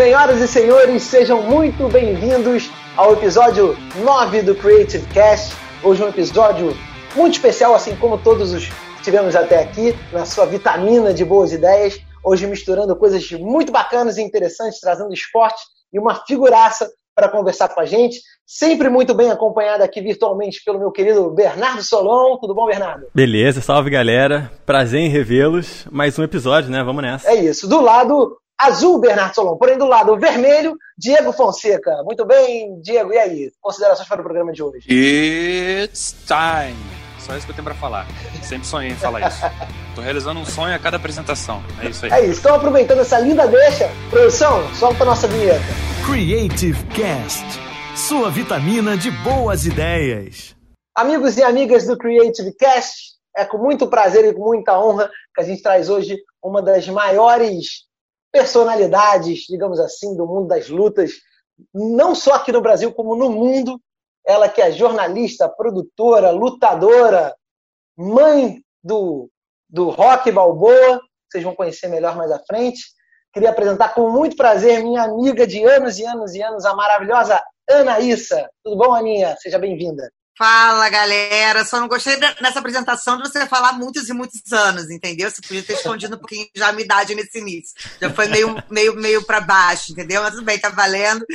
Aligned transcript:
Senhoras 0.00 0.40
e 0.40 0.48
senhores, 0.48 1.02
sejam 1.02 1.42
muito 1.42 1.86
bem-vindos 1.86 2.70
ao 2.96 3.12
episódio 3.12 3.76
9 4.02 4.40
do 4.40 4.54
Creative 4.54 5.06
Cast. 5.08 5.54
Hoje 5.84 6.02
é 6.02 6.06
um 6.06 6.08
episódio 6.08 6.74
muito 7.14 7.34
especial, 7.34 7.74
assim 7.74 7.94
como 7.96 8.16
todos 8.16 8.54
os 8.54 8.64
que 8.64 9.02
tivemos 9.02 9.36
até 9.36 9.62
aqui, 9.62 9.94
na 10.10 10.24
sua 10.24 10.46
vitamina 10.46 11.12
de 11.12 11.22
boas 11.22 11.52
ideias. 11.52 12.00
Hoje 12.24 12.46
misturando 12.46 12.96
coisas 12.96 13.30
muito 13.32 13.70
bacanas 13.70 14.16
e 14.16 14.22
interessantes, 14.22 14.80
trazendo 14.80 15.12
esporte 15.12 15.60
e 15.92 15.98
uma 15.98 16.24
figuraça 16.26 16.90
para 17.14 17.28
conversar 17.28 17.68
com 17.68 17.80
a 17.80 17.84
gente. 17.84 18.22
Sempre 18.46 18.88
muito 18.88 19.12
bem 19.12 19.30
acompanhado 19.30 19.84
aqui 19.84 20.00
virtualmente 20.00 20.62
pelo 20.64 20.78
meu 20.78 20.90
querido 20.90 21.30
Bernardo 21.30 21.82
Solon. 21.82 22.38
Tudo 22.38 22.54
bom, 22.54 22.64
Bernardo? 22.64 23.08
Beleza, 23.14 23.60
salve 23.60 23.90
galera. 23.90 24.50
Prazer 24.64 25.00
em 25.00 25.10
revê-los. 25.10 25.86
Mais 25.90 26.18
um 26.18 26.24
episódio, 26.24 26.70
né? 26.70 26.82
Vamos 26.82 27.02
nessa. 27.02 27.30
É 27.30 27.34
isso. 27.34 27.68
Do 27.68 27.82
lado 27.82 28.40
azul, 28.60 29.00
Bernardo 29.00 29.34
Solon. 29.34 29.56
Porém, 29.56 29.78
do 29.78 29.86
lado 29.86 30.18
vermelho, 30.18 30.76
Diego 30.96 31.32
Fonseca. 31.32 32.02
Muito 32.04 32.24
bem, 32.24 32.80
Diego. 32.80 33.12
E 33.12 33.18
aí? 33.18 33.52
Considerações 33.60 34.08
para 34.08 34.20
o 34.20 34.24
programa 34.24 34.52
de 34.52 34.62
hoje? 34.62 34.86
It's 34.88 36.14
time. 36.26 36.76
Só 37.18 37.36
isso 37.36 37.46
que 37.46 37.52
eu 37.52 37.56
tenho 37.56 37.64
para 37.64 37.74
falar. 37.74 38.06
Sempre 38.42 38.66
sonhei 38.66 38.90
em 38.90 38.96
falar 38.96 39.28
isso. 39.28 39.40
Tô 39.94 40.00
realizando 40.00 40.40
um 40.40 40.46
sonho 40.46 40.74
a 40.74 40.78
cada 40.78 40.96
apresentação. 40.96 41.62
É 41.82 41.88
isso 41.88 42.04
aí. 42.04 42.12
É 42.12 42.26
isso. 42.26 42.40
Então, 42.40 42.54
aproveitando 42.54 43.00
essa 43.00 43.18
linda 43.18 43.46
deixa, 43.46 43.90
produção, 44.08 44.62
solta 44.74 45.02
a 45.02 45.06
nossa 45.06 45.26
vinheta. 45.28 45.60
Creative 46.06 46.82
Cast. 46.86 47.44
Sua 47.94 48.30
vitamina 48.30 48.96
de 48.96 49.10
boas 49.10 49.66
ideias. 49.66 50.56
Amigos 50.96 51.36
e 51.36 51.42
amigas 51.42 51.86
do 51.86 51.96
Creative 51.96 52.52
Cast, 52.56 52.94
é 53.36 53.44
com 53.44 53.58
muito 53.58 53.86
prazer 53.86 54.24
e 54.24 54.32
com 54.32 54.44
muita 54.44 54.78
honra 54.78 55.10
que 55.34 55.40
a 55.40 55.44
gente 55.44 55.62
traz 55.62 55.88
hoje 55.88 56.18
uma 56.42 56.62
das 56.62 56.88
maiores 56.88 57.89
personalidades, 58.32 59.46
digamos 59.48 59.80
assim, 59.80 60.16
do 60.16 60.26
mundo 60.26 60.48
das 60.48 60.68
lutas, 60.68 61.12
não 61.74 62.14
só 62.14 62.34
aqui 62.34 62.52
no 62.52 62.60
Brasil, 62.60 62.92
como 62.92 63.16
no 63.16 63.30
mundo. 63.30 63.80
Ela 64.26 64.48
que 64.48 64.60
é 64.60 64.70
jornalista, 64.70 65.48
produtora, 65.48 66.30
lutadora, 66.30 67.34
mãe 67.96 68.62
do, 68.82 69.30
do 69.68 69.88
rock 69.88 70.30
balboa, 70.30 71.00
vocês 71.30 71.42
vão 71.42 71.54
conhecer 71.54 71.88
melhor 71.88 72.16
mais 72.16 72.30
à 72.30 72.38
frente. 72.38 72.80
Queria 73.32 73.50
apresentar 73.50 73.94
com 73.94 74.10
muito 74.10 74.36
prazer 74.36 74.82
minha 74.82 75.02
amiga 75.02 75.46
de 75.46 75.64
anos 75.64 75.98
e 75.98 76.04
anos 76.04 76.34
e 76.34 76.42
anos, 76.42 76.64
a 76.64 76.74
maravilhosa 76.74 77.40
Anaíssa. 77.70 78.50
Tudo 78.64 78.76
bom, 78.76 78.92
Aninha? 78.92 79.36
Seja 79.38 79.58
bem-vinda. 79.58 80.10
Fala, 80.40 80.88
galera. 80.88 81.66
Só 81.66 81.78
não 81.78 81.86
gostei 81.86 82.16
nessa 82.40 82.60
apresentação 82.60 83.18
de 83.18 83.28
você 83.28 83.46
falar 83.46 83.74
muitos 83.74 84.08
e 84.08 84.14
muitos 84.14 84.50
anos, 84.50 84.88
entendeu? 84.88 85.30
Você 85.30 85.42
podia 85.42 85.62
ter 85.62 85.74
escondido 85.74 86.16
um 86.16 86.18
pouquinho 86.18 86.48
já 86.56 86.68
a 86.68 86.72
minha 86.72 86.86
idade 86.86 87.14
nesse 87.14 87.38
início. 87.38 87.74
Já 88.00 88.08
foi 88.08 88.26
meio, 88.26 88.56
meio, 88.70 88.96
meio 88.96 89.22
para 89.22 89.42
baixo, 89.42 89.92
entendeu? 89.92 90.22
Mas 90.22 90.32
tudo 90.32 90.46
bem, 90.46 90.58
tá 90.58 90.70
valendo. 90.70 91.26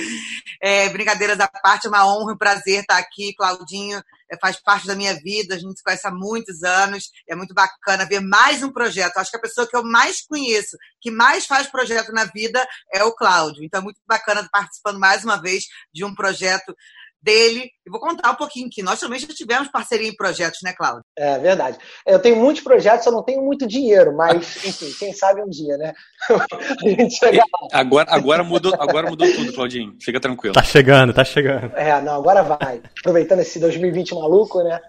É, 0.60 0.90
brincadeiras 0.90 1.40
à 1.40 1.48
parte, 1.48 1.86
é 1.86 1.90
uma 1.90 2.04
honra 2.04 2.32
e 2.32 2.34
um 2.34 2.38
prazer 2.38 2.82
estar 2.82 2.98
aqui, 2.98 3.36
Claudinho. 3.36 4.02
É, 4.28 4.36
faz 4.40 4.60
parte 4.60 4.88
da 4.88 4.96
minha 4.96 5.14
vida, 5.14 5.54
a 5.54 5.60
gente 5.60 5.78
se 5.78 5.84
conhece 5.84 6.08
há 6.08 6.12
muitos 6.12 6.64
anos. 6.64 7.12
É 7.30 7.36
muito 7.36 7.54
bacana 7.54 8.06
ver 8.06 8.22
mais 8.22 8.64
um 8.64 8.74
projeto. 8.74 9.18
Acho 9.18 9.30
que 9.30 9.38
a 9.38 9.42
pessoa 9.42 9.68
que 9.68 9.78
eu 9.78 9.84
mais 9.84 10.26
conheço, 10.26 10.76
que 11.00 11.12
mais 11.12 11.46
faz 11.46 11.68
projeto 11.68 12.12
na 12.12 12.26
vida, 12.26 12.68
é 12.92 13.04
o 13.04 13.14
Cláudio. 13.14 13.64
Então 13.64 13.82
é 13.82 13.84
muito 13.84 14.00
bacana 14.08 14.50
participando 14.52 14.98
mais 14.98 15.24
uma 15.24 15.40
vez 15.40 15.66
de 15.94 16.04
um 16.04 16.16
projeto 16.16 16.76
dele. 17.26 17.72
E 17.86 17.90
vou 17.90 18.00
contar 18.00 18.32
um 18.32 18.36
pouquinho 18.36 18.70
que 18.72 18.84
nós 18.84 19.00
também 19.00 19.20
já 19.20 19.28
tivemos 19.28 19.68
parceria 19.70 20.08
em 20.08 20.16
projetos, 20.16 20.60
né, 20.64 20.74
Cláudio? 20.78 21.04
É 21.18 21.40
verdade. 21.40 21.78
Eu 22.06 22.20
tenho 22.20 22.36
muitos 22.36 22.64
projetos, 22.64 23.06
eu 23.06 23.12
não 23.12 23.24
tenho 23.24 23.44
muito 23.44 23.68
dinheiro, 23.68 24.16
mas, 24.16 24.36
enfim, 24.64 24.94
quem 24.98 25.12
sabe 25.12 25.42
um 25.42 25.50
dia, 25.50 25.76
né? 25.78 25.94
a 26.30 26.88
gente 26.88 27.16
chega 27.16 27.38
lá. 27.38 27.68
Agora, 27.74 28.08
agora, 28.12 28.44
mudou, 28.44 28.74
agora 28.80 29.10
mudou 29.10 29.28
tudo, 29.34 29.52
Claudinho. 29.52 29.98
Fica 30.02 30.20
tranquilo. 30.20 30.54
Tá 30.54 30.64
chegando, 30.64 31.14
tá 31.14 31.26
chegando. 31.26 31.76
É, 31.76 32.00
não, 32.02 32.14
agora 32.14 32.44
vai. 32.44 32.82
Aproveitando 33.00 33.40
esse 33.40 33.60
2020 33.60 34.14
maluco, 34.14 34.64
né? 34.64 34.80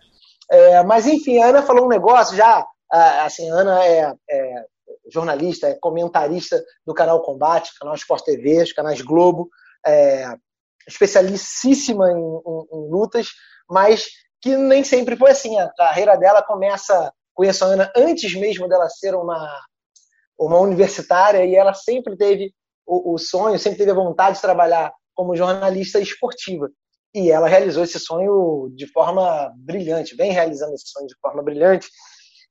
É, 0.51 0.85
mas, 0.85 1.07
enfim, 1.07 1.43
a 1.43 1.47
Ana 1.47 1.63
falou 1.63 1.87
um 1.87 1.89
negócio 1.89 2.37
já. 2.37 2.65
Assim, 3.25 3.51
a 3.51 3.55
Ana 3.55 3.85
é, 3.85 4.13
é 4.31 4.65
jornalista, 5.13 5.69
é 5.69 5.75
comentarista 5.75 6.63
do 6.87 6.95
canal 6.95 7.23
Combate, 7.23 7.73
canal 7.81 7.95
Sport 7.95 8.25
TV, 8.25 8.63
os 8.63 8.73
canais 8.73 9.01
Globo. 9.01 9.49
É, 9.85 10.37
especialíssima 10.87 12.11
em, 12.11 12.15
em, 12.15 12.67
em, 12.73 12.91
lutas, 12.91 13.29
mas 13.69 14.07
que 14.41 14.57
nem 14.57 14.85
sempre 14.85 15.17
foi 15.17 15.31
assim. 15.31 15.59
A 15.59 15.73
carreira 15.75 16.17
dela 16.17 16.43
começa, 16.43 17.13
conheço 17.35 17.65
a 17.65 17.69
Ana 17.69 17.93
antes 17.97 18.35
mesmo 18.35 18.69
dela 18.69 18.89
ser 18.89 19.15
uma, 19.15 19.49
uma 20.39 20.59
universitária 20.59 21.45
e 21.45 21.55
ela 21.55 21.75
sempre 21.75 22.17
teve 22.17 22.53
o, 22.87 23.15
o 23.15 23.19
sonho, 23.19 23.59
sempre 23.59 23.79
teve 23.79 23.91
a 23.91 23.95
vontade 23.95 24.37
de 24.37 24.43
trabalhar 24.43 24.93
como 25.15 25.37
jornalista 25.37 25.99
esportiva. 25.99 26.71
E 27.15 27.31
ela 27.31 27.49
realizou 27.49 27.83
esse 27.83 27.99
sonho 27.99 28.71
de 28.77 28.87
forma 28.87 29.51
brilhante, 29.57 30.15
vem 30.15 30.33
realizando 30.33 30.75
esse 30.75 30.89
sonho 30.89 31.07
de 31.07 31.17
forma 31.21 31.43
brilhante. 31.43 31.89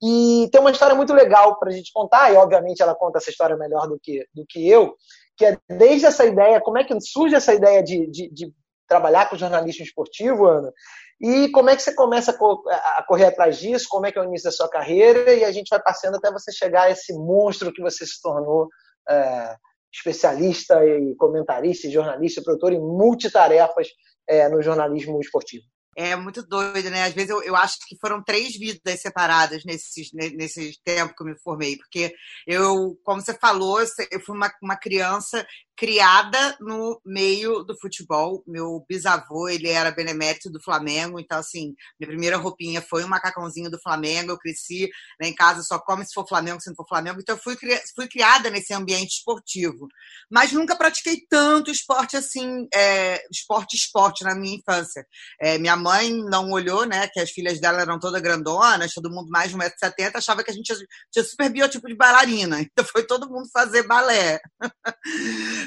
E 0.04 0.50
tem 0.52 0.60
uma 0.60 0.72
história 0.72 0.96
muito 0.96 1.14
legal 1.14 1.58
para 1.60 1.70
a 1.70 1.72
gente 1.72 1.92
contar, 1.94 2.34
e 2.34 2.36
obviamente 2.36 2.82
ela 2.82 2.96
conta 2.96 3.20
essa 3.20 3.30
história 3.30 3.56
melhor 3.56 3.88
do 3.88 4.00
que, 4.02 4.26
do 4.34 4.46
que 4.48 4.68
eu, 4.68 4.96
que 5.38 5.46
é 5.46 5.58
desde 5.70 6.06
essa 6.06 6.26
ideia, 6.26 6.62
como 6.62 6.78
é 6.78 6.84
que 6.84 7.00
surge 7.02 7.36
essa 7.36 7.54
ideia 7.54 7.84
de, 7.84 8.10
de, 8.10 8.30
de 8.32 8.54
trabalhar 8.88 9.30
com 9.30 9.38
jornalismo 9.38 9.84
esportivo, 9.84 10.46
Ana? 10.46 10.72
E 11.20 11.50
como 11.50 11.70
é 11.70 11.76
que 11.76 11.82
você 11.82 11.94
começa 11.94 12.32
a 12.32 13.04
correr 13.08 13.26
atrás 13.26 13.58
disso? 13.58 13.88
Como 13.90 14.06
é 14.06 14.12
que 14.12 14.20
é 14.20 14.22
o 14.22 14.26
início 14.26 14.50
da 14.50 14.52
sua 14.52 14.70
carreira? 14.70 15.34
E 15.34 15.44
a 15.46 15.52
gente 15.52 15.70
vai 15.70 15.82
passando 15.82 16.16
até 16.16 16.30
você 16.32 16.52
chegar 16.52 16.84
a 16.84 16.92
esse 16.92 17.14
monstro 17.14 17.72
que 17.72 17.82
você 17.82 18.06
se 18.06 18.22
tornou 18.22 18.68
é, 19.10 19.56
especialista 19.94 20.86
e 20.86 21.16
comentarista, 21.16 21.88
e 21.88 21.92
jornalista, 21.92 22.42
produtor 22.44 22.74
em 22.74 22.82
multitarefas 22.82 23.88
é, 24.28 24.50
no 24.50 24.62
jornalismo 24.62 25.20
esportivo. 25.22 25.64
É 25.96 26.14
muito 26.16 26.46
doido, 26.46 26.90
né? 26.90 27.06
Às 27.06 27.14
vezes 27.14 27.30
eu, 27.30 27.42
eu 27.42 27.56
acho 27.56 27.78
que 27.88 27.98
foram 28.00 28.22
três 28.22 28.58
vidas 28.58 29.00
separadas 29.00 29.64
nesse, 29.64 30.10
nesse 30.14 30.78
tempo 30.84 31.16
que 31.16 31.24
eu 31.24 31.28
me 31.28 31.40
formei, 31.40 31.78
porque 31.78 32.14
eu, 32.46 33.00
como 33.04 33.22
você 33.22 33.34
falou, 33.34 33.80
eu 33.80 34.20
fui 34.20 34.36
uma, 34.36 34.52
uma 34.62 34.76
criança 34.76 35.48
criada 35.78 36.56
no 36.60 37.02
meio 37.06 37.64
do 37.64 37.78
futebol. 37.78 38.44
Meu 38.48 38.86
bisavô, 38.88 39.50
ele 39.50 39.68
era 39.68 39.92
benemérito 39.92 40.50
do 40.50 40.62
Flamengo, 40.62 41.20
então, 41.20 41.38
assim, 41.38 41.74
minha 42.00 42.08
primeira 42.08 42.38
roupinha 42.38 42.82
foi 42.82 43.04
um 43.04 43.08
macacãozinho 43.08 43.70
do 43.70 43.82
Flamengo. 43.82 44.32
Eu 44.32 44.38
cresci 44.38 44.90
né, 45.20 45.28
em 45.28 45.36
casa, 45.36 45.64
só 45.64 45.78
come 45.80 46.06
se 46.06 46.14
for 46.14 46.28
Flamengo, 46.28 46.62
se 46.62 46.70
não 46.70 46.76
for 46.76 46.88
Flamengo. 46.88 47.20
Então, 47.20 47.36
eu 47.36 47.42
fui, 47.42 47.58
fui 47.96 48.08
criada 48.08 48.50
nesse 48.50 48.74
ambiente 48.74 49.18
esportivo. 49.18 49.88
Mas 50.32 50.52
nunca 50.54 50.76
pratiquei 50.76 51.18
tanto 51.30 51.70
esporte 51.70 52.16
assim, 52.16 52.68
é, 52.74 53.22
esporte, 53.32 53.76
esporte 53.76 54.24
na 54.24 54.36
minha 54.36 54.58
infância. 54.58 55.06
É, 55.42 55.58
minha 55.58 55.76
mãe 55.76 56.12
não 56.30 56.52
olhou, 56.52 56.86
né, 56.86 57.08
que 57.08 57.20
as 57.20 57.32
filhas 57.32 57.60
dela 57.60 57.82
eram 57.82 58.00
todas 58.00 58.22
grandonas, 58.22 58.94
todo 58.94 59.12
mundo 59.12 59.30
mais 59.30 59.52
de 59.52 59.58
1,70m, 59.58 60.16
achava 60.16 60.44
que 60.44 60.52
a 60.52 60.54
gente 60.54 60.74
tinha 61.12 61.26
super 61.26 61.50
biotipo 61.50 61.88
de 61.88 61.96
bailarina. 61.96 62.56
Então, 62.76 62.84
foi 62.92 63.06
todo 63.06 63.30
mundo 63.30 63.48
fazer 63.54 63.84
balé. 63.84 64.40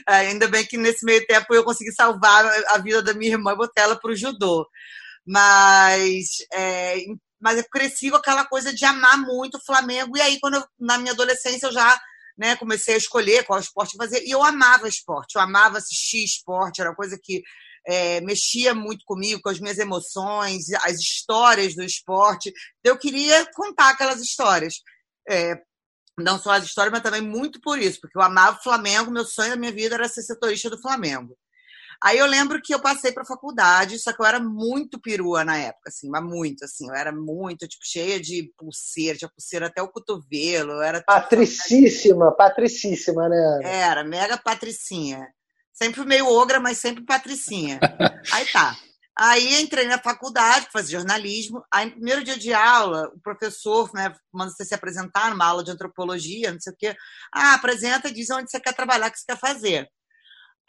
Ainda 0.07 0.49
bem 0.49 0.67
que 0.67 0.77
nesse 0.77 1.05
meio 1.05 1.27
tempo 1.27 1.55
eu 1.55 1.65
consegui 1.65 1.93
salvar 1.93 2.45
a 2.69 2.79
vida 2.79 3.03
da 3.03 3.15
minha 3.15 3.33
irmã 3.33 3.53
e 3.53 3.57
botar 3.57 3.83
ela 3.83 3.97
para 3.97 4.11
o 4.11 4.17
judô. 4.17 4.67
Mas, 5.27 6.39
é, 6.53 6.97
mas 7.41 7.59
eu 7.59 7.65
cresci 7.71 8.11
com 8.11 8.17
aquela 8.17 8.45
coisa 8.47 8.73
de 8.73 8.85
amar 8.85 9.19
muito 9.19 9.59
o 9.59 9.65
Flamengo. 9.65 10.17
E 10.17 10.21
aí, 10.21 10.39
quando 10.41 10.55
eu, 10.55 10.65
na 10.79 10.99
minha 10.99 11.13
adolescência, 11.13 11.67
eu 11.67 11.73
já 11.73 12.01
né, 12.37 12.57
comecei 12.57 12.95
a 12.95 12.99
escolher 12.99 13.45
qual 13.45 13.59
esporte 13.59 13.97
fazer. 13.97 14.25
E 14.25 14.31
eu 14.31 14.43
amava 14.43 14.89
esporte, 14.89 15.35
eu 15.35 15.43
amava 15.43 15.79
assistir 15.79 16.25
esporte, 16.25 16.81
era 16.81 16.91
uma 16.91 16.97
coisa 16.97 17.19
que 17.23 17.43
é, 17.87 18.21
mexia 18.21 18.75
muito 18.75 19.05
comigo, 19.05 19.41
com 19.43 19.49
as 19.49 19.59
minhas 19.59 19.79
emoções, 19.79 20.71
as 20.85 20.99
histórias 20.99 21.75
do 21.75 21.83
esporte. 21.83 22.53
Eu 22.85 22.97
queria 22.97 23.47
contar 23.55 23.91
aquelas 23.91 24.21
histórias. 24.21 24.75
É, 25.29 25.55
não 26.19 26.39
só 26.39 26.53
as 26.53 26.65
histórias, 26.65 26.93
mas 26.93 27.03
também 27.03 27.23
muito 27.23 27.61
por 27.61 27.79
isso, 27.79 28.01
porque 28.01 28.17
eu 28.17 28.23
amava 28.23 28.59
o 28.59 28.63
Flamengo, 28.63 29.11
meu 29.11 29.25
sonho 29.25 29.51
da 29.51 29.57
minha 29.57 29.73
vida 29.73 29.95
era 29.95 30.09
ser 30.09 30.23
setorista 30.23 30.71
do 30.71 30.81
Flamengo. 30.81 31.37
Aí 32.01 32.17
eu 32.19 32.27
lembro 32.27 32.63
que 32.63 32.73
eu 32.73 32.81
passei 32.81 33.11
para 33.11 33.25
a 33.25 33.27
faculdade, 33.27 33.99
só 33.99 34.13
que 34.13 34.23
eu 34.23 34.27
era 34.27 34.39
muito 34.39 35.01
perua 35.01 35.45
na 35.45 35.57
época, 35.57 35.89
assim, 35.89 36.09
mas 36.09 36.23
muito, 36.23 36.65
assim, 36.65 36.89
eu 36.89 36.95
era 36.95 37.11
muito, 37.11 37.67
tipo, 37.67 37.85
cheia 37.85 38.21
de 38.21 38.53
pulseira, 38.57 39.19
tinha 39.19 39.29
pulseira 39.29 39.67
até 39.67 39.83
o 39.83 39.89
cotovelo, 39.89 40.73
eu 40.73 40.83
era... 40.83 41.03
Patricíssima, 41.03 42.31
patricíssima, 42.37 43.29
né? 43.29 43.61
Era, 43.65 44.05
mega 44.05 44.39
patricinha. 44.39 45.27
Sempre 45.73 46.05
meio 46.05 46.27
ogra, 46.27 46.61
mas 46.61 46.79
sempre 46.79 47.05
patricinha. 47.05 47.81
Aí 48.33 48.47
tá. 48.53 48.77
Aí 49.21 49.61
entrei 49.61 49.87
na 49.89 49.99
faculdade, 49.99 50.69
fazer 50.73 50.93
jornalismo. 50.93 51.61
Aí, 51.73 51.87
no 51.87 51.93
primeiro 51.93 52.23
dia 52.23 52.39
de 52.39 52.55
aula, 52.55 53.11
o 53.13 53.21
professor 53.21 53.91
né, 53.93 54.15
manda 54.33 54.53
você 54.53 54.65
se 54.65 54.75
apresentar 54.75 55.31
numa 55.31 55.45
aula 55.45 55.65
de 55.65 55.73
antropologia, 55.73 56.53
não 56.53 56.61
sei 56.61 56.73
o 56.73 56.77
quê. 56.77 56.97
Ah, 57.35 57.55
apresenta 57.55 58.09
e 58.09 58.13
diz 58.13 58.31
onde 58.31 58.49
você 58.49 58.61
quer 58.61 58.73
trabalhar, 58.75 59.09
o 59.09 59.11
que 59.11 59.19
você 59.19 59.27
quer 59.27 59.39
fazer. 59.39 59.89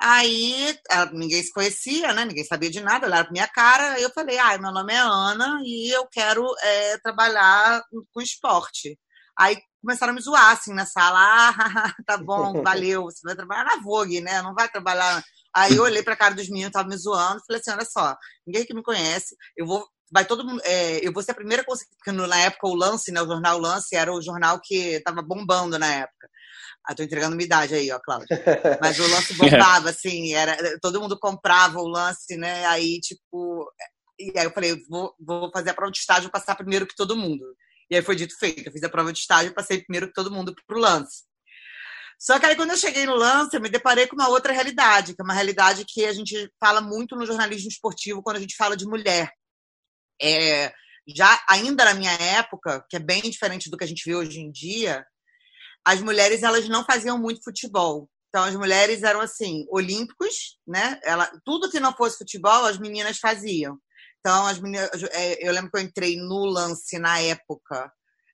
Aí 0.01 0.75
ninguém 1.13 1.43
se 1.43 1.51
conhecia, 1.51 2.13
né? 2.13 2.25
Ninguém 2.25 2.43
sabia 2.43 2.71
de 2.71 2.81
nada, 2.81 3.05
olharam 3.05 3.25
pra 3.25 3.33
minha 3.33 3.47
cara. 3.47 3.93
Aí 3.93 4.01
eu 4.03 4.09
falei, 4.11 4.39
ah, 4.39 4.57
meu 4.57 4.71
nome 4.71 4.93
é 4.93 4.97
Ana 4.97 5.59
e 5.63 5.89
eu 5.93 6.07
quero 6.07 6.43
é, 6.63 6.97
trabalhar 6.99 7.83
com 8.11 8.21
esporte. 8.21 8.97
Aí 9.37 9.57
começaram 9.81 10.11
a 10.11 10.15
me 10.15 10.21
zoar, 10.21 10.51
assim, 10.53 10.73
na 10.73 10.85
sala. 10.87 11.19
Ah, 11.19 11.53
tá 12.05 12.17
bom, 12.17 12.61
valeu. 12.63 13.03
Você 13.05 13.21
vai 13.23 13.35
trabalhar 13.35 13.65
na 13.65 13.77
Vogue, 13.77 14.21
né? 14.21 14.41
Não 14.41 14.55
vai 14.55 14.67
trabalhar... 14.69 15.23
Aí 15.55 15.75
eu 15.75 15.83
olhei 15.83 16.03
pra 16.03 16.15
cara 16.15 16.35
dos 16.35 16.49
meninos, 16.49 16.71
tava 16.71 16.87
me 16.87 16.97
zoando. 16.97 17.41
Falei 17.45 17.61
assim, 17.61 17.71
olha 17.71 17.85
só, 17.85 18.15
ninguém 18.45 18.65
que 18.65 18.73
me 18.73 18.83
conhece. 18.83 19.35
Eu 19.57 19.65
vou 19.65 19.87
vai 20.11 20.25
todo 20.25 20.45
mundo. 20.45 20.61
É, 20.63 21.05
eu 21.05 21.13
vou 21.13 21.21
ser 21.23 21.31
a 21.31 21.35
primeira 21.35 21.63
coisa, 21.63 21.83
porque 21.97 22.11
na 22.11 22.39
época 22.39 22.67
o 22.67 22.75
Lance, 22.75 23.11
né, 23.11 23.21
o 23.21 23.27
jornal 23.27 23.59
Lance, 23.59 23.95
era 23.95 24.13
o 24.13 24.21
jornal 24.21 24.59
que 24.61 24.75
estava 24.75 25.21
bombando 25.21 25.77
na 25.77 25.87
época. 25.87 26.29
Ah, 26.85 26.95
tô 26.95 27.03
entregando 27.03 27.35
minha 27.35 27.45
idade 27.45 27.75
aí, 27.75 27.91
ó, 27.91 27.99
Cláudia. 27.99 28.27
Mas 28.81 28.97
o 28.97 29.07
lance 29.07 29.33
bombava, 29.37 29.89
assim, 29.89 30.33
era, 30.33 30.57
todo 30.81 30.99
mundo 30.99 31.19
comprava 31.19 31.79
o 31.79 31.87
lance, 31.87 32.35
né? 32.37 32.65
Aí, 32.65 32.99
tipo. 32.99 33.69
E 34.19 34.37
aí 34.37 34.45
eu 34.45 34.51
falei, 34.51 34.75
vou, 34.89 35.13
vou 35.19 35.51
fazer 35.51 35.69
a 35.69 35.73
prova 35.73 35.91
de 35.91 35.99
estágio 35.99 36.31
passar 36.31 36.55
primeiro 36.55 36.87
que 36.87 36.95
todo 36.95 37.15
mundo. 37.15 37.45
E 37.89 37.95
aí 37.95 38.01
foi 38.01 38.15
dito 38.15 38.37
feito. 38.37 38.67
Eu 38.67 38.71
fiz 38.71 38.83
a 38.83 38.89
prova 38.89 39.13
de 39.13 39.19
estágio 39.19 39.53
passei 39.53 39.83
primeiro 39.83 40.07
que 40.07 40.13
todo 40.13 40.31
mundo 40.31 40.53
pro 40.67 40.79
lance. 40.79 41.23
Só 42.19 42.37
que 42.37 42.45
aí, 42.45 42.55
quando 42.55 42.71
eu 42.71 42.77
cheguei 42.77 43.05
no 43.05 43.15
lance, 43.15 43.55
eu 43.55 43.61
me 43.61 43.69
deparei 43.69 44.05
com 44.05 44.15
uma 44.15 44.27
outra 44.27 44.51
realidade, 44.51 45.15
que 45.15 45.21
é 45.21 45.23
uma 45.23 45.33
realidade 45.33 45.85
que 45.87 46.05
a 46.05 46.11
gente 46.11 46.51
fala 46.59 46.81
muito 46.81 47.15
no 47.15 47.25
jornalismo 47.25 47.69
esportivo 47.69 48.21
quando 48.21 48.35
a 48.35 48.39
gente 48.41 48.57
fala 48.57 48.75
de 48.75 48.85
mulher. 48.85 49.31
É, 50.21 50.73
já 51.07 51.41
ainda 51.47 51.85
na 51.85 51.93
minha 51.93 52.11
época, 52.11 52.85
que 52.89 52.97
é 52.97 52.99
bem 52.99 53.21
diferente 53.21 53.69
do 53.69 53.77
que 53.77 53.85
a 53.85 53.87
gente 53.87 54.03
vê 54.05 54.15
hoje 54.15 54.41
em 54.41 54.51
dia, 54.51 55.05
as 55.85 56.01
mulheres 56.01 56.43
elas 56.43 56.67
não 56.67 56.83
faziam 56.83 57.17
muito 57.17 57.41
futebol. 57.41 58.09
Então 58.27 58.43
as 58.43 58.55
mulheres 58.55 59.01
eram 59.01 59.21
assim, 59.21 59.65
olímpicos, 59.69 60.59
né? 60.67 60.99
Ela, 61.03 61.31
tudo 61.45 61.69
que 61.71 61.79
não 61.79 61.95
fosse 61.95 62.17
futebol, 62.17 62.65
as 62.65 62.77
meninas 62.77 63.17
faziam. 63.17 63.79
Então 64.19 64.45
as 64.45 64.59
meninas, 64.59 64.89
eu 65.39 65.53
lembro 65.53 65.71
que 65.71 65.77
eu 65.77 65.83
entrei 65.83 66.17
no 66.17 66.43
lance 66.43 66.99
na 66.99 67.17
época 67.21 67.89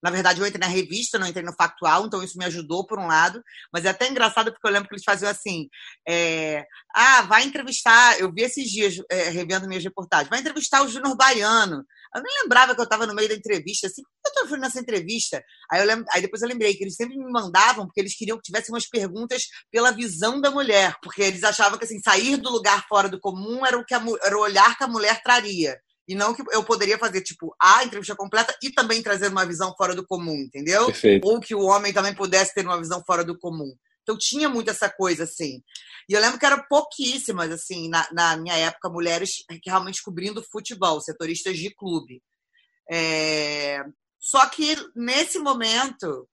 na 0.05 0.11
verdade, 0.11 0.39
eu 0.39 0.45
entrei 0.45 0.59
na 0.59 0.71
revista, 0.71 1.17
não 1.17 1.25
entrei 1.25 1.43
no 1.43 1.55
factual, 1.55 2.05
então 2.05 2.21
isso 2.21 2.37
me 2.37 2.45
ajudou 2.45 2.85
por 2.85 2.99
um 2.99 3.07
lado. 3.07 3.41
Mas 3.73 3.85
é 3.85 3.89
até 3.89 4.07
engraçado 4.07 4.51
porque 4.51 4.67
eu 4.67 4.71
lembro 4.71 4.87
que 4.87 4.93
eles 4.93 5.03
faziam 5.03 5.31
assim: 5.31 5.67
é, 6.07 6.63
ah, 6.95 7.23
vai 7.23 7.43
entrevistar. 7.43 8.19
Eu 8.19 8.31
vi 8.31 8.43
esses 8.43 8.69
dias, 8.69 8.97
é, 9.09 9.29
revendo 9.29 9.67
minhas 9.67 9.83
reportagens, 9.83 10.29
vai 10.29 10.41
entrevistar 10.41 10.83
o 10.83 10.87
Júnior 10.87 11.17
Baiano. 11.17 11.83
Eu 12.15 12.21
nem 12.21 12.43
lembrava 12.43 12.75
que 12.75 12.79
eu 12.79 12.83
estava 12.83 13.07
no 13.07 13.15
meio 13.15 13.27
da 13.27 13.33
entrevista, 13.33 13.87
assim, 13.87 14.03
por 14.03 14.31
que 14.31 14.39
eu 14.39 14.43
estou 14.43 14.59
nessa 14.59 14.79
entrevista? 14.79 15.43
Aí, 15.71 15.81
eu 15.81 15.87
lembro, 15.87 16.05
aí 16.13 16.21
depois 16.21 16.39
eu 16.43 16.47
lembrei 16.47 16.75
que 16.75 16.83
eles 16.83 16.95
sempre 16.95 17.17
me 17.17 17.29
mandavam, 17.31 17.87
porque 17.87 17.99
eles 17.99 18.15
queriam 18.15 18.37
que 18.37 18.43
tivesse 18.43 18.71
umas 18.71 18.87
perguntas 18.87 19.47
pela 19.71 19.91
visão 19.91 20.39
da 20.39 20.51
mulher, 20.51 20.95
porque 21.01 21.23
eles 21.23 21.43
achavam 21.43 21.79
que 21.79 21.85
assim, 21.85 21.99
sair 21.99 22.37
do 22.37 22.51
lugar 22.51 22.85
fora 22.87 23.09
do 23.09 23.19
comum 23.19 23.65
era 23.65 23.75
o, 23.75 23.83
que 23.83 23.95
a, 23.95 24.01
era 24.23 24.37
o 24.37 24.41
olhar 24.41 24.77
que 24.77 24.83
a 24.83 24.87
mulher 24.87 25.19
traria. 25.23 25.75
E 26.07 26.13
não 26.13 26.33
que 26.33 26.43
eu 26.51 26.63
poderia 26.63 26.99
fazer, 26.99 27.21
tipo, 27.21 27.55
a 27.59 27.83
entrevista 27.83 28.15
completa 28.15 28.55
e 28.61 28.71
também 28.71 29.01
trazer 29.01 29.27
uma 29.29 29.45
visão 29.45 29.73
fora 29.75 29.95
do 29.95 30.05
comum, 30.05 30.35
entendeu? 30.35 30.85
Perfeito. 30.85 31.27
Ou 31.27 31.39
que 31.39 31.55
o 31.55 31.63
homem 31.63 31.91
também 31.91 32.13
pudesse 32.13 32.53
ter 32.53 32.65
uma 32.65 32.77
visão 32.77 33.03
fora 33.05 33.23
do 33.23 33.37
comum. 33.37 33.75
Então 34.03 34.15
tinha 34.17 34.47
muito 34.47 34.69
essa 34.69 34.87
coisa, 34.87 35.23
assim. 35.23 35.63
E 36.07 36.13
eu 36.13 36.21
lembro 36.21 36.37
que 36.37 36.45
eram 36.45 36.63
pouquíssimas, 36.69 37.51
assim, 37.51 37.89
na, 37.89 38.07
na 38.13 38.37
minha 38.37 38.55
época, 38.55 38.87
mulheres 38.87 39.43
realmente 39.65 40.03
cobrindo 40.03 40.43
futebol, 40.43 41.01
setoristas 41.01 41.57
de 41.57 41.73
clube. 41.73 42.21
É... 42.89 43.83
Só 44.19 44.47
que 44.47 44.75
nesse 44.95 45.39
momento, 45.39 46.27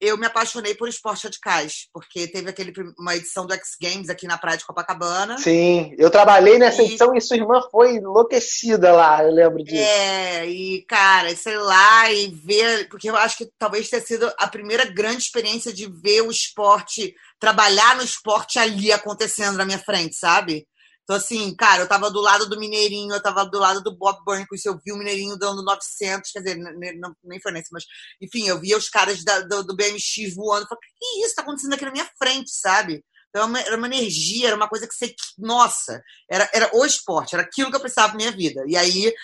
eu 0.00 0.16
me 0.18 0.26
apaixonei 0.26 0.74
por 0.74 0.88
esportes 0.88 1.24
radicais, 1.24 1.88
porque 1.92 2.28
teve 2.28 2.50
aquele, 2.50 2.72
uma 2.98 3.16
edição 3.16 3.46
do 3.46 3.54
X 3.54 3.76
Games 3.80 4.08
aqui 4.08 4.26
na 4.26 4.36
praia 4.36 4.58
de 4.58 4.66
Copacabana. 4.66 5.38
Sim, 5.38 5.94
eu 5.98 6.10
trabalhei 6.10 6.58
nessa 6.58 6.82
e... 6.82 6.86
edição 6.86 7.14
e 7.14 7.20
sua 7.20 7.36
irmã 7.36 7.60
foi 7.70 7.96
enlouquecida 7.96 8.92
lá, 8.92 9.22
eu 9.22 9.32
lembro 9.32 9.64
disso. 9.64 9.82
É, 9.82 10.46
e 10.46 10.82
cara, 10.82 11.34
sei 11.34 11.56
lá, 11.56 12.12
e 12.12 12.28
ver, 12.28 12.88
porque 12.88 13.08
eu 13.08 13.16
acho 13.16 13.38
que 13.38 13.48
talvez 13.58 13.88
tenha 13.88 14.02
sido 14.02 14.30
a 14.38 14.46
primeira 14.48 14.84
grande 14.84 15.22
experiência 15.22 15.72
de 15.72 15.88
ver 15.88 16.22
o 16.22 16.30
esporte, 16.30 17.14
trabalhar 17.40 17.96
no 17.96 18.02
esporte 18.02 18.58
ali 18.58 18.92
acontecendo 18.92 19.56
na 19.56 19.64
minha 19.64 19.78
frente, 19.78 20.14
sabe? 20.16 20.66
Então, 21.06 21.14
assim, 21.14 21.54
cara, 21.54 21.84
eu 21.84 21.88
tava 21.88 22.10
do 22.10 22.20
lado 22.20 22.48
do 22.48 22.58
Mineirinho, 22.58 23.14
eu 23.14 23.22
tava 23.22 23.44
do 23.44 23.60
lado 23.60 23.80
do 23.80 23.96
Bob 23.96 24.24
Burnquist, 24.24 24.66
eu 24.66 24.76
vi 24.84 24.90
o 24.90 24.96
Mineirinho 24.96 25.38
dando 25.38 25.62
900, 25.62 26.32
quer 26.32 26.40
dizer, 26.40 26.56
não, 26.98 27.14
nem 27.22 27.40
foi 27.40 27.52
nesse, 27.52 27.72
mas, 27.72 27.84
enfim, 28.20 28.48
eu 28.48 28.58
via 28.58 28.76
os 28.76 28.88
caras 28.88 29.22
da, 29.22 29.38
do, 29.42 29.62
do, 29.62 29.76
BMX 29.76 30.34
voando, 30.34 30.64
eu 30.64 30.68
falei, 30.68 30.82
que 30.98 31.24
isso 31.24 31.36
tá 31.36 31.42
acontecendo 31.42 31.74
aqui 31.74 31.84
na 31.84 31.92
minha 31.92 32.10
frente, 32.18 32.50
sabe? 32.50 33.04
Então, 33.30 33.56
era 33.56 33.76
uma 33.76 33.86
energia, 33.86 34.48
era 34.48 34.56
uma 34.56 34.68
coisa 34.68 34.88
que 34.88 34.94
você, 34.96 35.14
nossa, 35.38 36.02
era, 36.28 36.50
era 36.52 36.70
o 36.74 36.84
esporte, 36.84 37.36
era 37.36 37.44
aquilo 37.44 37.70
que 37.70 37.76
eu 37.76 37.80
precisava 37.80 38.08
pra 38.08 38.16
minha 38.16 38.32
vida. 38.32 38.64
E 38.66 38.76
aí 38.76 39.14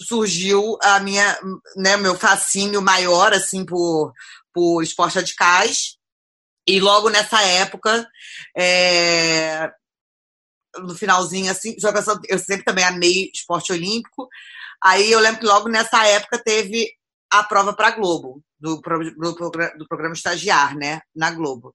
surgiu 0.00 0.78
a 0.80 0.98
minha, 1.00 1.38
né, 1.76 1.98
meu 1.98 2.14
fascínio 2.14 2.80
maior, 2.80 3.34
assim, 3.34 3.66
por, 3.66 4.14
por 4.50 4.82
esportes 4.82 5.16
radicais, 5.16 5.98
e 6.66 6.80
logo 6.80 7.10
nessa 7.10 7.42
época, 7.42 8.08
é, 8.56 9.70
no 10.80 10.94
finalzinho, 10.94 11.50
assim, 11.50 11.76
jogação, 11.78 12.18
eu 12.28 12.38
sempre 12.38 12.64
também 12.64 12.84
amei 12.84 13.30
esporte 13.32 13.72
olímpico. 13.72 14.28
Aí 14.82 15.10
eu 15.10 15.20
lembro 15.20 15.40
que 15.40 15.46
logo 15.46 15.68
nessa 15.68 16.06
época 16.06 16.42
teve 16.42 16.90
a 17.30 17.42
prova 17.44 17.74
para 17.74 17.90
Globo, 17.92 18.42
do, 18.58 18.80
do, 18.80 19.50
do 19.78 19.88
programa 19.88 20.14
Estagiar, 20.14 20.76
né, 20.76 21.00
na 21.14 21.30
Globo. 21.30 21.74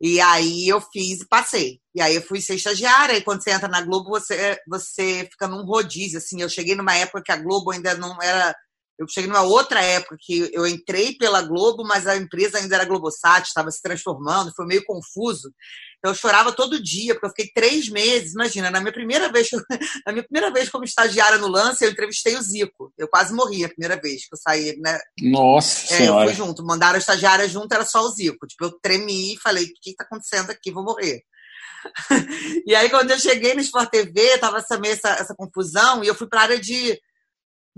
E 0.00 0.20
aí 0.20 0.68
eu 0.68 0.80
fiz 0.80 1.20
e 1.20 1.28
passei. 1.28 1.80
E 1.94 2.00
aí 2.00 2.14
eu 2.14 2.22
fui 2.22 2.40
ser 2.40 2.54
estagiária, 2.54 3.16
e 3.16 3.22
quando 3.22 3.42
você 3.42 3.50
entra 3.50 3.68
na 3.68 3.80
Globo, 3.80 4.10
você, 4.10 4.56
você 4.68 5.28
fica 5.30 5.48
num 5.48 5.64
rodízio, 5.64 6.18
assim. 6.18 6.40
Eu 6.40 6.48
cheguei 6.48 6.76
numa 6.76 6.94
época 6.94 7.22
que 7.24 7.32
a 7.32 7.36
Globo 7.36 7.72
ainda 7.72 7.94
não 7.94 8.16
era 8.22 8.54
eu 8.98 9.06
cheguei 9.08 9.30
numa 9.30 9.42
outra 9.42 9.80
época 9.80 10.16
que 10.18 10.50
eu 10.52 10.66
entrei 10.66 11.16
pela 11.16 11.40
Globo, 11.40 11.84
mas 11.84 12.06
a 12.06 12.16
empresa 12.16 12.58
ainda 12.58 12.74
era 12.74 12.84
Globosat, 12.84 13.46
estava 13.46 13.70
se 13.70 13.80
transformando, 13.80 14.52
foi 14.56 14.66
meio 14.66 14.84
confuso. 14.84 15.52
Então 15.98 16.10
eu 16.10 16.14
chorava 16.14 16.52
todo 16.52 16.82
dia, 16.82 17.14
porque 17.14 17.26
eu 17.26 17.30
fiquei 17.30 17.50
três 17.52 17.88
meses. 17.88 18.32
Imagina, 18.32 18.70
na 18.70 18.80
minha 18.80 18.92
primeira 18.92 19.30
vez, 19.30 19.48
na 20.04 20.12
minha 20.12 20.24
primeira 20.24 20.52
vez 20.52 20.68
como 20.68 20.84
estagiária 20.84 21.38
no 21.38 21.48
lance, 21.48 21.84
eu 21.84 21.90
entrevistei 21.90 22.36
o 22.36 22.42
Zico. 22.42 22.92
Eu 22.98 23.08
quase 23.08 23.32
morri 23.32 23.64
a 23.64 23.68
primeira 23.68 24.00
vez 24.00 24.26
que 24.26 24.34
eu 24.34 24.38
saí, 24.38 24.76
né? 24.78 24.98
Nossa 25.20 25.94
é, 25.94 25.98
senhora. 25.98 26.24
Eu 26.24 26.34
fui 26.34 26.36
junto, 26.36 26.64
mandaram 26.64 26.96
a 26.96 26.98
estagiária 26.98 27.48
junto, 27.48 27.72
era 27.72 27.84
só 27.84 28.00
o 28.02 28.10
Zico. 28.10 28.46
Tipo, 28.46 28.64
eu 28.64 28.72
tremi 28.80 29.34
e 29.34 29.40
falei, 29.40 29.64
o 29.64 29.68
que 29.80 29.90
está 29.90 30.04
acontecendo 30.04 30.50
aqui? 30.50 30.72
Vou 30.72 30.84
morrer. 30.84 31.22
e 32.66 32.74
aí, 32.74 32.90
quando 32.90 33.12
eu 33.12 33.18
cheguei 33.18 33.54
no 33.54 33.60
Sport 33.60 33.90
TV, 33.90 34.38
tava 34.38 34.58
essa, 34.58 34.80
essa, 34.84 35.08
essa 35.10 35.34
confusão, 35.36 36.02
e 36.02 36.08
eu 36.08 36.14
fui 36.14 36.26
para 36.26 36.40
a 36.40 36.42
área 36.42 36.58
de 36.58 36.98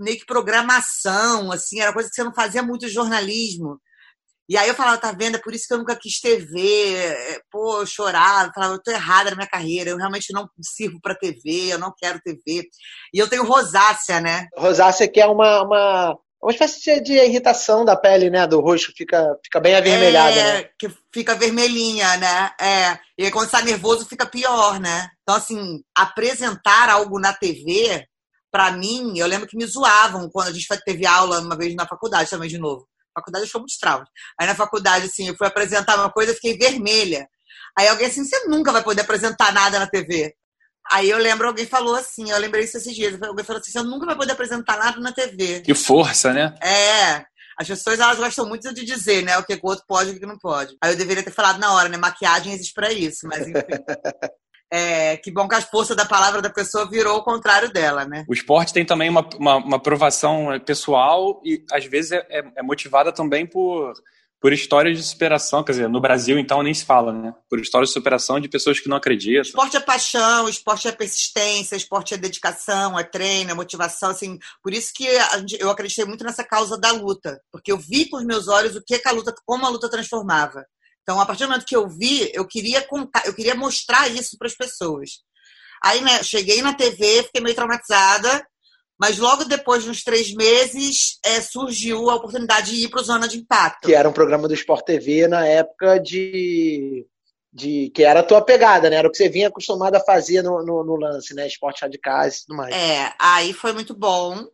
meio 0.01 0.17
que 0.17 0.25
programação, 0.25 1.51
assim, 1.51 1.79
era 1.79 1.93
coisa 1.93 2.09
que 2.09 2.15
você 2.15 2.23
não 2.23 2.33
fazia 2.33 2.63
muito 2.63 2.89
jornalismo. 2.89 3.79
E 4.49 4.57
aí 4.57 4.67
eu 4.67 4.75
falava, 4.75 4.97
tá 4.97 5.13
vendo, 5.13 5.35
é 5.35 5.39
por 5.39 5.53
isso 5.53 5.65
que 5.65 5.73
eu 5.73 5.77
nunca 5.77 5.95
quis 5.95 6.19
TV. 6.19 6.95
É, 6.95 7.39
pô, 7.49 7.79
eu 7.79 7.85
chorava, 7.85 8.49
eu 8.49 8.53
falava, 8.53 8.73
eu 8.73 8.83
tô 8.83 8.91
errada 8.91 9.29
na 9.29 9.35
minha 9.37 9.47
carreira, 9.47 9.91
eu 9.91 9.97
realmente 9.97 10.33
não 10.33 10.49
sirvo 10.61 10.99
para 11.01 11.15
TV, 11.15 11.71
eu 11.71 11.79
não 11.79 11.93
quero 11.97 12.19
TV. 12.19 12.67
E 13.13 13.17
eu 13.17 13.29
tenho 13.29 13.45
rosácea, 13.45 14.19
né? 14.19 14.47
Rosácea 14.57 15.07
que 15.07 15.21
é 15.21 15.25
uma, 15.25 15.61
uma, 15.61 16.17
uma 16.41 16.51
espécie 16.51 16.99
de 16.99 17.13
irritação 17.13 17.85
da 17.85 17.95
pele, 17.95 18.29
né? 18.29 18.45
Do 18.45 18.59
rosto, 18.59 18.91
fica, 18.97 19.23
fica 19.41 19.61
bem 19.61 19.75
avermelhada, 19.75 20.35
é, 20.35 20.53
né? 20.63 20.69
que 20.77 20.91
fica 21.13 21.33
vermelhinha, 21.33 22.17
né? 22.17 22.51
É. 22.59 22.99
E 23.17 23.25
aí, 23.25 23.31
quando 23.31 23.45
está 23.45 23.61
nervoso, 23.61 24.05
fica 24.05 24.25
pior, 24.25 24.81
né? 24.81 25.07
Então, 25.21 25.35
assim, 25.35 25.81
apresentar 25.95 26.89
algo 26.89 27.21
na 27.21 27.31
TV 27.31 28.05
para 28.51 28.71
mim, 28.71 29.17
eu 29.17 29.27
lembro 29.27 29.47
que 29.47 29.57
me 29.57 29.65
zoavam 29.65 30.29
quando 30.29 30.49
a 30.49 30.51
gente 30.51 30.67
teve 30.85 31.05
aula 31.05 31.39
uma 31.39 31.55
vez 31.55 31.73
na 31.73 31.87
faculdade 31.87 32.29
também 32.29 32.49
de 32.49 32.57
novo. 32.57 32.87
faculdade 33.15 33.49
eu 33.51 33.59
muitos 33.59 33.77
traumas. 33.77 34.09
Aí 34.39 34.45
na 34.45 34.55
faculdade, 34.55 35.05
assim, 35.05 35.27
eu 35.27 35.35
fui 35.35 35.47
apresentar 35.47 35.97
uma 35.97 36.11
coisa, 36.11 36.31
eu 36.31 36.35
fiquei 36.35 36.57
vermelha. 36.57 37.27
Aí 37.77 37.87
alguém 37.87 38.07
assim, 38.07 38.23
você 38.25 38.47
nunca 38.47 38.71
vai 38.71 38.83
poder 38.83 39.01
apresentar 39.01 39.53
nada 39.53 39.79
na 39.79 39.87
TV. 39.87 40.33
Aí 40.91 41.09
eu 41.09 41.17
lembro, 41.17 41.47
alguém 41.47 41.65
falou 41.65 41.95
assim, 41.95 42.29
eu 42.29 42.37
lembrei 42.37 42.65
isso 42.65 42.77
esses 42.77 42.93
dias, 42.93 43.21
alguém 43.21 43.45
falou 43.45 43.61
assim, 43.61 43.71
você 43.71 43.83
nunca 43.83 44.05
vai 44.05 44.15
poder 44.15 44.33
apresentar 44.33 44.77
nada 44.77 44.99
na 44.99 45.13
TV. 45.13 45.61
Que 45.61 45.73
força, 45.73 46.33
né? 46.33 46.53
É. 46.61 47.23
As 47.57 47.67
pessoas, 47.67 47.99
elas 47.99 48.17
gostam 48.17 48.47
muito 48.47 48.73
de 48.73 48.83
dizer, 48.83 49.23
né, 49.23 49.37
o 49.37 49.43
que 49.43 49.53
o 49.53 49.59
outro 49.63 49.85
pode 49.87 50.09
e 50.09 50.13
o 50.13 50.19
que 50.19 50.25
não 50.25 50.37
pode. 50.37 50.75
Aí 50.83 50.91
eu 50.91 50.97
deveria 50.97 51.23
ter 51.23 51.31
falado 51.31 51.59
na 51.59 51.73
hora, 51.73 51.87
né, 51.87 51.97
maquiagem 51.97 52.53
existe 52.53 52.73
para 52.73 52.91
isso, 52.91 53.27
mas 53.27 53.47
enfim. 53.47 53.53
É, 54.73 55.17
que 55.17 55.29
bom 55.29 55.49
que 55.49 55.55
a 55.55 55.61
força 55.61 55.93
da 55.93 56.05
palavra 56.05 56.41
da 56.41 56.49
pessoa 56.49 56.89
virou 56.89 57.17
o 57.17 57.23
contrário 57.23 57.69
dela, 57.73 58.05
né? 58.05 58.23
O 58.25 58.33
esporte 58.33 58.71
tem 58.71 58.85
também 58.85 59.09
uma, 59.09 59.27
uma, 59.37 59.55
uma 59.57 59.75
aprovação 59.75 60.47
pessoal 60.65 61.41
e 61.43 61.65
às 61.69 61.83
vezes 61.83 62.13
é, 62.13 62.25
é, 62.29 62.43
é, 62.55 62.63
motivada 62.63 63.11
também 63.11 63.45
por, 63.45 63.91
por 64.39 64.53
histórias 64.53 64.97
de 64.97 65.03
superação. 65.03 65.61
Quer 65.61 65.73
dizer, 65.73 65.89
no 65.89 65.99
Brasil 65.99 66.39
então 66.39 66.63
nem 66.63 66.73
se 66.73 66.85
fala, 66.85 67.11
né? 67.11 67.33
Por 67.49 67.59
histórias 67.59 67.89
de 67.89 67.93
superação 67.95 68.39
de 68.39 68.47
pessoas 68.47 68.79
que 68.79 68.87
não 68.87 68.95
acreditam. 68.95 69.41
Esporte 69.41 69.75
é 69.75 69.81
paixão, 69.81 70.47
esporte 70.47 70.87
é 70.87 70.93
persistência, 70.93 71.75
esporte 71.75 72.13
é 72.13 72.17
dedicação, 72.17 72.97
é 72.97 73.03
treino, 73.03 73.51
é 73.51 73.53
motivação. 73.53 74.11
Assim, 74.11 74.39
por 74.63 74.73
isso 74.73 74.93
que 74.95 75.05
eu 75.59 75.69
acreditei 75.69 76.05
muito 76.05 76.23
nessa 76.23 76.45
causa 76.45 76.79
da 76.79 76.93
luta, 76.93 77.41
porque 77.51 77.73
eu 77.73 77.77
vi 77.77 78.05
por 78.09 78.23
meus 78.23 78.47
olhos 78.47 78.77
o 78.77 78.81
que, 78.81 78.97
que 78.97 79.07
a 79.09 79.11
luta, 79.11 79.35
como 79.45 79.65
a 79.65 79.69
luta 79.69 79.89
transformava. 79.89 80.65
Então, 81.03 81.19
a 81.19 81.25
partir 81.25 81.43
do 81.43 81.49
momento 81.49 81.65
que 81.65 81.75
eu 81.75 81.87
vi, 81.89 82.31
eu 82.33 82.47
queria 82.47 82.81
contar, 82.81 83.25
eu 83.25 83.33
queria 83.33 83.55
mostrar 83.55 84.07
isso 84.09 84.37
para 84.37 84.47
as 84.47 84.55
pessoas. 84.55 85.21
Aí, 85.83 86.01
né, 86.01 86.21
cheguei 86.23 86.61
na 86.61 86.73
TV, 86.73 87.23
fiquei 87.23 87.41
meio 87.41 87.55
traumatizada, 87.55 88.45
Mas 88.99 89.17
logo 89.17 89.45
depois, 89.45 89.83
nos 89.83 90.03
três 90.03 90.31
meses, 90.31 91.17
é, 91.25 91.41
surgiu 91.41 92.07
a 92.11 92.15
oportunidade 92.15 92.69
de 92.69 92.85
ir 92.85 92.89
para 92.89 93.01
o 93.01 93.03
Zona 93.03 93.27
de 93.27 93.39
Impacto. 93.39 93.87
Que 93.87 93.95
era 93.95 94.07
um 94.07 94.13
programa 94.13 94.47
do 94.47 94.53
Sport 94.53 94.85
TV 94.85 95.27
na 95.27 95.43
época 95.47 95.97
de. 95.97 97.07
de 97.51 97.89
que 97.95 98.03
era 98.03 98.19
a 98.19 98.23
tua 98.23 98.43
pegada, 98.43 98.91
né? 98.91 98.97
Era 98.97 99.07
o 99.07 99.11
que 99.11 99.17
você 99.17 99.27
vinha 99.27 99.47
acostumado 99.47 99.95
a 99.95 99.99
fazer 99.99 100.43
no, 100.43 100.63
no, 100.63 100.83
no 100.83 100.95
lance, 100.97 101.33
né? 101.33 101.47
Esporte 101.47 101.81
radicais 101.81 102.37
e 102.37 102.45
tudo 102.45 102.57
mais. 102.57 102.75
É, 102.75 103.11
aí 103.19 103.53
foi 103.53 103.73
muito 103.73 103.95
bom. 103.95 104.45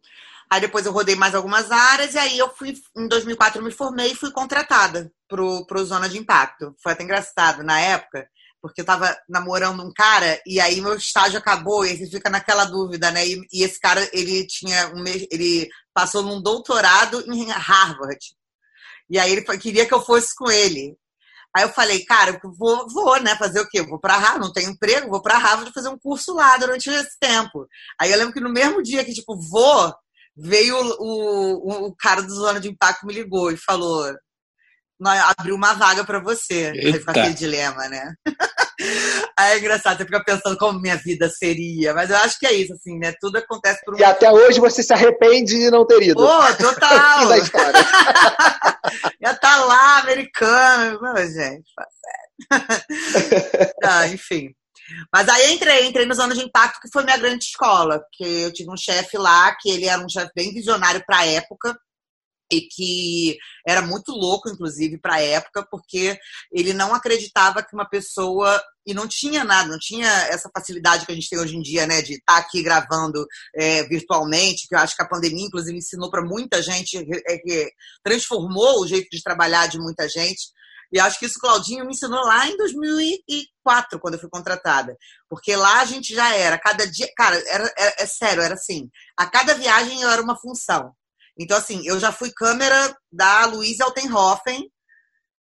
Aí 0.50 0.62
depois 0.62 0.86
eu 0.86 0.94
rodei 0.94 1.16
mais 1.16 1.36
algumas 1.36 1.72
áreas 1.72 2.14
e 2.14 2.18
aí 2.18 2.38
eu 2.38 2.50
fui, 2.56 2.74
em 2.96 3.08
2004 3.08 3.60
eu 3.60 3.66
me 3.66 3.72
formei 3.72 4.12
e 4.12 4.16
fui 4.16 4.32
contratada 4.32 5.12
pro, 5.28 5.66
pro 5.66 5.86
Zona 5.86 6.08
de 6.08 6.18
Impacto. 6.18 6.74
Foi 6.82 6.94
até 6.94 7.04
engraçado 7.04 7.64
na 7.64 7.80
época, 7.80 8.28
porque 8.62 8.82
eu 8.82 8.86
tava 8.86 9.16
namorando 9.28 9.84
um 9.84 9.92
cara 9.94 10.42
e 10.46 10.60
aí 10.60 10.80
meu 10.80 10.96
estágio 10.96 11.38
acabou 11.38 11.86
e 11.86 11.98
você 11.98 12.10
fica 12.10 12.30
naquela 12.30 12.64
dúvida, 12.66 13.12
né? 13.12 13.28
E, 13.28 13.42
e 13.52 13.64
esse 13.64 13.80
cara, 13.80 14.08
ele 14.14 14.48
tinha 14.48 14.88
um 14.96 15.04
ele 15.06 15.68
passou 15.94 16.24
num 16.24 16.42
doutorado 16.42 17.22
em 17.32 17.50
Harvard. 17.50 18.18
E 19.10 19.20
aí 19.20 19.32
ele 19.32 19.42
queria 19.58 19.86
que 19.86 19.94
eu 19.94 20.02
fosse 20.02 20.34
com 20.36 20.50
ele. 20.50 20.98
Aí 21.56 21.64
eu 21.64 21.70
falei, 21.70 22.06
cara, 22.06 22.40
vou, 22.58 22.88
vou, 22.90 23.20
né? 23.22 23.36
Fazer 23.36 23.60
o 23.62 23.68
quê? 23.68 23.82
Vou 23.82 24.00
para 24.00 24.18
Harvard, 24.18 24.46
não 24.46 24.54
tenho 24.54 24.70
emprego, 24.70 25.10
vou 25.10 25.22
para 25.22 25.38
Harvard 25.38 25.74
fazer 25.74 25.90
um 25.90 25.98
curso 25.98 26.34
lá 26.34 26.58
durante 26.58 26.90
esse 26.90 27.18
tempo. 27.20 27.68
Aí 28.00 28.12
eu 28.12 28.18
lembro 28.18 28.34
que 28.34 28.40
no 28.40 28.52
mesmo 28.52 28.84
dia 28.84 29.04
que, 29.04 29.14
tipo, 29.14 29.36
vou, 29.50 29.94
veio 30.38 30.76
o, 31.00 31.04
o, 31.04 31.88
o 31.88 31.96
cara 31.96 32.22
do 32.22 32.34
Zona 32.34 32.60
de 32.60 32.70
Impacto 32.70 33.06
me 33.06 33.14
ligou 33.14 33.52
e 33.52 33.58
falou: 33.58 34.14
abriu 35.06 35.56
uma 35.56 35.74
vaga 35.74 36.04
para 36.04 36.20
você. 36.20 36.72
Eita. 36.74 36.88
Aí 36.88 36.94
fica 36.94 37.12
aquele 37.12 37.34
dilema, 37.34 37.88
né? 37.88 38.14
Aí 39.40 39.54
é 39.54 39.60
engraçado, 39.60 39.98
você 39.98 40.06
fica 40.06 40.24
pensando 40.24 40.58
como 40.58 40.80
minha 40.80 40.98
vida 40.98 41.30
seria. 41.30 41.94
Mas 41.94 42.10
eu 42.10 42.18
acho 42.18 42.40
que 42.40 42.46
é 42.46 42.54
isso, 42.54 42.74
assim, 42.74 42.98
né? 43.00 43.14
Tudo 43.20 43.38
acontece 43.38 43.80
por 43.84 43.96
um... 43.96 43.98
E 43.98 44.04
até 44.04 44.32
hoje 44.32 44.60
você 44.60 44.84
se 44.84 44.94
arrepende 44.94 45.56
de 45.56 45.72
não 45.72 45.86
ter 45.86 46.02
ido. 46.02 46.16
Pô, 46.16 46.54
total! 46.56 47.26
da 47.28 47.38
história. 47.38 47.74
Já 49.22 49.36
tá 49.36 49.66
lá, 49.66 50.00
americano. 50.00 51.02
Meu, 51.02 51.18
gente, 51.18 51.32
sério. 51.32 51.64
ah, 53.84 54.08
enfim. 54.08 54.54
Mas 55.14 55.28
aí 55.30 55.54
entrei, 55.54 55.88
entrei 55.88 56.06
nos 56.06 56.20
anos 56.20 56.38
de 56.38 56.46
impacto, 56.46 56.80
que 56.82 56.92
foi 56.92 57.04
minha 57.04 57.18
grande 57.18 57.44
escola, 57.44 58.02
que 58.14 58.24
eu 58.24 58.54
tive 58.54 58.72
um 58.72 58.78
chefe 58.78 59.18
lá, 59.18 59.56
que 59.60 59.70
ele 59.70 59.86
era 59.86 60.04
um 60.04 60.10
chefe 60.10 60.32
bem 60.36 60.54
visionário 60.54 61.04
para 61.06 61.20
a 61.20 61.26
época, 61.26 61.78
e 62.52 62.62
que 62.62 63.38
era 63.68 63.82
muito 63.82 64.12
louco, 64.12 64.50
inclusive, 64.50 64.98
para 64.98 65.16
a 65.16 65.22
época, 65.22 65.66
porque 65.70 66.18
ele 66.52 66.74
não 66.74 66.94
acreditava 66.94 67.62
que 67.62 67.74
uma 67.74 67.88
pessoa. 67.88 68.62
E 68.86 68.94
não 68.94 69.06
tinha 69.06 69.44
nada, 69.44 69.70
não 69.70 69.78
tinha 69.78 70.08
essa 70.30 70.50
facilidade 70.56 71.06
que 71.06 71.12
a 71.12 71.16
gente 71.16 71.30
tem 71.30 71.38
hoje 71.38 71.58
em 71.58 71.62
dia, 71.62 71.86
né, 71.86 72.02
de 72.02 72.14
estar 72.14 72.36
tá 72.36 72.38
aqui 72.38 72.64
gravando 72.64 73.28
é, 73.54 73.84
virtualmente, 73.84 74.66
que 74.66 74.74
eu 74.74 74.80
acho 74.80 74.96
que 74.96 75.02
a 75.02 75.08
pandemia, 75.08 75.46
inclusive, 75.46 75.78
ensinou 75.78 76.10
para 76.10 76.24
muita 76.24 76.62
gente, 76.62 76.98
é, 76.98 77.38
que 77.38 77.70
transformou 78.02 78.82
o 78.82 78.88
jeito 78.88 79.10
de 79.12 79.22
trabalhar 79.22 79.68
de 79.68 79.78
muita 79.78 80.08
gente. 80.08 80.48
E 80.92 81.00
acho 81.00 81.20
que 81.20 81.26
isso 81.26 81.40
Claudinho 81.40 81.86
me 81.86 81.92
ensinou 81.92 82.24
lá 82.24 82.48
em 82.48 82.56
2004, 82.58 84.00
quando 84.00 84.14
eu 84.14 84.20
fui 84.20 84.30
contratada. 84.30 84.96
Porque 85.30 85.56
lá 85.56 85.82
a 85.82 85.86
gente 85.86 86.14
já 86.14 86.34
era, 86.34 86.58
cada 86.58 86.86
dia. 86.90 87.08
Cara, 87.16 87.38
era, 87.48 87.74
era, 87.78 87.96
é 88.00 88.06
sério, 88.06 88.42
era 88.42 88.54
assim. 88.54 88.90
A 89.18 89.26
cada 89.26 89.54
viagem 89.54 90.02
eu 90.02 90.10
era 90.10 90.22
uma 90.22 90.40
função. 90.40 90.94
Então, 91.38 91.58
assim, 91.58 91.86
eu 91.86 92.00
já 92.00 92.12
fui 92.12 92.32
câmera 92.32 92.96
da 93.12 93.46
Luísa 93.46 93.84
Altenhofen, 93.84 94.72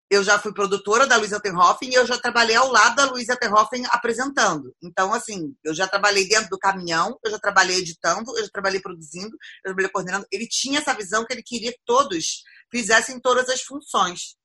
eu 0.09 0.23
já 0.23 0.39
fui 0.39 0.53
produtora 0.53 1.05
da 1.05 1.17
Luísa 1.17 1.35
Altenhofen 1.35 1.89
e 1.89 1.93
eu 1.95 2.05
já 2.05 2.17
trabalhei 2.17 2.55
ao 2.55 2.71
lado 2.71 2.95
da 2.95 3.05
Luísa 3.05 3.33
Altenhofen 3.33 3.83
apresentando. 3.89 4.73
Então, 4.81 5.13
assim, 5.13 5.53
eu 5.63 5.73
já 5.73 5.87
trabalhei 5.87 6.27
dentro 6.27 6.49
do 6.49 6.59
caminhão, 6.59 7.17
eu 7.23 7.31
já 7.31 7.39
trabalhei 7.39 7.79
editando, 7.79 8.31
eu 8.37 8.43
já 8.43 8.49
trabalhei 8.49 8.79
produzindo, 8.79 9.35
eu 9.65 9.69
já 9.69 9.75
trabalhei 9.75 9.91
coordenando. 9.91 10.25
Ele 10.31 10.47
tinha 10.47 10.79
essa 10.79 10.93
visão 10.93 11.25
que 11.25 11.33
ele 11.33 11.43
queria 11.43 11.71
que 11.71 11.81
todos 11.85 12.43
fizessem 12.71 13.19
todas 13.19 13.49
as 13.49 13.61
funções. 13.61 14.37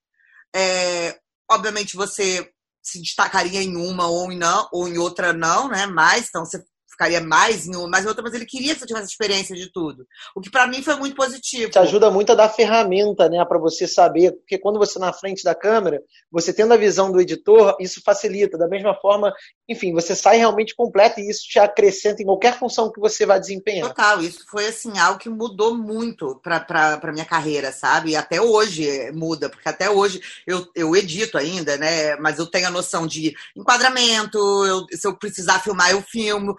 É, 0.54 1.18
obviamente 1.50 1.96
você 1.96 2.50
se 2.82 3.00
destacaria 3.00 3.62
em 3.62 3.76
uma 3.76 4.08
ou 4.08 4.32
em 4.32 4.36
não, 4.36 4.68
ou 4.72 4.88
em 4.88 4.98
outra 4.98 5.32
não, 5.32 5.68
né? 5.68 5.86
Mas 5.86 6.28
então 6.28 6.44
você 6.44 6.62
ficaria 6.92 7.20
mais 7.20 7.66
em 7.66 7.74
uma, 7.74 7.88
mais 7.88 8.04
em 8.04 8.08
outra, 8.08 8.22
mas 8.22 8.34
ele 8.34 8.46
queria 8.46 8.74
que 8.74 8.80
você 8.80 8.86
tivesse 8.86 9.08
experiência 9.08 9.56
de 9.56 9.72
tudo. 9.72 10.06
O 10.36 10.40
que 10.40 10.50
para 10.50 10.66
mim 10.66 10.82
foi 10.82 10.94
muito 10.96 11.16
positivo. 11.16 11.70
Te 11.70 11.78
ajuda 11.78 12.10
muito 12.10 12.30
a 12.32 12.34
dar 12.34 12.48
ferramenta, 12.48 13.28
né, 13.28 13.44
para 13.44 13.58
você 13.58 13.88
saber, 13.88 14.32
porque 14.32 14.58
quando 14.58 14.78
você 14.78 14.98
na 14.98 15.12
frente 15.12 15.42
da 15.42 15.54
câmera, 15.54 16.02
você 16.30 16.52
tendo 16.52 16.72
a 16.74 16.76
visão 16.76 17.10
do 17.10 17.20
editor, 17.20 17.76
isso 17.80 18.00
facilita. 18.04 18.58
Da 18.58 18.68
mesma 18.68 18.94
forma, 18.94 19.32
enfim, 19.68 19.92
você 19.92 20.14
sai 20.14 20.36
realmente 20.36 20.74
completo 20.76 21.18
e 21.18 21.28
isso 21.28 21.42
te 21.48 21.58
acrescenta 21.58 22.22
em 22.22 22.26
qualquer 22.26 22.58
função 22.58 22.92
que 22.92 23.00
você 23.00 23.24
vai 23.24 23.40
desempenhar. 23.40 23.88
Total, 23.88 24.22
isso 24.22 24.44
foi 24.50 24.66
assim 24.66 24.98
algo 24.98 25.18
que 25.18 25.28
mudou 25.28 25.74
muito 25.76 26.38
para 26.42 26.60
para 26.60 27.12
minha 27.12 27.24
carreira, 27.24 27.72
sabe? 27.72 28.10
E 28.10 28.16
até 28.16 28.40
hoje 28.40 29.10
muda, 29.12 29.48
porque 29.48 29.68
até 29.68 29.90
hoje 29.90 30.20
eu, 30.46 30.66
eu 30.74 30.94
edito 30.94 31.38
ainda, 31.38 31.76
né? 31.76 32.16
Mas 32.16 32.38
eu 32.38 32.46
tenho 32.46 32.68
a 32.68 32.70
noção 32.70 33.06
de 33.06 33.34
enquadramento, 33.56 34.38
eu, 34.38 34.86
se 34.92 35.06
eu 35.06 35.16
precisar 35.16 35.60
filmar, 35.60 35.90
eu 35.90 36.02
filmo 36.02 36.54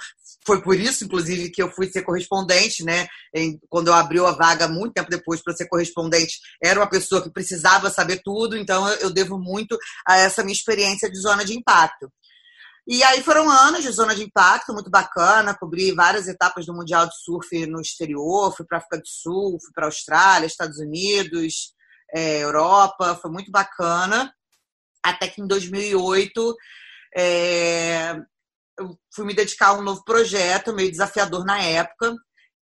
foi 0.45 0.62
por 0.62 0.79
isso, 0.79 1.05
inclusive, 1.05 1.50
que 1.51 1.62
eu 1.62 1.71
fui 1.71 1.89
ser 1.89 2.01
correspondente, 2.03 2.83
né? 2.83 3.07
Em, 3.33 3.59
quando 3.69 3.88
eu 3.88 3.93
abriu 3.93 4.25
a 4.27 4.31
vaga, 4.31 4.67
muito 4.67 4.93
tempo 4.93 5.09
depois, 5.09 5.41
para 5.41 5.53
ser 5.53 5.67
correspondente, 5.67 6.39
era 6.62 6.79
uma 6.79 6.89
pessoa 6.89 7.21
que 7.21 7.31
precisava 7.31 7.89
saber 7.89 8.21
tudo, 8.23 8.57
então 8.57 8.88
eu, 8.88 8.95
eu 8.95 9.09
devo 9.09 9.39
muito 9.39 9.77
a 10.07 10.17
essa 10.17 10.43
minha 10.43 10.53
experiência 10.53 11.09
de 11.09 11.19
zona 11.19 11.43
de 11.45 11.57
impacto. 11.57 12.12
E 12.85 13.01
aí 13.03 13.23
foram 13.23 13.50
anos 13.50 13.81
de 13.81 13.91
zona 13.91 14.13
de 14.13 14.23
impacto, 14.23 14.73
muito 14.73 14.89
bacana, 14.89 15.55
cobri 15.57 15.93
várias 15.93 16.27
etapas 16.27 16.65
do 16.65 16.73
Mundial 16.73 17.07
de 17.07 17.15
Surf 17.23 17.65
no 17.65 17.79
exterior, 17.79 18.53
fui 18.55 18.65
para 18.65 18.77
a 18.77 18.79
África 18.79 18.97
do 18.97 19.07
Sul, 19.07 19.57
fui 19.62 19.71
para 19.73 19.85
a 19.85 19.88
Austrália, 19.88 20.45
Estados 20.45 20.79
Unidos, 20.79 21.73
é, 22.13 22.43
Europa, 22.43 23.17
foi 23.21 23.31
muito 23.31 23.50
bacana. 23.50 24.33
Até 25.01 25.29
que 25.29 25.41
em 25.41 25.47
2008 25.47 26.55
é, 27.15 28.15
eu 28.80 28.98
fui 29.13 29.25
me 29.25 29.34
dedicar 29.34 29.70
a 29.70 29.74
um 29.74 29.82
novo 29.82 30.03
projeto, 30.03 30.74
meio 30.74 30.92
desafiador 30.92 31.46
na 31.46 31.62
época. 31.62 32.15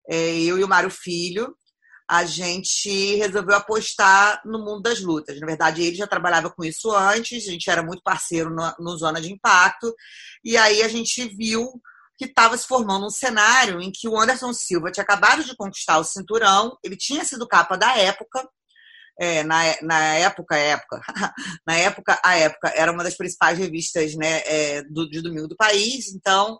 É, 0.08 0.40
eu 0.40 0.58
e 0.58 0.64
o 0.64 0.68
Mário 0.68 0.90
Filho, 0.90 1.54
a 2.08 2.24
gente 2.24 3.16
resolveu 3.16 3.56
apostar 3.56 4.40
no 4.44 4.58
mundo 4.58 4.82
das 4.82 5.00
lutas. 5.00 5.38
Na 5.40 5.46
verdade, 5.46 5.82
ele 5.82 5.96
já 5.96 6.06
trabalhava 6.06 6.50
com 6.50 6.64
isso 6.64 6.90
antes, 6.90 7.46
a 7.46 7.50
gente 7.50 7.70
era 7.70 7.82
muito 7.82 8.02
parceiro 8.02 8.50
no, 8.50 8.74
no 8.78 8.96
Zona 8.98 9.20
de 9.20 9.32
Impacto, 9.32 9.94
e 10.44 10.56
aí 10.56 10.82
a 10.82 10.88
gente 10.88 11.26
viu 11.36 11.66
que 12.18 12.26
estava 12.26 12.56
se 12.56 12.66
formando 12.66 13.06
um 13.06 13.10
cenário 13.10 13.80
em 13.80 13.90
que 13.90 14.08
o 14.08 14.18
Anderson 14.18 14.52
Silva 14.52 14.90
tinha 14.90 15.02
acabado 15.02 15.42
de 15.42 15.56
conquistar 15.56 15.98
o 15.98 16.04
cinturão, 16.04 16.76
ele 16.84 16.96
tinha 16.96 17.24
sido 17.24 17.48
capa 17.48 17.76
da 17.76 17.96
época, 17.96 18.46
é, 19.18 19.42
na, 19.42 19.62
na 19.82 20.14
época, 20.16 20.56
época, 20.56 21.00
na 21.66 21.74
época, 21.76 22.20
a 22.24 22.36
época 22.36 22.72
era 22.74 22.92
uma 22.92 23.04
das 23.04 23.16
principais 23.16 23.58
revistas 23.58 24.14
né, 24.14 24.42
é, 24.46 24.82
do, 24.82 25.08
de 25.08 25.20
domingo 25.20 25.48
do 25.48 25.56
país, 25.56 26.12
então. 26.14 26.58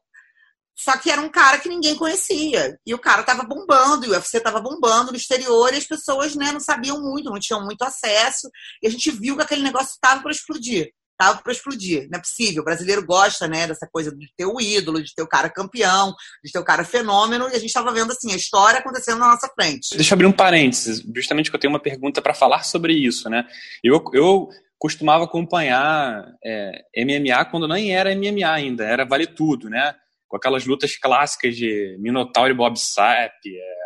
Só 0.74 0.96
que 0.96 1.10
era 1.10 1.20
um 1.20 1.28
cara 1.28 1.58
que 1.58 1.68
ninguém 1.68 1.94
conhecia. 1.94 2.78
E 2.84 2.94
o 2.94 2.98
cara 2.98 3.22
tava 3.22 3.44
bombando, 3.44 4.06
e 4.06 4.08
o 4.08 4.12
UFC 4.12 4.40
tava 4.40 4.60
bombando 4.60 5.12
no 5.12 5.16
exterior, 5.16 5.72
e 5.72 5.76
as 5.76 5.86
pessoas 5.86 6.34
né, 6.34 6.50
não 6.50 6.60
sabiam 6.60 7.00
muito, 7.00 7.30
não 7.30 7.38
tinham 7.38 7.64
muito 7.64 7.82
acesso. 7.82 8.50
E 8.82 8.86
a 8.86 8.90
gente 8.90 9.10
viu 9.10 9.36
que 9.36 9.42
aquele 9.42 9.62
negócio 9.62 9.92
estava 9.92 10.22
para 10.22 10.32
explodir 10.32 10.90
tava 11.22 11.42
para 11.42 11.52
explodir. 11.52 12.08
Não 12.10 12.18
é 12.18 12.20
possível. 12.20 12.62
O 12.62 12.64
brasileiro 12.64 13.04
gosta, 13.04 13.46
né, 13.46 13.66
dessa 13.66 13.88
coisa 13.90 14.10
de 14.14 14.26
ter 14.36 14.46
o 14.46 14.60
ídolo, 14.60 15.02
de 15.02 15.14
ter 15.14 15.22
o 15.22 15.28
cara 15.28 15.48
campeão, 15.48 16.12
de 16.44 16.50
ter 16.50 16.58
o 16.58 16.64
cara 16.64 16.84
fenômeno, 16.84 17.44
e 17.44 17.52
a 17.52 17.58
gente 17.58 17.66
estava 17.66 17.92
vendo 17.92 18.10
assim 18.10 18.32
a 18.32 18.36
história 18.36 18.80
acontecendo 18.80 19.18
na 19.18 19.28
nossa 19.28 19.48
frente. 19.54 19.94
Deixa 19.94 20.12
eu 20.12 20.16
abrir 20.16 20.26
um 20.26 20.32
parênteses, 20.32 21.02
justamente 21.14 21.50
que 21.50 21.56
eu 21.56 21.60
tenho 21.60 21.72
uma 21.72 21.80
pergunta 21.80 22.20
para 22.20 22.34
falar 22.34 22.64
sobre 22.64 22.92
isso, 22.92 23.30
né? 23.30 23.44
Eu, 23.84 24.02
eu 24.12 24.48
costumava 24.78 25.24
acompanhar 25.24 26.26
é, 26.44 26.82
MMA 27.04 27.44
quando 27.46 27.68
nem 27.68 27.94
era 27.94 28.14
MMA 28.14 28.50
ainda, 28.50 28.84
era 28.84 29.04
vale 29.04 29.26
tudo, 29.26 29.70
né? 29.70 29.94
Com 30.28 30.36
aquelas 30.36 30.66
lutas 30.66 30.96
clássicas 30.96 31.54
de 31.56 31.96
Minotauro 32.00 32.50
e 32.50 32.56
Bob 32.56 32.76
Sapp, 32.76 33.32
é, 33.46 33.81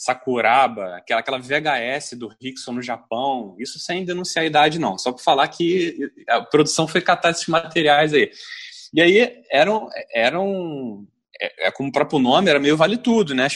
Sakuraba, 0.00 0.96
aquela, 0.96 1.20
aquela 1.20 1.38
VHS 1.38 2.14
do 2.14 2.34
Rickson 2.40 2.72
no 2.72 2.80
Japão, 2.80 3.54
isso 3.58 3.78
sem 3.78 4.02
denunciar 4.02 4.44
a 4.44 4.46
idade, 4.46 4.78
não, 4.78 4.96
só 4.96 5.12
para 5.12 5.22
falar 5.22 5.46
que 5.48 6.10
a 6.26 6.40
produção 6.40 6.88
foi 6.88 7.02
catar 7.02 7.32
esses 7.32 7.46
materiais 7.46 8.14
aí. 8.14 8.30
E 8.94 9.02
aí 9.02 9.44
eram, 9.50 9.90
eram 10.14 11.06
é, 11.38 11.66
é, 11.66 11.70
como 11.70 11.90
o 11.90 11.92
próprio 11.92 12.18
nome, 12.18 12.48
era 12.48 12.58
meio 12.58 12.78
vale 12.78 12.96
tudo, 12.96 13.34
né? 13.34 13.46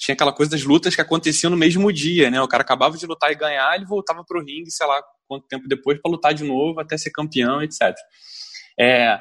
Tinha 0.00 0.14
aquela 0.14 0.32
coisa 0.32 0.50
das 0.50 0.64
lutas 0.64 0.96
que 0.96 1.00
aconteciam 1.00 1.50
no 1.50 1.56
mesmo 1.56 1.92
dia, 1.92 2.32
né? 2.32 2.42
O 2.42 2.48
cara 2.48 2.64
acabava 2.64 2.96
de 2.96 3.06
lutar 3.06 3.30
e 3.30 3.36
ganhar, 3.36 3.72
ele 3.76 3.86
voltava 3.86 4.24
para 4.24 4.40
o 4.40 4.44
ringue, 4.44 4.72
sei 4.72 4.88
lá 4.88 5.00
quanto 5.28 5.46
tempo 5.46 5.68
depois, 5.68 6.00
para 6.02 6.10
lutar 6.10 6.34
de 6.34 6.42
novo, 6.42 6.80
até 6.80 6.98
ser 6.98 7.12
campeão, 7.12 7.62
etc. 7.62 7.94
É, 8.76 9.20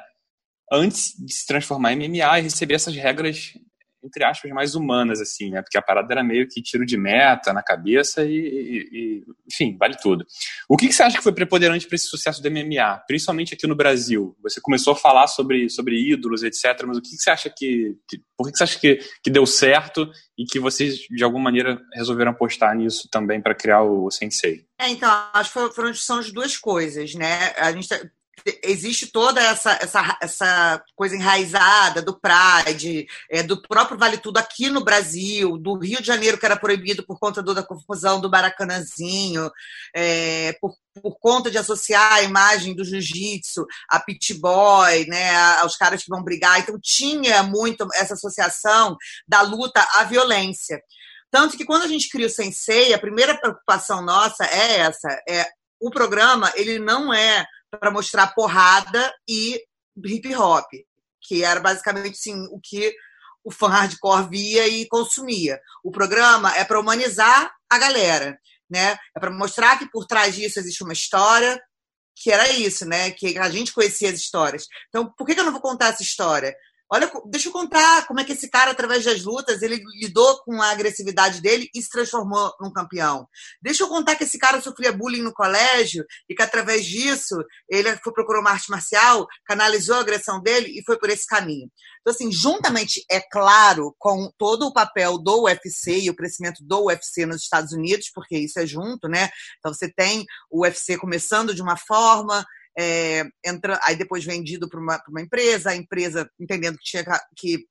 antes 0.72 1.14
de 1.24 1.32
se 1.32 1.46
transformar 1.46 1.94
em 1.94 2.10
MMA 2.10 2.40
e 2.40 2.42
receber 2.42 2.74
essas 2.74 2.96
regras 2.96 3.54
entre 4.04 4.24
aspas, 4.24 4.52
mais 4.52 4.76
humanas, 4.76 5.22
assim, 5.22 5.52
né? 5.52 5.62
Porque 5.62 5.78
a 5.78 5.82
parada 5.82 6.14
era 6.14 6.24
meio 6.24 6.48
que 6.48 6.62
tiro 6.62 6.86
de 6.86 6.98
meta 6.98 7.54
na 7.54 7.62
cabeça 7.62 8.26
e, 8.26 8.34
e, 8.34 8.90
e 8.92 9.24
enfim, 9.52 9.78
vale 9.78 9.96
tudo. 9.96 10.26
O 10.68 10.76
que, 10.76 10.88
que, 10.88 10.94
você 10.94 11.04
acha 11.04 11.18
que 11.18 11.24
foi 11.24 11.34
preponderante 11.34 11.88
para 11.88 11.96
esse 11.96 12.08
sucesso 12.08 12.42
do 12.42 12.50
MMA, 12.50 13.04
principalmente 13.08 13.54
aqui 13.54 13.68
no 13.68 13.76
Brasil? 13.76 14.36
Você 14.42 14.60
começou 14.62 14.94
a 14.94 14.96
falar 14.96 15.28
sobre, 15.28 15.70
sobre 15.70 16.12
ídolos, 16.12 16.44
etc., 16.44 16.84
mas 16.86 16.98
o 16.98 17.02
que, 17.02 17.12
que 17.12 17.18
você 17.18 17.30
acha 17.30 17.50
que, 17.50 17.96
que 18.08 18.22
por 18.38 18.46
que, 18.46 18.52
que, 18.52 18.58
você 18.58 18.64
acha 18.64 18.80
que, 18.80 19.00
que 19.24 19.30
deu 19.30 19.46
certo 19.46 20.10
e 20.38 20.46
que 20.46 20.60
vocês, 20.60 21.00
de 21.10 21.24
alguma 21.24 21.44
maneira, 21.44 21.80
resolveram 21.94 22.32
apostar 22.32 22.76
nisso 22.76 23.08
também 23.12 23.42
para 23.42 23.56
criar 23.56 23.84
o 23.84 24.10
Sensei? 24.10 24.66
É, 24.80 24.90
então, 24.90 25.10
acho 25.34 25.54
que 25.54 25.76
foram, 25.76 25.94
são 25.94 26.18
as 26.18 26.32
duas 26.32 26.58
coisas, 26.58 27.14
né? 27.14 27.54
A 27.58 27.72
gente 27.72 27.88
tá, 27.88 28.00
existe 28.64 29.12
toda 29.12 29.42
essa, 29.42 29.72
essa, 29.82 30.18
essa 30.22 30.84
coisa 30.96 31.16
enraizada 31.16 32.02
do 32.02 32.20
Pride, 32.20 33.08
é, 33.30 33.44
do 33.44 33.62
próprio 33.62 33.98
Vale 33.98 34.18
Tudo 34.18 34.38
aqui 34.38 34.70
no 34.70 34.84
Brasil, 34.84 35.58
do 35.58 35.78
Rio 35.78 36.00
de 36.00 36.08
Janeiro, 36.08 36.38
que 36.38 36.46
era 36.46 36.58
proibido 36.58 37.06
por 37.06 37.20
conta 37.20 37.42
do, 37.42 37.54
da 37.54 37.64
confusão 37.64 38.20
do 38.20 38.30
Maracanãzinho, 38.30 39.50
é, 39.96 40.54
por, 40.60 40.74
por 41.02 41.18
conta 41.20 41.52
de 41.52 41.58
associar 41.58 42.14
a 42.14 42.24
imagem 42.24 42.76
do 42.76 42.84
jiu-jitsu 42.84 43.66
a 43.90 44.00
pit 44.00 44.34
boy, 44.36 45.06
né, 45.08 45.36
aos 45.60 45.76
caras 45.76 46.04
que 46.04 46.10
vão 46.10 46.24
brigar. 46.24 46.60
Então, 46.60 46.80
tinha 46.82 47.44
muito 47.44 47.88
essa 47.94 48.14
associação 48.14 48.96
da 49.28 49.42
luta 49.42 49.86
à 49.96 50.04
violência. 50.04 50.82
Tanto 51.30 51.56
que 51.56 51.66
quando 51.66 51.84
a 51.84 51.88
gente 51.88 52.10
cria 52.10 52.28
o 52.28 52.30
Sensei, 52.30 52.94
a 52.94 53.00
primeira 53.00 53.38
preocupação 53.38 54.02
nossa 54.02 54.44
é 54.46 54.80
essa, 54.80 55.08
é 55.28 55.48
o 55.80 55.90
programa, 55.90 56.52
ele 56.56 56.78
não 56.78 57.14
é 57.14 57.46
para 57.72 57.92
mostrar 57.92 58.34
porrada 58.34 59.14
e 59.28 59.62
hip 60.04 60.36
hop, 60.36 60.68
que 61.22 61.44
era 61.44 61.60
basicamente 61.60 62.18
sim, 62.18 62.48
o 62.52 62.60
que 62.60 62.94
o 63.44 63.52
fã 63.52 63.68
hardcore 63.68 64.30
via 64.30 64.68
e 64.68 64.88
consumia. 64.88 65.60
O 65.84 65.92
programa 65.92 66.56
é 66.56 66.64
para 66.64 66.80
humanizar 66.80 67.52
a 67.70 67.78
galera, 67.78 68.38
né? 68.70 68.98
É 69.16 69.20
para 69.20 69.32
mostrar 69.32 69.80
que 69.80 69.90
por 69.90 70.06
trás 70.06 70.36
disso 70.36 70.60
existe 70.60 70.84
uma 70.84 70.94
história, 70.94 71.60
que 72.16 72.32
era 72.32 72.50
isso, 72.50 72.86
né? 72.86 73.12
Que 73.12 73.38
a 73.38 73.50
gente 73.50 73.74
conhecia 73.74 74.10
as 74.10 74.16
histórias. 74.16 74.68
Então, 74.90 75.12
por 75.18 75.26
que 75.26 75.40
eu 75.40 75.44
não 75.44 75.52
vou 75.52 75.62
contar 75.62 75.88
essa 75.88 76.04
história? 76.04 76.56
Olha, 76.94 77.10
deixa 77.28 77.48
eu 77.48 77.54
contar 77.54 78.06
como 78.06 78.20
é 78.20 78.26
que 78.26 78.34
esse 78.34 78.50
cara, 78.50 78.72
através 78.72 79.06
das 79.06 79.24
lutas, 79.24 79.62
ele 79.62 79.82
lidou 80.02 80.44
com 80.44 80.62
a 80.62 80.72
agressividade 80.72 81.40
dele 81.40 81.70
e 81.74 81.82
se 81.82 81.90
transformou 81.90 82.54
num 82.60 82.70
campeão. 82.70 83.26
Deixa 83.62 83.84
eu 83.84 83.88
contar 83.88 84.18
que 84.18 84.26
esse 84.26 84.38
cara 84.38 84.60
sofria 84.60 84.92
bullying 84.92 85.22
no 85.22 85.32
colégio 85.32 86.04
e 86.28 86.36
que, 86.36 86.42
através 86.42 86.86
disso, 86.86 87.38
ele 87.70 87.96
foi 88.04 88.12
procurou 88.12 88.42
uma 88.42 88.52
arte 88.52 88.70
marcial, 88.70 89.26
canalizou 89.46 89.96
a 89.96 90.02
agressão 90.02 90.42
dele 90.42 90.78
e 90.78 90.84
foi 90.84 91.00
por 91.00 91.10
esse 91.10 91.26
caminho. 91.26 91.72
Então, 92.02 92.14
assim, 92.14 92.30
juntamente, 92.30 93.06
é 93.10 93.22
claro, 93.22 93.96
com 93.98 94.30
todo 94.38 94.68
o 94.68 94.74
papel 94.74 95.18
do 95.18 95.44
UFC 95.44 95.98
e 96.02 96.10
o 96.10 96.16
crescimento 96.16 96.62
do 96.62 96.88
UFC 96.88 97.26
nos 97.26 97.44
Estados 97.44 97.72
Unidos, 97.72 98.12
porque 98.14 98.38
isso 98.38 98.60
é 98.60 98.66
junto, 98.66 99.08
né? 99.08 99.30
Então, 99.60 99.74
você 99.74 99.90
tem 99.90 100.26
o 100.50 100.64
UFC 100.64 100.98
começando 100.98 101.56
de 101.56 101.62
uma 101.62 101.78
forma, 101.78 102.46
é, 102.78 103.24
entra, 103.46 103.80
aí 103.84 103.96
depois 103.96 104.24
vendido 104.24 104.70
para 104.70 104.80
uma, 104.80 105.02
uma, 105.10 105.22
empresa, 105.22 105.72
a 105.72 105.76
empresa 105.76 106.30
entendendo 106.40 106.78
que 106.78 106.84
tinha 106.84 107.04
que 107.36 107.66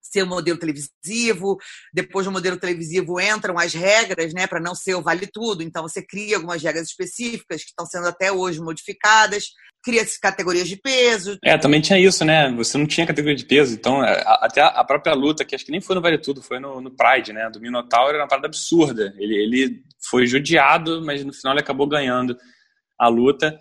ser 0.00 0.22
um 0.22 0.28
modelo 0.28 0.58
televisivo, 0.58 1.56
depois 1.92 2.26
do 2.26 2.32
modelo 2.32 2.58
televisivo 2.58 3.20
entram 3.20 3.58
as 3.58 3.72
regras, 3.72 4.32
né, 4.32 4.46
para 4.46 4.60
não 4.60 4.74
ser 4.74 4.94
o 4.94 5.02
vale 5.02 5.26
tudo, 5.26 5.62
então 5.62 5.82
você 5.82 6.04
cria 6.06 6.36
algumas 6.36 6.62
regras 6.62 6.88
específicas 6.88 7.62
que 7.62 7.70
estão 7.70 7.86
sendo 7.86 8.06
até 8.06 8.30
hoje 8.30 8.60
modificadas, 8.60 9.46
cria 9.82 10.04
categorias 10.20 10.68
de 10.68 10.76
peso. 10.76 11.38
É, 11.42 11.58
também 11.58 11.80
tinha 11.80 11.98
isso, 11.98 12.24
né, 12.24 12.50
você 12.52 12.78
não 12.78 12.86
tinha 12.86 13.06
categoria 13.06 13.36
de 13.36 13.46
peso, 13.46 13.74
então 13.74 14.04
é, 14.04 14.22
até 14.40 14.60
a 14.60 14.84
própria 14.84 15.14
luta, 15.14 15.44
que 15.44 15.54
acho 15.54 15.64
que 15.64 15.72
nem 15.72 15.80
foi 15.80 15.96
no 15.96 16.02
Vale 16.02 16.18
Tudo, 16.18 16.42
foi 16.42 16.60
no, 16.60 16.80
no 16.80 16.94
Pride, 16.94 17.32
né, 17.32 17.50
do 17.50 17.60
Minotauro, 17.60 18.14
era 18.14 18.22
uma 18.22 18.28
parada 18.28 18.46
absurda, 18.46 19.14
ele, 19.18 19.34
ele 19.34 19.82
foi 20.08 20.26
judiado, 20.26 21.02
mas 21.04 21.24
no 21.24 21.32
final 21.32 21.54
ele 21.54 21.62
acabou 21.62 21.88
ganhando 21.88 22.36
a 22.98 23.08
luta, 23.08 23.58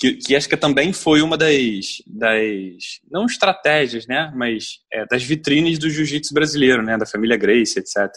que, 0.00 0.14
que 0.14 0.34
acho 0.34 0.48
que 0.48 0.56
também 0.56 0.94
foi 0.94 1.20
uma 1.20 1.36
das, 1.36 2.02
das 2.06 3.00
não 3.10 3.26
estratégias, 3.26 4.06
né, 4.06 4.32
mas 4.34 4.78
é, 4.90 5.04
das 5.06 5.22
vitrines 5.22 5.78
do 5.78 5.90
jiu-jitsu 5.90 6.32
brasileiro, 6.32 6.82
né, 6.82 6.96
da 6.96 7.04
família 7.04 7.36
Grace, 7.36 7.78
etc. 7.78 8.10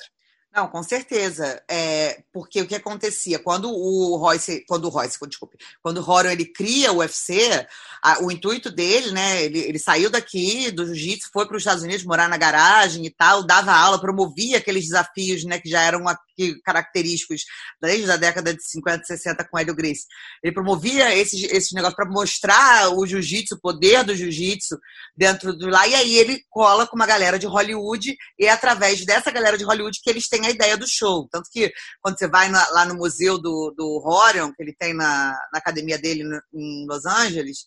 Não, 0.56 0.68
com 0.68 0.84
certeza. 0.84 1.64
É, 1.68 2.22
porque 2.32 2.62
o 2.62 2.68
que 2.68 2.76
acontecia? 2.76 3.40
Quando 3.40 3.72
o 3.72 4.16
Royce, 4.18 4.64
quando 4.68 4.86
o 4.86 4.90
Royce, 4.90 5.18
desculpe, 5.28 5.58
quando 5.82 5.98
o 5.98 6.02
Rorion 6.02 6.30
ele 6.30 6.46
cria 6.46 6.92
o 6.92 6.98
UFC, 6.98 7.66
a, 8.04 8.24
o 8.24 8.32
intuito 8.32 8.70
dele, 8.70 9.12
né? 9.12 9.44
Ele, 9.44 9.58
ele 9.58 9.80
saiu 9.80 10.12
daqui 10.12 10.70
do 10.70 10.86
jiu-jitsu, 10.86 11.32
foi 11.34 11.48
para 11.48 11.58
os 11.58 11.62
Estados 11.62 11.82
Unidos 11.82 12.06
morar 12.06 12.30
na 12.30 12.38
garagem 12.38 13.04
e 13.04 13.10
tal, 13.10 13.42
dava 13.42 13.74
aula, 13.74 14.00
promovia 14.00 14.60
aqueles 14.60 14.84
desafios, 14.84 15.44
né? 15.44 15.60
Que 15.60 15.70
já 15.70 15.82
eram 15.82 16.08
aqui, 16.08 16.62
característicos 16.64 17.46
desde 17.82 18.12
a 18.12 18.18
década 18.18 18.54
de 18.54 18.64
50, 18.64 19.06
60 19.06 19.48
com 19.50 19.58
Hélio 19.58 19.74
Grace. 19.74 20.06
Ele 20.44 20.54
promovia 20.54 21.16
esses, 21.16 21.44
esses 21.46 21.72
negócios 21.72 21.96
para 21.96 22.10
mostrar 22.10 22.90
o 22.90 23.08
jiu-jitsu, 23.08 23.56
o 23.56 23.60
poder 23.60 24.04
do 24.04 24.16
jiu-jitsu 24.16 24.78
dentro 25.18 25.52
do 25.52 25.68
lá. 25.68 25.88
E 25.88 25.96
aí 25.96 26.16
ele 26.16 26.44
cola 26.48 26.86
com 26.86 26.96
uma 26.96 27.08
galera 27.08 27.40
de 27.40 27.48
Hollywood 27.48 28.16
e 28.38 28.46
é 28.46 28.52
através 28.52 29.04
dessa 29.04 29.32
galera 29.32 29.58
de 29.58 29.64
Hollywood 29.64 30.00
que 30.00 30.10
eles 30.12 30.28
têm 30.28 30.43
a 30.46 30.52
ideia 30.52 30.78
do 30.78 30.88
show. 30.88 31.28
Tanto 31.32 31.50
que 31.52 31.72
quando 32.02 32.18
você 32.18 32.28
vai 32.28 32.50
na, 32.50 32.68
lá 32.70 32.86
no 32.86 32.96
museu 32.96 33.38
do, 33.38 33.74
do 33.76 34.02
Horion, 34.06 34.52
que 34.54 34.62
ele 34.62 34.76
tem 34.78 34.94
na, 34.94 35.32
na 35.52 35.60
academia 35.60 35.98
dele 35.98 36.24
no, 36.24 36.42
em 36.54 36.86
Los 36.88 37.06
Angeles, 37.06 37.66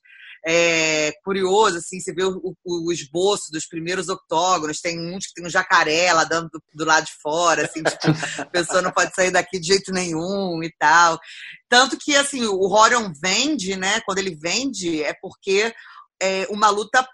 é 0.48 1.12
curioso, 1.24 1.78
assim, 1.78 1.98
você 1.98 2.12
vê 2.12 2.22
o, 2.22 2.54
o, 2.64 2.92
esboço 2.92 3.50
dos 3.50 3.66
primeiros 3.66 4.08
octógonos, 4.08 4.80
tem 4.80 4.96
uns 5.00 5.26
que 5.26 5.34
tem 5.34 5.44
um 5.44 5.50
jacaré 5.50 6.12
lá 6.12 6.22
dando 6.22 6.48
do, 6.50 6.62
do 6.72 6.84
lado 6.84 7.04
de 7.04 7.12
fora, 7.20 7.64
assim, 7.64 7.82
tipo, 7.82 8.06
a 8.40 8.46
pessoa 8.46 8.80
não 8.80 8.92
pode 8.92 9.12
sair 9.12 9.32
daqui 9.32 9.58
de 9.58 9.66
jeito 9.66 9.92
nenhum 9.92 10.62
e 10.62 10.72
tal. 10.78 11.18
Tanto 11.68 11.98
que, 11.98 12.14
assim, 12.14 12.44
o 12.46 12.60
Horion 12.60 13.12
vende, 13.20 13.74
né, 13.74 14.00
quando 14.06 14.18
ele 14.18 14.36
vende, 14.36 15.02
é 15.02 15.12
porque 15.20 15.74
é 16.22 16.46
uma 16.48 16.70
luta 16.70 17.06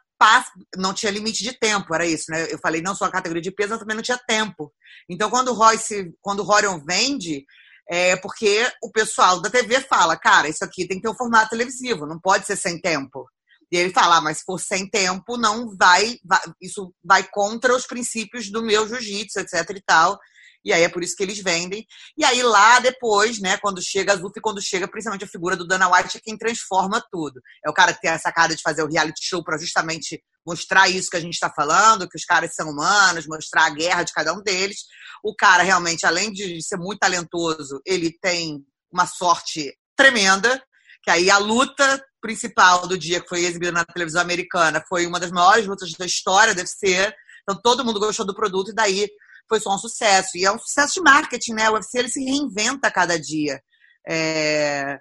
não 0.76 0.92
tinha 0.92 1.12
limite 1.12 1.42
de 1.42 1.58
tempo, 1.58 1.94
era 1.94 2.06
isso, 2.06 2.30
né? 2.30 2.46
Eu 2.50 2.58
falei 2.58 2.80
não 2.80 2.94
só 2.94 3.06
a 3.06 3.11
categoria 3.11 3.42
de 3.42 3.50
peso, 3.50 3.70
mas 3.70 3.80
também 3.80 3.96
não 3.96 4.02
tinha 4.02 4.18
tempo. 4.18 4.72
Então, 5.08 5.30
quando 5.30 5.48
o 5.48 5.54
Royce, 5.54 6.12
quando 6.20 6.40
o 6.40 6.44
Rorion 6.44 6.80
vende, 6.85 7.44
é 7.88 8.16
porque 8.16 8.70
o 8.82 8.90
pessoal 8.90 9.40
da 9.40 9.50
TV 9.50 9.80
fala, 9.80 10.16
cara, 10.16 10.48
isso 10.48 10.64
aqui 10.64 10.87
tem 10.87 10.98
que 10.98 11.02
ter 11.02 11.08
um 11.08 11.16
formato 11.16 11.50
televisivo, 11.50 12.06
não 12.06 12.18
pode 12.18 12.46
ser 12.46 12.56
sem 12.56 12.80
tempo. 12.80 13.26
E 13.70 13.76
ele 13.76 13.92
fala, 13.92 14.18
ah, 14.18 14.20
mas 14.20 14.38
se 14.38 14.44
for 14.44 14.58
sem 14.58 14.88
tempo, 14.88 15.38
não 15.38 15.74
vai, 15.76 16.18
vai 16.24 16.40
isso 16.61 16.94
vai 17.02 17.22
contra 17.24 17.74
os 17.74 17.87
princípios 17.87 18.50
do 18.50 18.62
meu 18.62 18.87
jiu-jitsu, 18.87 19.40
etc 19.40 19.70
e 19.70 19.82
tal. 19.82 20.18
E 20.64 20.72
aí 20.72 20.83
é 20.83 20.88
por 20.88 21.03
isso 21.03 21.16
que 21.16 21.22
eles 21.22 21.38
vendem. 21.38 21.85
E 22.16 22.25
aí 22.25 22.42
lá 22.42 22.79
depois, 22.79 23.40
né, 23.40 23.57
quando 23.59 23.83
chega 23.83 24.12
a 24.12 24.16
Zuff, 24.16 24.40
quando 24.40 24.61
chega 24.61 24.88
principalmente 24.88 25.25
a 25.25 25.29
figura 25.29 25.57
do 25.57 25.66
Dana 25.66 25.88
White 25.88 26.18
é 26.18 26.20
quem 26.20 26.37
transforma 26.37 27.05
tudo. 27.11 27.40
É 27.64 27.70
o 27.70 27.75
cara 27.75 27.92
que 27.92 28.01
tem 28.01 28.11
a 28.11 28.18
sacada 28.18 28.55
de 28.55 28.62
fazer 28.62 28.83
o 28.83 28.88
reality 28.88 29.27
show 29.27 29.42
para 29.42 29.59
justamente 29.59 30.22
mostrar 30.46 30.88
isso 30.88 31.11
que 31.11 31.16
a 31.16 31.20
gente 31.20 31.35
está 31.35 31.51
falando, 31.51 32.09
que 32.09 32.16
os 32.16 32.25
caras 32.25 32.55
são 32.55 32.70
humanos, 32.70 33.27
mostrar 33.27 33.66
a 33.66 33.70
guerra 33.70 34.03
de 34.03 34.12
cada 34.12 34.33
um 34.33 34.42
deles. 34.42 34.79
O 35.22 35.35
cara 35.35 35.62
realmente, 35.62 36.07
além 36.07 36.33
de 36.33 36.61
ser 36.62 36.77
muito 36.77 36.98
talentoso, 36.98 37.81
ele 37.87 38.16
tem 38.20 38.64
uma 38.92 39.07
sorte 39.07 39.72
tremenda, 39.96 40.62
que 41.03 41.11
aí 41.11 41.31
a 41.31 41.38
luta 41.38 42.05
principal 42.20 42.87
do 42.87 42.96
dia 42.96 43.20
que 43.20 43.29
foi 43.29 43.44
exibida 43.44 43.72
na 43.72 43.85
televisão 43.85 44.20
americana 44.20 44.83
foi 44.88 45.07
uma 45.07 45.18
das 45.18 45.33
maiores 45.33 45.66
lutas 45.66 45.90
da 45.92 46.07
história, 46.07 46.55
deve 46.55 46.68
ser. 46.68 47.14
Então 47.42 47.61
todo 47.61 47.85
mundo 47.85 47.98
gostou 47.98 48.25
do 48.25 48.35
produto 48.35 48.70
e 48.70 48.75
daí 48.75 49.09
foi 49.48 49.61
só 49.61 49.74
um 49.74 49.78
sucesso. 49.78 50.37
E 50.37 50.44
é 50.44 50.52
um 50.52 50.59
sucesso 50.59 50.94
de 50.94 51.00
marketing, 51.00 51.55
né? 51.55 51.70
O 51.70 51.74
UFC 51.74 51.98
ele 51.98 52.09
se 52.09 52.24
reinventa 52.24 52.88
a 52.88 52.92
cada 52.92 53.18
dia. 53.18 53.62
É... 54.09 54.98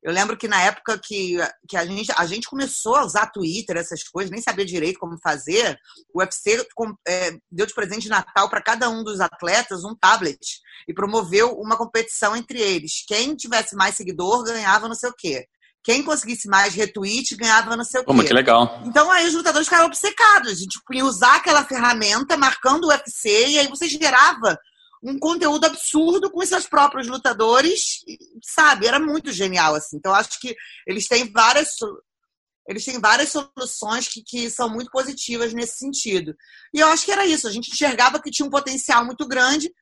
Eu 0.00 0.12
lembro 0.12 0.36
que 0.36 0.46
na 0.46 0.62
época 0.62 0.96
que, 0.96 1.36
que 1.68 1.76
a, 1.76 1.84
gente, 1.84 2.12
a 2.16 2.24
gente 2.24 2.48
começou 2.48 2.94
a 2.94 3.04
usar 3.04 3.32
Twitter, 3.32 3.76
essas 3.76 4.04
coisas, 4.04 4.30
nem 4.30 4.40
sabia 4.40 4.64
direito 4.64 4.98
como 4.98 5.18
fazer, 5.20 5.76
o 6.14 6.20
UFC 6.20 6.64
é, 7.06 7.32
deu 7.50 7.66
de 7.66 7.74
presente 7.74 8.02
de 8.02 8.08
Natal 8.08 8.48
para 8.48 8.62
cada 8.62 8.88
um 8.88 9.02
dos 9.02 9.20
atletas 9.20 9.84
um 9.84 9.96
tablet 9.96 10.38
e 10.86 10.94
promoveu 10.94 11.52
uma 11.58 11.76
competição 11.76 12.36
entre 12.36 12.60
eles. 12.60 13.04
Quem 13.06 13.34
tivesse 13.34 13.74
mais 13.74 13.96
seguidor 13.96 14.44
ganhava 14.44 14.86
não 14.86 14.94
sei 14.94 15.10
o 15.10 15.14
quê. 15.16 15.48
Quem 15.88 16.02
conseguisse 16.02 16.46
mais 16.46 16.74
retweet 16.74 17.34
ganhava 17.34 17.74
não 17.74 17.82
sei 17.82 18.02
o 18.02 18.04
quê. 18.04 18.12
Pô, 18.12 18.22
que 18.22 18.34
legal. 18.34 18.82
Então 18.84 19.10
aí 19.10 19.26
os 19.26 19.32
lutadores 19.32 19.66
ficaram 19.66 19.86
obcecados. 19.86 20.52
A 20.52 20.54
gente 20.54 20.78
ia 20.92 21.02
usar 21.02 21.36
aquela 21.36 21.64
ferramenta 21.64 22.36
marcando 22.36 22.84
o 22.84 22.88
UFC 22.88 23.48
e 23.48 23.58
aí 23.58 23.68
você 23.68 23.88
gerava 23.88 24.60
um 25.02 25.18
conteúdo 25.18 25.64
absurdo 25.64 26.30
com 26.30 26.44
seus 26.44 26.68
próprios 26.68 27.08
lutadores, 27.08 28.00
sabe? 28.44 28.86
Era 28.86 29.00
muito 29.00 29.32
genial, 29.32 29.74
assim. 29.74 29.96
Então, 29.96 30.12
acho 30.12 30.38
que 30.38 30.54
eles 30.86 31.08
têm 31.08 31.32
várias 31.32 31.70
eles 32.68 32.84
têm 32.84 33.00
várias 33.00 33.30
soluções 33.30 34.08
que, 34.08 34.22
que 34.22 34.50
são 34.50 34.68
muito 34.68 34.90
positivas 34.90 35.54
nesse 35.54 35.78
sentido. 35.78 36.36
E 36.74 36.80
eu 36.80 36.88
acho 36.88 37.06
que 37.06 37.12
era 37.12 37.24
isso. 37.24 37.48
A 37.48 37.50
gente 37.50 37.70
enxergava 37.72 38.20
que 38.20 38.30
tinha 38.30 38.44
um 38.44 38.50
potencial 38.50 39.06
muito 39.06 39.26
grande. 39.26 39.72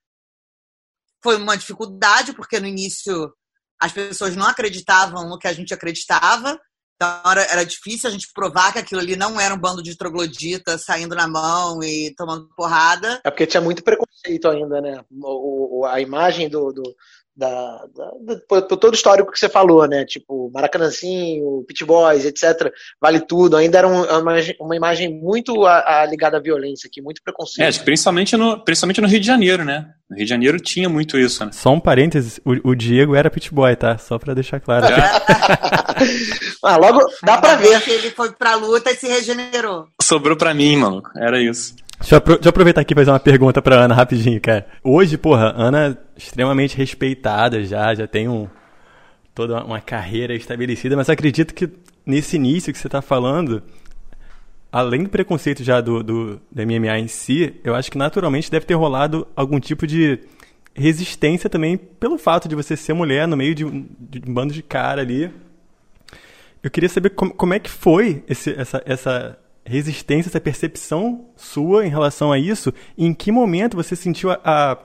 Foi 1.21 1.35
uma 1.35 1.57
dificuldade, 1.57 2.33
porque 2.33 2.61
no 2.61 2.69
início 2.69 3.35
as 3.81 3.93
pessoas 3.93 4.37
não 4.37 4.47
acreditavam 4.47 5.29
no 5.29 5.39
que 5.39 5.49
a 5.49 5.53
gente 5.53 5.73
acreditava. 5.73 6.59
Então 6.97 7.31
era, 7.31 7.43
era, 7.53 7.65
difícil 7.65 8.09
a 8.09 8.12
gente 8.12 8.33
provar 8.33 8.73
que 8.73 8.79
aquilo 8.79 9.01
ali 9.01 9.17
não 9.17 9.39
era 9.39 9.55
um 9.55 9.59
bando 9.59 9.83
de 9.83 9.97
trogloditas 9.97 10.83
saindo 10.83 11.15
na 11.15 11.29
mão 11.29 11.83
e 11.83 12.15
tomando 12.17 12.49
porrada. 12.57 13.21
É 13.23 13.31
porque 13.31 13.47
tinha 13.47 13.61
muito 13.61 13.85
preconceito 13.85 14.49
ainda, 14.49 14.81
né? 14.81 15.05
O, 15.11 15.81
o 15.81 15.85
a 15.85 16.01
imagem 16.01 16.49
do, 16.49 16.73
do, 16.73 16.83
da, 17.37 17.85
da, 17.94 18.11
da, 18.20 18.40
por 18.49 18.62
todo 18.62 18.92
o 18.92 18.96
histórico 18.96 19.31
que 19.31 19.38
você 19.38 19.49
falou, 19.49 19.87
né? 19.87 20.05
Tipo, 20.07 20.51
Maracanãzinho, 20.53 21.64
Pit 21.68 21.85
Boys, 21.85 22.25
etc. 22.25 22.72
Vale 23.01 23.20
tudo. 23.20 23.57
Ainda 23.57 23.79
era 23.79 23.87
um, 23.87 24.03
uma, 24.03 24.35
uma, 24.61 24.77
imagem 24.77 25.12
muito 25.12 25.66
a, 25.66 26.03
a 26.03 26.07
ligada 26.07 26.38
à 26.38 26.40
violência 26.40 26.88
aqui, 26.88 27.03
muito 27.03 27.22
preconceito. 27.22 27.81
É, 27.81 27.85
principalmente 27.85 28.37
no, 28.37 28.64
principalmente 28.64 29.01
no 29.01 29.09
Rio 29.09 29.20
de 29.20 29.27
Janeiro, 29.27 29.64
né? 29.64 29.90
No 30.09 30.16
Rio 30.16 30.25
de 30.25 30.31
Janeiro 30.31 30.59
tinha 30.59 30.88
muito 30.88 31.18
isso, 31.18 31.44
né? 31.44 31.51
Só 31.53 31.72
um 31.72 31.81
parênteses, 31.81 32.40
o, 32.44 32.70
o 32.70 32.75
Diego 32.75 33.14
era 33.14 33.31
Pit 33.31 33.53
Boy, 33.53 33.77
tá? 33.77 33.99
Só 33.99 34.18
pra 34.18 34.33
deixar 34.33 34.59
claro. 34.59 34.87
É. 34.87 34.96
ah, 36.62 36.77
logo 36.77 37.01
dá 37.22 37.38
pra 37.38 37.57
ver. 37.57 37.83
Que 37.83 37.90
ele 37.90 38.11
foi 38.11 38.33
pra 38.33 38.55
luta 38.55 38.90
e 38.90 38.96
se 38.96 39.07
regenerou. 39.07 39.88
Sobrou 40.01 40.37
pra 40.37 40.55
mim, 40.55 40.77
maluco. 40.77 41.11
Era 41.16 41.40
isso. 41.40 41.75
Deixa 42.01 42.17
eu, 42.17 42.21
deixa 42.21 42.41
eu, 42.45 42.51
aproveitar 42.51 42.81
aqui 42.83 42.93
e 42.93 42.97
fazer 42.97 43.11
uma 43.11 43.21
pergunta 43.21 43.63
pra 43.63 43.85
Ana 43.85 43.95
rapidinho, 43.95 44.41
cara. 44.41 44.67
Hoje, 44.83 45.17
porra, 45.17 45.55
Ana 45.57 45.89
é 45.89 45.97
extremamente 46.17 46.77
respeitada 46.77 47.65
já, 47.65 47.95
já 47.95 48.07
tem 48.07 48.29
um, 48.29 48.49
toda 49.35 49.65
uma 49.65 49.81
carreira 49.81 50.35
estabelecida, 50.35 50.97
mas 50.97 51.11
acredito 51.11 51.55
que 51.55 51.69
nesse 52.05 52.37
início 52.37 52.73
que 52.73 52.79
você 52.79 52.89
tá 52.89 53.03
falando, 53.03 53.63
além 54.71 55.05
do 55.05 55.11
preconceito 55.11 55.65
já 55.65 55.81
do, 55.81 56.03
do, 56.03 56.41
do 56.51 56.67
MMA 56.67 56.99
em 56.99 57.09
si, 57.09 57.55
eu 57.65 57.75
acho 57.75 57.91
que 57.91 57.99
naturalmente 57.99 58.51
deve 58.51 58.67
ter 58.67 58.75
rolado 58.75 59.27
algum 59.35 59.59
tipo 59.59 59.87
de 59.87 60.21
resistência 60.75 61.49
também 61.49 61.77
pelo 61.77 62.19
fato 62.19 62.49
de 62.49 62.55
você 62.55 62.77
ser 62.77 62.93
mulher 62.93 63.27
no 63.27 63.37
meio 63.37 63.55
de 63.55 63.65
um, 63.65 63.87
de 63.99 64.23
um 64.27 64.33
bando 64.33 64.53
de 64.53 64.63
cara 64.63 65.01
ali. 65.01 65.31
Eu 66.63 66.71
queria 66.71 66.89
saber 66.89 67.11
como, 67.11 67.33
como 67.33 67.55
é 67.55 67.59
que 67.59 67.71
foi 67.71 68.23
esse, 68.29 68.53
essa, 68.59 68.83
essa 68.85 69.39
resistência, 69.66 70.29
essa 70.29 70.40
percepção 70.40 71.26
sua 71.37 71.85
em 71.85 71.90
relação 71.90 72.33
a 72.33 72.38
isso? 72.38 72.72
E 72.96 73.05
em 73.05 73.12
que 73.12 73.33
momento 73.33 73.76
você 73.76 73.96
sentiu 73.96 74.31
a, 74.31 74.38
a, 74.44 74.79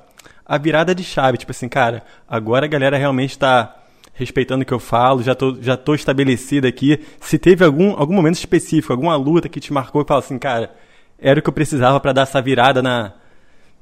a 0.45 0.57
virada 0.57 0.93
de 0.95 1.03
chave? 1.03 1.37
Tipo 1.37 1.51
assim, 1.51 1.69
cara, 1.69 2.03
agora 2.27 2.65
a 2.65 2.69
galera 2.69 2.97
realmente 2.97 3.31
está 3.31 3.77
respeitando 4.13 4.63
o 4.63 4.65
que 4.65 4.73
eu 4.73 4.79
falo, 4.79 5.23
já 5.23 5.33
tô, 5.35 5.55
já 5.61 5.77
tô 5.77 5.93
estabelecida 5.93 6.67
aqui. 6.67 6.99
Se 7.19 7.37
teve 7.37 7.63
algum, 7.63 7.91
algum 7.91 8.13
momento 8.13 8.35
específico, 8.35 8.91
alguma 8.91 9.15
luta 9.15 9.47
que 9.47 9.59
te 9.59 9.71
marcou 9.71 10.01
e 10.01 10.05
fala 10.05 10.19
assim, 10.19 10.37
cara, 10.37 10.73
era 11.19 11.39
o 11.39 11.43
que 11.43 11.49
eu 11.49 11.53
precisava 11.53 11.99
para 11.99 12.13
dar 12.13 12.23
essa 12.23 12.41
virada 12.41 12.81
na, 12.81 13.13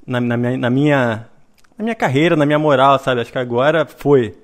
na, 0.05 0.19
na, 0.19 0.37
minha, 0.37 0.57
na, 0.57 0.69
minha, 0.69 1.29
na 1.77 1.83
minha 1.83 1.95
carreira, 1.95 2.35
na 2.35 2.45
minha 2.45 2.59
moral, 2.59 2.99
sabe? 2.99 3.21
Acho 3.21 3.31
que 3.31 3.37
agora 3.37 3.85
foi. 3.85 4.35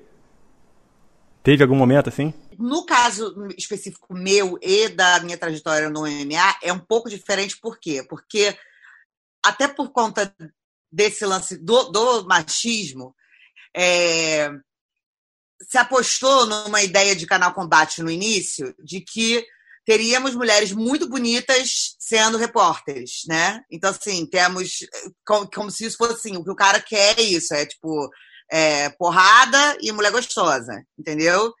Teve 1.42 1.62
algum 1.62 1.76
momento 1.76 2.08
assim? 2.08 2.32
No 2.58 2.84
caso 2.84 3.34
específico 3.56 4.14
meu 4.14 4.58
e 4.62 4.88
da 4.88 5.20
minha 5.20 5.38
trajetória 5.38 5.90
no 5.90 6.02
MMA, 6.02 6.58
é 6.62 6.72
um 6.72 6.78
pouco 6.78 7.08
diferente, 7.08 7.58
por 7.60 7.78
quê? 7.78 8.04
Porque, 8.08 8.56
até 9.44 9.68
por 9.68 9.90
conta 9.90 10.34
desse 10.90 11.24
lance 11.24 11.56
do, 11.56 11.84
do 11.84 12.26
machismo, 12.26 13.14
é, 13.76 14.50
se 15.68 15.78
apostou 15.78 16.46
numa 16.46 16.82
ideia 16.82 17.14
de 17.14 17.26
canal 17.26 17.52
combate 17.52 18.02
no 18.02 18.10
início, 18.10 18.74
de 18.82 19.00
que 19.00 19.44
teríamos 19.84 20.34
mulheres 20.34 20.72
muito 20.72 21.08
bonitas 21.08 21.94
sendo 21.98 22.36
repórteres, 22.36 23.22
né? 23.28 23.62
Então, 23.70 23.90
assim, 23.90 24.26
temos 24.26 24.80
como, 25.24 25.48
como 25.48 25.70
se 25.70 25.86
isso 25.86 25.96
fosse 25.96 26.14
assim, 26.14 26.36
o 26.36 26.44
que 26.44 26.50
o 26.50 26.56
cara 26.56 26.80
quer 26.80 27.18
é 27.18 27.22
isso, 27.22 27.54
é 27.54 27.64
tipo 27.64 28.10
é, 28.50 28.90
porrada 28.90 29.78
e 29.80 29.92
mulher 29.92 30.10
gostosa, 30.10 30.84
entendeu? 30.98 31.52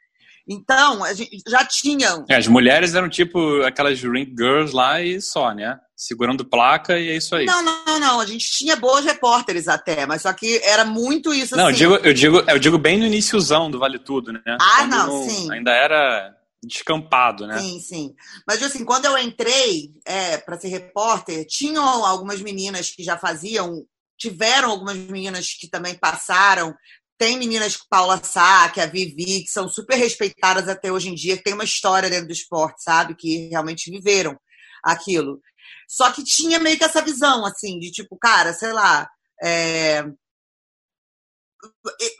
Então, 0.48 1.02
a 1.02 1.12
gente 1.12 1.42
já 1.48 1.64
tinha. 1.64 2.24
É, 2.28 2.36
as 2.36 2.46
mulheres 2.46 2.94
eram 2.94 3.08
tipo 3.08 3.62
aquelas 3.62 4.00
ring 4.00 4.32
girls 4.36 4.74
lá 4.74 5.02
e 5.02 5.20
só, 5.20 5.52
né? 5.52 5.78
Segurando 5.96 6.44
placa 6.44 6.98
e 6.98 7.08
é 7.08 7.16
isso 7.16 7.34
aí. 7.34 7.46
Não, 7.46 7.62
não, 7.62 7.98
não. 7.98 8.20
A 8.20 8.26
gente 8.26 8.48
tinha 8.50 8.76
boas 8.76 9.04
repórteres 9.04 9.66
até, 9.66 10.06
mas 10.06 10.22
só 10.22 10.32
que 10.32 10.60
era 10.62 10.84
muito 10.84 11.34
isso 11.34 11.56
não, 11.56 11.66
assim. 11.66 11.84
Não, 11.84 11.94
eu 11.94 11.98
digo, 11.98 12.08
eu, 12.08 12.14
digo, 12.14 12.50
eu 12.50 12.58
digo 12.58 12.78
bem 12.78 12.98
no 12.98 13.06
iníciozão 13.06 13.70
do 13.70 13.78
Vale 13.78 13.98
Tudo, 13.98 14.32
né? 14.32 14.40
Ah, 14.46 14.76
Quando 14.78 14.90
não, 14.90 15.06
não, 15.06 15.28
sim. 15.28 15.50
Ainda 15.50 15.72
era 15.72 16.36
descampado, 16.62 17.46
né? 17.46 17.58
Sim, 17.58 17.80
sim. 17.80 18.14
Mas 18.46 18.62
assim, 18.62 18.84
quando 18.84 19.06
eu 19.06 19.18
entrei 19.18 19.90
é, 20.04 20.36
para 20.36 20.58
ser 20.58 20.68
repórter, 20.68 21.44
tinham 21.46 21.84
algumas 22.04 22.40
meninas 22.40 22.90
que 22.90 23.02
já 23.02 23.16
faziam 23.16 23.84
tiveram 24.18 24.70
algumas 24.70 24.96
meninas 24.96 25.52
que 25.52 25.68
também 25.68 25.94
passaram. 25.94 26.74
Tem 27.18 27.38
meninas 27.38 27.76
como 27.76 27.88
Paula 27.88 28.22
Sá, 28.22 28.68
que 28.68 28.80
a 28.80 28.86
Vivi, 28.86 29.44
que 29.44 29.50
são 29.50 29.68
super 29.68 29.96
respeitadas 29.96 30.68
até 30.68 30.92
hoje 30.92 31.08
em 31.08 31.14
dia, 31.14 31.36
que 31.36 31.42
tem 31.42 31.54
uma 31.54 31.64
história 31.64 32.10
dentro 32.10 32.26
do 32.26 32.32
esporte, 32.32 32.82
sabe? 32.82 33.14
Que 33.14 33.48
realmente 33.48 33.90
viveram 33.90 34.38
aquilo. 34.82 35.40
Só 35.88 36.12
que 36.12 36.22
tinha 36.22 36.58
meio 36.58 36.76
que 36.76 36.84
essa 36.84 37.02
visão, 37.02 37.46
assim, 37.46 37.78
de 37.78 37.90
tipo, 37.90 38.18
cara, 38.18 38.52
sei 38.52 38.72
lá. 38.72 39.08
É... 39.42 40.04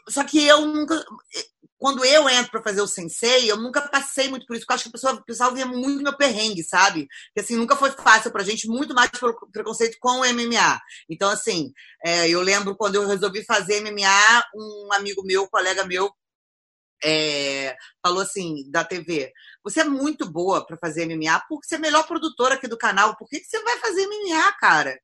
Só 0.09 0.23
que 0.23 0.43
eu 0.45 0.65
nunca 0.65 1.03
quando 1.77 2.03
eu 2.03 2.27
entro 2.29 2.51
para 2.51 2.63
fazer 2.63 2.81
o 2.81 2.87
sensei, 2.87 3.49
eu 3.49 3.57
nunca 3.57 3.81
passei 3.87 4.29
muito 4.29 4.45
por 4.45 4.55
isso, 4.55 4.65
porque 4.65 4.73
eu 4.73 4.75
acho 4.75 4.83
que 4.85 4.89
a 4.89 4.91
pessoa, 4.91 5.13
o 5.13 5.23
pessoal 5.23 5.53
via 5.53 5.65
muito 5.65 6.03
meu 6.03 6.15
perrengue, 6.17 6.63
sabe? 6.63 7.07
Que 7.33 7.41
assim, 7.41 7.55
nunca 7.55 7.75
foi 7.75 7.91
fácil 7.91 8.31
pra 8.31 8.43
gente, 8.43 8.67
muito 8.67 8.93
mais 8.93 9.11
pelo 9.11 9.35
preconceito 9.51 9.97
com 9.99 10.21
o 10.21 10.33
MMA. 10.33 10.79
Então, 11.09 11.29
assim, 11.29 11.71
é, 12.03 12.29
eu 12.29 12.41
lembro 12.41 12.75
quando 12.75 12.95
eu 12.95 13.07
resolvi 13.07 13.43
fazer 13.45 13.81
MMA, 13.81 14.43
um 14.55 14.93
amigo 14.93 15.23
meu, 15.23 15.47
colega 15.47 15.85
meu, 15.85 16.11
é, 17.03 17.75
falou 18.03 18.21
assim, 18.21 18.69
da 18.71 18.83
TV, 18.83 19.31
você 19.63 19.81
é 19.81 19.83
muito 19.83 20.29
boa 20.29 20.65
para 20.65 20.77
fazer 20.77 21.05
MMA, 21.05 21.43
porque 21.47 21.67
você 21.67 21.75
é 21.75 21.77
a 21.77 21.81
melhor 21.81 22.07
produtora 22.07 22.55
aqui 22.55 22.67
do 22.67 22.77
canal, 22.77 23.15
por 23.15 23.27
que, 23.27 23.39
que 23.39 23.45
você 23.45 23.61
vai 23.61 23.77
fazer 23.77 24.07
MMA, 24.07 24.51
cara? 24.59 24.99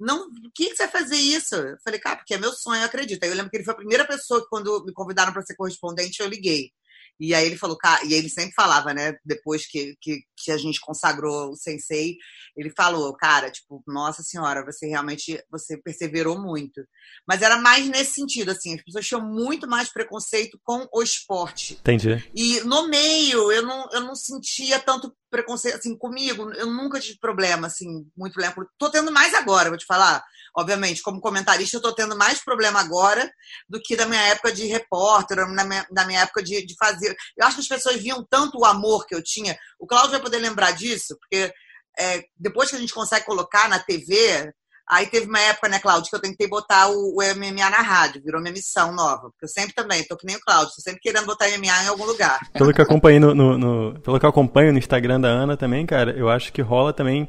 Não, 0.00 0.28
o 0.28 0.50
que, 0.54 0.70
que 0.70 0.76
você 0.76 0.86
vai 0.86 1.02
fazer 1.02 1.16
isso? 1.16 1.54
Eu 1.54 1.76
falei, 1.84 2.00
cara, 2.00 2.16
porque 2.16 2.34
é 2.34 2.38
meu 2.38 2.52
sonho, 2.52 2.80
eu 2.80 2.86
acredito. 2.86 3.22
Aí 3.22 3.30
eu 3.30 3.36
lembro 3.36 3.50
que 3.50 3.56
ele 3.58 3.64
foi 3.64 3.74
a 3.74 3.76
primeira 3.76 4.06
pessoa 4.06 4.40
que, 4.40 4.48
quando 4.48 4.84
me 4.84 4.92
convidaram 4.92 5.32
para 5.32 5.42
ser 5.42 5.54
correspondente, 5.56 6.20
eu 6.20 6.28
liguei. 6.28 6.72
E 7.20 7.34
aí 7.34 7.44
ele 7.44 7.56
falou, 7.56 7.76
cara, 7.76 8.02
e 8.04 8.14
ele 8.14 8.30
sempre 8.30 8.54
falava, 8.54 8.94
né? 8.94 9.14
Depois 9.22 9.66
que, 9.66 9.94
que, 10.00 10.20
que, 10.34 10.50
a 10.50 10.56
gente 10.56 10.80
consagrou 10.80 11.50
o 11.50 11.56
sensei, 11.56 12.16
ele 12.56 12.72
falou, 12.74 13.14
cara, 13.14 13.50
tipo, 13.50 13.82
nossa 13.86 14.22
senhora, 14.22 14.64
você 14.64 14.86
realmente 14.86 15.38
você 15.50 15.76
perseverou 15.76 16.40
muito. 16.40 16.80
Mas 17.28 17.42
era 17.42 17.58
mais 17.58 17.86
nesse 17.88 18.14
sentido, 18.14 18.50
assim, 18.52 18.74
as 18.74 18.82
pessoas 18.82 19.06
tinham 19.06 19.22
muito 19.22 19.68
mais 19.68 19.92
preconceito 19.92 20.58
com 20.64 20.88
o 20.92 21.02
esporte. 21.02 21.74
Entendi. 21.74 22.26
E 22.34 22.60
no 22.60 22.88
meio, 22.88 23.52
eu 23.52 23.62
não, 23.62 23.86
eu 23.92 24.00
não 24.00 24.14
sentia 24.14 24.80
tanto 24.80 25.14
preconceito, 25.30 25.76
assim, 25.76 25.96
comigo, 25.96 26.50
eu 26.54 26.66
nunca 26.66 26.98
tive 26.98 27.18
problema, 27.18 27.66
assim, 27.66 27.86
muito 28.16 28.32
problema. 28.32 28.66
Tô 28.78 28.90
tendo 28.90 29.12
mais 29.12 29.34
agora, 29.34 29.68
vou 29.68 29.78
te 29.78 29.84
falar. 29.84 30.24
Obviamente, 30.56 31.02
como 31.02 31.20
comentarista, 31.20 31.76
eu 31.76 31.82
tô 31.82 31.94
tendo 31.94 32.16
mais 32.16 32.42
problema 32.42 32.80
agora 32.80 33.30
do 33.68 33.80
que 33.80 33.96
da 33.96 34.06
minha 34.06 34.22
época 34.28 34.52
de 34.52 34.66
repórter, 34.66 35.36
na 35.48 35.64
minha, 35.64 35.86
minha 36.06 36.20
época 36.20 36.42
de, 36.42 36.64
de 36.64 36.74
fazer. 36.78 37.14
Eu 37.36 37.46
acho 37.46 37.56
que 37.56 37.62
as 37.62 37.68
pessoas 37.68 37.96
viam 37.96 38.24
tanto 38.28 38.58
o 38.58 38.64
amor 38.64 39.06
que 39.06 39.14
eu 39.14 39.22
tinha. 39.22 39.56
O 39.78 39.86
Cláudio 39.86 40.12
vai 40.12 40.20
poder 40.20 40.38
lembrar 40.38 40.72
disso, 40.72 41.16
porque 41.20 41.52
é, 41.98 42.24
depois 42.38 42.70
que 42.70 42.76
a 42.76 42.80
gente 42.80 42.94
consegue 42.94 43.26
colocar 43.26 43.68
na 43.68 43.78
TV, 43.78 44.52
Aí 44.90 45.06
teve 45.06 45.28
uma 45.28 45.38
época, 45.38 45.68
né, 45.68 45.78
Cláudio, 45.78 46.10
que 46.10 46.16
eu 46.16 46.20
tentei 46.20 46.48
botar 46.48 46.88
o, 46.88 47.14
o, 47.14 47.22
MMA 47.22 47.70
na 47.70 47.80
rádio, 47.80 48.20
virou 48.24 48.40
minha 48.40 48.52
missão 48.52 48.92
nova. 48.92 49.30
Porque 49.30 49.44
eu 49.44 49.48
sempre 49.48 49.72
também, 49.72 50.02
tô 50.02 50.16
que 50.16 50.26
nem 50.26 50.34
o 50.34 50.40
Cláudio, 50.40 50.74
tô 50.74 50.82
sempre 50.82 51.00
querendo 51.00 51.26
botar 51.26 51.46
MMA 51.46 51.84
em 51.84 51.86
algum 51.86 52.04
lugar. 52.04 52.40
Pelo 52.52 52.74
que 52.74 52.80
eu 52.80 53.20
no, 53.20 53.32
no, 53.32 53.56
no, 53.56 54.00
pelo 54.00 54.18
que 54.18 54.26
eu 54.26 54.30
acompanho 54.30 54.72
no 54.72 54.78
Instagram 54.78 55.20
da 55.20 55.28
Ana 55.28 55.56
também, 55.56 55.86
cara, 55.86 56.10
eu 56.18 56.28
acho 56.28 56.52
que 56.52 56.60
rola 56.60 56.92
também 56.92 57.28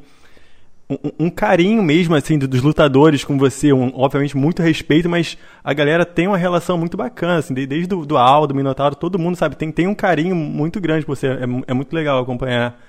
um, 1.04 1.26
um 1.26 1.30
carinho 1.30 1.82
mesmo, 1.82 2.16
assim, 2.16 2.38
dos 2.38 2.62
lutadores 2.62 3.24
com 3.24 3.38
você, 3.38 3.72
um, 3.72 3.92
obviamente 3.96 4.36
muito 4.36 4.62
respeito, 4.62 5.10
mas 5.10 5.38
a 5.64 5.74
galera 5.74 6.06
tem 6.06 6.28
uma 6.28 6.38
relação 6.38 6.78
muito 6.78 6.98
bacana, 6.98 7.38
assim, 7.38 7.54
desde 7.54 7.88
do, 7.88 8.06
do 8.06 8.18
Aldo, 8.18 8.48
do 8.48 8.56
Minotauro, 8.56 8.96
todo 8.96 9.20
mundo, 9.20 9.36
sabe, 9.36 9.56
tem, 9.56 9.72
tem 9.72 9.88
um 9.88 9.96
carinho 9.96 10.36
muito 10.36 10.80
grande 10.80 11.06
por 11.06 11.16
você, 11.16 11.28
é, 11.28 11.44
é 11.68 11.74
muito 11.74 11.94
legal 11.94 12.22
acompanhar 12.22 12.80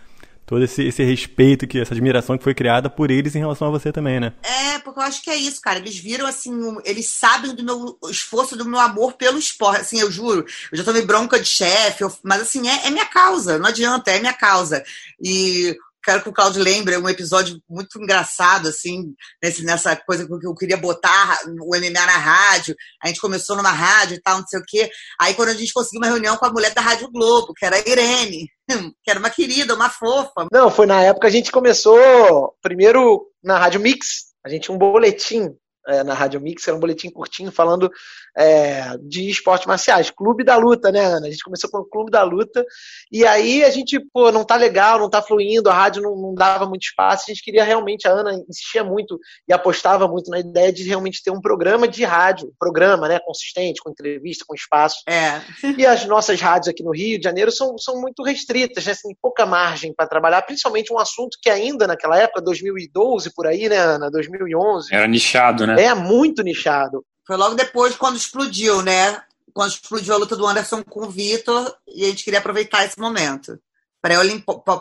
todo 0.44 0.64
esse, 0.64 0.82
esse 0.82 1.02
respeito, 1.02 1.66
que 1.66 1.80
essa 1.80 1.94
admiração 1.94 2.36
que 2.36 2.44
foi 2.44 2.54
criada 2.54 2.90
por 2.90 3.10
eles 3.10 3.34
em 3.34 3.38
relação 3.38 3.68
a 3.68 3.70
você 3.70 3.92
também, 3.92 4.20
né? 4.20 4.32
É, 4.42 4.78
porque 4.80 4.98
eu 4.98 5.04
acho 5.04 5.22
que 5.22 5.30
é 5.30 5.36
isso, 5.36 5.60
cara. 5.60 5.78
Eles 5.78 5.96
viram, 5.96 6.26
assim, 6.26 6.52
eles 6.84 7.06
sabem 7.06 7.54
do 7.54 7.64
meu 7.64 7.98
esforço, 8.10 8.56
do 8.56 8.64
meu 8.64 8.80
amor 8.80 9.14
pelo 9.14 9.38
esporte. 9.38 9.80
Assim, 9.82 10.00
eu 10.00 10.10
juro, 10.10 10.44
eu 10.70 10.78
já 10.78 10.84
tomei 10.84 11.02
bronca 11.02 11.38
de 11.38 11.46
chefe, 11.46 12.04
mas 12.22 12.42
assim, 12.42 12.68
é, 12.68 12.86
é 12.86 12.90
minha 12.90 13.06
causa, 13.06 13.58
não 13.58 13.66
adianta, 13.66 14.10
é 14.10 14.20
minha 14.20 14.34
causa. 14.34 14.84
E 15.22 15.76
quero 16.02 16.22
que 16.22 16.28
o 16.28 16.32
Claudio 16.32 16.62
lembre, 16.62 16.94
é 16.94 16.98
um 16.98 17.08
episódio 17.08 17.60
muito 17.68 18.02
engraçado, 18.02 18.68
assim, 18.68 19.14
nesse, 19.42 19.64
nessa 19.64 19.94
coisa 19.96 20.26
que 20.26 20.46
eu 20.46 20.54
queria 20.54 20.76
botar 20.76 21.38
o 21.60 21.76
MMA 21.76 21.90
na 21.90 22.18
rádio. 22.18 22.74
A 23.02 23.08
gente 23.08 23.20
começou 23.20 23.56
numa 23.56 23.70
rádio 23.70 24.16
e 24.16 24.20
tal, 24.20 24.38
não 24.38 24.46
sei 24.46 24.60
o 24.60 24.64
quê. 24.66 24.90
Aí, 25.20 25.34
quando 25.34 25.50
a 25.50 25.54
gente 25.54 25.72
conseguiu 25.72 26.00
uma 26.00 26.10
reunião 26.10 26.36
com 26.36 26.46
a 26.46 26.52
mulher 26.52 26.74
da 26.74 26.80
Rádio 26.80 27.10
Globo, 27.10 27.54
que 27.54 27.64
era 27.64 27.76
a 27.76 27.88
Irene, 27.88 28.48
que 29.02 29.10
era 29.10 29.18
uma 29.18 29.30
querida, 29.30 29.74
uma 29.74 29.88
fofa. 29.88 30.46
Não, 30.52 30.70
foi 30.70 30.86
na 30.86 31.02
época 31.02 31.28
a 31.28 31.30
gente 31.30 31.52
começou 31.52 32.54
primeiro 32.60 33.26
na 33.42 33.58
Rádio 33.58 33.80
Mix. 33.80 34.32
A 34.44 34.48
gente 34.48 34.64
tinha 34.64 34.74
um 34.74 34.78
boletim 34.78 35.54
é, 35.86 36.02
na 36.02 36.14
Rádio 36.14 36.40
Mix, 36.40 36.66
era 36.66 36.76
um 36.76 36.80
boletim 36.80 37.10
curtinho 37.10 37.50
falando 37.50 37.90
é, 38.36 38.96
de 38.98 39.28
esportes 39.28 39.66
marciais, 39.66 40.10
Clube 40.10 40.44
da 40.44 40.56
Luta, 40.56 40.90
né, 40.90 41.00
Ana? 41.00 41.26
A 41.26 41.30
gente 41.30 41.44
começou 41.44 41.70
com 41.70 41.78
o 41.78 41.84
Clube 41.84 42.10
da 42.10 42.22
Luta, 42.22 42.64
e 43.10 43.26
aí 43.26 43.64
a 43.64 43.70
gente, 43.70 43.98
pô, 44.12 44.30
não 44.30 44.44
tá 44.44 44.56
legal, 44.56 44.98
não 44.98 45.10
tá 45.10 45.20
fluindo, 45.20 45.68
a 45.68 45.74
rádio 45.74 46.02
não, 46.02 46.16
não 46.16 46.34
dava 46.34 46.66
muito 46.66 46.82
espaço, 46.82 47.24
a 47.26 47.32
gente 47.32 47.42
queria 47.42 47.64
realmente, 47.64 48.06
a 48.06 48.12
Ana 48.12 48.32
insistia 48.48 48.84
muito 48.84 49.18
e 49.48 49.52
apostava 49.52 50.06
muito 50.08 50.30
na 50.30 50.38
ideia 50.38 50.72
de 50.72 50.82
realmente 50.84 51.22
ter 51.22 51.30
um 51.30 51.40
programa 51.40 51.86
de 51.86 52.04
rádio, 52.04 52.48
um 52.48 52.54
programa, 52.58 53.08
né, 53.08 53.18
consistente, 53.24 53.82
com 53.82 53.90
entrevista, 53.90 54.44
com 54.46 54.54
espaço. 54.54 55.02
É. 55.08 55.40
E 55.82 55.86
as 55.86 56.04
nossas 56.04 56.40
rádios 56.40 56.68
aqui 56.68 56.82
no 56.82 56.92
Rio 56.92 57.18
de 57.18 57.24
Janeiro 57.24 57.50
são, 57.50 57.76
são 57.78 58.00
muito 58.00 58.22
restritas, 58.22 58.84
né, 58.84 58.92
tem 59.02 59.16
pouca 59.20 59.44
margem 59.44 59.92
para 59.92 60.06
trabalhar, 60.06 60.42
principalmente 60.42 60.92
um 60.92 60.98
assunto 60.98 61.38
que 61.40 61.50
ainda 61.50 61.86
naquela 61.86 62.18
época, 62.18 62.40
2012 62.40 63.34
por 63.34 63.46
aí, 63.46 63.68
né, 63.68 63.78
Ana, 63.78 64.10
2011. 64.10 64.94
Era 64.94 65.06
nichado, 65.08 65.66
né? 65.66 65.71
É 65.78 65.94
muito 65.94 66.42
nichado. 66.42 67.04
Foi 67.26 67.36
logo 67.36 67.54
depois 67.54 67.94
quando 67.96 68.16
explodiu, 68.16 68.82
né? 68.82 69.22
Quando 69.52 69.70
explodiu 69.70 70.14
a 70.14 70.18
luta 70.18 70.36
do 70.36 70.46
Anderson 70.46 70.82
com 70.82 71.06
o 71.06 71.10
Vitor 71.10 71.74
e 71.86 72.04
a 72.04 72.08
gente 72.08 72.24
queria 72.24 72.38
aproveitar 72.40 72.84
esse 72.84 72.98
momento. 72.98 73.58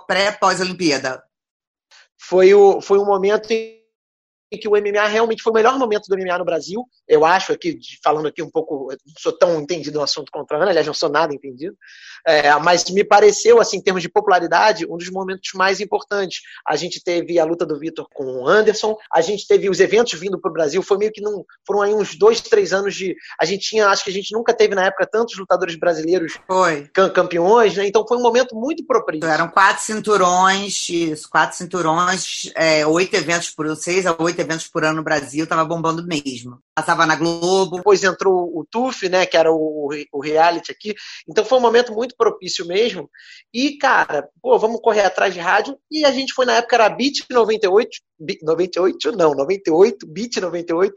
Pré-pós-Olimpíada. 0.08 1.24
Foi, 2.18 2.54
o, 2.54 2.82
foi 2.82 2.98
um 2.98 3.06
momento 3.06 3.52
em 3.52 3.81
que 4.58 4.68
o 4.68 4.72
MMA 4.72 5.08
realmente 5.08 5.42
foi 5.42 5.52
o 5.52 5.56
melhor 5.56 5.78
momento 5.78 6.08
do 6.08 6.18
MMA 6.18 6.38
no 6.38 6.46
Brasil. 6.46 6.86
Eu 7.08 7.26
acho 7.26 7.54
aqui, 7.54 7.80
falando 8.04 8.28
aqui 8.28 8.42
um 8.42 8.50
pouco, 8.50 8.90
não 8.90 9.14
sou 9.18 9.32
tão 9.32 9.62
entendido 9.62 9.98
no 9.98 10.04
assunto 10.04 10.32
contra 10.32 10.58
a 10.58 10.62
Ana, 10.62 10.72
aliás, 10.72 10.88
não 10.88 10.94
sou 10.94 11.10
nada 11.10 11.34
entendido, 11.34 11.76
é, 12.26 12.54
mas 12.58 12.90
me 12.90 13.04
pareceu, 13.04 13.60
assim, 13.60 13.78
em 13.78 13.82
termos 13.82 14.02
de 14.02 14.10
popularidade, 14.10 14.86
um 14.86 14.98
dos 14.98 15.10
momentos 15.10 15.52
mais 15.56 15.80
importantes. 15.80 16.42
A 16.68 16.76
gente 16.76 17.04
teve 17.04 17.40
a 17.40 17.46
luta 17.46 17.66
do 17.66 17.80
Vitor 17.80 18.08
com 18.14 18.26
o 18.26 18.48
Anderson, 18.48 18.96
a 19.14 19.22
gente 19.22 19.48
teve 19.48 19.70
os 19.70 19.80
eventos 19.80 20.20
vindo 20.20 20.40
para 20.40 20.50
o 20.50 20.54
Brasil, 20.54 20.82
foi 20.84 20.98
meio 20.98 21.12
que 21.12 21.22
não, 21.22 21.46
foram 21.66 21.82
aí 21.82 21.94
uns 21.94 22.16
dois, 22.16 22.42
três 22.42 22.74
anos 22.74 22.96
de, 22.96 23.16
a 23.40 23.46
gente 23.46 23.68
tinha, 23.68 23.88
acho 23.88 24.04
que 24.04 24.10
a 24.10 24.14
gente 24.14 24.34
nunca 24.34 24.54
teve 24.54 24.76
na 24.76 24.86
época 24.86 25.08
tantos 25.08 25.38
lutadores 25.38 25.76
brasileiros 25.76 26.34
campeões, 27.14 27.76
né? 27.76 27.88
Então 27.88 28.06
foi 28.08 28.18
um 28.18 28.22
momento 28.22 28.56
muito 28.56 28.86
propício. 28.86 29.26
Eram 29.26 29.50
quatro 29.50 29.84
cinturões, 29.84 30.90
isso, 30.90 31.30
quatro 31.30 31.58
cinturões, 31.58 32.52
é, 32.56 32.86
oito 32.86 33.16
eventos 33.16 33.50
por 33.50 33.74
seis 33.76 34.06
a 34.06 34.16
oito 34.20 34.41
eventos 34.42 34.68
por 34.68 34.84
ano 34.84 34.98
no 34.98 35.04
Brasil, 35.04 35.48
tava 35.48 35.64
bombando 35.64 36.06
mesmo. 36.06 36.60
Passava 36.76 37.06
na 37.06 37.16
Globo. 37.16 37.78
Depois 37.78 38.04
entrou 38.04 38.52
o 38.54 38.66
TUF, 38.70 39.08
né, 39.08 39.26
que 39.26 39.38
era 39.38 39.52
o, 39.52 39.90
o 40.12 40.22
reality 40.22 40.72
aqui. 40.72 40.94
Então 41.28 41.46
foi 41.46 41.58
um 41.58 41.62
momento 41.62 41.94
muito 41.94 42.16
propício 42.18 42.66
mesmo. 42.66 43.10
E, 43.54 43.78
cara, 43.78 44.28
pô, 44.42 44.58
vamos 44.60 44.82
correr 44.82 45.06
atrás 45.06 45.34
de 45.34 45.40
rádio. 45.40 45.78
E 45.90 46.04
a 46.04 46.12
gente 46.12 46.34
foi 46.34 46.46
na 46.46 46.54
época, 46.54 46.76
era 46.76 46.90
Beat 46.90 47.26
98, 47.30 47.90
98 48.44 49.12
não, 49.14 49.34
98, 49.34 50.08
Beat 50.08 50.38
98, 50.38 50.94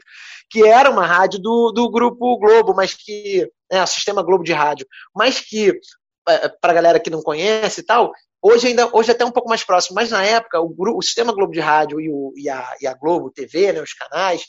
que 0.49 0.65
era 0.65 0.89
uma 0.89 1.05
rádio 1.05 1.39
do, 1.39 1.71
do 1.71 1.89
Grupo 1.89 2.37
Globo, 2.37 2.73
mas 2.75 2.93
que, 2.93 3.49
né, 3.71 3.83
o 3.83 3.87
Sistema 3.87 4.23
Globo 4.23 4.43
de 4.43 4.53
Rádio, 4.53 4.85
mas 5.15 5.39
que, 5.39 5.73
é, 6.27 6.49
para 6.49 6.71
a 6.71 6.75
galera 6.75 6.99
que 6.99 7.09
não 7.09 7.21
conhece 7.21 7.81
e 7.81 7.83
tal, 7.83 8.11
Hoje 8.47 8.67
ainda, 8.67 8.87
hoje 8.93 9.09
até 9.09 9.25
um 9.25 9.31
pouco 9.31 9.49
mais 9.49 9.63
próximo, 9.63 9.95
mas 9.95 10.11
na 10.11 10.23
época 10.23 10.61
o, 10.61 10.71
o 10.77 11.01
sistema 11.01 11.33
Globo 11.33 11.51
de 11.51 11.59
rádio 11.59 11.99
e, 11.99 12.11
o, 12.11 12.31
e, 12.37 12.47
a, 12.47 12.75
e 12.79 12.85
a 12.85 12.93
Globo 12.93 13.31
TV, 13.31 13.73
né, 13.73 13.81
os 13.81 13.93
canais 13.93 14.43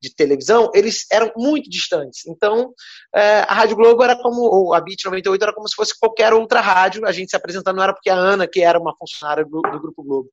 de 0.00 0.14
televisão, 0.14 0.70
eles 0.72 1.04
eram 1.10 1.32
muito 1.36 1.68
distantes. 1.68 2.24
Então, 2.28 2.72
é, 3.12 3.40
a 3.40 3.52
Rádio 3.52 3.74
Globo 3.74 4.04
era 4.04 4.14
como, 4.14 4.42
ou 4.42 4.72
a 4.72 4.80
Beat 4.80 5.04
98 5.04 5.42
era 5.42 5.52
como 5.52 5.68
se 5.68 5.74
fosse 5.74 5.98
qualquer 5.98 6.32
outra 6.32 6.60
rádio. 6.60 7.04
A 7.04 7.10
gente 7.10 7.30
se 7.30 7.36
apresentando 7.36 7.74
não 7.74 7.82
era 7.82 7.92
porque 7.92 8.08
a 8.08 8.14
Ana, 8.14 8.46
que 8.46 8.60
era 8.62 8.78
uma 8.78 8.94
funcionária 8.96 9.44
do, 9.44 9.60
do 9.60 9.80
Grupo 9.80 10.04
Globo. 10.04 10.30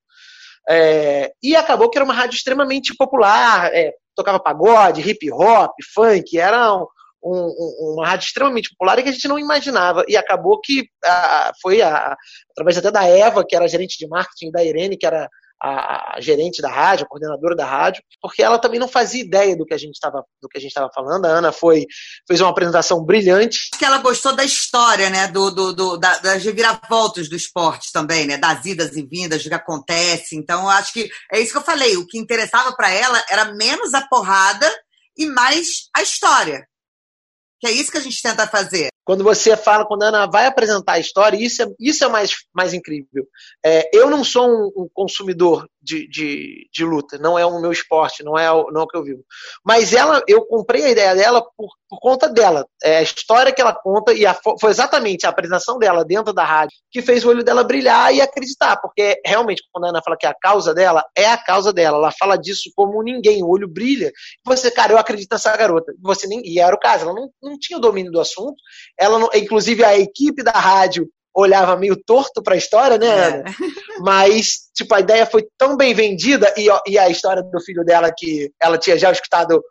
É, 0.69 1.31
e 1.41 1.55
acabou 1.55 1.89
que 1.89 1.97
era 1.97 2.05
uma 2.05 2.13
rádio 2.13 2.35
extremamente 2.35 2.95
popular, 2.95 3.73
é, 3.73 3.93
tocava 4.15 4.39
pagode, 4.39 5.01
hip 5.01 5.31
hop, 5.31 5.71
funk, 5.91 6.37
era 6.37 6.75
um, 6.75 6.85
um, 7.31 7.93
uma 7.93 8.07
rádio 8.07 8.25
extremamente 8.25 8.69
popular 8.69 8.99
e 8.99 9.03
que 9.03 9.09
a 9.09 9.11
gente 9.11 9.27
não 9.27 9.39
imaginava. 9.39 10.03
E 10.07 10.15
acabou 10.15 10.59
que 10.61 10.87
a, 11.03 11.51
foi 11.61 11.81
a, 11.81 12.15
através 12.51 12.77
até 12.77 12.91
da 12.91 13.03
Eva, 13.03 13.45
que 13.45 13.55
era 13.55 13.67
gerente 13.67 13.97
de 13.97 14.07
marketing, 14.07 14.51
da 14.51 14.63
Irene, 14.63 14.97
que 14.97 15.05
era 15.05 15.29
a, 15.61 16.17
gerente 16.19 16.61
da 16.61 16.69
rádio, 16.69 17.05
a 17.05 17.07
coordenadora 17.07 17.55
da 17.55 17.65
rádio, 17.65 18.03
porque 18.21 18.43
ela 18.43 18.59
também 18.59 18.79
não 18.79 18.87
fazia 18.87 19.21
ideia 19.21 19.55
do 19.55 19.65
que 19.65 19.73
a 19.73 19.77
gente 19.77 19.95
estava 19.95 20.23
do 20.41 20.47
que 20.47 20.57
a 20.57 20.61
gente 20.61 20.69
estava 20.69 20.89
falando. 20.93 21.25
A 21.25 21.29
Ana 21.29 21.51
foi 21.51 21.85
fez 22.27 22.39
uma 22.41 22.49
apresentação 22.49 23.03
brilhante. 23.03 23.69
Que 23.77 23.85
ela 23.85 23.97
gostou 23.99 24.35
da 24.35 24.43
história, 24.43 25.09
né, 25.09 25.27
do, 25.27 25.51
do, 25.51 25.73
do 25.73 25.97
da, 25.97 26.17
das 26.19 26.43
reviravoltas 26.43 27.29
do 27.29 27.35
esporte 27.35 27.91
também, 27.91 28.27
né, 28.27 28.37
das 28.37 28.65
idas 28.65 28.95
e 28.95 29.05
vindas, 29.05 29.43
do 29.43 29.49
que 29.49 29.55
acontece. 29.55 30.35
Então, 30.35 30.69
acho 30.69 30.93
que 30.93 31.09
é 31.31 31.39
isso 31.39 31.51
que 31.51 31.57
eu 31.57 31.63
falei. 31.63 31.97
O 31.97 32.05
que 32.05 32.17
interessava 32.17 32.75
para 32.75 32.91
ela 32.91 33.23
era 33.29 33.45
menos 33.53 33.93
a 33.93 34.07
porrada 34.07 34.69
e 35.17 35.25
mais 35.25 35.89
a 35.95 36.01
história. 36.01 36.67
Que 37.59 37.67
é 37.67 37.71
isso 37.71 37.91
que 37.91 37.97
a 37.97 38.01
gente 38.01 38.21
tenta 38.21 38.47
fazer. 38.47 38.89
Quando 39.07 39.23
você 39.23 39.55
fala, 39.55 39.85
quando 39.85 40.03
a 40.03 40.07
Ana 40.07 40.25
vai 40.25 40.47
apresentar 40.47 40.93
a 40.95 40.99
história, 40.99 41.37
isso 41.37 41.63
é, 41.63 41.67
isso 41.79 42.03
é 42.03 42.09
mais, 42.09 42.35
mais 42.53 42.73
incrível. 42.73 43.25
É, 43.65 43.89
eu 43.93 44.09
não 44.09 44.21
sou 44.21 44.45
um, 44.45 44.83
um 44.83 44.89
consumidor 44.93 45.65
de, 45.81 46.09
de, 46.09 46.67
de, 46.73 46.83
luta, 46.83 47.17
não 47.17 47.39
é 47.39 47.45
o 47.45 47.61
meu 47.61 47.71
esporte, 47.71 48.21
não 48.21 48.37
é 48.37 48.51
o, 48.51 48.69
não 48.69 48.81
é 48.81 48.83
o 48.83 48.87
que 48.87 48.97
eu 48.97 49.03
vivo. 49.03 49.23
Mas 49.65 49.93
ela, 49.93 50.21
eu 50.27 50.45
comprei 50.45 50.83
a 50.83 50.89
ideia 50.89 51.15
dela 51.15 51.41
por, 51.55 51.69
por 51.89 51.99
conta 52.01 52.27
dela. 52.27 52.65
É 52.83 52.97
a 52.97 53.01
história 53.01 53.53
que 53.53 53.61
ela 53.61 53.73
conta 53.73 54.11
e 54.11 54.25
a, 54.25 54.37
foi 54.59 54.69
exatamente 54.69 55.25
a 55.25 55.29
apresentação 55.29 55.79
dela 55.79 56.03
dentro 56.03 56.33
da 56.33 56.43
rádio 56.43 56.75
que 56.91 57.01
fez 57.01 57.23
o 57.23 57.29
olho 57.29 57.45
dela 57.45 57.63
brilhar 57.63 58.13
e 58.13 58.19
acreditar, 58.19 58.75
porque 58.81 59.21
realmente, 59.25 59.63
quando 59.71 59.85
a 59.85 59.89
Ana 59.89 60.01
fala 60.03 60.17
que 60.17 60.25
é 60.25 60.29
a 60.29 60.35
causa 60.35 60.73
dela, 60.73 61.05
é 61.15 61.27
a 61.27 61.37
causa 61.37 61.71
dela. 61.71 61.97
Ela 61.97 62.11
fala 62.11 62.35
disso 62.35 62.69
como 62.75 63.01
ninguém, 63.01 63.41
o 63.41 63.47
olho 63.47 63.69
brilha. 63.69 64.11
Você, 64.45 64.69
cara, 64.69 64.91
eu 64.91 64.97
acredito 64.97 65.31
nessa 65.31 65.55
garota. 65.55 65.93
Você 66.01 66.27
nem, 66.27 66.41
e 66.43 66.59
era 66.59 66.75
o 66.75 66.79
caso, 66.79 67.05
ela 67.05 67.13
não, 67.13 67.29
não 67.41 67.57
tinha 67.57 67.77
o 67.77 67.81
domínio 67.81 68.11
do 68.11 68.19
assunto, 68.19 68.57
ela 68.99 69.29
inclusive 69.35 69.83
a 69.83 69.97
equipe 69.97 70.43
da 70.43 70.51
rádio 70.51 71.07
olhava 71.35 71.77
meio 71.77 71.95
torto 71.95 72.41
para 72.41 72.55
a 72.55 72.57
história, 72.57 72.97
né, 72.97 73.07
Ana? 73.09 73.37
É. 73.37 73.43
Mas, 73.99 74.69
tipo, 74.75 74.93
a 74.95 74.99
ideia 74.99 75.25
foi 75.25 75.47
tão 75.57 75.77
bem 75.77 75.93
vendida 75.93 76.51
e, 76.57 76.67
e 76.87 76.97
a 76.97 77.09
história 77.09 77.43
do 77.43 77.61
filho 77.61 77.83
dela 77.85 78.11
que 78.15 78.51
ela 78.59 78.77
tinha 78.77 78.97
já 78.97 79.11
escutado, 79.11 79.61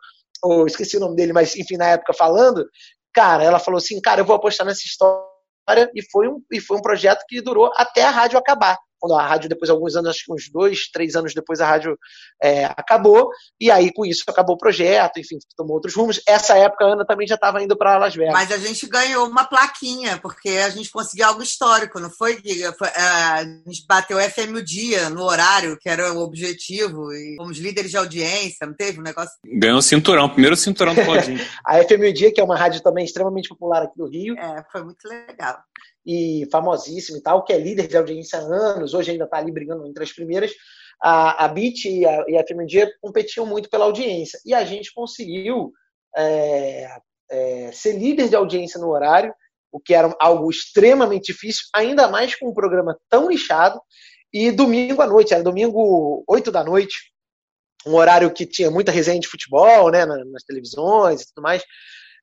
ou 0.41 0.65
esqueci 0.65 0.95
o 0.95 0.99
nome 0.99 1.15
dele, 1.17 1.33
mas 1.33 1.57
enfim, 1.57 1.75
na 1.75 1.87
época 1.87 2.13
falando, 2.13 2.65
cara, 3.13 3.43
ela 3.43 3.59
falou 3.59 3.79
assim, 3.79 3.99
cara, 3.99 4.21
eu 4.21 4.25
vou 4.25 4.35
apostar 4.35 4.65
nessa 4.65 4.85
história 4.85 5.91
e 5.93 6.01
foi 6.09 6.29
um, 6.29 6.41
e 6.51 6.61
foi 6.61 6.77
um 6.77 6.81
projeto 6.81 7.23
que 7.27 7.41
durou 7.41 7.69
até 7.75 8.03
a 8.03 8.11
rádio 8.11 8.39
acabar 8.39 8.77
quando 8.99 9.15
a 9.15 9.25
rádio, 9.25 9.49
depois 9.49 9.69
alguns 9.69 9.95
anos, 9.95 10.09
acho 10.09 10.25
que 10.25 10.33
uns 10.33 10.49
dois, 10.49 10.89
três 10.91 11.15
anos 11.15 11.33
depois, 11.33 11.59
a 11.59 11.67
rádio 11.67 11.97
é, 12.41 12.65
acabou, 12.65 13.29
e 13.59 13.69
aí 13.71 13.91
com 13.93 14.05
isso 14.05 14.23
acabou 14.27 14.55
o 14.55 14.59
projeto, 14.59 15.19
enfim, 15.19 15.37
tomou 15.55 15.75
outros 15.75 15.95
rumos. 15.95 16.21
Essa 16.27 16.57
época 16.57 16.85
a 16.85 16.93
Ana 16.93 17.05
também 17.05 17.27
já 17.27 17.35
estava 17.35 17.61
indo 17.61 17.77
para 17.77 17.97
Las 17.97 18.15
Vegas. 18.15 18.33
Mas 18.33 18.51
a 18.51 18.57
gente 18.57 18.87
ganhou 18.87 19.27
uma 19.27 19.45
plaquinha, 19.45 20.17
porque 20.17 20.49
a 20.49 20.69
gente 20.69 20.89
conseguiu 20.89 21.27
algo 21.27 21.41
histórico, 21.41 21.99
não 21.99 22.09
foi? 22.09 22.41
foi 22.77 22.87
é, 22.87 23.01
a 23.01 23.43
gente 23.43 23.85
bateu 23.87 24.17
o 24.17 24.21
FM 24.21 24.55
o 24.55 24.63
dia, 24.63 25.09
no 25.09 25.23
horário, 25.23 25.77
que 25.79 25.89
era 25.89 26.13
o 26.13 26.21
objetivo, 26.21 27.11
e 27.13 27.35
fomos 27.37 27.57
líderes 27.57 27.91
de 27.91 27.97
audiência, 27.97 28.67
não 28.67 28.73
teve 28.73 28.99
um 28.99 29.03
negócio? 29.03 29.33
Ganhou 29.45 29.79
o 29.79 29.81
cinturão, 29.81 30.29
primeiro 30.29 30.55
cinturão 30.55 30.93
do 30.93 31.03
Claudinho. 31.03 31.39
a 31.65 31.83
FM 31.83 32.09
o 32.09 32.13
dia, 32.13 32.33
que 32.33 32.41
é 32.41 32.43
uma 32.43 32.57
rádio 32.57 32.81
também 32.81 33.05
extremamente 33.05 33.49
popular 33.49 33.83
aqui 33.83 33.97
do 33.97 34.07
Rio. 34.07 34.37
É, 34.37 34.63
foi 34.71 34.83
muito 34.83 35.07
legal 35.07 35.59
e 36.07 36.47
famosíssima 36.49 37.17
e 37.17 37.21
tal, 37.21 37.43
que 37.43 37.51
é 37.51 37.57
líder 37.57 37.85
de 37.85 37.97
audiência 37.97 38.39
há 38.39 38.41
anos, 38.41 38.93
hoje 38.93 39.11
ainda 39.11 39.25
está 39.25 39.37
ali 39.37 39.51
brigando 39.51 39.85
entre 39.85 40.05
as 40.05 40.13
primeiras. 40.13 40.53
A, 41.03 41.43
a 41.43 41.47
Beat 41.49 41.83
e 41.83 42.05
a, 42.05 42.23
e 42.29 42.37
a 42.37 42.47
FMG 42.47 42.93
competiam 43.01 43.45
muito 43.45 43.69
pela 43.69 43.83
audiência. 43.83 44.39
E 44.45 44.53
a 44.53 44.63
gente 44.63 44.93
conseguiu 44.93 45.73
é, 46.15 46.87
é, 47.29 47.71
ser 47.73 47.97
líder 47.97 48.29
de 48.29 48.37
audiência 48.37 48.79
no 48.79 48.89
horário, 48.89 49.33
o 49.69 49.81
que 49.81 49.93
era 49.93 50.15
algo 50.17 50.49
extremamente 50.49 51.33
difícil, 51.33 51.65
ainda 51.75 52.07
mais 52.07 52.33
com 52.33 52.47
um 52.47 52.53
programa 52.53 52.97
tão 53.09 53.27
nichado. 53.27 53.77
E 54.31 54.49
domingo 54.49 55.01
à 55.01 55.07
noite, 55.07 55.33
era 55.33 55.43
domingo 55.43 56.23
8 56.25 56.51
da 56.51 56.63
noite, 56.63 56.95
um 57.85 57.95
horário 57.95 58.31
que 58.31 58.45
tinha 58.45 58.71
muita 58.71 58.93
resenha 58.93 59.19
de 59.19 59.27
futebol, 59.27 59.91
né, 59.91 60.05
nas 60.05 60.43
televisões 60.43 61.21
e 61.21 61.27
tudo 61.27 61.43
mais 61.43 61.63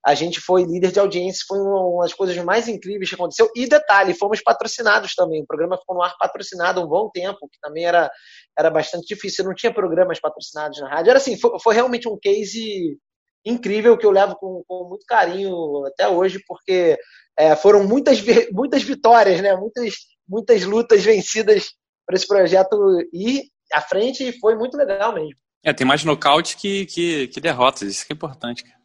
a 0.06 0.14
gente 0.14 0.38
foi 0.38 0.64
líder 0.64 0.92
de 0.92 1.00
audiência, 1.00 1.44
foi 1.48 1.58
uma 1.58 2.02
das 2.02 2.12
coisas 2.12 2.36
mais 2.44 2.68
incríveis 2.68 3.08
que 3.08 3.14
aconteceu. 3.14 3.50
E 3.56 3.66
detalhe, 3.66 4.12
fomos 4.12 4.42
patrocinados 4.42 5.14
também. 5.14 5.42
O 5.42 5.46
programa 5.46 5.78
ficou 5.78 5.96
no 5.96 6.02
ar 6.02 6.14
patrocinado 6.18 6.82
um 6.82 6.86
bom 6.86 7.08
tempo, 7.08 7.48
que 7.50 7.58
também 7.58 7.86
era, 7.86 8.10
era 8.58 8.70
bastante 8.70 9.06
difícil. 9.06 9.46
Não 9.46 9.54
tinha 9.54 9.72
programas 9.72 10.20
patrocinados 10.20 10.78
na 10.80 10.90
rádio. 10.90 11.10
Era 11.10 11.18
assim, 11.18 11.38
foi, 11.38 11.58
foi 11.58 11.74
realmente 11.74 12.06
um 12.06 12.18
case 12.20 12.98
incrível 13.46 13.96
que 13.96 14.04
eu 14.04 14.10
levo 14.10 14.36
com, 14.36 14.62
com 14.66 14.88
muito 14.90 15.06
carinho 15.06 15.86
até 15.86 16.06
hoje, 16.06 16.38
porque 16.46 16.98
é, 17.38 17.56
foram 17.56 17.86
muitas, 17.86 18.22
muitas 18.52 18.82
vitórias, 18.82 19.40
né? 19.40 19.56
muitas, 19.56 19.94
muitas 20.28 20.64
lutas 20.64 21.02
vencidas 21.02 21.70
para 22.06 22.16
esse 22.16 22.26
projeto 22.26 22.76
ir 23.10 23.44
à 23.72 23.80
frente 23.80 24.28
e 24.28 24.38
foi 24.38 24.54
muito 24.54 24.76
legal 24.76 25.14
mesmo. 25.14 25.34
É, 25.62 25.72
tem 25.72 25.86
mais 25.86 26.04
nocaute 26.04 26.58
que, 26.58 26.84
que, 26.84 27.28
que 27.28 27.40
derrotas, 27.40 27.88
isso 27.88 28.06
que 28.06 28.12
é 28.12 28.16
importante. 28.16 28.62
Cara. 28.64 28.83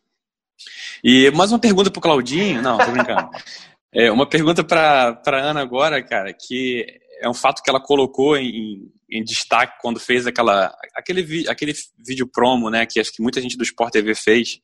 E 1.03 1.29
mais 1.31 1.51
uma 1.51 1.59
pergunta 1.59 1.91
pro 1.91 2.01
Claudinho. 2.01 2.61
Não, 2.61 2.77
tô 2.77 2.91
brincando. 2.91 3.29
É, 3.91 4.11
uma 4.11 4.29
pergunta 4.29 4.63
para 4.63 5.19
Ana 5.25 5.61
agora, 5.61 6.03
cara, 6.03 6.31
que 6.31 6.85
é 7.21 7.27
um 7.27 7.33
fato 7.33 7.63
que 7.63 7.71
ela 7.71 7.81
colocou 7.81 8.37
em, 8.37 8.87
em 9.09 9.23
destaque 9.23 9.79
quando 9.81 9.99
fez 9.99 10.27
aquela, 10.27 10.71
aquele, 10.95 11.49
aquele 11.49 11.73
vídeo 11.97 12.27
promo, 12.27 12.69
né, 12.69 12.85
que 12.85 12.99
acho 12.99 13.11
que 13.11 13.21
muita 13.21 13.41
gente 13.41 13.57
do 13.57 13.63
Sport 13.63 13.91
TV 13.91 14.13
fez, 14.13 14.59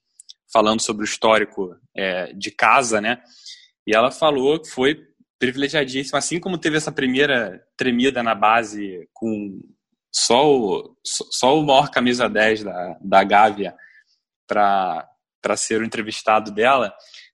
falando 0.53 0.79
sobre 0.79 1.03
o 1.03 1.05
histórico 1.05 1.75
é, 1.95 2.33
de 2.33 2.51
casa, 2.51 3.01
né, 3.01 3.19
e 3.87 3.95
ela 3.95 4.11
falou 4.11 4.59
que 4.59 4.69
foi 4.69 4.95
privilegiadíssima, 5.39 6.19
assim 6.19 6.39
como 6.39 6.57
teve 6.57 6.77
essa 6.77 6.91
primeira 6.91 7.61
tremida 7.75 8.23
na 8.23 8.33
base 8.33 9.09
com 9.11 9.59
só 10.13 10.47
o, 10.49 10.95
só 11.03 11.59
o 11.59 11.65
maior 11.65 11.89
camisa 11.91 12.29
10 12.29 12.63
da, 12.63 12.97
da 13.01 13.23
Gávea 13.23 13.75
para 14.47 15.09
ser 15.55 15.81
o 15.81 15.85
entrevistado 15.85 16.51
dela, 16.51 16.93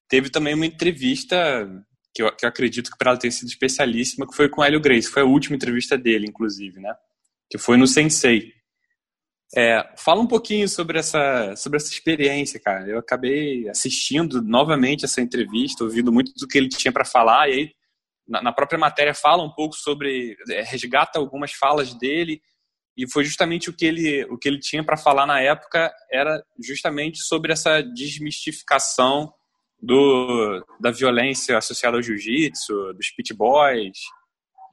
teve 0.10 0.30
também 0.30 0.54
uma 0.54 0.66
entrevista 0.66 1.68
que 2.14 2.22
eu, 2.22 2.36
que 2.36 2.46
eu 2.46 2.50
acredito 2.50 2.92
que 2.92 2.98
para 2.98 3.12
ela 3.12 3.20
ter 3.20 3.32
sido 3.32 3.48
especialíssima, 3.48 4.28
que 4.28 4.36
foi 4.36 4.50
com 4.50 4.62
o 4.62 4.64
Hélio 4.64 4.82
Grace. 4.82 5.10
Foi 5.10 5.22
a 5.22 5.26
última 5.26 5.56
entrevista 5.56 5.98
dele, 5.98 6.28
inclusive, 6.28 6.80
né? 6.80 6.94
Que 7.50 7.58
foi 7.58 7.78
no 7.78 7.88
Sensei. 7.88 8.54
É, 9.56 9.86
fala 9.98 10.22
um 10.22 10.28
pouquinho 10.28 10.68
sobre 10.68 10.98
essa, 10.98 11.56
sobre 11.58 11.78
essa 11.78 11.92
experiência, 11.92 12.60
cara. 12.60 12.88
Eu 12.88 13.00
acabei 13.00 13.68
assistindo 13.70 14.42
novamente 14.42 15.04
essa 15.04 15.22
entrevista, 15.22 15.84
ouvindo 15.84 16.12
muito 16.12 16.32
do 16.38 16.48
que 16.48 16.58
ele 16.58 16.70
tinha 16.70 16.92
para 16.92 17.04
falar, 17.04 17.50
e 17.50 17.54
aí 17.54 17.72
na, 18.28 18.42
na, 18.42 18.54
própria 18.54 18.80
matéria 18.80 19.14
fala 19.14 19.44
um 19.44 19.52
pouco 19.52 19.76
sobre, 19.76 20.38
é, 20.50 20.62
resgata 20.62 21.20
algumas 21.20 21.52
falas 21.52 21.94
dele, 21.94 22.42
e 22.98 23.10
foi 23.10 23.24
justamente 23.24 23.70
o 23.70 23.74
que 23.74 23.86
ele, 23.86 24.26
o 24.26 24.38
que 24.38 24.48
ele 24.48 24.60
tinha 24.60 24.84
para 24.84 24.98
falar 24.98 25.26
na 25.26 25.40
época, 25.40 25.92
era 26.12 26.44
justamente 26.60 27.20
sobre 27.20 27.54
essa 27.54 27.82
desmistificação 27.82 29.34
do, 29.82 30.66
da 30.80 30.92
violência 30.92 31.58
associada 31.58 31.98
ao 31.98 32.04
jiu-jitsu, 32.04 32.94
dos 32.94 33.10
pit 33.12 33.34
boys 33.34 33.98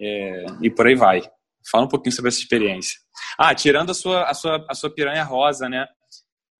é, 0.00 0.46
e 0.62 0.70
por 0.70 0.86
aí 0.86 0.94
vai. 0.94 1.22
Fala 1.70 1.84
um 1.84 1.88
pouquinho 1.88 2.14
sobre 2.14 2.28
essa 2.28 2.38
experiência. 2.38 2.98
Ah, 3.38 3.54
tirando 3.54 3.90
a 3.90 3.94
sua, 3.94 4.24
a 4.24 4.34
sua, 4.34 4.66
a 4.68 4.74
sua 4.74 4.90
piranha 4.90 5.24
rosa, 5.24 5.68
né? 5.68 5.86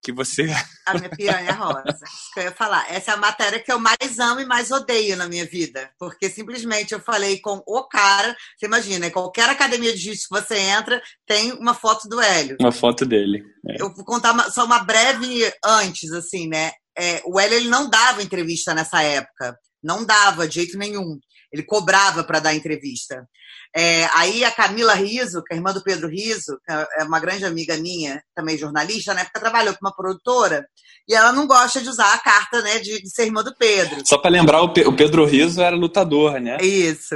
Que 0.02 0.12
você. 0.12 0.48
A 0.86 0.94
minha 0.94 1.10
piranha 1.10 1.52
rosa. 1.52 1.84
Isso 2.06 2.32
que 2.32 2.40
eu 2.40 2.44
ia 2.44 2.52
falar. 2.52 2.90
Essa 2.90 3.10
é 3.10 3.14
a 3.14 3.18
matéria 3.18 3.60
que 3.60 3.70
eu 3.70 3.78
mais 3.78 4.18
amo 4.18 4.40
e 4.40 4.46
mais 4.46 4.70
odeio 4.70 5.16
na 5.16 5.28
minha 5.28 5.44
vida. 5.44 5.90
Porque 5.98 6.30
simplesmente 6.30 6.92
eu 6.92 7.00
falei 7.00 7.40
com 7.40 7.62
o 7.66 7.82
cara. 7.88 8.36
Você 8.56 8.66
imagina, 8.66 9.10
qualquer 9.10 9.48
academia 9.50 9.92
de 9.92 9.98
jiu-jitsu 9.98 10.28
que 10.28 10.40
você 10.40 10.56
entra, 10.56 11.02
tem 11.26 11.52
uma 11.52 11.74
foto 11.74 12.08
do 12.08 12.20
Hélio. 12.20 12.56
Uma 12.60 12.72
foto 12.72 13.04
dele. 13.04 13.42
É. 13.68 13.82
Eu 13.82 13.92
vou 13.92 14.04
contar 14.04 14.32
uma, 14.32 14.50
só 14.50 14.64
uma 14.64 14.78
breve 14.84 15.52
antes, 15.64 16.12
assim, 16.12 16.48
né? 16.48 16.72
é, 16.98 17.22
o 17.24 17.38
Hélio 17.38 17.56
ele 17.56 17.68
não 17.68 17.88
dava 17.88 18.22
entrevista 18.22 18.74
nessa 18.74 19.00
época. 19.02 19.56
Não 19.80 20.04
dava 20.04 20.48
de 20.48 20.56
jeito 20.56 20.76
nenhum. 20.76 21.16
Ele 21.52 21.62
cobrava 21.62 22.22
para 22.24 22.40
dar 22.40 22.54
entrevista. 22.54 23.26
É, 23.76 24.06
aí 24.14 24.44
a 24.44 24.50
Camila 24.50 24.94
Riso, 24.94 25.42
que 25.42 25.54
é 25.54 25.56
irmã 25.56 25.72
do 25.72 25.82
Pedro 25.82 26.08
Riso, 26.08 26.58
que 26.66 26.72
é 26.72 27.04
uma 27.04 27.20
grande 27.20 27.44
amiga 27.44 27.76
minha, 27.76 28.22
também 28.34 28.56
jornalista, 28.56 29.14
na 29.14 29.20
época 29.20 29.40
trabalhou 29.40 29.74
com 29.74 29.86
uma 29.86 29.94
produtora, 29.94 30.66
e 31.08 31.14
ela 31.14 31.32
não 31.32 31.46
gosta 31.46 31.80
de 31.80 31.88
usar 31.88 32.12
a 32.12 32.18
carta 32.18 32.60
né, 32.62 32.78
de, 32.78 33.00
de 33.00 33.10
ser 33.10 33.24
irmã 33.24 33.42
do 33.42 33.54
Pedro. 33.56 34.02
Só 34.04 34.18
para 34.18 34.30
lembrar, 34.30 34.62
o, 34.62 34.72
Pedro 34.72 35.24
Riso 35.24 35.60
era 35.62 35.76
lutador, 35.76 36.40
né? 36.40 36.58
Isso. 36.60 37.14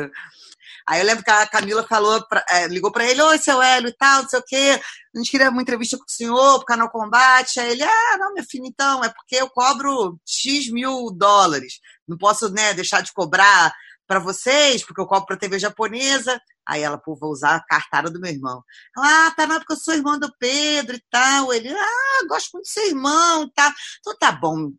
Aí 0.88 1.00
eu 1.00 1.06
lembro 1.06 1.22
que 1.22 1.30
a 1.30 1.46
Camila 1.46 1.86
falou, 1.86 2.26
pra, 2.26 2.44
é, 2.50 2.66
ligou 2.66 2.90
para 2.90 3.04
ele, 3.04 3.22
oi, 3.22 3.38
seu 3.38 3.62
Hélio 3.62 3.88
e 3.88 3.96
tal, 3.96 4.22
não 4.22 4.28
sei 4.28 4.40
o 4.40 4.44
quê, 4.44 4.80
a 5.14 5.18
gente 5.18 5.30
queria 5.30 5.50
uma 5.50 5.62
entrevista 5.62 5.96
com 5.96 6.04
o 6.04 6.10
senhor 6.10 6.56
pro 6.56 6.66
canal 6.66 6.90
Combate. 6.90 7.60
Aí 7.60 7.72
ele, 7.72 7.82
ah, 7.82 8.18
não, 8.18 8.32
minha 8.32 8.44
filha, 8.48 8.66
então, 8.66 9.04
é 9.04 9.08
porque 9.08 9.36
eu 9.36 9.48
cobro 9.48 10.18
X 10.26 10.70
mil 10.70 11.10
dólares. 11.14 11.74
Não 12.08 12.16
posso, 12.16 12.50
né, 12.50 12.74
deixar 12.74 13.02
de 13.02 13.12
cobrar 13.12 13.72
para 14.12 14.20
vocês, 14.20 14.84
porque 14.84 15.00
eu 15.00 15.06
cobro 15.06 15.24
pra 15.24 15.38
TV 15.38 15.58
japonesa. 15.58 16.38
Aí 16.68 16.82
ela, 16.82 16.98
pô, 16.98 17.16
vou 17.16 17.30
usar 17.30 17.56
a 17.56 17.64
cartada 17.64 18.10
do 18.10 18.20
meu 18.20 18.30
irmão. 18.30 18.62
ah, 18.98 19.32
tá, 19.34 19.46
não, 19.46 19.58
porque 19.58 19.72
eu 19.72 19.78
sou 19.78 19.94
irmão 19.94 20.18
do 20.18 20.30
Pedro 20.38 20.94
e 20.94 21.02
tal. 21.10 21.50
Ele, 21.50 21.72
ah, 21.72 22.26
gosto 22.28 22.50
muito 22.52 22.66
de 22.66 22.72
ser 22.72 22.88
irmão 22.88 23.44
e 23.44 23.52
tal. 23.54 23.72
Então 24.00 24.14
tá 24.18 24.30
bom. 24.32 24.70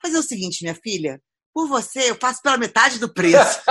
Fazer 0.00 0.16
o 0.16 0.22
seguinte, 0.22 0.62
minha 0.62 0.74
filha, 0.74 1.20
por 1.52 1.68
você, 1.68 2.10
eu 2.10 2.16
faço 2.18 2.40
pela 2.40 2.56
metade 2.56 2.98
do 2.98 3.12
preço. 3.12 3.60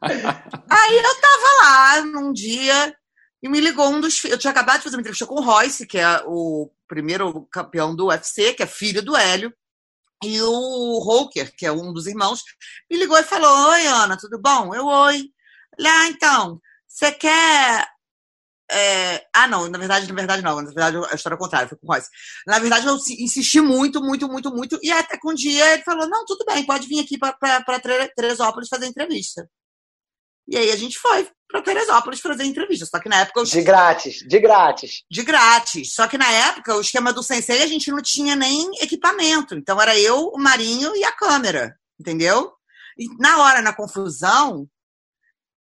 Aí 0.00 0.96
eu 0.96 1.20
tava 1.20 1.62
lá 1.62 2.00
num 2.06 2.32
dia 2.32 2.96
e 3.42 3.50
me 3.50 3.60
ligou 3.60 3.90
um 3.90 4.00
dos. 4.00 4.24
Eu 4.24 4.38
tinha 4.38 4.50
acabado 4.50 4.78
de 4.78 4.84
fazer 4.84 4.96
uma 4.96 5.02
entrevista 5.02 5.26
com 5.26 5.34
o 5.34 5.44
Royce, 5.44 5.86
que 5.86 5.98
é 5.98 6.22
o 6.24 6.70
primeiro 6.88 7.46
campeão 7.52 7.94
do 7.94 8.06
UFC, 8.06 8.54
que 8.54 8.62
é 8.62 8.66
filho 8.66 9.02
do 9.02 9.14
Hélio. 9.14 9.52
E 10.22 10.40
o 10.40 10.98
Roker, 10.98 11.52
que 11.56 11.66
é 11.66 11.72
um 11.72 11.92
dos 11.92 12.06
irmãos, 12.06 12.42
me 12.90 12.98
ligou 12.98 13.18
e 13.18 13.22
falou: 13.22 13.70
Oi, 13.70 13.86
Ana, 13.86 14.16
tudo 14.16 14.40
bom? 14.40 14.74
Eu, 14.74 14.86
oi. 14.86 15.28
Ah, 15.80 16.08
então, 16.08 16.60
você 16.86 17.12
quer 17.12 17.86
é... 18.72 19.22
Ah, 19.34 19.46
não, 19.46 19.68
na 19.68 19.78
verdade, 19.78 20.08
na 20.08 20.14
verdade 20.14 20.42
não. 20.42 20.56
Na 20.56 20.62
verdade, 20.62 20.96
a 21.10 21.14
história 21.14 21.36
é 21.36 21.38
contrária, 21.38 21.68
foi 21.68 21.76
com 21.76 21.86
o 21.86 21.92
Royce. 21.92 22.08
Na 22.46 22.58
verdade, 22.58 22.86
eu 22.86 22.96
insisti 22.96 23.60
muito, 23.60 24.00
muito, 24.00 24.26
muito, 24.28 24.50
muito. 24.50 24.78
E 24.82 24.90
até 24.90 25.18
que 25.18 25.28
um 25.28 25.34
dia 25.34 25.74
ele 25.74 25.82
falou: 25.82 26.08
não, 26.08 26.24
tudo 26.24 26.44
bem, 26.46 26.64
pode 26.64 26.88
vir 26.88 27.00
aqui 27.00 27.18
para 27.18 27.80
Teresópolis 28.16 28.68
fazer 28.68 28.86
entrevista. 28.86 29.46
E 30.48 30.56
aí 30.56 30.70
a 30.70 30.76
gente 30.76 30.98
foi 30.98 31.28
para 31.48 31.62
Teresópolis 31.62 32.20
fazer 32.20 32.44
entrevista. 32.44 32.86
Só 32.86 32.98
que 32.98 33.08
na 33.08 33.20
época. 33.20 33.44
De 33.44 33.62
grátis, 33.62 34.18
de 34.26 34.40
grátis. 34.40 35.02
De 35.10 35.22
grátis. 35.22 35.94
Só 35.94 36.08
que 36.08 36.18
na 36.18 36.30
época, 36.30 36.76
o 36.76 36.80
esquema 36.80 37.12
do 37.12 37.22
Sensei, 37.22 37.62
a 37.62 37.66
gente 37.66 37.90
não 37.90 38.02
tinha 38.02 38.34
nem 38.34 38.70
equipamento. 38.80 39.54
Então 39.54 39.80
era 39.80 39.98
eu, 39.98 40.28
o 40.28 40.38
Marinho 40.38 40.96
e 40.96 41.04
a 41.04 41.12
câmera. 41.12 41.76
Entendeu? 42.00 42.52
E 42.98 43.06
na 43.18 43.42
hora, 43.42 43.62
na 43.62 43.72
confusão, 43.72 44.66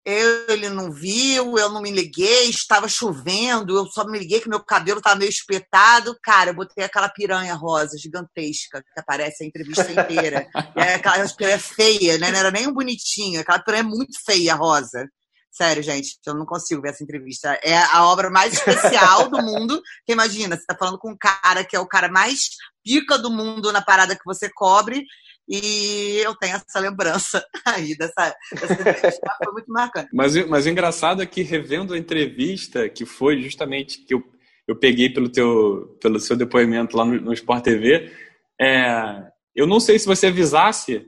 ele 0.06 0.70
não 0.70 0.92
viu, 0.92 1.58
eu 1.58 1.70
não 1.70 1.82
me 1.82 1.90
liguei, 1.90 2.48
estava 2.48 2.88
chovendo, 2.88 3.76
eu 3.76 3.88
só 3.88 4.06
me 4.06 4.20
liguei 4.20 4.40
que 4.40 4.48
meu 4.48 4.64
cabelo 4.64 5.00
estava 5.00 5.16
meio 5.16 5.30
espetado. 5.30 6.16
Cara, 6.22 6.52
eu 6.52 6.56
botei 6.56 6.84
aquela 6.84 7.10
piranha 7.10 7.56
rosa 7.56 7.98
gigantesca 7.98 8.84
que 8.84 9.00
aparece 9.00 9.44
a 9.44 9.48
entrevista 9.48 9.92
inteira. 9.92 10.48
é 10.76 10.94
aquela 10.94 11.28
piranha 11.30 11.60
feia, 11.60 12.20
né? 12.20 12.30
Não 12.32 12.38
era 12.38 12.52
nem 12.52 12.68
um 12.68 12.74
bonitinho, 12.74 13.42
aquela 13.42 13.60
piranha 13.60 13.84
muito 13.84 14.18
feia, 14.24 14.54
rosa. 14.54 15.10
Sério, 15.52 15.82
gente, 15.82 16.20
eu 16.28 16.36
não 16.36 16.46
consigo 16.46 16.82
ver 16.82 16.90
essa 16.90 17.04
entrevista. 17.04 17.58
É 17.64 17.78
a 17.78 18.06
obra 18.06 18.30
mais 18.30 18.54
especial 18.54 19.30
do 19.30 19.42
mundo. 19.42 19.82
Que 20.06 20.12
imagina, 20.12 20.56
você 20.56 20.62
está 20.62 20.76
falando 20.78 21.00
com 21.00 21.12
um 21.12 21.18
cara 21.18 21.64
que 21.64 21.76
é 21.76 21.80
o 21.80 21.88
cara 21.88 22.10
mais 22.10 22.50
pica 22.84 23.18
do 23.18 23.32
mundo 23.32 23.72
na 23.72 23.82
parada 23.82 24.16
que 24.16 24.26
você 24.26 24.50
cobre 24.54 25.06
e 25.48 26.22
eu 26.24 26.36
tenho 26.36 26.56
essa 26.56 26.80
lembrança 26.80 27.46
aí 27.66 27.96
dessa, 27.96 28.36
dessa 28.52 28.74
entrevista. 28.74 29.32
Foi 29.44 29.54
muito 29.54 29.72
marcante. 29.72 30.10
Mas, 30.14 30.36
mas 30.48 30.66
o 30.66 30.70
engraçado 30.70 31.22
é 31.22 31.26
que, 31.26 31.42
revendo 31.42 31.94
a 31.94 31.98
entrevista, 31.98 32.90
que 32.90 33.06
foi 33.06 33.42
justamente 33.42 34.04
que 34.06 34.14
eu, 34.14 34.24
eu 34.68 34.76
peguei 34.76 35.10
pelo, 35.10 35.30
teu, 35.30 35.98
pelo 36.02 36.20
seu 36.20 36.36
depoimento 36.36 36.98
lá 36.98 37.06
no, 37.06 37.20
no 37.22 37.34
Sport 37.34 37.64
TV, 37.64 38.12
é, 38.60 39.24
eu 39.56 39.68
não 39.68 39.80
sei 39.80 40.00
se 40.00 40.06
você 40.06 40.28
avisasse 40.28 41.08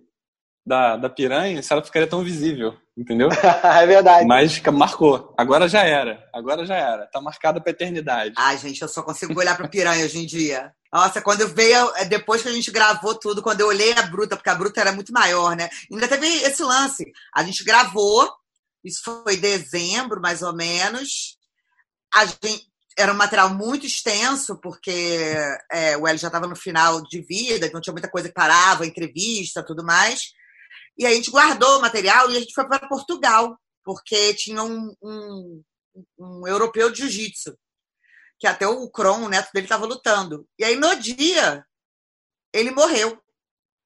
da, 0.65 0.97
da 0.97 1.09
piranha, 1.09 1.61
se 1.61 1.73
ela 1.73 1.83
ficaria 1.83 2.07
tão 2.07 2.23
visível, 2.23 2.75
entendeu? 2.97 3.29
é 3.63 3.85
verdade. 3.85 4.25
Mas 4.25 4.59
marcou. 4.73 5.33
Agora 5.37 5.67
já 5.69 5.83
era. 5.83 6.27
Agora 6.33 6.65
já 6.65 6.75
era. 6.75 7.05
Tá 7.07 7.21
marcada 7.21 7.61
pra 7.61 7.71
eternidade. 7.71 8.33
Ai, 8.37 8.57
gente, 8.57 8.81
eu 8.81 8.87
só 8.87 9.03
consigo 9.03 9.37
olhar 9.39 9.55
pra 9.55 9.67
piranha 9.67 10.03
hoje 10.03 10.19
em 10.19 10.25
dia. 10.25 10.73
Nossa, 10.91 11.21
quando 11.21 11.41
eu 11.41 11.49
veio, 11.49 11.91
é, 11.97 12.05
depois 12.05 12.41
que 12.41 12.47
a 12.47 12.53
gente 12.53 12.71
gravou 12.71 13.13
tudo, 13.13 13.41
quando 13.41 13.61
eu 13.61 13.67
olhei 13.67 13.93
a 13.93 14.03
Bruta, 14.03 14.35
porque 14.35 14.49
a 14.49 14.55
Bruta 14.55 14.81
era 14.81 14.91
muito 14.91 15.13
maior, 15.13 15.55
né? 15.55 15.69
Ainda 15.91 16.07
teve 16.07 16.25
esse 16.25 16.63
lance. 16.63 17.05
A 17.35 17.43
gente 17.43 17.63
gravou, 17.63 18.29
isso 18.83 19.01
foi 19.03 19.35
em 19.35 19.39
dezembro, 19.39 20.21
mais 20.21 20.41
ou 20.41 20.55
menos. 20.55 21.37
A 22.13 22.25
gente, 22.25 22.67
era 22.97 23.13
um 23.13 23.17
material 23.17 23.53
muito 23.53 23.85
extenso, 23.85 24.59
porque 24.59 25.35
é, 25.71 25.95
o 25.97 26.07
Hélio 26.07 26.19
já 26.19 26.27
estava 26.27 26.47
no 26.47 26.55
final 26.55 27.01
de 27.03 27.21
vida, 27.21 27.67
então 27.67 27.79
tinha 27.79 27.93
muita 27.93 28.09
coisa 28.09 28.29
que 28.29 28.33
parava, 28.33 28.87
entrevista, 28.87 29.63
tudo 29.63 29.83
mais. 29.83 30.31
E 30.97 31.05
a 31.05 31.13
gente 31.13 31.31
guardou 31.31 31.77
o 31.77 31.81
material 31.81 32.29
e 32.29 32.37
a 32.37 32.39
gente 32.39 32.53
foi 32.53 32.67
para 32.67 32.87
Portugal, 32.87 33.57
porque 33.83 34.33
tinha 34.33 34.63
um, 34.63 34.93
um, 35.01 35.63
um 36.17 36.47
europeu 36.47 36.91
de 36.91 36.99
jiu-jitsu, 36.99 37.57
que 38.39 38.47
até 38.47 38.67
o 38.67 38.89
Kron, 38.89 39.25
o 39.25 39.29
neto 39.29 39.49
dele, 39.53 39.65
estava 39.65 39.85
lutando. 39.85 40.47
E 40.57 40.63
aí, 40.63 40.75
no 40.75 40.95
dia, 40.95 41.65
ele 42.53 42.71
morreu. 42.71 43.21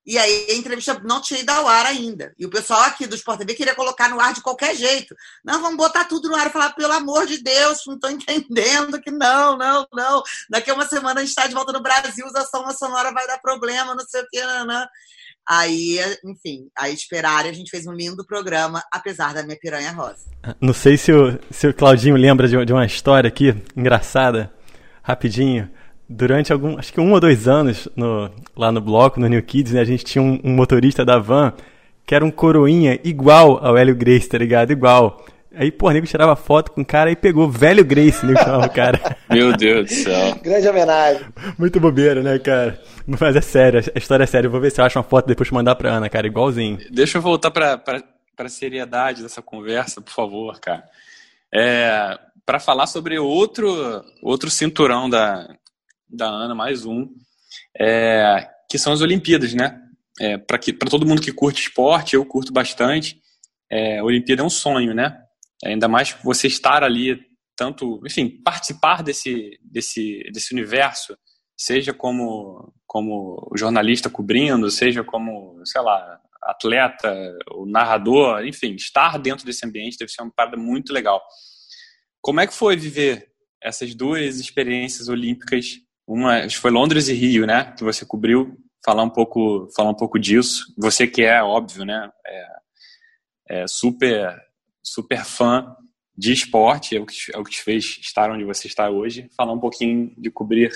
E 0.04 0.18
aí 0.18 0.48
a 0.50 0.56
entrevista 0.56 1.00
não 1.04 1.22
tinha 1.22 1.42
ido 1.42 1.52
ao 1.52 1.68
ar 1.68 1.86
ainda. 1.86 2.34
E 2.38 2.46
o 2.46 2.50
pessoal 2.50 2.82
aqui 2.82 3.06
do 3.06 3.16
Sport 3.16 3.38
TV 3.38 3.54
queria 3.54 3.76
colocar 3.76 4.10
no 4.10 4.20
ar 4.20 4.34
de 4.34 4.42
qualquer 4.42 4.76
jeito. 4.76 5.16
Não, 5.46 5.62
vamos 5.62 5.78
botar 5.78 6.06
tudo 6.06 6.28
no 6.28 6.36
ar 6.36 6.48
e 6.48 6.52
falar, 6.52 6.74
pelo 6.74 6.92
amor 6.92 7.28
de 7.28 7.38
Deus, 7.38 7.82
não 7.86 7.96
estou 7.96 8.10
entendendo 8.10 9.00
que 9.00 9.12
não, 9.12 9.56
não, 9.58 9.86
não. 9.94 10.24
Daqui 10.50 10.72
a 10.72 10.74
uma 10.74 10.88
semana 10.88 11.20
a 11.20 11.24
gente 11.24 11.30
está 11.30 11.46
de 11.46 11.54
volta 11.54 11.72
no 11.72 11.84
Brasil, 11.84 12.26
uma 12.56 12.74
sonora 12.74 13.14
vai 13.14 13.28
dar 13.28 13.40
problema, 13.40 13.94
não 13.94 14.06
sei 14.06 14.22
o 14.22 14.28
que, 14.28 14.44
não, 14.44 14.66
não. 14.66 14.88
Aí, 15.48 16.00
enfim, 16.24 16.68
aí 16.78 16.94
esperaram 16.94 17.50
a 17.50 17.54
gente 17.54 17.70
fez 17.70 17.86
um 17.88 17.94
lindo 17.94 18.26
programa, 18.26 18.82
apesar 18.92 19.34
da 19.34 19.44
minha 19.44 19.58
piranha 19.58 19.92
rosa. 19.92 20.26
Não 20.60 20.74
sei 20.74 20.98
se 20.98 21.12
o, 21.12 21.38
se 21.50 21.68
o 21.68 21.74
Claudinho 21.74 22.16
lembra 22.16 22.48
de, 22.48 22.66
de 22.66 22.74
uma 22.74 22.86
história 22.86 23.28
aqui, 23.28 23.56
engraçada, 23.76 24.52
rapidinho. 25.02 25.70
Durante 26.08 26.52
algum, 26.52 26.78
acho 26.78 26.92
que 26.92 27.00
um 27.00 27.14
ou 27.14 27.20
dois 27.20 27.48
anos, 27.48 27.88
no, 27.96 28.30
lá 28.56 28.72
no 28.72 28.82
bloco, 28.82 29.20
no 29.20 29.28
New 29.28 29.42
Kids, 29.42 29.74
né, 29.74 29.82
a 29.82 29.86
gente 29.86 30.04
tinha 30.04 30.22
um, 30.22 30.40
um, 30.44 30.54
motorista 30.54 31.06
da 31.06 31.18
van 31.18 31.54
que 32.06 32.14
era 32.14 32.26
um 32.26 32.32
coroinha 32.32 33.00
igual 33.04 33.64
ao 33.66 33.78
Hélio 33.78 33.96
Grace, 33.96 34.28
tá 34.28 34.38
ligado? 34.38 34.72
Igual. 34.72 35.26
Aí, 35.54 35.70
pô, 35.70 35.90
o 35.90 35.92
nego 35.92 36.08
tirava 36.08 36.36
foto 36.36 36.72
com 36.72 36.82
o 36.82 36.86
cara 36.86 37.12
e 37.12 37.16
pegou 37.16 37.50
velho 37.50 37.84
Grace, 37.84 38.26
nego 38.26 38.40
chamava 38.40 38.66
o 38.66 38.70
cara. 38.70 39.00
Meu 39.30 39.56
Deus 39.56 39.90
do 39.90 39.94
céu. 39.94 40.36
Grande 40.42 40.68
homenagem. 40.68 41.26
Muito 41.58 41.80
bobeira, 41.80 42.24
né, 42.24 42.40
cara? 42.40 42.82
Mas 43.06 43.36
é 43.36 43.42
sério, 43.42 43.82
a 43.94 43.98
história 43.98 44.24
é 44.24 44.28
séria. 44.28 44.48
Eu 44.48 44.52
vou 44.52 44.62
ver 44.62 44.72
se 44.72 44.80
eu 44.80 44.86
acho 44.86 44.98
uma 44.98 45.04
foto 45.04 45.28
depois 45.28 45.52
mandar 45.52 45.76
pra 45.76 45.92
Ana, 45.92 46.10
cara, 46.10 46.26
igualzinho. 46.26 46.80
Deixa 46.90 47.18
eu 47.18 47.22
voltar 47.22 47.52
pra, 47.52 47.78
pra, 47.78 48.02
pra 48.36 48.48
seriedade 48.48 49.22
dessa 49.22 49.42
conversa, 49.42 50.00
por 50.00 50.14
favor, 50.14 50.58
cara. 50.60 50.84
É, 51.54 52.18
para 52.46 52.60
falar 52.60 52.88
sobre 52.88 53.20
outro, 53.20 54.04
outro 54.24 54.50
cinturão 54.50 55.10
da, 55.10 55.54
da 56.10 56.28
Ana, 56.28 56.56
mais 56.56 56.86
um, 56.86 57.10
é, 57.78 58.48
que 58.70 58.78
são 58.78 58.94
as 58.94 59.02
Olimpíadas, 59.02 59.54
né? 59.54 59.82
É, 60.18 60.38
para 60.38 60.60
todo 60.90 61.06
mundo 61.06 61.22
que 61.22 61.34
curte 61.34 61.62
esporte, 61.62 62.16
eu 62.16 62.26
curto 62.26 62.54
bastante. 62.54 63.20
É, 63.70 64.00
a 64.00 64.04
Olimpíada 64.04 64.42
é 64.42 64.46
um 64.46 64.50
sonho, 64.50 64.94
né? 64.94 65.18
Ainda 65.66 65.88
mais 65.88 66.16
você 66.24 66.48
estar 66.48 66.84
ali, 66.84 67.20
tanto, 67.56 68.02
enfim, 68.06 68.30
participar 68.44 69.04
desse, 69.04 69.60
desse, 69.62 70.24
desse 70.34 70.54
universo, 70.54 71.16
seja 71.58 71.94
como, 71.94 72.74
como 72.88 73.52
jornalista 73.56 74.10
cobrindo, 74.10 74.70
seja 74.72 75.04
como, 75.04 75.62
sei 75.66 75.82
lá, 75.82 76.20
atleta, 76.42 77.14
o 77.52 77.66
narrador, 77.66 78.44
enfim, 78.46 78.74
estar 78.74 79.20
dentro 79.20 79.46
desse 79.46 79.66
ambiente 79.66 79.98
deve 79.98 80.12
ser 80.12 80.24
uma 80.24 80.32
parada 80.32 80.58
muito 80.58 80.92
legal. 80.92 81.22
Como 82.20 82.40
é 82.40 82.48
que 82.48 82.54
foi 82.54 82.76
viver 82.76 83.28
essas 83.62 83.94
duas 83.94 84.40
experiências 84.40 85.08
olímpicas? 85.08 85.78
Uma 86.08 86.50
foi 86.50 86.72
Londres 86.72 87.08
e 87.08 87.14
Rio, 87.14 87.46
né? 87.46 87.74
Que 87.78 87.84
você 87.84 88.06
cobriu. 88.06 88.58
Falar 88.84 89.04
um 89.04 89.10
pouco, 89.10 89.70
falar 89.76 89.92
um 89.92 89.96
pouco 89.96 90.18
disso. 90.18 90.74
Você 90.78 91.06
que 91.06 91.22
é 91.22 91.42
óbvio, 91.44 91.86
né? 91.86 92.12
É, 92.26 93.62
é 93.62 93.68
super, 93.68 94.36
super 94.84 95.24
fã 95.24 95.76
de 96.18 96.34
esporte, 96.34 96.96
é 96.96 97.00
o, 97.00 97.06
que, 97.06 97.16
é 97.34 97.38
o 97.38 97.44
que 97.44 97.52
te 97.52 97.64
fez 97.64 97.98
estar 98.02 98.30
onde 98.32 98.44
você 98.44 98.68
está 98.68 98.90
hoje. 98.90 99.30
Falar 99.36 99.54
um 99.54 99.60
pouquinho 99.60 100.14
de 100.18 100.30
cobrir 100.30 100.72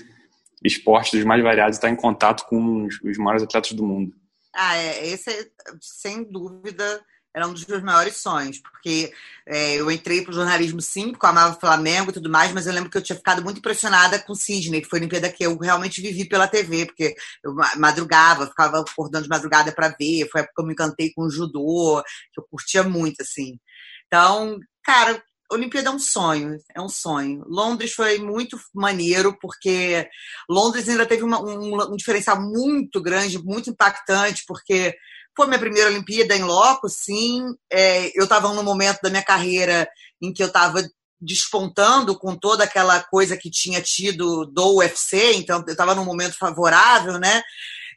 esportes 0.64 1.14
dos 1.14 1.26
mais 1.26 1.44
variados, 1.44 1.78
estar 1.78 1.90
em 1.90 1.96
contato 1.96 2.46
com 2.48 2.86
os, 2.86 3.00
os 3.02 3.18
maiores 3.18 3.44
atletas 3.44 3.74
do 3.74 3.86
mundo. 3.86 4.14
Ah, 4.54 4.78
é, 4.78 5.08
esse 5.08 5.30
é, 5.30 5.48
sem 5.82 6.24
dúvida, 6.24 7.04
era 7.36 7.46
um 7.46 7.54
dos 7.54 7.66
meus 7.66 7.84
maiores 7.84 8.16
sonhos, 8.16 8.60
porque 8.60 9.12
é, 9.46 9.76
eu 9.76 9.92
entrei 9.92 10.22
para 10.22 10.32
o 10.32 10.34
jornalismo 10.34 10.82
sim, 10.82 11.12
porque 11.12 11.26
eu 11.26 11.30
amava 11.30 11.60
Flamengo 11.60 12.10
e 12.10 12.14
tudo 12.14 12.30
mais, 12.30 12.54
mas 12.54 12.66
eu 12.66 12.72
lembro 12.72 12.90
que 12.90 12.98
eu 12.98 13.02
tinha 13.02 13.18
ficado 13.18 13.44
muito 13.44 13.58
impressionada 13.58 14.18
com 14.20 14.34
Sidney, 14.34 14.82
que 14.82 14.88
foi 14.88 15.00
a 15.00 15.02
Olimpíada 15.02 15.30
que 15.30 15.46
eu 15.46 15.58
realmente 15.58 16.02
vivi 16.02 16.26
pela 16.30 16.48
TV, 16.48 16.86
porque 16.86 17.14
eu 17.44 17.54
madrugava, 17.76 18.48
ficava 18.48 18.80
acordando 18.80 19.24
de 19.24 19.30
madrugada 19.30 19.74
para 19.74 19.90
ver, 19.90 20.30
foi 20.32 20.40
a 20.40 20.44
época 20.44 20.54
que 20.56 20.62
eu 20.62 20.66
me 20.66 20.74
encantei 20.74 21.12
com 21.14 21.24
o 21.24 21.30
judô, 21.30 22.02
que 22.34 22.40
eu 22.40 22.48
curtia 22.50 22.84
muito, 22.84 23.22
assim. 23.22 23.60
Então, 24.08 24.60
cara, 24.84 25.22
Olimpíada 25.52 25.90
é 25.90 25.92
um 25.92 26.00
sonho, 26.00 26.58
é 26.76 26.82
um 26.82 26.90
sonho. 26.90 27.44
Londres 27.48 27.94
foi 27.94 28.18
muito 28.18 28.60
maneiro, 28.74 29.38
porque 29.40 30.08
Londres 30.50 30.90
ainda 30.90 31.06
teve 31.06 31.24
uma, 31.24 31.40
um, 31.40 31.94
um 31.94 31.96
diferencial 31.96 32.42
muito 32.42 33.02
grande, 33.02 33.44
muito 33.44 33.70
impactante, 33.70 34.44
porque 34.48 34.96
foi 35.36 35.48
minha 35.48 35.60
primeira 35.60 35.90
Olimpíada 35.90 36.36
em 36.36 36.44
loco, 36.44 36.90
sim. 36.90 37.44
É, 37.72 38.12
eu 38.18 38.24
estava 38.24 38.52
num 38.54 38.64
momento 38.64 39.00
da 39.02 39.10
minha 39.10 39.24
carreira 39.24 39.88
em 40.22 40.34
que 40.34 40.42
eu 40.42 40.48
estava 40.48 40.82
despontando 41.20 42.18
com 42.18 42.36
toda 42.36 42.64
aquela 42.64 43.02
coisa 43.04 43.38
que 43.38 43.50
tinha 43.50 43.82
tido 43.82 44.46
do 44.46 44.78
UFC, 44.78 45.34
então 45.36 45.64
eu 45.66 45.72
estava 45.72 45.96
num 45.96 46.06
momento 46.06 46.38
favorável, 46.38 47.20
né? 47.20 47.42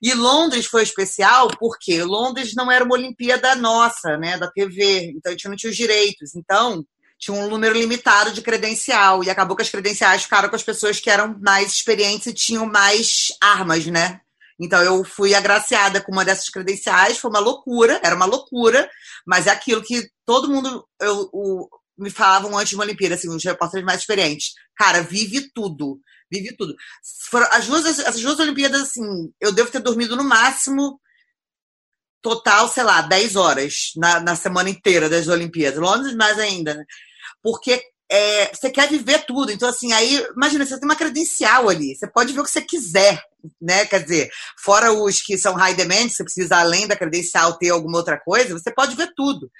E 0.02 0.14
Londres 0.14 0.66
foi 0.66 0.82
especial 0.82 1.48
porque 1.58 2.02
Londres 2.02 2.54
não 2.54 2.70
era 2.70 2.84
uma 2.84 2.94
Olimpíada 2.94 3.54
nossa, 3.54 4.16
né, 4.16 4.38
da 4.38 4.50
TV, 4.50 5.12
então 5.16 5.30
a 5.30 5.32
gente 5.32 5.48
não 5.48 5.56
tinha 5.56 5.70
os 5.70 5.76
direitos. 5.76 6.34
Então, 6.34 6.84
tinha 7.18 7.36
um 7.36 7.48
número 7.48 7.76
limitado 7.76 8.32
de 8.32 8.40
credencial 8.40 9.24
e 9.24 9.30
acabou 9.30 9.56
que 9.56 9.62
as 9.62 9.70
credenciais 9.70 10.22
ficaram 10.22 10.48
com 10.48 10.56
as 10.56 10.62
pessoas 10.62 11.00
que 11.00 11.10
eram 11.10 11.36
mais 11.40 11.72
experientes 11.72 12.28
e 12.28 12.32
tinham 12.32 12.64
mais 12.64 13.32
armas, 13.40 13.84
né? 13.86 14.20
Então 14.60 14.82
eu 14.82 15.04
fui 15.04 15.34
agraciada 15.34 16.00
com 16.00 16.12
uma 16.12 16.24
dessas 16.24 16.48
credenciais, 16.48 17.18
foi 17.18 17.30
uma 17.30 17.38
loucura, 17.38 18.00
era 18.02 18.14
uma 18.14 18.24
loucura, 18.24 18.88
mas 19.26 19.46
é 19.46 19.50
aquilo 19.50 19.82
que 19.82 20.08
todo 20.24 20.48
mundo 20.48 20.84
eu, 21.00 21.68
me 21.96 22.10
falavam 22.10 22.56
antes 22.56 22.70
de 22.70 22.74
uma 22.76 22.84
Olimpíada, 22.84 23.16
assim, 23.16 23.28
os 23.28 23.44
repórteres 23.44 23.84
mais 23.84 24.00
experientes. 24.00 24.52
Cara, 24.76 25.02
vive 25.02 25.50
tudo, 25.52 25.98
vive 26.30 26.56
tudo. 26.56 26.74
Foram, 27.30 27.46
as 27.50 27.66
duas, 27.66 27.86
essas 27.86 28.20
duas 28.20 28.38
Olimpíadas, 28.38 28.82
assim, 28.82 29.32
eu 29.40 29.52
devo 29.52 29.70
ter 29.70 29.80
dormido 29.80 30.16
no 30.16 30.24
máximo 30.24 31.00
total, 32.20 32.68
sei 32.68 32.82
lá, 32.82 33.02
10 33.02 33.36
horas 33.36 33.92
na, 33.96 34.20
na 34.20 34.36
semana 34.36 34.68
inteira 34.68 35.08
das 35.08 35.28
Olimpíadas. 35.28 35.78
Londres 35.78 36.14
mais 36.14 36.38
ainda, 36.38 36.74
né? 36.74 36.84
Porque 37.42 37.82
é, 38.10 38.54
você 38.54 38.70
quer 38.70 38.88
viver 38.88 39.24
tudo. 39.24 39.52
Então, 39.52 39.68
assim, 39.68 39.92
aí, 39.92 40.26
imagina, 40.36 40.64
você 40.64 40.78
tem 40.78 40.88
uma 40.88 40.96
credencial 40.96 41.68
ali, 41.68 41.94
você 41.94 42.06
pode 42.06 42.32
ver 42.32 42.40
o 42.40 42.44
que 42.44 42.50
você 42.50 42.62
quiser, 42.62 43.22
né? 43.60 43.86
Quer 43.86 44.02
dizer, 44.02 44.30
fora 44.62 44.92
os 44.92 45.20
que 45.20 45.38
são 45.38 45.54
high 45.54 45.74
demand, 45.74 46.08
você 46.08 46.24
precisa, 46.24 46.56
além 46.56 46.86
da 46.86 46.96
credencial, 46.96 47.56
ter 47.58 47.70
alguma 47.70 47.98
outra 47.98 48.18
coisa, 48.18 48.58
você 48.58 48.72
pode 48.72 48.96
ver 48.96 49.12
tudo. 49.16 49.50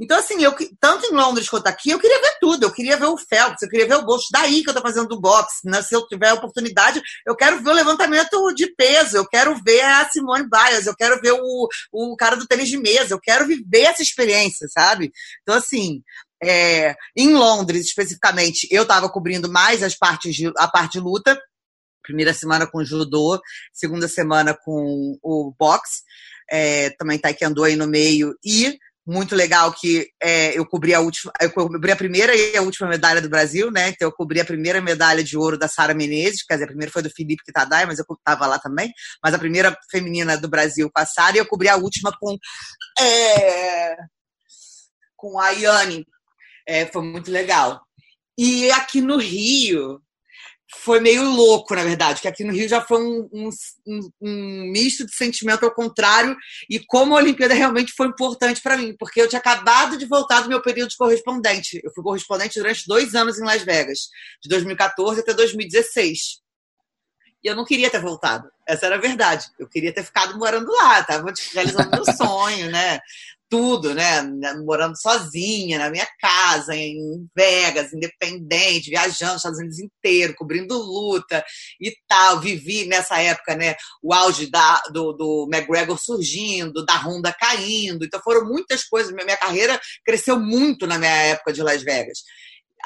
Então, 0.00 0.18
assim, 0.18 0.42
eu, 0.42 0.54
tanto 0.80 1.06
em 1.06 1.14
Londres 1.14 1.48
quanto 1.48 1.66
aqui, 1.66 1.90
eu 1.90 1.98
queria 1.98 2.20
ver 2.20 2.36
tudo. 2.40 2.64
Eu 2.64 2.72
queria 2.72 2.96
ver 2.96 3.06
o 3.06 3.16
Phelps, 3.16 3.62
eu 3.62 3.68
queria 3.68 3.86
ver 3.86 3.96
o 3.96 4.04
Bolt. 4.04 4.22
Daí 4.32 4.62
que 4.62 4.70
eu 4.70 4.74
tô 4.74 4.80
fazendo 4.80 5.08
do 5.08 5.20
boxe. 5.20 5.60
Né? 5.64 5.82
Se 5.82 5.94
eu 5.94 6.06
tiver 6.06 6.32
oportunidade, 6.32 7.00
eu 7.26 7.36
quero 7.36 7.62
ver 7.62 7.70
o 7.70 7.74
levantamento 7.74 8.52
de 8.54 8.74
peso, 8.74 9.16
eu 9.16 9.28
quero 9.28 9.54
ver 9.62 9.80
a 9.82 10.08
Simone 10.08 10.48
Biles, 10.48 10.86
eu 10.86 10.96
quero 10.96 11.20
ver 11.20 11.32
o, 11.32 11.68
o 11.92 12.16
cara 12.16 12.36
do 12.36 12.46
tênis 12.46 12.68
de 12.68 12.78
mesa, 12.78 13.14
eu 13.14 13.20
quero 13.20 13.46
viver 13.46 13.82
essa 13.82 14.02
experiência, 14.02 14.66
sabe? 14.68 15.12
Então, 15.42 15.54
assim, 15.54 16.02
é, 16.42 16.96
em 17.16 17.34
Londres, 17.34 17.86
especificamente, 17.86 18.66
eu 18.70 18.82
estava 18.82 19.08
cobrindo 19.08 19.48
mais 19.48 19.82
as 19.82 19.94
partes 19.94 20.34
de, 20.34 20.50
a 20.56 20.66
parte 20.66 20.94
de 20.94 21.00
luta. 21.00 21.40
Primeira 22.02 22.34
semana 22.34 22.66
com 22.66 22.84
judô, 22.84 23.40
segunda 23.72 24.08
semana 24.08 24.54
com 24.54 25.18
o 25.22 25.54
boxe, 25.58 26.02
é, 26.50 26.90
também 26.90 27.18
taekwondo 27.18 27.64
aí 27.64 27.76
no 27.76 27.86
meio 27.86 28.34
e 28.44 28.78
muito 29.06 29.34
legal 29.34 29.72
que 29.72 30.08
é, 30.22 30.56
eu 30.56 30.64
cobri 30.64 30.94
a 30.94 31.00
última, 31.00 31.32
eu 31.40 31.50
cobri 31.50 31.90
a 31.90 31.96
primeira 31.96 32.36
e 32.36 32.56
a 32.56 32.62
última 32.62 32.88
medalha 32.88 33.20
do 33.20 33.28
Brasil, 33.28 33.70
né? 33.70 33.88
Então 33.88 34.06
eu 34.06 34.12
cobri 34.12 34.40
a 34.40 34.44
primeira 34.44 34.80
medalha 34.80 35.24
de 35.24 35.36
ouro 35.36 35.58
da 35.58 35.66
Sara 35.66 35.92
Menezes, 35.92 36.44
quer 36.44 36.54
dizer, 36.54 36.64
a 36.64 36.68
primeira 36.68 36.92
foi 36.92 37.02
do 37.02 37.10
Felipe 37.10 37.42
Kitadai, 37.44 37.84
mas 37.84 37.98
eu 37.98 38.04
estava 38.08 38.46
lá 38.46 38.58
também. 38.58 38.92
Mas 39.22 39.34
a 39.34 39.38
primeira 39.38 39.76
feminina 39.90 40.36
do 40.36 40.48
Brasil 40.48 40.88
com 40.92 41.00
a 41.00 41.06
Sara 41.06 41.36
e 41.36 41.40
eu 41.40 41.46
cobri 41.46 41.68
a 41.68 41.76
última 41.76 42.12
com 42.18 42.36
é, 43.00 43.96
com 45.16 45.38
a 45.38 45.50
Yane, 45.50 46.06
é, 46.66 46.86
foi 46.86 47.02
muito 47.02 47.30
legal. 47.30 47.80
E 48.38 48.70
aqui 48.72 49.00
no 49.00 49.18
Rio 49.18 50.00
foi 50.74 51.00
meio 51.00 51.22
louco, 51.22 51.74
na 51.74 51.84
verdade, 51.84 52.20
que 52.20 52.28
aqui 52.28 52.44
no 52.44 52.52
Rio 52.52 52.68
já 52.68 52.80
foi 52.80 53.00
um, 53.00 53.28
um, 53.32 53.50
um, 53.86 54.10
um 54.20 54.70
misto 54.72 55.04
de 55.06 55.14
sentimento 55.14 55.64
ao 55.64 55.74
contrário, 55.74 56.36
e 56.68 56.80
como 56.80 57.14
a 57.14 57.18
Olimpíada 57.18 57.54
realmente 57.54 57.92
foi 57.92 58.06
importante 58.06 58.60
para 58.60 58.76
mim, 58.76 58.94
porque 58.98 59.20
eu 59.20 59.28
tinha 59.28 59.38
acabado 59.38 59.96
de 59.96 60.06
voltar 60.06 60.40
do 60.40 60.48
meu 60.48 60.62
período 60.62 60.90
de 60.90 60.96
correspondente. 60.96 61.80
Eu 61.84 61.92
fui 61.92 62.02
correspondente 62.02 62.58
durante 62.58 62.86
dois 62.86 63.14
anos 63.14 63.38
em 63.38 63.44
Las 63.44 63.62
Vegas, 63.62 64.08
de 64.42 64.48
2014 64.48 65.20
até 65.20 65.34
2016. 65.34 66.42
E 67.44 67.48
eu 67.48 67.56
não 67.56 67.64
queria 67.64 67.90
ter 67.90 68.00
voltado. 68.00 68.48
Essa 68.66 68.86
era 68.86 68.94
a 68.94 69.00
verdade. 69.00 69.46
Eu 69.58 69.68
queria 69.68 69.92
ter 69.92 70.04
ficado 70.04 70.38
morando 70.38 70.70
lá, 70.70 71.00
estava 71.00 71.32
realizando 71.52 71.90
meu 71.90 72.04
sonho, 72.14 72.70
né? 72.70 73.00
Tudo, 73.52 73.94
né? 73.94 74.22
Morando 74.64 74.98
sozinha, 74.98 75.78
na 75.78 75.90
minha 75.90 76.08
casa, 76.18 76.74
em 76.74 77.28
Vegas, 77.36 77.92
independente, 77.92 78.88
viajando 78.88 79.32
os 79.32 79.36
Estados 79.36 79.58
Unidos 79.58 79.78
inteiro, 79.78 80.34
cobrindo 80.34 80.74
luta 80.74 81.44
e 81.78 81.94
tal. 82.08 82.40
Vivi 82.40 82.86
nessa 82.86 83.20
época, 83.20 83.54
né? 83.54 83.74
O 84.02 84.14
auge 84.14 84.50
da, 84.50 84.80
do, 84.90 85.12
do 85.12 85.50
McGregor 85.52 85.98
surgindo, 85.98 86.82
da 86.86 86.96
Honda 86.96 87.30
caindo. 87.38 88.06
Então 88.06 88.22
foram 88.24 88.46
muitas 88.46 88.84
coisas. 88.84 89.12
Minha, 89.12 89.26
minha 89.26 89.36
carreira 89.36 89.78
cresceu 90.02 90.40
muito 90.40 90.86
na 90.86 90.98
minha 90.98 91.10
época 91.10 91.52
de 91.52 91.62
Las 91.62 91.82
Vegas. 91.82 92.20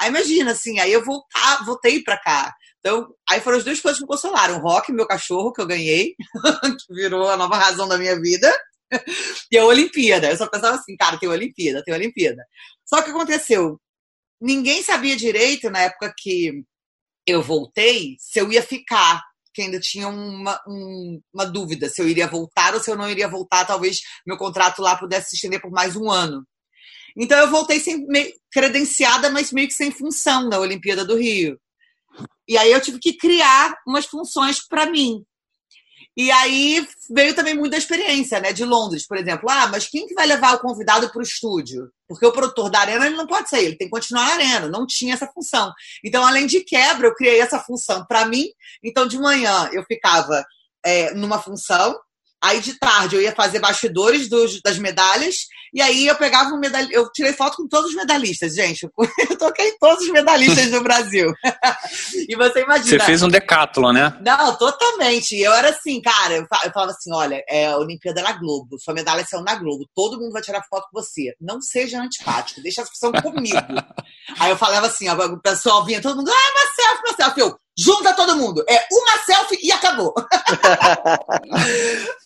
Aí 0.01 0.09
imagina, 0.09 0.51
assim, 0.51 0.81
aí 0.81 0.91
eu 0.91 1.01
voltar, 1.01 1.63
voltei 1.65 2.03
para 2.03 2.17
cá. 2.17 2.53
Então, 2.81 3.07
aí 3.29 3.39
foram 3.39 3.57
as 3.57 3.63
duas 3.63 3.79
coisas 3.79 3.99
que 3.99 4.03
me 4.03 4.09
consolaram. 4.09 4.57
O 4.57 4.61
rock, 4.61 4.91
meu 4.91 5.07
cachorro, 5.07 5.53
que 5.53 5.61
eu 5.61 5.65
ganhei, 5.65 6.13
que 6.85 6.93
virou 6.93 7.29
a 7.29 7.37
nova 7.37 7.55
razão 7.55 7.87
da 7.87 7.97
minha 7.97 8.19
vida, 8.19 8.53
e 9.51 9.57
a 9.57 9.65
Olimpíada. 9.65 10.29
Eu 10.29 10.37
só 10.37 10.47
pensava 10.47 10.75
assim, 10.75 10.95
cara, 10.95 11.17
tem 11.17 11.29
Olimpíada, 11.29 11.83
tem 11.83 11.93
Olimpíada. 11.93 12.45
Só 12.85 13.01
que 13.01 13.09
aconteceu, 13.09 13.79
ninguém 14.41 14.81
sabia 14.83 15.15
direito 15.15 15.69
na 15.69 15.79
época 15.79 16.13
que 16.17 16.63
eu 17.25 17.41
voltei 17.41 18.15
se 18.19 18.39
eu 18.39 18.51
ia 18.51 18.61
ficar, 18.61 19.21
que 19.53 19.61
ainda 19.61 19.79
tinha 19.79 20.07
uma, 20.07 20.61
um, 20.67 21.19
uma 21.33 21.45
dúvida 21.45 21.89
se 21.89 22.01
eu 22.01 22.07
iria 22.07 22.27
voltar 22.27 22.73
ou 22.73 22.79
se 22.79 22.89
eu 22.89 22.95
não 22.95 23.09
iria 23.09 23.27
voltar. 23.27 23.65
Talvez 23.65 23.99
meu 24.25 24.37
contrato 24.37 24.81
lá 24.81 24.95
pudesse 24.95 25.31
se 25.31 25.35
estender 25.35 25.61
por 25.61 25.71
mais 25.71 25.95
um 25.95 26.09
ano. 26.09 26.45
Então 27.17 27.37
eu 27.39 27.49
voltei 27.49 27.79
sem, 27.79 28.05
credenciada, 28.51 29.31
mas 29.31 29.51
meio 29.51 29.67
que 29.67 29.73
sem 29.73 29.91
função 29.91 30.47
na 30.47 30.59
Olimpíada 30.59 31.03
do 31.03 31.17
Rio. 31.17 31.59
E 32.47 32.57
aí 32.57 32.71
eu 32.71 32.79
tive 32.79 32.99
que 32.99 33.13
criar 33.13 33.75
umas 33.85 34.05
funções 34.05 34.65
para 34.67 34.85
mim. 34.85 35.23
E 36.17 36.31
aí 36.31 36.83
veio 37.11 37.35
também 37.35 37.53
muita 37.53 37.77
experiência, 37.77 38.39
né? 38.39 38.51
De 38.51 38.65
Londres, 38.65 39.05
por 39.05 39.17
exemplo. 39.17 39.47
Ah, 39.47 39.67
mas 39.67 39.87
quem 39.87 40.07
que 40.07 40.15
vai 40.15 40.25
levar 40.25 40.55
o 40.55 40.59
convidado 40.59 41.11
para 41.11 41.19
o 41.19 41.23
estúdio? 41.23 41.91
Porque 42.07 42.25
o 42.25 42.31
produtor 42.31 42.71
da 42.71 42.79
arena 42.79 43.05
ele 43.05 43.15
não 43.15 43.27
pode 43.27 43.47
sair, 43.47 43.65
ele 43.65 43.77
tem 43.77 43.87
que 43.87 43.93
continuar 43.93 44.25
na 44.25 44.33
arena. 44.33 44.67
Não 44.67 44.87
tinha 44.87 45.13
essa 45.13 45.27
função. 45.27 45.71
Então, 46.03 46.25
além 46.25 46.47
de 46.47 46.61
quebra, 46.61 47.07
eu 47.07 47.13
criei 47.13 47.39
essa 47.39 47.59
função 47.59 48.03
para 48.07 48.25
mim. 48.25 48.47
Então, 48.83 49.07
de 49.07 49.19
manhã 49.19 49.69
eu 49.71 49.83
ficava 49.83 50.43
é, 50.83 51.13
numa 51.13 51.37
função 51.39 51.95
Aí 52.47 52.61
de 52.61 52.79
tarde 52.79 53.15
eu 53.15 53.21
ia 53.21 53.35
fazer 53.35 53.59
bastidores 53.59 54.29
dos, 54.29 54.61
das 54.61 54.79
medalhas, 54.79 55.47
e 55.73 55.81
aí 55.81 56.07
eu 56.07 56.15
pegava 56.15 56.49
um 56.51 56.59
medalha. 56.59 56.87
Eu 56.91 57.11
tirei 57.11 57.33
foto 57.33 57.57
com 57.57 57.67
todos 57.67 57.89
os 57.89 57.95
medalhistas, 57.95 58.53
gente. 58.55 58.87
Eu 59.29 59.37
toquei 59.37 59.73
todos 59.79 60.05
os 60.05 60.11
medalhistas 60.11 60.71
do 60.71 60.81
Brasil. 60.81 61.33
e 62.29 62.35
você 62.35 62.61
imagina. 62.61 62.99
Você 62.99 62.99
fez 62.99 63.21
um 63.21 63.27
decátulo, 63.27 63.91
né? 63.91 64.17
Não, 64.21 64.55
totalmente. 64.55 65.37
Eu 65.37 65.53
era 65.53 65.69
assim, 65.69 66.01
cara, 66.01 66.35
eu 66.35 66.47
falava 66.47 66.91
assim: 66.91 67.13
olha, 67.13 67.43
é 67.49 67.67
a 67.67 67.77
Olimpíada 67.77 68.21
na 68.21 68.31
Globo, 68.31 68.79
sua 68.79 68.93
medalha 68.93 69.25
saiu 69.25 69.43
na 69.43 69.55
Globo, 69.55 69.85
todo 69.93 70.19
mundo 70.19 70.31
vai 70.31 70.41
tirar 70.41 70.63
foto 70.69 70.87
com 70.89 71.01
você. 71.01 71.35
Não 71.41 71.61
seja 71.61 71.99
antipático, 71.99 72.61
deixa 72.61 72.81
a 72.81 72.83
discussão 72.85 73.11
comigo. 73.11 73.57
aí 74.39 74.49
eu 74.49 74.57
falava 74.57 74.87
assim, 74.87 75.09
o 75.09 75.41
pessoal 75.41 75.83
vinha, 75.85 76.01
todo 76.01 76.15
mundo, 76.15 76.31
ah, 76.31 76.51
uma 77.03 77.13
selfie. 77.13 77.41
Eu, 77.41 77.57
junta 77.77 78.15
todo 78.15 78.35
mundo. 78.35 78.65
É 78.67 78.87
uma 78.91 79.17
selfie 79.25 79.59
e 79.61 79.71
acabou. 79.71 80.13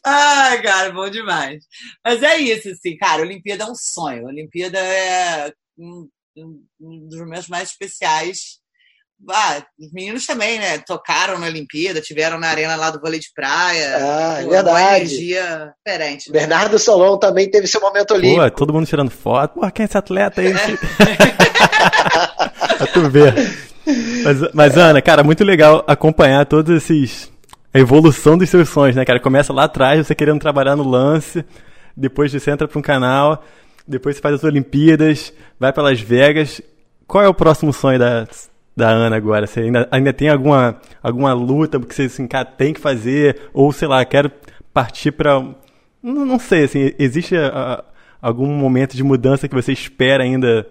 Ai, 0.04 0.62
cara, 0.62 0.92
bom 0.92 1.10
demais. 1.10 1.66
Mas 2.06 2.24
é 2.24 2.38
isso, 2.38 2.70
assim, 2.70 2.96
cara, 2.98 3.22
Olimpíada 3.22 3.66
é 3.66 3.68
um 3.68 3.76
sonho. 3.76 4.26
Olimpíada 4.26 4.80
é 4.80 5.52
um, 5.78 6.08
um 6.80 7.08
dos 7.08 7.20
momentos 7.20 7.50
mais 7.50 7.70
especiais. 7.70 8.62
Ah, 9.30 9.64
os 9.80 9.94
meninos 9.94 10.26
também, 10.26 10.58
né? 10.58 10.80
Tocaram 10.80 11.38
na 11.38 11.46
Olimpíada, 11.46 12.02
tiveram 12.02 12.40
na 12.40 12.48
arena 12.48 12.76
lá 12.76 12.90
do 12.90 13.00
vôlei 13.00 13.20
de 13.20 13.28
praia. 13.36 13.98
Ah, 13.98 14.42
é 14.42 14.48
verdade. 14.48 14.70
Uma 14.70 14.98
energia 14.98 15.76
diferente. 15.86 16.32
Né? 16.32 16.40
Bernardo 16.40 16.80
Solon 16.80 17.20
também 17.20 17.48
teve 17.50 17.68
seu 17.68 17.80
momento 17.80 18.16
olímpico. 18.16 18.42
Pô, 18.42 18.52
todo 18.52 18.74
mundo 18.74 18.88
tirando 18.88 19.12
foto. 19.12 19.60
Pô, 19.60 19.72
quem 19.72 19.84
é 19.84 19.88
esse 19.88 19.98
atleta 19.98 20.42
aí? 20.42 20.48
É. 20.48 20.54
pra 22.78 22.88
tu 22.88 23.08
ver. 23.10 23.71
Mas, 23.86 24.54
mas, 24.54 24.78
Ana, 24.78 25.02
cara, 25.02 25.24
muito 25.24 25.44
legal 25.44 25.84
acompanhar 25.88 26.46
todos 26.46 26.76
esses. 26.76 27.32
A 27.74 27.80
evolução 27.80 28.38
dos 28.38 28.50
seus 28.50 28.68
sonhos, 28.68 28.96
né, 28.96 29.06
cara? 29.06 29.20
Começa 29.20 29.54
lá 29.54 29.64
atrás, 29.64 30.06
você 30.06 30.14
querendo 30.14 30.40
trabalhar 30.40 30.76
no 30.76 30.88
lance, 30.88 31.46
depois 31.96 32.32
você 32.32 32.52
entra 32.52 32.68
para 32.68 32.78
um 32.78 32.82
canal, 32.82 33.46
depois 33.88 34.16
você 34.16 34.22
faz 34.22 34.36
as 34.36 34.44
Olimpíadas, 34.44 35.34
vai 35.58 35.72
para 35.72 35.84
Las 35.84 36.02
Vegas. 36.02 36.62
Qual 37.08 37.24
é 37.24 37.28
o 37.30 37.34
próximo 37.34 37.72
sonho 37.72 37.98
da, 37.98 38.28
da 38.76 38.90
Ana 38.90 39.16
agora? 39.16 39.48
Você 39.48 39.62
ainda, 39.62 39.88
ainda 39.90 40.12
tem 40.12 40.28
alguma, 40.28 40.82
alguma 41.02 41.34
luta 41.34 41.80
que 41.80 41.96
você 41.96 42.04
assim, 42.04 42.28
cara, 42.28 42.46
tem 42.46 42.74
que 42.74 42.80
fazer? 42.80 43.40
Ou, 43.54 43.72
sei 43.72 43.88
lá, 43.88 44.04
quero 44.04 44.30
partir 44.74 45.12
para. 45.12 45.40
Não, 46.04 46.26
não 46.26 46.40
sei, 46.40 46.66
assim, 46.66 46.92
existe 47.00 47.38
a, 47.38 47.84
algum 48.22 48.48
momento 48.48 48.96
de 48.96 49.04
mudança 49.04 49.48
que 49.48 49.56
você 49.56 49.72
espera 49.72 50.24
ainda 50.24 50.68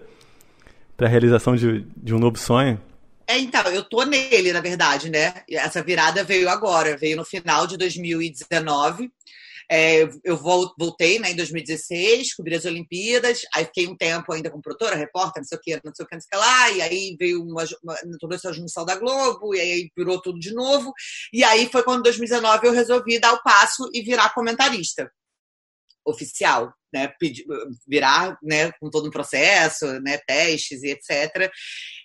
para 0.95 1.07
a 1.07 1.09
realização 1.09 1.55
de, 1.55 1.85
de 1.97 2.13
um 2.13 2.19
novo 2.19 2.37
sonho? 2.37 2.79
É, 3.31 3.39
então, 3.39 3.61
eu 3.71 3.81
tô 3.81 4.03
nele, 4.03 4.51
na 4.51 4.59
verdade, 4.59 5.09
né? 5.09 5.33
Essa 5.49 5.81
virada 5.81 6.21
veio 6.21 6.49
agora, 6.49 6.97
veio 6.97 7.15
no 7.15 7.23
final 7.23 7.65
de 7.65 7.77
2019. 7.77 9.09
É, 9.71 10.01
eu 10.25 10.35
voltei 10.35 11.17
né, 11.17 11.31
em 11.31 11.35
2016, 11.37 12.35
cobri 12.35 12.55
as 12.55 12.65
Olimpíadas, 12.65 13.43
aí 13.55 13.63
fiquei 13.63 13.87
um 13.87 13.95
tempo 13.95 14.33
ainda 14.33 14.49
como 14.51 14.61
produtora, 14.61 14.97
repórter, 14.97 15.41
não 15.41 15.47
sei 15.47 15.57
o 15.57 15.61
que, 15.61 15.81
não 15.81 15.95
sei 15.95 16.03
o 16.03 16.09
que, 16.09 16.15
não 16.15 16.21
sei 16.21 16.27
o 16.27 16.29
que 16.29 16.45
lá, 16.45 16.71
e 16.71 16.81
aí 16.81 17.15
veio 17.17 17.41
uma, 17.41 17.63
uma, 17.81 17.95
toda 18.19 18.35
essa 18.35 18.51
junção 18.51 18.83
da 18.83 18.97
Globo, 18.97 19.55
e 19.55 19.61
aí 19.61 19.89
virou 19.95 20.21
tudo 20.21 20.37
de 20.37 20.53
novo, 20.53 20.91
e 21.31 21.41
aí 21.41 21.69
foi 21.71 21.83
quando 21.83 21.99
em 21.99 22.03
2019 22.03 22.67
eu 22.67 22.73
resolvi 22.73 23.17
dar 23.17 23.31
o 23.31 23.41
passo 23.43 23.89
e 23.93 24.01
virar 24.01 24.33
comentarista 24.33 25.09
oficial, 26.05 26.73
né, 26.93 27.13
virar, 27.87 28.37
né, 28.43 28.73
com 28.73 28.89
todo 28.89 29.07
um 29.07 29.11
processo, 29.11 29.85
né, 30.01 30.17
testes 30.27 30.83
e 30.83 30.89
etc 30.89 31.49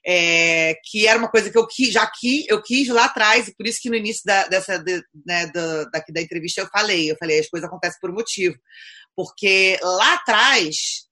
é, 0.06 0.74
que 0.84 1.06
era 1.08 1.18
uma 1.18 1.28
coisa 1.28 1.50
que 1.50 1.58
eu 1.58 1.66
quis, 1.66 1.92
já 1.92 2.06
que 2.06 2.46
eu 2.48 2.62
quis 2.62 2.86
lá 2.88 3.06
atrás, 3.06 3.48
e 3.48 3.54
por 3.56 3.66
isso 3.66 3.80
que 3.82 3.90
no 3.90 3.96
início 3.96 4.22
da, 4.24 4.46
dessa, 4.46 4.78
de, 4.78 5.02
né, 5.26 5.46
da, 5.48 5.84
daqui 5.86 6.12
da 6.12 6.22
entrevista 6.22 6.60
eu 6.60 6.68
falei, 6.68 7.10
eu 7.10 7.16
falei, 7.18 7.40
as 7.40 7.48
coisas 7.48 7.68
acontecem 7.68 7.98
por 8.00 8.10
um 8.10 8.14
motivo. 8.14 8.56
Porque 9.16 9.76
lá 9.82 10.14
atrás 10.14 11.06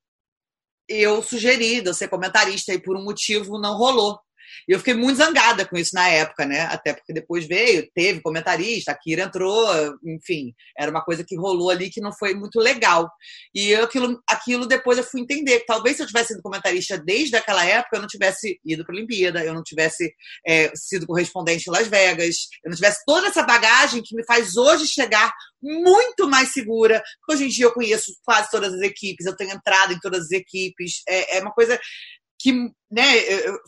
eu 0.88 1.22
sugeri 1.22 1.80
de 1.80 1.88
eu 1.88 1.94
ser 1.94 2.08
comentarista 2.08 2.72
e 2.72 2.80
por 2.80 2.96
um 2.96 3.02
motivo 3.02 3.58
não 3.58 3.76
rolou. 3.76 4.20
E 4.68 4.72
eu 4.72 4.78
fiquei 4.78 4.94
muito 4.94 5.16
zangada 5.16 5.66
com 5.66 5.76
isso 5.76 5.94
na 5.94 6.08
época, 6.08 6.44
né? 6.46 6.62
Até 6.62 6.92
porque 6.92 7.12
depois 7.12 7.46
veio, 7.46 7.88
teve 7.94 8.20
comentarista, 8.20 8.92
a 8.92 8.98
Kira 8.98 9.22
entrou, 9.22 9.68
enfim, 10.04 10.54
era 10.76 10.90
uma 10.90 11.02
coisa 11.02 11.24
que 11.24 11.36
rolou 11.36 11.70
ali 11.70 11.90
que 11.90 12.00
não 12.00 12.12
foi 12.12 12.34
muito 12.34 12.58
legal. 12.58 13.10
E 13.54 13.70
eu, 13.70 13.84
aquilo, 13.84 14.22
aquilo 14.28 14.66
depois 14.66 14.98
eu 14.98 15.04
fui 15.04 15.20
entender 15.20 15.60
que 15.60 15.66
talvez 15.66 15.96
se 15.96 16.02
eu 16.02 16.06
tivesse 16.06 16.28
sido 16.28 16.42
comentarista 16.42 16.98
desde 16.98 17.36
aquela 17.36 17.64
época, 17.64 17.96
eu 17.96 18.00
não 18.00 18.08
tivesse 18.08 18.58
ido 18.64 18.84
para 18.84 18.94
a 18.94 18.96
Olimpíada, 18.96 19.44
eu 19.44 19.54
não 19.54 19.62
tivesse 19.62 20.14
é, 20.46 20.70
sido 20.74 21.06
correspondente 21.06 21.68
em 21.68 21.72
Las 21.72 21.88
Vegas, 21.88 22.36
eu 22.64 22.70
não 22.70 22.76
tivesse 22.76 23.02
toda 23.06 23.28
essa 23.28 23.42
bagagem 23.42 24.02
que 24.02 24.16
me 24.16 24.24
faz 24.24 24.56
hoje 24.56 24.86
chegar 24.86 25.32
muito 25.62 26.28
mais 26.28 26.52
segura, 26.52 27.02
porque 27.20 27.34
hoje 27.34 27.44
em 27.44 27.48
dia 27.48 27.64
eu 27.64 27.72
conheço 27.72 28.12
quase 28.24 28.50
todas 28.50 28.74
as 28.74 28.80
equipes, 28.82 29.26
eu 29.26 29.36
tenho 29.36 29.52
entrado 29.52 29.92
em 29.92 29.98
todas 29.98 30.26
as 30.26 30.30
equipes, 30.30 31.02
é, 31.08 31.38
é 31.38 31.40
uma 31.40 31.52
coisa 31.52 31.80
que 32.38 32.52
né, 32.94 33.22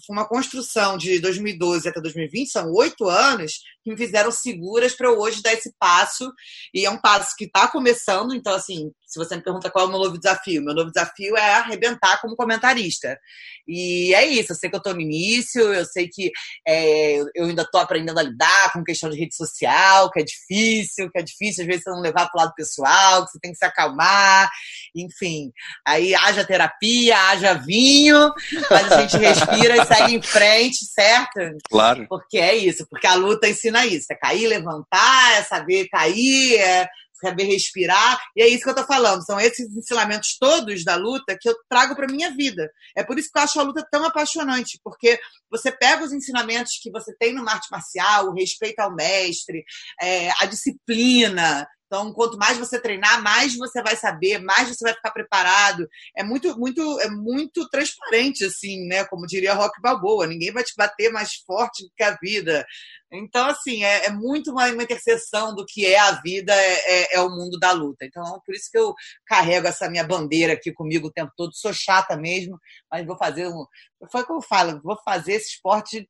foi 0.07 0.17
uma 0.17 0.29
construção 0.29 0.97
de 0.97 1.19
2012 1.19 1.89
até 1.89 2.01
2020, 2.01 2.49
são 2.49 2.73
oito 2.73 3.09
anos, 3.09 3.55
que 3.83 3.91
me 3.91 3.97
fizeram 3.97 4.31
seguras 4.31 4.95
para 4.95 5.09
eu 5.09 5.19
hoje 5.19 5.43
dar 5.43 5.53
esse 5.53 5.73
passo. 5.79 6.33
E 6.73 6.87
é 6.87 6.91
um 6.91 7.01
passo 7.01 7.35
que 7.37 7.45
está 7.45 7.67
começando, 7.67 8.35
então, 8.35 8.55
assim, 8.55 8.93
se 9.07 9.19
você 9.19 9.37
me 9.37 9.43
pergunta 9.43 9.71
qual 9.71 9.85
é 9.85 9.89
o 9.89 9.91
meu 9.91 10.01
novo 10.01 10.19
desafio, 10.19 10.63
meu 10.63 10.75
novo 10.75 10.91
desafio 10.91 11.37
é 11.37 11.55
arrebentar 11.55 12.21
como 12.21 12.37
comentarista. 12.37 13.19
E 13.67 14.15
é 14.15 14.25
isso, 14.27 14.53
eu 14.53 14.57
sei 14.57 14.71
que 14.71 14.77
eu 14.77 14.79
estou 14.79 14.95
no 14.95 15.01
início, 15.01 15.61
eu 15.73 15.85
sei 15.85 16.09
que 16.09 16.31
é, 16.67 17.19
eu 17.35 17.47
ainda 17.47 17.63
estou 17.63 17.81
aprendendo 17.81 18.19
a 18.19 18.23
lidar 18.23 18.73
com 18.73 18.85
questão 18.85 19.11
de 19.11 19.19
rede 19.19 19.35
social, 19.35 20.11
que 20.11 20.21
é 20.21 20.25
difícil, 20.25 21.11
que 21.11 21.19
é 21.19 21.23
difícil 21.23 21.63
às 21.63 21.67
vezes 21.67 21.83
você 21.83 21.91
não 21.91 22.01
levar 22.01 22.29
para 22.29 22.39
o 22.39 22.45
lado 22.45 22.55
pessoal, 22.55 23.25
que 23.25 23.33
você 23.33 23.39
tem 23.41 23.53
que 23.53 23.59
se 23.59 23.65
acalmar, 23.65 24.49
enfim. 24.95 25.51
Aí 25.87 26.15
haja 26.15 26.45
terapia, 26.45 27.17
haja 27.29 27.55
vinho, 27.55 28.33
mas 28.71 28.93
a 28.93 29.01
gente 29.03 29.16
respira 29.19 29.77
e 29.77 29.87
segue 29.87 30.15
em 30.15 30.23
frente, 30.23 30.85
certo? 30.85 31.57
Claro. 31.71 32.07
Porque 32.09 32.39
é 32.39 32.55
isso, 32.55 32.87
porque 32.89 33.07
a 33.07 33.15
luta 33.15 33.49
ensina 33.49 33.87
isso, 33.87 34.07
é 34.11 34.15
cair, 34.15 34.47
levantar, 34.47 35.33
é 35.39 35.43
saber 35.43 35.89
cair, 35.89 36.59
é 36.59 36.89
saber 37.21 37.45
respirar. 37.45 38.21
E 38.37 38.43
é 38.43 38.49
isso 38.49 38.63
que 38.63 38.71
eu 38.71 38.75
tô 38.75 38.85
falando. 38.85 39.25
São 39.25 39.41
esses 39.41 39.75
ensinamentos 39.75 40.37
todos 40.39 40.85
da 40.85 40.97
luta 40.97 41.37
que 41.41 41.49
eu 41.49 41.55
trago 41.69 41.95
para 41.95 42.07
minha 42.07 42.31
vida. 42.35 42.71
É 42.97 43.03
por 43.03 43.19
isso 43.19 43.31
que 43.33 43.39
eu 43.39 43.43
acho 43.43 43.59
a 43.59 43.63
luta 43.63 43.87
tão 43.91 44.05
apaixonante, 44.05 44.79
porque 44.83 45.19
você 45.51 45.73
pega 45.73 46.05
os 46.05 46.13
ensinamentos 46.13 46.79
que 46.81 46.91
você 46.91 47.15
tem 47.19 47.33
no 47.33 47.49
arte 47.49 47.69
marcial, 47.71 48.27
o 48.27 48.35
respeito 48.35 48.81
ao 48.81 48.95
mestre, 48.95 49.65
é, 50.01 50.31
a 50.41 50.47
disciplina, 50.47 51.67
então, 51.87 52.13
quanto 52.13 52.37
mais 52.37 52.59
você 52.59 52.81
treinar, 52.81 53.23
mais 53.23 53.57
você 53.57 53.81
vai 53.81 53.97
saber, 53.97 54.41
mais 54.41 54.69
você 54.69 54.85
vai 54.85 54.95
ficar 54.95 55.13
preparado. 55.13 55.89
É 56.17 56.25
muito, 56.25 56.59
muito, 56.59 57.01
é 57.01 57.09
muito 57.09 57.69
transparente, 57.69 58.45
assim, 58.45 58.87
né? 58.87 59.05
Como 59.05 59.27
diria 59.27 59.55
Rock 59.55 59.81
Balboa, 59.81 60.27
ninguém 60.27 60.53
vai 60.53 60.65
te 60.65 60.75
bater 60.77 61.13
mais 61.13 61.35
forte 61.47 61.85
do 61.85 61.91
que 61.97 62.03
a 62.03 62.17
vida. 62.21 62.67
Então, 63.13 63.47
assim, 63.49 63.85
é, 63.85 64.07
é 64.07 64.11
muito 64.11 64.51
uma, 64.51 64.67
uma, 64.69 64.83
interseção 64.83 65.55
do 65.55 65.65
que 65.65 65.87
é 65.87 65.99
a 65.99 66.21
vida, 66.21 66.53
é, 66.53 67.15
é, 67.15 67.17
é, 67.17 67.21
o 67.21 67.31
mundo 67.31 67.57
da 67.59 67.71
luta. 67.71 68.05
Então, 68.05 68.25
por 68.45 68.55
isso 68.55 68.69
que 68.71 68.79
eu 68.79 68.93
carrego 69.25 69.69
essa 69.69 69.89
minha 69.89 70.05
bandeira 70.05 70.55
aqui 70.55 70.73
comigo 70.73 71.07
o 71.07 71.13
tempo 71.13 71.33
todo. 71.37 71.55
Sou 71.55 71.73
chata 71.73 72.17
mesmo, 72.17 72.59
mas 72.91 73.07
vou 73.07 73.17
fazer 73.17 73.47
um. 73.47 73.65
Foi 74.11 74.23
o 74.23 74.27
que 74.27 74.33
eu 74.33 74.43
falo, 74.43 74.81
vou 74.83 74.99
fazer 75.05 75.35
esse 75.35 75.51
esporte 75.51 76.09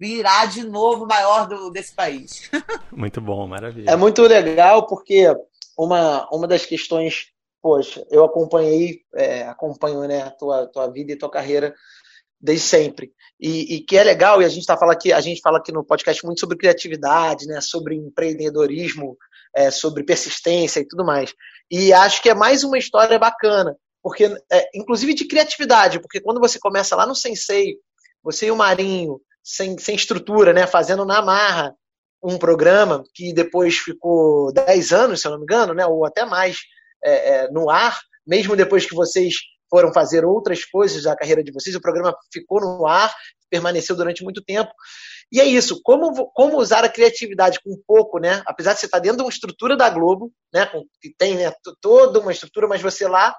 virar 0.00 0.46
de 0.46 0.64
novo 0.64 1.04
o 1.04 1.06
maior 1.06 1.46
do, 1.46 1.70
desse 1.70 1.94
país. 1.94 2.50
Muito 2.90 3.20
bom, 3.20 3.46
maravilha. 3.46 3.90
É 3.90 3.96
muito 3.96 4.22
legal 4.22 4.86
porque 4.86 5.26
uma, 5.78 6.26
uma 6.32 6.48
das 6.48 6.64
questões, 6.64 7.26
poxa, 7.60 8.06
eu 8.10 8.24
acompanhei, 8.24 9.02
é, 9.14 9.42
acompanho 9.42 10.00
né, 10.08 10.22
a 10.22 10.30
tua, 10.30 10.66
tua 10.66 10.90
vida 10.90 11.12
e 11.12 11.18
tua 11.18 11.30
carreira 11.30 11.74
desde 12.40 12.64
sempre. 12.64 13.12
E, 13.38 13.76
e 13.76 13.80
que 13.80 13.98
é 13.98 14.02
legal, 14.02 14.40
e 14.40 14.46
a 14.46 14.48
gente 14.48 14.64
tá 14.64 14.74
falando 14.74 14.94
aqui, 14.94 15.12
a 15.12 15.20
gente 15.20 15.42
fala 15.42 15.58
aqui 15.58 15.70
no 15.70 15.84
podcast 15.84 16.24
muito 16.24 16.40
sobre 16.40 16.56
criatividade, 16.56 17.46
né, 17.46 17.60
sobre 17.60 17.94
empreendedorismo, 17.94 19.18
é, 19.54 19.70
sobre 19.70 20.02
persistência 20.02 20.80
e 20.80 20.88
tudo 20.88 21.04
mais. 21.04 21.34
E 21.70 21.92
acho 21.92 22.22
que 22.22 22.30
é 22.30 22.34
mais 22.34 22.64
uma 22.64 22.78
história 22.78 23.18
bacana, 23.18 23.76
porque 24.02 24.34
é, 24.50 24.70
inclusive 24.74 25.12
de 25.12 25.26
criatividade, 25.26 26.00
porque 26.00 26.20
quando 26.20 26.40
você 26.40 26.58
começa 26.58 26.96
lá 26.96 27.06
no 27.06 27.14
Sensei, 27.14 27.76
você 28.22 28.46
e 28.46 28.50
o 28.50 28.56
Marinho, 28.56 29.20
sem, 29.42 29.78
sem 29.78 29.94
estrutura, 29.94 30.52
né? 30.52 30.66
Fazendo 30.66 31.04
na 31.04 31.22
marra 31.22 31.74
um 32.22 32.38
programa 32.38 33.02
que 33.14 33.32
depois 33.32 33.76
ficou 33.76 34.52
10 34.52 34.92
anos, 34.92 35.20
se 35.20 35.26
eu 35.26 35.32
não 35.32 35.38
me 35.38 35.44
engano, 35.44 35.74
né? 35.74 35.86
Ou 35.86 36.04
até 36.04 36.24
mais 36.24 36.58
é, 37.04 37.12
é, 37.12 37.50
no 37.50 37.70
ar, 37.70 37.98
mesmo 38.26 38.54
depois 38.54 38.86
que 38.86 38.94
vocês 38.94 39.34
foram 39.70 39.92
fazer 39.92 40.24
outras 40.24 40.64
coisas 40.64 41.04
da 41.04 41.16
carreira 41.16 41.42
de 41.42 41.52
vocês, 41.52 41.74
o 41.76 41.80
programa 41.80 42.14
ficou 42.32 42.60
no 42.60 42.86
ar, 42.86 43.14
permaneceu 43.48 43.96
durante 43.96 44.22
muito 44.22 44.42
tempo. 44.42 44.70
E 45.32 45.40
é 45.40 45.44
isso, 45.44 45.80
como, 45.82 46.30
como 46.32 46.58
usar 46.58 46.84
a 46.84 46.88
criatividade 46.88 47.60
com 47.62 47.80
pouco, 47.86 48.18
né? 48.18 48.42
Apesar 48.46 48.74
de 48.74 48.80
você 48.80 48.86
estar 48.86 48.98
dentro 48.98 49.18
de 49.18 49.22
uma 49.22 49.30
estrutura 49.30 49.76
da 49.76 49.88
Globo, 49.88 50.32
né? 50.52 50.66
Que 51.00 51.14
tem 51.16 51.36
né, 51.36 51.52
toda 51.80 52.18
uma 52.18 52.32
estrutura, 52.32 52.66
mas 52.66 52.82
você 52.82 53.06
lá 53.06 53.34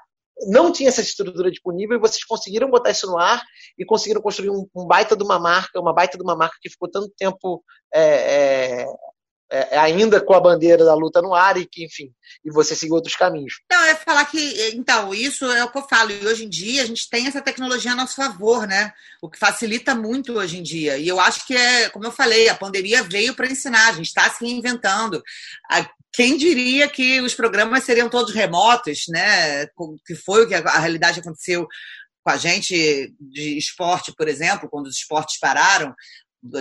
não 0.47 0.71
tinha 0.71 0.89
essa 0.89 1.01
estrutura 1.01 1.51
disponível 1.51 1.97
e 1.97 1.99
vocês 1.99 2.23
conseguiram 2.23 2.69
botar 2.69 2.91
isso 2.91 3.07
no 3.07 3.17
ar 3.17 3.41
e 3.77 3.85
conseguiram 3.85 4.21
construir 4.21 4.49
um, 4.49 4.67
um 4.75 4.85
baita 4.85 5.15
de 5.15 5.23
uma 5.23 5.39
marca, 5.39 5.79
uma 5.79 5.93
baita 5.93 6.17
de 6.17 6.23
uma 6.23 6.35
marca 6.35 6.57
que 6.61 6.69
ficou 6.69 6.89
tanto 6.89 7.11
tempo 7.17 7.63
é, 7.93 8.85
é, 9.51 9.67
é, 9.73 9.77
ainda 9.77 10.21
com 10.21 10.33
a 10.33 10.39
bandeira 10.39 10.85
da 10.85 10.93
luta 10.93 11.21
no 11.21 11.35
ar 11.35 11.57
e 11.57 11.65
que, 11.65 11.83
enfim, 11.83 12.09
e 12.43 12.49
você 12.49 12.73
seguir 12.73 12.93
outros 12.93 13.17
caminhos. 13.17 13.55
Não, 13.69 13.83
é 13.83 13.95
falar 13.95 14.23
que, 14.23 14.71
então, 14.73 15.13
isso 15.13 15.45
é 15.51 15.61
o 15.63 15.69
que 15.69 15.77
eu 15.77 15.87
falo, 15.87 16.09
e 16.09 16.25
hoje 16.25 16.45
em 16.45 16.49
dia 16.49 16.83
a 16.83 16.85
gente 16.85 17.09
tem 17.09 17.27
essa 17.27 17.41
tecnologia 17.41 17.91
a 17.91 17.95
nosso 17.95 18.15
favor, 18.15 18.65
né? 18.65 18.93
O 19.21 19.29
que 19.29 19.37
facilita 19.37 19.93
muito 19.93 20.37
hoje 20.37 20.57
em 20.57 20.63
dia. 20.63 20.97
E 20.97 21.05
eu 21.05 21.19
acho 21.19 21.45
que 21.45 21.53
é, 21.53 21.89
como 21.89 22.05
eu 22.05 22.11
falei, 22.13 22.47
a 22.47 22.55
pandemia 22.55 23.03
veio 23.03 23.35
para 23.35 23.51
ensinar, 23.51 23.89
a 23.89 23.93
gente 23.93 24.07
está 24.07 24.29
se 24.29 24.45
reinventando. 24.45 25.21
Quem 26.13 26.37
diria 26.37 26.89
que 26.89 27.21
os 27.21 27.33
programas 27.33 27.83
seriam 27.83 28.09
todos 28.09 28.33
remotos, 28.33 29.03
né? 29.09 29.65
Que 30.05 30.15
foi 30.15 30.43
o 30.43 30.47
que 30.47 30.55
a 30.55 30.79
realidade 30.79 31.19
aconteceu 31.19 31.67
com 32.23 32.31
a 32.31 32.37
gente 32.37 33.13
de 33.19 33.57
esporte, 33.57 34.13
por 34.15 34.27
exemplo, 34.27 34.69
quando 34.69 34.87
os 34.87 34.97
esportes 34.97 35.39
pararam, 35.39 35.93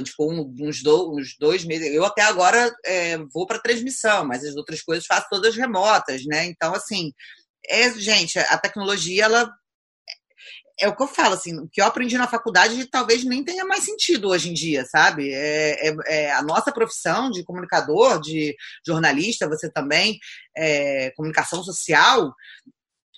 ficou 0.06 0.32
uns, 0.32 0.82
uns 0.86 1.36
dois 1.38 1.64
meses. 1.64 1.92
Eu 1.92 2.04
até 2.04 2.22
agora 2.22 2.74
é, 2.84 3.18
vou 3.32 3.46
para 3.46 3.60
transmissão, 3.60 4.24
mas 4.26 4.44
as 4.44 4.56
outras 4.56 4.82
coisas 4.82 5.06
faço 5.06 5.26
todas 5.30 5.56
remotas, 5.56 6.24
né? 6.26 6.44
Então, 6.46 6.74
assim, 6.74 7.12
é, 7.68 7.90
gente, 7.94 8.38
a 8.38 8.58
tecnologia, 8.58 9.24
ela. 9.24 9.50
É 10.80 10.88
o 10.88 10.96
que 10.96 11.02
eu 11.02 11.06
falo, 11.06 11.34
assim, 11.34 11.58
o 11.58 11.68
que 11.68 11.80
eu 11.80 11.84
aprendi 11.84 12.16
na 12.16 12.26
faculdade 12.26 12.86
talvez 12.86 13.24
nem 13.24 13.44
tenha 13.44 13.64
mais 13.64 13.84
sentido 13.84 14.28
hoje 14.28 14.48
em 14.48 14.54
dia, 14.54 14.84
sabe? 14.86 15.30
É, 15.32 15.88
é, 15.88 15.94
é 16.06 16.32
a 16.32 16.42
nossa 16.42 16.72
profissão 16.72 17.30
de 17.30 17.44
comunicador, 17.44 18.20
de 18.20 18.56
jornalista, 18.86 19.48
você 19.48 19.70
também, 19.70 20.18
é, 20.56 21.10
comunicação 21.16 21.62
social, 21.62 22.32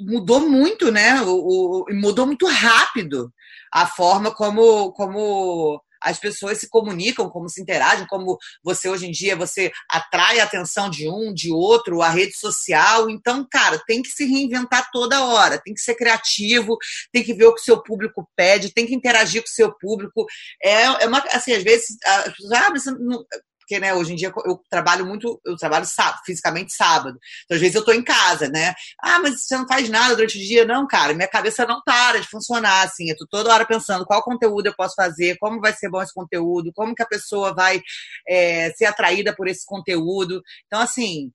mudou 0.00 0.40
muito, 0.40 0.90
né? 0.90 1.20
O, 1.22 1.84
o, 1.84 1.94
mudou 1.94 2.26
muito 2.26 2.46
rápido 2.46 3.32
a 3.72 3.86
forma 3.86 4.34
como, 4.34 4.92
como 4.92 5.82
as 6.03 6.18
pessoas 6.18 6.59
se 6.59 6.68
comunicam, 6.68 7.28
como 7.30 7.48
se 7.48 7.61
interagem, 7.61 8.07
como 8.07 8.38
você 8.62 8.88
hoje 8.88 9.07
em 9.07 9.11
dia 9.11 9.36
você 9.36 9.72
atrai 9.90 10.40
a 10.40 10.44
atenção 10.44 10.90
de 10.90 11.09
um, 11.09 11.32
de 11.32 11.53
outro, 11.53 12.03
a 12.03 12.09
rede 12.09 12.36
social. 12.36 13.09
Então, 13.11 13.46
cara, 13.50 13.82
tem 13.86 14.03
que 14.03 14.09
se 14.09 14.24
reinventar 14.24 14.90
toda 14.92 15.24
hora, 15.24 15.61
tem 15.62 15.74
que 15.74 15.80
ser 15.80 15.94
criativo, 15.94 16.76
tem 17.12 17.22
que 17.22 17.34
ver 17.34 17.46
o 17.46 17.55
que 17.55 17.61
o 17.61 17.64
seu 17.64 17.82
público 17.82 18.28
pede, 18.36 18.72
tem 18.72 18.86
que 18.86 18.94
interagir 18.94 19.42
com 19.42 19.48
o 19.48 19.53
seu 19.53 19.72
público. 19.72 20.26
É, 20.62 20.82
é 20.82 21.07
uma, 21.07 21.18
assim, 21.30 21.53
às 21.53 21.62
vezes, 21.62 21.96
as 22.05 22.32
pessoas, 22.32 22.53
ah, 22.53 22.70
mas 22.70 22.84
não, 22.86 23.24
porque, 23.72 23.80
né, 23.80 23.94
hoje 23.94 24.12
em 24.12 24.16
dia 24.16 24.30
eu 24.44 24.60
trabalho 24.68 25.06
muito, 25.06 25.40
eu 25.46 25.56
trabalho 25.56 25.86
sábado, 25.86 26.20
fisicamente 26.26 26.74
sábado. 26.74 27.18
Então, 27.44 27.54
às 27.54 27.60
vezes 27.60 27.74
eu 27.74 27.84
tô 27.84 27.92
em 27.92 28.02
casa, 28.02 28.48
né? 28.48 28.74
Ah, 29.02 29.18
mas 29.18 29.46
você 29.46 29.56
não 29.56 29.66
faz 29.66 29.88
nada 29.88 30.14
durante 30.14 30.36
o 30.36 30.40
dia? 30.40 30.66
Não, 30.66 30.86
cara, 30.86 31.14
minha 31.14 31.28
cabeça 31.28 31.64
não 31.64 31.80
para 31.82 32.20
de 32.20 32.28
funcionar, 32.28 32.82
assim. 32.82 33.08
Eu 33.08 33.16
tô 33.16 33.26
toda 33.26 33.52
hora 33.52 33.64
pensando 33.64 34.04
qual 34.04 34.22
conteúdo 34.22 34.66
eu 34.66 34.76
posso 34.76 34.94
fazer, 34.94 35.38
como 35.38 35.58
vai 35.58 35.72
ser 35.72 35.88
bom 35.88 36.02
esse 36.02 36.12
conteúdo, 36.12 36.70
como 36.74 36.94
que 36.94 37.02
a 37.02 37.06
pessoa 37.06 37.54
vai 37.54 37.80
é, 38.28 38.70
ser 38.72 38.84
atraída 38.84 39.34
por 39.34 39.48
esse 39.48 39.64
conteúdo. 39.64 40.42
Então, 40.66 40.80
assim, 40.80 41.32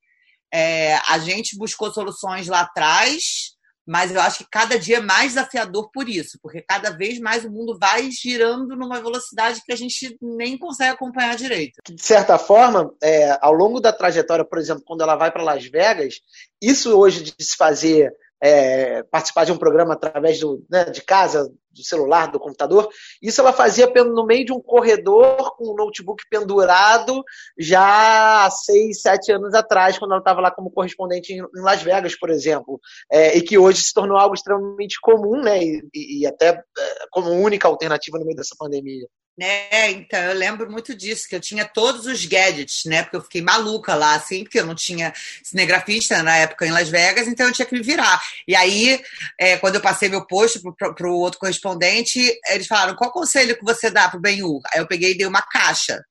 é, 0.53 0.95
a 1.09 1.17
gente 1.17 1.57
buscou 1.57 1.91
soluções 1.91 2.47
lá 2.47 2.61
atrás, 2.61 3.56
mas 3.87 4.13
eu 4.13 4.19
acho 4.19 4.39
que 4.39 4.49
cada 4.51 4.77
dia 4.77 4.97
é 4.97 5.01
mais 5.01 5.33
desafiador 5.33 5.89
por 5.91 6.09
isso, 6.09 6.37
porque 6.41 6.61
cada 6.61 6.89
vez 6.89 7.19
mais 7.19 7.45
o 7.45 7.49
mundo 7.49 7.77
vai 7.79 8.11
girando 8.11 8.75
numa 8.75 8.99
velocidade 8.99 9.61
que 9.65 9.71
a 9.71 9.77
gente 9.77 10.17
nem 10.21 10.57
consegue 10.57 10.91
acompanhar 10.91 11.37
direito. 11.37 11.79
De 11.89 12.01
certa 12.01 12.37
forma, 12.37 12.93
é, 13.01 13.37
ao 13.41 13.53
longo 13.53 13.79
da 13.79 13.93
trajetória, 13.93 14.43
por 14.43 14.59
exemplo, 14.59 14.83
quando 14.85 15.01
ela 15.01 15.15
vai 15.15 15.31
para 15.31 15.43
Las 15.43 15.65
Vegas, 15.65 16.15
isso 16.61 16.97
hoje 16.97 17.23
de 17.23 17.33
se 17.39 17.55
fazer 17.55 18.13
é, 18.41 19.03
participar 19.03 19.45
de 19.45 19.51
um 19.51 19.57
programa 19.57 19.93
através 19.93 20.39
do, 20.39 20.63
né, 20.69 20.85
de 20.85 21.01
casa, 21.01 21.51
do 21.71 21.83
celular, 21.83 22.31
do 22.31 22.39
computador. 22.39 22.89
Isso 23.21 23.41
ela 23.41 23.53
fazia 23.53 23.87
no 24.03 24.25
meio 24.25 24.45
de 24.45 24.53
um 24.53 24.59
corredor 24.59 25.55
com 25.55 25.71
um 25.71 25.75
notebook 25.75 26.23
pendurado 26.29 27.23
já 27.57 28.45
há 28.45 28.49
seis, 28.49 29.01
sete 29.01 29.31
anos 29.31 29.53
atrás, 29.53 29.97
quando 29.97 30.11
ela 30.11 30.19
estava 30.19 30.41
lá 30.41 30.51
como 30.51 30.71
correspondente 30.71 31.33
em 31.33 31.43
Las 31.53 31.83
Vegas, 31.83 32.17
por 32.17 32.29
exemplo, 32.29 32.79
é, 33.11 33.37
e 33.37 33.41
que 33.41 33.57
hoje 33.57 33.83
se 33.83 33.93
tornou 33.93 34.17
algo 34.17 34.35
extremamente 34.35 34.99
comum, 35.01 35.41
né, 35.41 35.59
e, 35.63 36.21
e 36.21 36.27
até 36.27 36.49
é, 36.49 36.63
como 37.11 37.29
única 37.31 37.67
alternativa 37.67 38.17
no 38.17 38.25
meio 38.25 38.35
dessa 38.35 38.55
pandemia. 38.57 39.07
Né, 39.37 39.91
então 39.91 40.19
eu 40.19 40.33
lembro 40.33 40.71
muito 40.71 40.95
disso, 40.95 41.27
que 41.29 41.35
eu 41.35 41.39
tinha 41.39 41.63
todos 41.63 42.07
os 42.07 42.25
gadgets, 42.25 42.85
né? 42.85 43.03
Porque 43.03 43.17
eu 43.17 43.21
fiquei 43.21 43.39
maluca 43.39 43.93
lá, 43.93 44.15
assim, 44.15 44.43
porque 44.43 44.59
eu 44.59 44.65
não 44.65 44.73
tinha 44.73 45.13
cinegrafista 45.43 46.23
na 46.23 46.35
época 46.37 46.65
em 46.65 46.71
Las 46.71 46.89
Vegas, 46.89 47.27
então 47.27 47.45
eu 47.45 47.53
tinha 47.53 47.65
que 47.67 47.75
me 47.75 47.83
virar. 47.83 48.19
E 48.47 48.55
aí, 48.55 48.99
é, 49.39 49.55
quando 49.57 49.75
eu 49.75 49.81
passei 49.81 50.09
meu 50.09 50.25
post 50.25 50.59
para 50.75 51.07
o 51.07 51.19
outro 51.19 51.39
correspondente, 51.39 52.19
eles 52.49 52.65
falaram: 52.65 52.95
qual 52.95 53.11
conselho 53.11 53.55
que 53.55 53.63
você 53.63 53.91
dá 53.91 54.09
para 54.09 54.17
o 54.17 54.21
Benhur? 54.21 54.59
Aí 54.73 54.79
eu 54.79 54.87
peguei 54.87 55.11
e 55.11 55.17
dei 55.17 55.27
uma 55.27 55.43
caixa. 55.43 56.03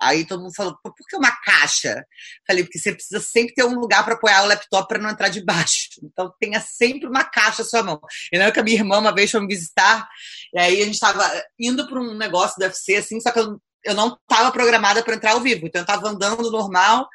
Aí 0.00 0.24
todo 0.24 0.42
mundo 0.42 0.54
falou, 0.54 0.78
por 0.82 0.94
que 0.94 1.16
uma 1.16 1.34
caixa? 1.42 2.04
Falei, 2.46 2.62
porque 2.62 2.78
você 2.78 2.92
precisa 2.92 3.20
sempre 3.20 3.54
ter 3.54 3.64
um 3.64 3.74
lugar 3.74 4.04
para 4.04 4.14
apoiar 4.14 4.42
o 4.42 4.46
laptop 4.46 4.88
para 4.88 4.98
não 4.98 5.10
entrar 5.10 5.28
debaixo. 5.28 5.88
Então 6.18 6.32
tenha 6.40 6.60
sempre 6.60 7.06
uma 7.08 7.22
caixa 7.24 7.62
à 7.62 7.64
sua 7.64 7.82
mão. 7.82 8.00
Eu 8.32 8.38
lembro 8.38 8.54
que 8.54 8.60
a 8.60 8.62
minha 8.62 8.76
irmã 8.76 8.98
uma 8.98 9.14
vez 9.14 9.30
foi 9.30 9.40
me 9.40 9.46
visitar, 9.46 10.08
e 10.54 10.58
aí 10.58 10.82
a 10.82 10.84
gente 10.84 10.94
estava 10.94 11.24
indo 11.58 11.86
para 11.86 12.00
um 12.00 12.16
negócio 12.16 12.56
do 12.58 12.62
UFC, 12.62 12.96
assim, 12.96 13.20
só 13.20 13.30
que 13.30 13.38
eu, 13.38 13.60
não 13.94 14.16
estava 14.22 14.50
programada 14.50 15.02
para 15.02 15.14
entrar 15.14 15.32
ao 15.32 15.40
vivo. 15.40 15.66
Então 15.66 15.80
eu 15.80 15.84
estava 15.84 16.08
andando 16.08 16.50
normal. 16.50 17.08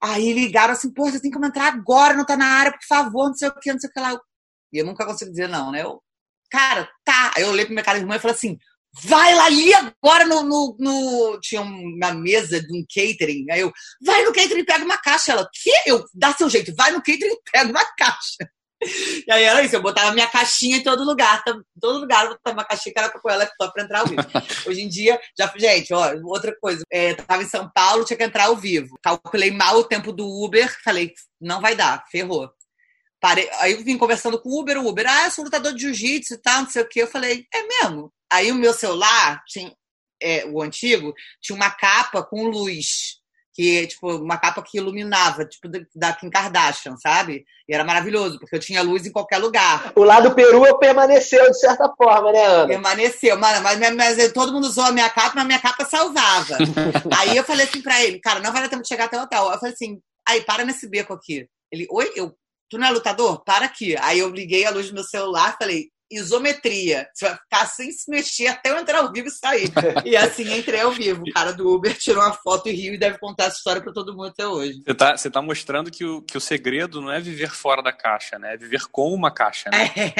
Aí 0.00 0.32
ligaram 0.32 0.72
assim, 0.72 0.92
pô, 0.92 1.10
você 1.10 1.20
tem 1.20 1.30
que 1.30 1.38
entrar 1.38 1.68
agora, 1.68 2.14
não 2.14 2.24
tá 2.24 2.36
na 2.36 2.46
área, 2.46 2.72
por 2.72 2.84
favor, 2.86 3.28
não 3.28 3.34
sei 3.34 3.48
o 3.48 3.54
que, 3.58 3.72
não 3.72 3.78
sei 3.78 3.88
o 3.88 3.92
que 3.92 4.00
lá. 4.00 4.18
E 4.72 4.78
eu 4.78 4.86
nunca 4.86 5.06
consigo 5.06 5.30
dizer 5.30 5.48
não, 5.48 5.70
né? 5.70 5.82
Eu, 5.82 6.02
cara, 6.50 6.88
tá. 7.04 7.32
Aí 7.36 7.42
eu 7.42 7.50
olhei 7.50 7.64
pra 7.64 7.72
minha 7.72 7.84
cara 7.84 7.98
de 7.98 8.04
irmã 8.04 8.16
e 8.16 8.18
falei 8.18 8.36
assim, 8.36 8.58
vai 9.00 9.34
lá 9.34 9.46
ali 9.46 9.72
agora 9.74 10.24
no, 10.26 10.42
no, 10.42 10.76
no, 10.78 11.40
Tinha 11.40 11.62
uma 11.62 12.12
mesa 12.12 12.60
de 12.60 12.72
um 12.76 12.84
catering. 12.88 13.46
Aí 13.50 13.60
eu, 13.60 13.72
vai 14.04 14.24
no 14.24 14.32
catering 14.32 14.60
e 14.60 14.66
pega 14.66 14.84
uma 14.84 14.98
caixa. 14.98 15.32
Ela, 15.32 15.48
que? 15.52 15.70
Eu, 15.86 16.04
dá 16.14 16.32
seu 16.34 16.48
jeito, 16.50 16.74
vai 16.74 16.90
no 16.90 16.98
catering 16.98 17.32
e 17.32 17.40
pega 17.50 17.70
uma 17.70 17.84
caixa. 17.96 18.48
E 19.26 19.30
aí 19.30 19.44
era 19.44 19.62
isso, 19.62 19.76
eu 19.76 19.82
botava 19.82 20.12
minha 20.12 20.26
caixinha 20.26 20.78
em 20.78 20.82
todo 20.82 21.04
lugar. 21.04 21.42
Todo 21.80 22.00
lugar 22.00 22.24
eu 22.24 22.30
botava 22.32 22.56
uma 22.56 22.64
caixinha 22.64 22.92
que 22.92 22.98
era 22.98 23.10
pôr 23.10 23.32
o 23.32 23.36
laptop 23.36 23.72
pra 23.72 23.84
entrar 23.84 24.00
ao 24.00 24.06
vivo. 24.06 24.22
Hoje 24.66 24.82
em 24.82 24.88
dia, 24.88 25.20
já, 25.38 25.52
gente, 25.56 25.94
ó, 25.94 26.14
outra 26.24 26.54
coisa. 26.60 26.82
É, 26.90 27.14
tava 27.14 27.42
em 27.42 27.48
São 27.48 27.70
Paulo, 27.72 28.04
tinha 28.04 28.16
que 28.16 28.24
entrar 28.24 28.46
ao 28.46 28.56
vivo. 28.56 28.98
Calculei 29.02 29.50
mal 29.50 29.78
o 29.78 29.84
tempo 29.84 30.12
do 30.12 30.26
Uber, 30.26 30.76
falei, 30.82 31.12
não 31.40 31.60
vai 31.60 31.76
dar, 31.76 32.04
ferrou. 32.10 32.50
Parei, 33.20 33.48
aí 33.60 33.72
eu 33.72 33.84
vim 33.84 33.96
conversando 33.96 34.40
com 34.40 34.48
o 34.48 34.60
Uber, 34.60 34.78
o 34.78 34.88
Uber, 34.88 35.06
ah, 35.08 35.26
eu 35.26 35.30
sou 35.30 35.44
lutador 35.44 35.72
de 35.72 35.82
jiu-jitsu 35.82 36.34
e 36.34 36.38
tal, 36.38 36.62
não 36.62 36.70
sei 36.70 36.82
o 36.82 36.88
que. 36.88 37.00
Eu 37.00 37.06
falei, 37.06 37.46
é 37.54 37.62
mesmo? 37.62 38.12
Aí 38.32 38.50
o 38.50 38.54
meu 38.54 38.72
celular, 38.72 39.42
tinha, 39.46 39.72
é, 40.22 40.46
o 40.46 40.62
antigo, 40.62 41.12
tinha 41.40 41.54
uma 41.54 41.70
capa 41.70 42.22
com 42.22 42.48
luz, 42.48 43.20
que 43.54 43.86
tipo 43.86 44.16
uma 44.16 44.38
capa 44.38 44.62
que 44.62 44.78
iluminava, 44.78 45.44
tipo 45.44 45.68
da 45.94 46.12
Kim 46.14 46.30
Kardashian, 46.30 46.96
sabe? 46.96 47.44
E 47.68 47.74
era 47.74 47.84
maravilhoso, 47.84 48.38
porque 48.38 48.56
eu 48.56 48.60
tinha 48.60 48.82
luz 48.82 49.06
em 49.06 49.12
qualquer 49.12 49.38
lugar. 49.38 49.92
O 49.94 50.04
lado 50.04 50.34
peru 50.34 50.78
permaneceu 50.78 51.50
de 51.50 51.58
certa 51.58 51.92
forma, 51.96 52.32
né, 52.32 52.44
Ana? 52.44 52.68
Permaneceu, 52.68 53.38
mas, 53.38 53.60
mas, 53.60 53.94
mas, 53.94 54.32
todo 54.32 54.52
mundo 54.52 54.66
usou 54.66 54.84
a 54.84 54.92
minha 54.92 55.10
capa, 55.10 55.32
mas 55.34 55.44
a 55.44 55.46
minha 55.46 55.60
capa 55.60 55.84
salvava. 55.84 56.56
aí 57.18 57.36
eu 57.36 57.44
falei 57.44 57.66
assim 57.66 57.82
pra 57.82 58.02
ele, 58.02 58.18
cara, 58.20 58.40
não 58.40 58.52
vai 58.52 58.62
dar 58.62 58.68
tempo 58.68 58.82
de 58.82 58.88
chegar 58.88 59.04
até 59.04 59.18
o 59.18 59.22
hotel. 59.22 59.50
Eu 59.50 59.58
falei 59.58 59.74
assim, 59.74 60.00
aí 60.26 60.40
para 60.42 60.64
nesse 60.64 60.88
beco 60.88 61.12
aqui. 61.12 61.46
Ele, 61.70 61.86
oi, 61.90 62.10
eu, 62.16 62.34
tu 62.70 62.78
não 62.78 62.86
é 62.86 62.90
lutador? 62.90 63.44
Para 63.44 63.66
aqui. 63.66 63.96
Aí 64.00 64.18
eu 64.18 64.30
liguei 64.30 64.64
a 64.64 64.70
luz 64.70 64.88
do 64.88 64.94
meu 64.94 65.04
celular, 65.04 65.56
falei, 65.58 65.90
isometria. 66.14 67.08
Você 67.12 67.26
vai 67.26 67.36
ficar 67.36 67.66
sem 67.66 67.90
se 67.90 68.10
mexer 68.10 68.48
até 68.48 68.70
eu 68.70 68.78
entrar 68.78 68.98
ao 68.98 69.12
vivo 69.12 69.28
e 69.28 69.30
sair. 69.30 69.70
e 70.04 70.16
assim 70.16 70.56
entrei 70.56 70.80
ao 70.80 70.92
vivo. 70.92 71.22
O 71.22 71.32
cara 71.32 71.52
do 71.52 71.68
Uber 71.68 71.96
tirou 71.96 72.22
uma 72.22 72.32
foto 72.32 72.68
e 72.68 72.72
riu 72.72 72.94
e 72.94 72.98
deve 72.98 73.18
contar 73.18 73.44
essa 73.44 73.56
história 73.56 73.82
para 73.82 73.92
todo 73.92 74.12
mundo 74.12 74.28
até 74.28 74.46
hoje. 74.46 74.82
Você 74.84 74.94
tá, 74.94 75.16
você 75.16 75.30
tá 75.30 75.42
mostrando 75.42 75.90
que 75.90 76.04
o, 76.04 76.22
que 76.22 76.36
o 76.36 76.40
segredo 76.40 77.00
não 77.00 77.10
é 77.10 77.20
viver 77.20 77.50
fora 77.50 77.82
da 77.82 77.92
caixa, 77.92 78.38
né? 78.38 78.54
É 78.54 78.56
viver 78.56 78.82
com 78.90 79.12
uma 79.12 79.30
caixa, 79.30 79.70
né? 79.70 79.90
É. 79.96 80.12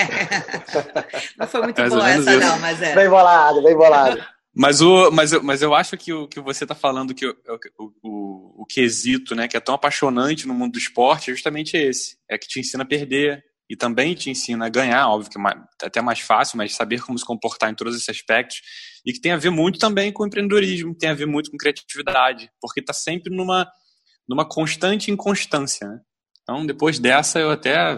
Não 1.37 1.47
foi 1.47 1.63
muito 1.63 1.83
boa 1.89 2.09
essa, 2.09 2.35
isso. 2.35 2.41
não, 2.41 2.59
mas 2.59 2.81
é. 2.83 2.95
Bem 2.95 3.09
bolado, 3.09 3.63
bem 3.63 3.77
bolado. 3.77 4.23
Mas, 4.55 4.83
o, 4.83 5.11
mas, 5.11 5.33
eu, 5.33 5.43
mas 5.43 5.63
eu 5.63 5.75
acho 5.75 5.97
que 5.97 6.13
o 6.13 6.29
que 6.29 6.39
você 6.39 6.65
está 6.65 6.75
falando, 6.75 7.15
que 7.15 7.27
o, 7.27 7.35
o, 7.79 7.93
o, 8.03 8.63
o 8.63 8.67
quesito, 8.67 9.35
né, 9.35 9.49
que 9.49 9.57
é 9.57 9.61
tão 9.61 9.75
apaixonante 9.75 10.47
no 10.47 10.53
mundo 10.53 10.73
do 10.73 10.79
esporte, 10.79 11.31
é 11.31 11.35
justamente 11.35 11.77
esse. 11.77 12.19
É 12.29 12.37
que 12.37 12.47
te 12.47 12.61
ensina 12.61 12.85
a 12.85 12.87
perder, 12.87 13.43
e 13.73 13.77
também 13.77 14.15
te 14.15 14.29
ensina 14.29 14.67
a 14.67 14.69
ganhar, 14.69 15.09
óbvio 15.09 15.31
que 15.31 15.39
é 15.39 15.87
até 15.87 16.03
mais 16.03 16.21
fácil, 16.21 16.59
mas 16.59 16.75
saber 16.75 17.01
como 17.01 17.19
se 17.19 17.25
comportar 17.25 17.71
em 17.71 17.75
todos 17.75 17.97
esses 17.97 18.07
aspectos, 18.11 18.61
e 19.03 19.15
que 19.15 19.19
tem 19.19 19.33
a 19.33 19.39
ver 19.39 19.49
muito 19.49 19.79
também 19.79 20.13
com 20.13 20.27
empreendedorismo, 20.27 20.95
tem 20.95 21.09
a 21.09 21.15
ver 21.15 21.25
muito 21.25 21.51
com 21.51 21.57
criatividade, 21.57 22.51
porque 22.61 22.81
está 22.81 22.93
sempre 22.93 23.35
numa, 23.35 23.67
numa 24.29 24.47
constante 24.47 25.11
inconstância. 25.11 25.89
Né? 25.89 26.01
Então, 26.43 26.67
depois 26.67 26.99
dessa, 26.99 27.39
eu 27.39 27.51
até, 27.51 27.97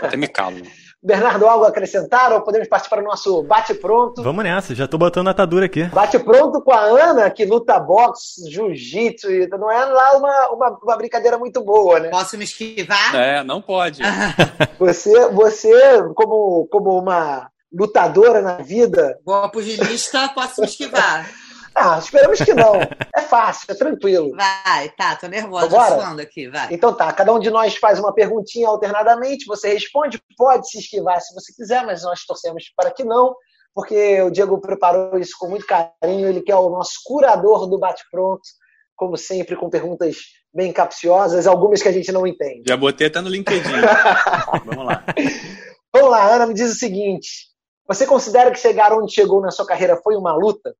até 0.00 0.16
me 0.16 0.26
calo. 0.26 0.62
Bernardo, 1.04 1.48
algo 1.48 1.64
a 1.64 1.68
acrescentar 1.68 2.32
ou 2.32 2.42
podemos 2.42 2.68
partir 2.68 2.88
para 2.88 3.00
o 3.00 3.04
nosso 3.04 3.42
bate-pronto? 3.42 4.22
Vamos 4.22 4.44
nessa, 4.44 4.72
já 4.72 4.86
tô 4.86 4.96
botando 4.96 5.26
a 5.26 5.32
atadura 5.32 5.66
aqui. 5.66 5.82
Bate-pronto 5.86 6.62
com 6.62 6.72
a 6.72 6.80
Ana, 6.80 7.28
que 7.28 7.44
luta 7.44 7.80
boxe, 7.80 8.48
jiu-jitsu, 8.48 9.26
não 9.58 9.68
é 9.68 9.84
lá 9.84 10.16
uma, 10.16 10.48
uma, 10.50 10.78
uma, 10.80 10.96
brincadeira 10.96 11.36
muito 11.36 11.60
boa, 11.60 11.98
né? 11.98 12.08
Posso 12.08 12.38
me 12.38 12.44
esquivar? 12.44 13.16
É, 13.16 13.42
não 13.42 13.60
pode. 13.60 14.00
você, 14.78 15.28
você 15.30 15.72
como, 16.14 16.68
como 16.70 16.96
uma 16.96 17.50
lutadora 17.72 18.40
na 18.40 18.58
vida... 18.58 19.18
Boa 19.24 19.48
pugilista, 19.48 20.28
posso 20.28 20.60
me 20.60 20.68
esquivar. 20.68 21.28
Ah, 21.74 21.98
esperamos 21.98 22.38
que 22.38 22.54
não. 22.54 22.74
É 23.14 23.20
fácil, 23.20 23.66
é 23.70 23.74
tranquilo. 23.74 24.30
Vai, 24.36 24.88
tá, 24.90 25.16
tô 25.16 25.26
nervosa, 25.26 25.68
tô 25.68 26.00
suando 26.00 26.22
aqui, 26.22 26.48
vai. 26.48 26.68
Então 26.70 26.94
tá, 26.94 27.12
cada 27.12 27.32
um 27.32 27.38
de 27.38 27.50
nós 27.50 27.76
faz 27.76 27.98
uma 27.98 28.12
perguntinha 28.12 28.68
alternadamente, 28.68 29.46
você 29.46 29.72
responde, 29.72 30.22
pode 30.36 30.68
se 30.68 30.78
esquivar 30.78 31.20
se 31.20 31.34
você 31.34 31.52
quiser, 31.54 31.84
mas 31.84 32.02
nós 32.02 32.24
torcemos 32.24 32.64
para 32.76 32.90
que 32.90 33.04
não, 33.04 33.34
porque 33.74 34.20
o 34.22 34.30
Diego 34.30 34.60
preparou 34.60 35.18
isso 35.18 35.34
com 35.38 35.48
muito 35.48 35.66
carinho, 35.66 36.28
ele 36.28 36.42
que 36.42 36.52
é 36.52 36.56
o 36.56 36.70
nosso 36.70 36.94
curador 37.04 37.66
do 37.68 37.78
bate-pronto, 37.78 38.42
como 38.94 39.16
sempre, 39.16 39.56
com 39.56 39.70
perguntas 39.70 40.16
bem 40.54 40.72
capciosas, 40.72 41.46
algumas 41.46 41.82
que 41.82 41.88
a 41.88 41.92
gente 41.92 42.12
não 42.12 42.26
entende. 42.26 42.64
Já 42.68 42.76
botei 42.76 43.06
até 43.06 43.20
no 43.20 43.28
LinkedIn. 43.28 43.62
Vamos 44.66 44.86
lá. 44.86 45.04
Vamos 45.92 46.10
lá, 46.10 46.34
Ana, 46.34 46.46
me 46.46 46.54
diz 46.54 46.70
o 46.70 46.78
seguinte. 46.78 47.50
Você 47.88 48.06
considera 48.06 48.50
que 48.50 48.58
chegar 48.58 48.92
onde 48.92 49.12
chegou 49.12 49.40
na 49.40 49.50
sua 49.50 49.66
carreira 49.66 50.00
foi 50.02 50.16
uma 50.16 50.34
luta? 50.34 50.74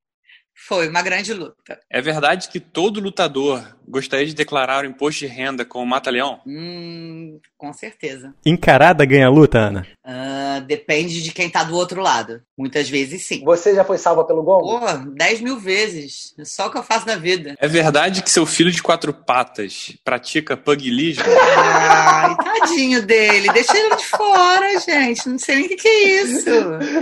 Foi 0.54 0.88
uma 0.88 1.02
grande 1.02 1.32
luta. 1.32 1.78
É 1.90 2.00
verdade 2.00 2.48
que 2.48 2.60
todo 2.60 3.00
lutador 3.00 3.62
gostaria 3.86 4.26
de 4.26 4.34
declarar 4.34 4.84
o 4.84 4.86
imposto 4.86 5.20
de 5.20 5.26
renda 5.26 5.64
com 5.64 5.82
o 5.82 5.86
Mata-Leão? 5.86 6.40
Hum, 6.46 7.40
com 7.58 7.72
certeza. 7.72 8.32
Encarada 8.46 9.04
ganha 9.04 9.28
luta, 9.28 9.58
Ana? 9.58 9.86
Uh, 10.04 10.60
depende 10.62 11.22
de 11.22 11.32
quem 11.32 11.50
tá 11.50 11.64
do 11.64 11.74
outro 11.74 12.00
lado. 12.00 12.42
Muitas 12.56 12.88
vezes 12.88 13.26
sim. 13.26 13.44
Você 13.44 13.74
já 13.74 13.84
foi 13.84 13.98
salva 13.98 14.24
pelo 14.24 14.42
gol? 14.42 14.60
Pô, 14.60 14.80
10 15.14 15.40
mil 15.40 15.58
vezes. 15.58 16.32
É 16.38 16.44
só 16.44 16.66
o 16.66 16.70
que 16.70 16.78
eu 16.78 16.82
faço 16.82 17.06
na 17.06 17.16
vida. 17.16 17.54
É 17.58 17.68
verdade 17.68 18.22
que 18.22 18.30
seu 18.30 18.46
filho 18.46 18.70
de 18.70 18.82
quatro 18.82 19.12
patas 19.12 19.96
pratica 20.04 20.56
pugilismo? 20.56 21.24
Ai, 21.56 22.36
tadinho 22.36 23.04
dele. 23.04 23.52
Deixa 23.52 23.76
ele 23.76 23.96
de 23.96 24.04
fora, 24.06 24.78
gente. 24.80 25.28
Não 25.28 25.38
sei 25.38 25.56
nem 25.56 25.66
o 25.66 25.68
que, 25.68 25.76
que 25.76 25.88
é 25.88 26.22
isso. 26.22 26.50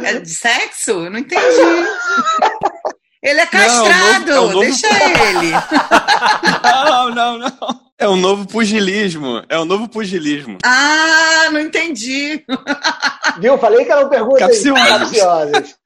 É 0.04 0.18
de 0.18 0.30
sexo? 0.30 0.90
Eu 0.92 1.10
não 1.10 1.18
entendi. 1.18 1.44
Ele 3.22 3.40
é 3.40 3.46
castrado, 3.46 4.26
não, 4.26 4.34
é 4.34 4.36
novo, 4.36 4.50
é 4.50 4.52
novo... 4.52 4.60
deixa 4.60 4.86
ele. 4.88 5.52
não, 6.64 7.10
não, 7.14 7.38
não. 7.38 7.90
É 7.98 8.08
um 8.08 8.16
novo 8.16 8.46
pugilismo. 8.46 9.42
É 9.46 9.58
um 9.58 9.66
novo 9.66 9.86
pugilismo. 9.86 10.56
Ah, 10.64 11.50
não 11.52 11.60
entendi. 11.60 12.42
Viu? 13.38 13.58
Falei 13.58 13.84
que 13.84 13.92
eram 13.92 14.08
perguntas 14.08 14.62
capciosas. 14.62 15.76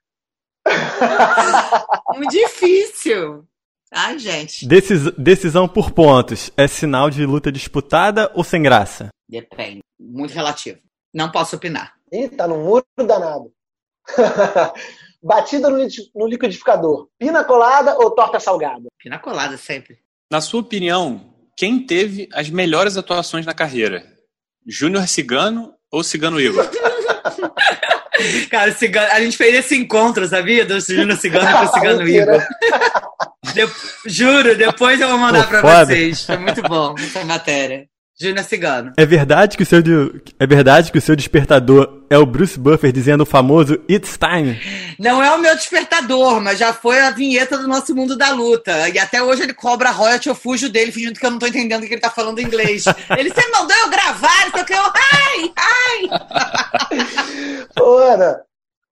Muito 2.14 2.30
difícil. 2.30 3.44
Ai, 3.92 4.16
gente. 4.18 4.64
Decis... 4.66 5.10
Decisão 5.18 5.66
por 5.66 5.90
pontos. 5.90 6.52
É 6.56 6.68
sinal 6.68 7.10
de 7.10 7.26
luta 7.26 7.50
disputada 7.50 8.30
ou 8.34 8.44
sem 8.44 8.62
graça? 8.62 9.08
Depende. 9.28 9.80
Muito 9.98 10.32
relativo. 10.32 10.78
Não 11.12 11.32
posso 11.32 11.56
opinar. 11.56 11.94
Ih, 12.12 12.28
tá 12.28 12.46
no 12.46 12.58
muro 12.58 12.84
danado. 12.96 13.52
Batida 15.22 15.70
no 15.70 16.26
liquidificador, 16.26 17.08
pina 17.18 17.42
colada 17.44 17.96
ou 17.96 18.10
torta 18.10 18.38
salgada? 18.38 18.88
Pina 18.98 19.18
colada 19.18 19.56
sempre. 19.56 19.98
Na 20.30 20.42
sua 20.42 20.60
opinião, 20.60 21.32
quem 21.56 21.86
teve 21.86 22.28
as 22.32 22.50
melhores 22.50 22.96
atuações 22.98 23.46
na 23.46 23.54
carreira? 23.54 24.04
Júnior 24.66 25.08
Cigano 25.08 25.74
ou 25.90 26.02
Cigano 26.04 26.40
Igor? 26.40 26.68
Cara, 28.50 28.72
cigano, 28.72 29.08
a 29.12 29.20
gente 29.20 29.36
fez 29.36 29.54
esse 29.54 29.76
encontro, 29.76 30.26
sabia? 30.26 30.64
Do 30.64 30.78
Júnior 30.78 31.18
Cigano 31.18 31.50
com 31.58 31.64
o 31.64 31.72
Cigano 31.72 32.02
Igor. 32.08 32.46
De, 33.52 33.68
juro, 34.06 34.56
depois 34.56 35.00
eu 35.00 35.08
vou 35.08 35.18
mandar 35.18 35.44
Pô, 35.44 35.48
pra 35.48 35.84
vocês. 35.84 36.24
Foi 36.24 36.36
muito 36.36 36.62
bom 36.62 36.94
essa 36.98 37.24
matéria. 37.24 37.88
Júnior 38.18 38.44
Cigano. 38.44 38.92
É 38.96 39.04
verdade 39.04 39.56
que 39.56 39.64
o 39.64 39.66
seu 39.66 39.80
é 40.38 40.46
verdade 40.46 40.92
que 40.92 40.98
o 40.98 41.00
seu 41.00 41.16
despertador 41.16 42.04
é 42.08 42.16
o 42.16 42.24
Bruce 42.24 42.56
Buffer 42.58 42.92
dizendo 42.92 43.22
o 43.22 43.26
famoso 43.26 43.82
It's 43.90 44.16
Time? 44.16 44.56
Não 45.00 45.20
é 45.20 45.32
o 45.32 45.38
meu 45.38 45.56
despertador, 45.56 46.40
mas 46.40 46.58
já 46.58 46.72
foi 46.72 47.00
a 47.00 47.10
vinheta 47.10 47.58
do 47.58 47.66
nosso 47.66 47.92
mundo 47.94 48.16
da 48.16 48.30
luta. 48.30 48.88
E 48.88 49.00
até 49.00 49.20
hoje 49.20 49.42
ele 49.42 49.52
cobra 49.52 49.90
royalty, 49.90 50.28
eu 50.28 50.34
fujo 50.34 50.68
dele, 50.68 50.92
fingindo 50.92 51.18
que 51.18 51.26
eu 51.26 51.30
não 51.30 51.40
tô 51.40 51.46
entendendo 51.46 51.82
o 51.82 51.86
que 51.86 51.94
ele 51.94 52.00
tá 52.00 52.10
falando 52.10 52.38
em 52.38 52.44
inglês. 52.44 52.84
Ele 53.18 53.30
sempre 53.30 53.50
mandou 53.50 53.76
eu 53.76 53.90
gravar, 53.90 54.46
então 54.46 54.64
que 54.64 54.72
eu. 54.72 54.78
Ai! 54.78 55.52
Ai! 55.56 56.08
Ora, 57.80 58.44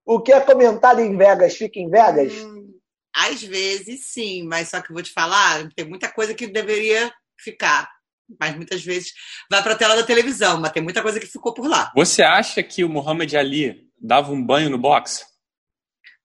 o 0.05 0.19
que 0.19 0.33
é 0.33 0.41
comentado 0.41 0.99
em 0.99 1.15
Vegas 1.15 1.55
fica 1.55 1.79
em 1.79 1.89
Vegas? 1.89 2.33
Hum, 2.33 2.73
às 3.15 3.41
vezes 3.41 4.01
sim, 4.05 4.43
mas 4.43 4.67
só 4.69 4.81
que 4.81 4.91
eu 4.91 4.93
vou 4.93 5.03
te 5.03 5.13
falar, 5.13 5.69
tem 5.75 5.87
muita 5.87 6.09
coisa 6.09 6.33
que 6.33 6.47
deveria 6.47 7.09
ficar 7.37 7.92
mas 8.39 8.55
muitas 8.55 8.83
vezes 8.83 9.13
vai 9.49 9.61
para 9.61 9.73
a 9.73 9.77
tela 9.77 9.95
da 9.95 10.03
televisão, 10.03 10.59
mas 10.59 10.71
tem 10.71 10.81
muita 10.81 11.01
coisa 11.01 11.19
que 11.19 11.25
ficou 11.25 11.53
por 11.53 11.67
lá. 11.67 11.91
Você 11.95 12.23
acha 12.23 12.63
que 12.63 12.83
o 12.83 12.89
Muhammad 12.89 13.33
Ali 13.33 13.87
dava 13.99 14.31
um 14.31 14.43
banho 14.43 14.69
no 14.69 14.77
boxe? 14.77 15.25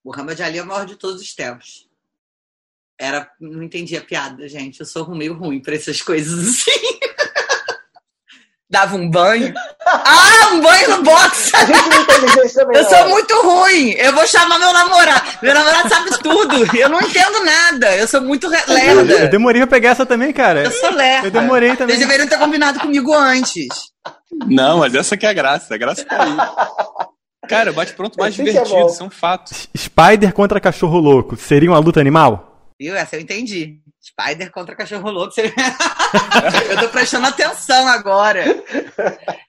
Muhammad 0.03 0.39
Ali 0.41 0.57
é 0.57 0.63
o 0.63 0.65
maior 0.65 0.85
de 0.85 0.95
todos 0.95 1.21
os 1.21 1.33
tempos. 1.33 1.87
Era, 2.99 3.31
não 3.39 3.63
entendi 3.63 3.95
a 3.95 4.03
piada, 4.03 4.47
gente. 4.47 4.79
Eu 4.79 4.85
sou 4.85 5.09
meio 5.15 5.33
ruim 5.33 5.61
para 5.61 5.75
essas 5.75 6.01
coisas 6.01 6.37
assim. 6.39 6.99
Dava 8.71 8.95
um 8.95 9.09
banho. 9.09 9.51
Ah, 9.83 10.49
um 10.53 10.61
banho 10.61 10.89
no 10.97 11.03
box! 11.03 11.51
Eu 12.75 12.83
sou 12.85 13.09
muito 13.09 13.33
ruim. 13.41 13.93
Eu 13.93 14.13
vou 14.13 14.27
chamar 14.27 14.59
meu 14.59 14.71
namorado. 14.71 15.21
Meu 15.41 15.55
namorado 15.55 15.89
sabe 15.89 16.11
tudo. 16.19 16.77
Eu 16.77 16.87
não 16.87 17.01
entendo 17.01 17.43
nada. 17.43 17.95
Eu 17.95 18.07
sou 18.07 18.21
muito 18.21 18.47
lerda. 18.47 18.71
Eu 19.23 19.29
demorei 19.29 19.61
pra 19.61 19.71
pegar 19.71 19.89
essa 19.89 20.05
também, 20.05 20.31
cara. 20.31 20.65
Eu 20.65 20.71
sou 20.71 20.91
lerda. 20.91 21.27
Eu 21.27 21.31
demorei 21.31 21.75
também. 21.75 21.95
Vocês 21.95 22.07
deveriam 22.07 22.29
ter 22.29 22.37
combinado 22.37 22.79
comigo 22.79 23.11
antes. 23.11 23.67
Não, 24.45 24.77
mas 24.79 24.93
essa 24.93 25.17
que 25.17 25.25
é 25.25 25.29
a 25.29 25.33
graça. 25.33 25.73
A 25.73 25.77
graça 25.77 26.05
tá 26.05 26.21
aí. 26.23 27.09
Cara, 27.49 27.73
bate 27.73 27.93
pronto 27.93 28.19
mais 28.19 28.35
divertido. 28.35 28.75
É 28.75 28.85
isso 28.85 29.01
é 29.01 29.05
um 29.05 29.09
fato. 29.09 29.51
Spider 29.75 30.31
contra 30.31 30.59
cachorro 30.61 30.99
louco. 30.99 31.35
Seria 31.35 31.71
uma 31.71 31.79
luta 31.79 31.99
animal? 31.99 32.69
Viu? 32.79 32.95
Essa 32.95 33.15
eu 33.15 33.21
entendi. 33.21 33.79
Spider 34.01 34.51
contra 34.51 34.75
cachorro 34.75 35.11
louco. 35.11 35.33
eu 36.69 36.79
tô 36.79 36.89
prestando 36.89 37.27
atenção 37.27 37.87
agora. 37.87 38.45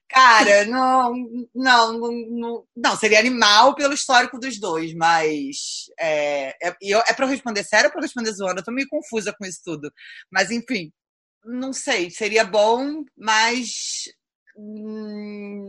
Cara, 0.09 0.65
não, 0.67 1.15
não, 1.55 1.99
não, 1.99 2.65
não, 2.77 2.97
seria 2.97 3.21
animal 3.21 3.77
pelo 3.77 3.95
histórico 3.95 4.41
dos 4.41 4.59
dois, 4.59 4.93
mas 4.95 5.87
é, 5.99 6.49
é, 6.61 6.77
é 6.83 7.13
para 7.15 7.27
eu 7.27 7.31
responder 7.31 7.63
sério 7.63 7.87
ou 7.87 7.93
para 7.93 8.03
responder 8.03 8.33
zoando? 8.33 8.61
Eu 8.61 8.65
tô 8.65 8.73
meio 8.73 8.89
confusa 8.89 9.33
com 9.33 9.47
isso 9.47 9.61
tudo. 9.65 9.93
Mas 10.29 10.51
enfim, 10.51 10.93
não 11.45 11.73
sei, 11.73 12.11
seria 12.11 12.45
bom, 12.45 13.05
mas 13.17 14.05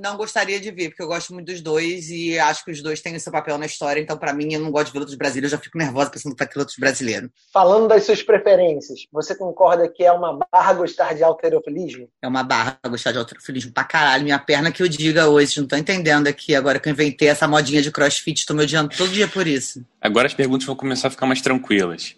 não 0.01 0.17
gostaria 0.17 0.59
de 0.59 0.71
ver, 0.71 0.89
porque 0.89 1.01
eu 1.01 1.07
gosto 1.07 1.33
muito 1.33 1.47
dos 1.47 1.61
dois 1.61 2.09
e 2.09 2.37
acho 2.37 2.65
que 2.65 2.71
os 2.71 2.81
dois 2.81 2.99
têm 2.99 3.15
o 3.15 3.19
seu 3.19 3.31
papel 3.31 3.57
na 3.57 3.65
história. 3.65 4.01
Então, 4.01 4.17
para 4.17 4.33
mim, 4.33 4.53
eu 4.53 4.59
não 4.59 4.71
gosto 4.71 4.87
de 4.87 4.93
ver 4.93 4.99
lutas 4.99 5.15
brasileiros, 5.15 5.51
eu 5.51 5.57
já 5.57 5.63
fico 5.63 5.77
nervosa 5.77 6.09
pensando 6.09 6.33
que 6.33 6.39
vai 6.39 6.47
ter 6.47 6.59
lutas 6.59 6.75
brasileiros. 6.77 7.29
Falando 7.53 7.87
das 7.87 8.03
suas 8.03 8.21
preferências, 8.23 9.05
você 9.11 9.35
concorda 9.35 9.87
que 9.87 10.03
é 10.03 10.11
uma 10.11 10.39
barra 10.51 10.73
gostar 10.73 11.13
de 11.13 11.23
alterofilismo? 11.23 12.09
É 12.21 12.27
uma 12.27 12.43
barra 12.43 12.79
gostar 12.89 13.11
de 13.11 13.19
alterofilismo 13.19 13.71
pra 13.71 13.83
caralho. 13.83 14.23
Minha 14.23 14.39
perna 14.39 14.71
que 14.71 14.81
eu 14.81 14.87
diga 14.87 15.29
hoje, 15.29 15.61
não 15.61 15.67
tô 15.67 15.75
entendendo 15.75 16.27
aqui. 16.27 16.55
Agora 16.55 16.79
que 16.79 16.89
eu 16.89 16.93
inventei 16.93 17.29
essa 17.29 17.47
modinha 17.47 17.81
de 17.81 17.91
crossfit, 17.91 18.45
tô 18.45 18.53
me 18.53 18.63
odiando 18.63 18.95
todo 18.95 19.11
dia 19.11 19.27
por 19.27 19.47
isso. 19.47 19.85
Agora 20.01 20.27
as 20.27 20.33
perguntas 20.33 20.65
vão 20.65 20.75
começar 20.75 21.07
a 21.07 21.11
ficar 21.11 21.27
mais 21.27 21.41
tranquilas. 21.41 22.15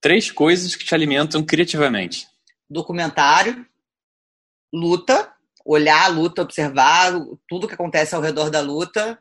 Três 0.00 0.30
coisas 0.30 0.76
que 0.76 0.84
te 0.84 0.94
alimentam 0.94 1.42
criativamente: 1.42 2.28
documentário, 2.70 3.66
luta 4.72 5.32
olhar 5.68 6.06
a 6.06 6.08
luta, 6.08 6.40
observar 6.40 7.12
tudo 7.46 7.68
que 7.68 7.74
acontece 7.74 8.14
ao 8.14 8.22
redor 8.22 8.48
da 8.48 8.60
luta 8.60 9.18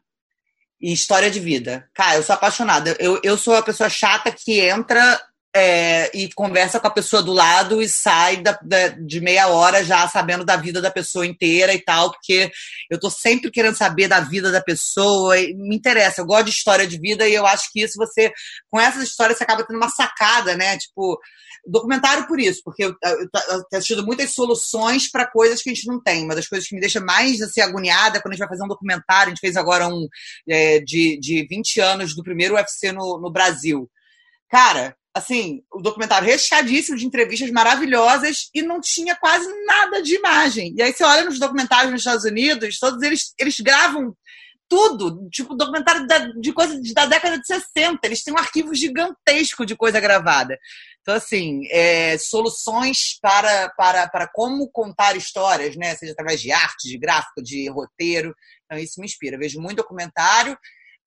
e 0.80 0.94
história 0.94 1.30
de 1.30 1.42
vida. 1.42 1.90
Cara, 1.94 2.16
eu 2.16 2.24
sou 2.24 2.34
apaixonada. 2.34 2.96
Eu, 3.00 3.20
eu 3.22 3.38
sou 3.38 3.54
a 3.54 3.62
pessoa 3.62 3.90
chata 3.90 4.32
que 4.32 4.62
entra 4.62 5.20
é, 5.58 6.12
e 6.14 6.32
conversa 6.34 6.80
com 6.80 6.88
a 6.88 6.92
pessoa 6.92 7.24
do 7.24 7.34
lado 7.34 7.82
e 7.82 7.90
sai 7.90 8.38
da, 8.38 8.58
da, 8.62 8.90
de 8.90 9.20
meia 9.20 9.48
hora 9.48 9.84
já 9.84 10.08
sabendo 10.08 10.46
da 10.46 10.56
vida 10.56 10.80
da 10.80 10.92
pessoa 10.92 11.26
inteira 11.26 11.74
e 11.74 11.84
tal, 11.84 12.12
porque 12.12 12.52
eu 12.92 13.00
tô 13.00 13.10
sempre 13.10 13.50
querendo 13.50 13.76
saber 13.76 14.08
da 14.08 14.20
vida 14.20 14.52
da 14.52 14.62
pessoa, 14.62 15.36
me 15.36 15.76
interessa, 15.76 16.22
eu 16.22 16.26
gosto 16.26 16.46
de 16.46 16.52
história 16.52 16.86
de 16.86 17.00
vida 17.00 17.28
e 17.28 17.34
eu 17.34 17.46
acho 17.46 17.72
que 17.72 17.82
isso 17.82 17.98
você, 17.98 18.32
com 18.70 18.80
essas 18.80 19.04
histórias, 19.04 19.40
você 19.40 19.44
acaba 19.44 19.66
tendo 19.66 19.78
uma 19.78 19.90
sacada, 19.90 20.56
né? 20.56 20.78
Tipo, 20.78 21.20
documentário 21.66 22.28
por 22.28 22.40
isso, 22.40 22.62
porque 22.64 22.86
eu, 22.86 22.96
eu, 23.04 23.20
eu 23.20 23.28
tenho 23.28 23.66
assistido 23.74 24.06
muitas 24.06 24.32
soluções 24.32 25.10
para 25.10 25.26
coisas 25.26 25.62
que 25.62 25.72
a 25.72 25.74
gente 25.74 25.88
não 25.88 26.00
tem. 26.00 26.24
Uma 26.24 26.36
das 26.36 26.48
coisas 26.48 26.68
que 26.68 26.76
me 26.76 26.82
deixa 26.82 27.00
mais 27.02 27.42
assim, 27.42 27.62
agoniada 27.62 28.22
quando 28.22 28.34
a 28.34 28.36
gente 28.36 28.46
vai 28.46 28.50
fazer 28.50 28.64
um 28.64 28.70
documentário, 28.70 29.32
a 29.32 29.36
gente 29.36 29.42
fez 29.42 29.58
agora 29.58 29.88
um 29.88 30.08
é, 30.48 30.80
de, 30.82 31.20
de 31.20 31.48
20 31.50 31.80
anos 31.82 32.16
do 32.16 32.24
primeiro 32.24 32.56
UFC 32.56 32.92
no, 32.92 33.20
no 33.20 33.32
Brasil. 33.32 33.90
Cara, 34.50 34.96
assim, 35.18 35.62
o 35.72 35.82
documentário 35.82 36.28
recheadíssimo 36.28 36.98
de 36.98 37.06
entrevistas 37.06 37.52
maravilhosas 37.52 38.50
e 38.54 38.62
não 38.62 38.80
tinha 38.80 39.16
quase 39.16 39.48
nada 39.66 40.02
de 40.02 40.16
imagem. 40.16 40.74
E 40.78 40.82
aí 40.82 40.94
você 40.94 41.04
olha 41.04 41.26
nos 41.26 41.40
documentários 41.40 41.92
nos 41.92 42.02
Estados 42.02 42.26
Unidos, 42.26 42.80
todos 42.80 43.02
eles, 43.02 43.34
eles 43.38 43.60
gravam 43.60 44.16
tudo, 44.70 45.30
tipo 45.30 45.56
documentário 45.56 46.06
da, 46.06 46.20
de 46.20 46.52
coisa 46.52 46.80
da 46.94 47.06
década 47.06 47.40
de 47.40 47.48
60. 47.48 48.00
Eles 48.04 48.24
têm 48.24 48.34
um 48.34 48.38
arquivo 48.38 48.76
gigantesco 48.76 49.66
de 49.66 49.76
coisa 49.76 50.00
gravada. 50.00 50.58
Então, 51.02 51.16
assim, 51.16 51.62
é, 51.72 52.18
soluções 52.18 53.18
para, 53.22 53.70
para, 53.78 54.10
para 54.10 54.28
como 54.28 54.70
contar 54.70 55.16
histórias, 55.16 55.78
né? 55.78 55.96
Seja 55.96 56.12
através 56.12 56.42
de 56.42 56.52
arte, 56.52 56.90
de 56.90 56.98
gráfico, 56.98 57.42
de 57.42 57.70
roteiro. 57.70 58.36
Então, 58.66 58.78
isso 58.78 59.00
me 59.00 59.06
inspira. 59.06 59.38
vejo 59.38 59.62
muito 59.62 59.78
documentário, 59.78 60.58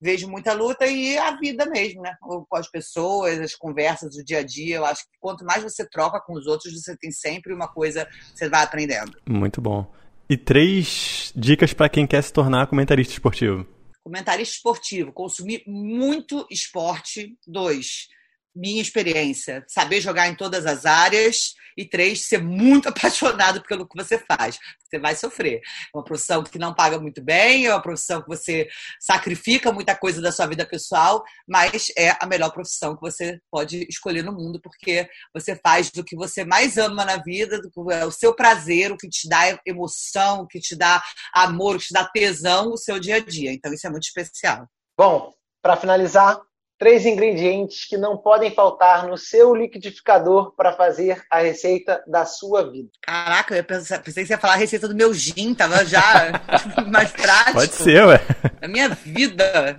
vejo 0.01 0.28
muita 0.28 0.53
luta 0.53 0.86
e 0.86 1.18
a 1.18 1.36
vida 1.36 1.66
mesmo, 1.66 2.03
né? 2.03 2.16
Com 2.20 2.46
as 2.57 2.70
pessoas, 2.70 3.38
as 3.38 3.55
conversas 3.55 4.16
do 4.16 4.24
dia 4.24 4.38
a 4.38 4.42
dia. 4.42 4.76
Eu 4.76 4.84
acho 4.84 5.03
que 5.03 5.18
quanto 5.20 5.44
mais 5.44 5.62
você 5.62 5.86
troca 5.88 6.20
com 6.20 6.34
os 6.34 6.46
outros, 6.46 6.72
você 6.72 6.96
tem 6.96 7.11
sempre 7.11 7.53
uma 7.53 7.68
coisa 7.68 8.07
que 8.07 8.38
você 8.38 8.48
vai 8.48 8.62
aprendendo. 8.62 9.12
Muito 9.28 9.61
bom. 9.61 9.92
E 10.28 10.36
três 10.36 11.32
dicas 11.34 11.72
para 11.72 11.88
quem 11.88 12.07
quer 12.07 12.22
se 12.22 12.32
tornar 12.32 12.66
comentarista 12.68 13.12
esportivo. 13.12 13.66
Comentarista 14.03 14.55
esportivo, 14.57 15.12
consumir 15.12 15.62
muito 15.66 16.46
esporte. 16.51 17.36
Dois, 17.46 18.09
minha 18.55 18.82
experiência, 18.82 19.64
saber 19.68 20.01
jogar 20.01 20.28
em 20.28 20.34
todas 20.34 20.66
as 20.66 20.84
áreas 20.84 21.55
e 21.76 21.84
três, 21.84 22.26
ser 22.26 22.42
muito 22.42 22.88
apaixonado 22.90 23.62
pelo 23.62 23.88
que 23.88 23.96
você 23.96 24.18
faz. 24.18 24.59
Você 24.82 24.98
vai 24.98 25.14
sofrer. 25.14 25.61
É 25.94 25.96
uma 25.96 26.05
profissão 26.05 26.42
que 26.42 26.59
não 26.59 26.74
paga 26.74 26.98
muito 26.98 27.22
bem, 27.22 27.66
é 27.66 27.74
uma 27.74 27.82
profissão 27.82 28.20
que 28.22 28.28
você 28.28 28.68
sacrifica 29.01 29.72
muita 29.72 29.96
coisa 29.96 30.20
da 30.20 30.32
sua 30.32 30.46
vida 30.46 30.66
pessoal, 30.66 31.22
mas 31.48 31.92
é 31.96 32.16
a 32.20 32.26
melhor 32.26 32.51
profissão 32.51 32.94
que 32.94 33.01
você 33.01 33.40
pode 33.51 33.86
escolher 33.88 34.22
no 34.22 34.32
mundo, 34.32 34.61
porque 34.61 35.09
você 35.32 35.57
faz 35.57 35.90
do 35.90 36.05
que 36.05 36.16
você 36.16 36.44
mais 36.44 36.76
ama 36.76 37.05
na 37.05 37.16
vida, 37.16 37.61
do 37.61 37.70
é 37.90 38.05
o 38.05 38.11
seu 38.11 38.34
prazer, 38.34 38.92
o 38.92 38.96
que 38.96 39.09
te 39.09 39.28
dá 39.28 39.59
emoção, 39.66 40.42
o 40.42 40.46
que 40.46 40.61
te 40.61 40.76
dá 40.76 41.03
amor, 41.32 41.76
o 41.76 41.78
que 41.78 41.86
te 41.86 41.94
dá 41.94 42.05
tesão, 42.05 42.72
o 42.72 42.76
seu 42.76 43.01
dia 43.01 43.16
a 43.16 43.20
dia. 43.20 43.53
Então 43.53 43.72
isso 43.72 43.86
é 43.86 43.90
muito 43.90 44.05
especial. 44.05 44.66
Bom, 44.98 45.32
para 45.62 45.76
finalizar, 45.76 46.40
três 46.81 47.05
ingredientes 47.05 47.85
que 47.85 47.99
não 47.99 48.16
podem 48.16 48.55
faltar 48.55 49.07
no 49.07 49.18
seu 49.18 49.55
liquidificador 49.55 50.55
para 50.57 50.72
fazer 50.72 51.22
a 51.31 51.41
receita 51.41 52.03
da 52.07 52.24
sua 52.24 52.72
vida. 52.72 52.89
Caraca, 53.03 53.55
eu 53.55 53.62
pensei, 53.62 53.99
pensei 53.99 54.22
que 54.22 54.28
você 54.28 54.33
ia 54.33 54.39
falar 54.39 54.55
a 54.55 54.57
receita 54.57 54.89
do 54.89 54.95
meu 54.95 55.12
gin, 55.12 55.55
tava 55.55 55.85
já 55.85 56.01
mais 56.91 57.12
prático. 57.12 57.53
Pode 57.53 57.74
ser, 57.74 58.07
ué. 58.07 58.18
Da 58.59 58.66
minha 58.66 58.89
vida. 58.89 59.78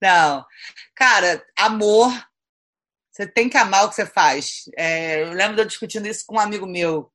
Não. 0.00 0.44
Cara, 0.94 1.42
amor. 1.58 2.12
Você 3.10 3.26
tem 3.26 3.48
que 3.48 3.56
amar 3.56 3.86
o 3.86 3.88
que 3.88 3.94
você 3.94 4.06
faz. 4.06 4.64
É, 4.76 5.22
eu 5.22 5.32
lembro 5.32 5.56
de 5.56 5.62
eu 5.62 5.66
discutindo 5.66 6.06
isso 6.06 6.22
com 6.26 6.36
um 6.36 6.40
amigo 6.40 6.66
meu 6.66 7.10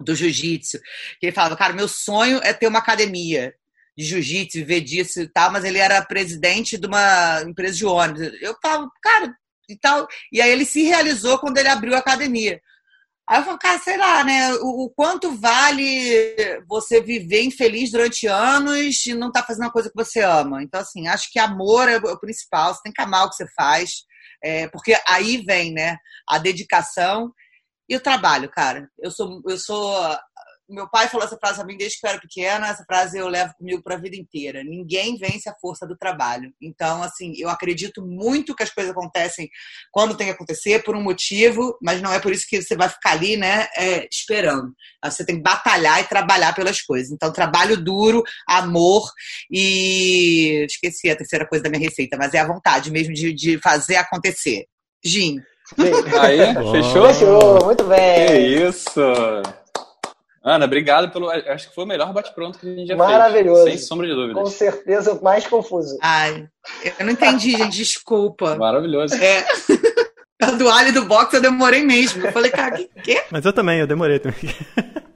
do 0.00 0.14
jiu-jitsu, 0.14 0.78
que 1.18 1.26
ele 1.26 1.32
falava, 1.32 1.56
cara, 1.56 1.72
meu 1.72 1.88
sonho 1.88 2.40
é 2.42 2.52
ter 2.52 2.68
uma 2.68 2.78
academia 2.78 3.52
de 3.96 4.04
jiu-jitsu, 4.04 4.58
viver 4.58 4.80
disso 4.80 5.20
e 5.20 5.28
tal, 5.28 5.52
mas 5.52 5.64
ele 5.64 5.78
era 5.78 6.04
presidente 6.04 6.78
de 6.78 6.86
uma 6.86 7.42
empresa 7.42 7.76
de 7.76 7.86
ônibus. 7.86 8.32
Eu 8.40 8.56
falo, 8.62 8.90
cara, 9.02 9.34
e 9.68 9.76
tal. 9.76 10.06
E 10.32 10.40
aí 10.40 10.50
ele 10.50 10.64
se 10.64 10.82
realizou 10.82 11.38
quando 11.38 11.58
ele 11.58 11.68
abriu 11.68 11.94
a 11.94 11.98
academia. 11.98 12.60
Aí 13.28 13.38
eu 13.40 13.44
falo, 13.44 13.58
cara, 13.58 13.78
sei 13.78 13.96
lá, 13.96 14.24
né? 14.24 14.52
O, 14.54 14.84
o 14.84 14.90
quanto 14.90 15.36
vale 15.36 16.36
você 16.68 17.00
viver 17.00 17.42
infeliz 17.42 17.90
durante 17.90 18.26
anos 18.26 19.06
e 19.06 19.14
não 19.14 19.30
tá 19.30 19.42
fazendo 19.42 19.64
uma 19.64 19.72
coisa 19.72 19.88
que 19.88 19.96
você 19.96 20.20
ama? 20.20 20.62
Então, 20.62 20.80
assim, 20.80 21.06
acho 21.06 21.30
que 21.30 21.38
amor 21.38 21.88
é 21.88 21.96
o 21.96 22.18
principal, 22.18 22.74
você 22.74 22.82
tem 22.82 22.92
que 22.92 23.00
amar 23.00 23.26
o 23.26 23.30
que 23.30 23.36
você 23.36 23.46
faz, 23.54 24.04
é, 24.42 24.66
porque 24.68 24.96
aí 25.06 25.38
vem, 25.38 25.72
né, 25.72 25.96
a 26.28 26.38
dedicação 26.38 27.32
e 27.88 27.96
o 27.96 28.00
trabalho, 28.00 28.50
cara. 28.50 28.88
Eu 28.98 29.10
sou, 29.10 29.40
eu 29.48 29.58
sou 29.58 30.18
meu 30.68 30.88
pai 30.88 31.08
falou 31.08 31.26
essa 31.26 31.36
frase 31.36 31.60
a 31.60 31.64
mim 31.64 31.76
desde 31.76 31.98
que 31.98 32.06
eu 32.06 32.10
era 32.10 32.20
pequena, 32.20 32.68
essa 32.68 32.84
frase 32.84 33.18
eu 33.18 33.28
levo 33.28 33.54
comigo 33.54 33.82
para 33.82 33.94
a 33.94 33.98
vida 33.98 34.16
inteira. 34.16 34.62
Ninguém 34.64 35.16
vence 35.16 35.48
a 35.48 35.54
força 35.60 35.86
do 35.86 35.96
trabalho. 35.96 36.52
Então, 36.60 37.02
assim, 37.02 37.34
eu 37.36 37.48
acredito 37.48 38.04
muito 38.04 38.54
que 38.54 38.62
as 38.62 38.70
coisas 38.70 38.92
acontecem 38.92 39.50
quando 39.90 40.16
tem 40.16 40.26
que 40.26 40.32
acontecer, 40.32 40.82
por 40.82 40.96
um 40.96 41.02
motivo, 41.02 41.76
mas 41.82 42.00
não 42.00 42.12
é 42.12 42.18
por 42.18 42.32
isso 42.32 42.46
que 42.48 42.62
você 42.62 42.76
vai 42.76 42.88
ficar 42.88 43.12
ali, 43.12 43.36
né, 43.36 43.68
é, 43.76 44.08
esperando. 44.10 44.72
Você 45.04 45.24
tem 45.24 45.36
que 45.36 45.42
batalhar 45.42 46.00
e 46.00 46.04
trabalhar 46.04 46.54
pelas 46.54 46.80
coisas. 46.80 47.10
Então, 47.10 47.32
trabalho 47.32 47.76
duro, 47.76 48.22
amor 48.48 49.02
e. 49.50 50.64
Esqueci 50.64 51.10
a 51.10 51.16
terceira 51.16 51.46
coisa 51.46 51.64
da 51.64 51.70
minha 51.70 51.82
receita, 51.82 52.16
mas 52.16 52.34
é 52.34 52.38
a 52.38 52.46
vontade 52.46 52.90
mesmo 52.90 53.12
de, 53.12 53.32
de 53.32 53.58
fazer 53.58 53.96
acontecer. 53.96 54.66
Gin. 55.04 55.38
Aí, 56.20 56.38
fechou? 56.72 57.08
Fechou, 57.08 57.64
muito 57.64 57.84
bem. 57.84 58.26
Que 58.26 58.38
isso! 58.68 59.61
Ana, 60.44 60.64
obrigado 60.64 61.12
pelo. 61.12 61.30
Acho 61.30 61.68
que 61.68 61.74
foi 61.74 61.84
o 61.84 61.86
melhor 61.86 62.12
bate-pronto 62.12 62.58
que 62.58 62.66
a 62.66 62.74
gente 62.74 62.88
já 62.88 62.96
Maravilhoso. 62.96 63.64
fez. 63.64 63.78
Sem 63.78 63.86
sombra 63.86 64.08
de 64.08 64.14
dúvidas. 64.14 64.42
Com 64.42 64.46
certeza 64.50 65.12
o 65.12 65.22
mais 65.22 65.46
confuso. 65.46 65.96
Ai, 66.02 66.48
eu 66.98 67.06
não 67.06 67.12
entendi, 67.12 67.52
gente. 67.52 67.76
Desculpa. 67.76 68.56
Maravilhoso. 68.56 69.14
É. 69.14 69.44
A 70.42 70.50
do 70.50 70.68
Ali 70.68 70.90
do 70.90 71.04
box 71.04 71.32
eu 71.34 71.40
demorei 71.40 71.84
mesmo. 71.84 72.26
Eu 72.26 72.32
falei, 72.32 72.50
cara, 72.50 72.76
que 72.76 72.88
quê? 73.04 73.22
Mas 73.30 73.44
eu 73.44 73.52
também, 73.52 73.78
eu 73.78 73.86
demorei 73.86 74.18
também. 74.18 74.50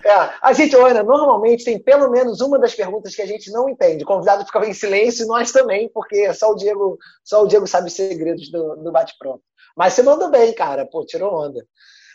É, 0.05 0.31
a 0.41 0.53
gente, 0.53 0.77
Ana, 0.77 1.03
normalmente 1.03 1.65
tem 1.65 1.81
pelo 1.81 2.09
menos 2.09 2.41
uma 2.41 2.61
das 2.61 2.77
perguntas 2.77 3.13
que 3.13 3.23
a 3.23 3.27
gente 3.27 3.51
não 3.51 3.69
entende. 3.69 4.05
O 4.05 4.07
convidado 4.07 4.47
ficava 4.47 4.65
em 4.69 4.73
silêncio 4.73 5.25
e 5.25 5.27
nós 5.27 5.51
também, 5.51 5.91
porque 5.93 6.33
só 6.33 6.53
o 6.53 6.55
Diego, 6.55 6.97
só 7.25 7.43
o 7.43 7.49
Diego 7.49 7.67
sabe 7.67 7.89
os 7.89 7.95
segredos 7.95 8.49
do, 8.53 8.77
do 8.77 8.93
bate-pronto. 8.93 9.43
Mas 9.77 9.95
você 9.95 10.05
mandou 10.05 10.31
bem, 10.31 10.55
cara. 10.55 10.87
Pô, 10.87 11.05
tirou 11.05 11.35
onda. 11.35 11.61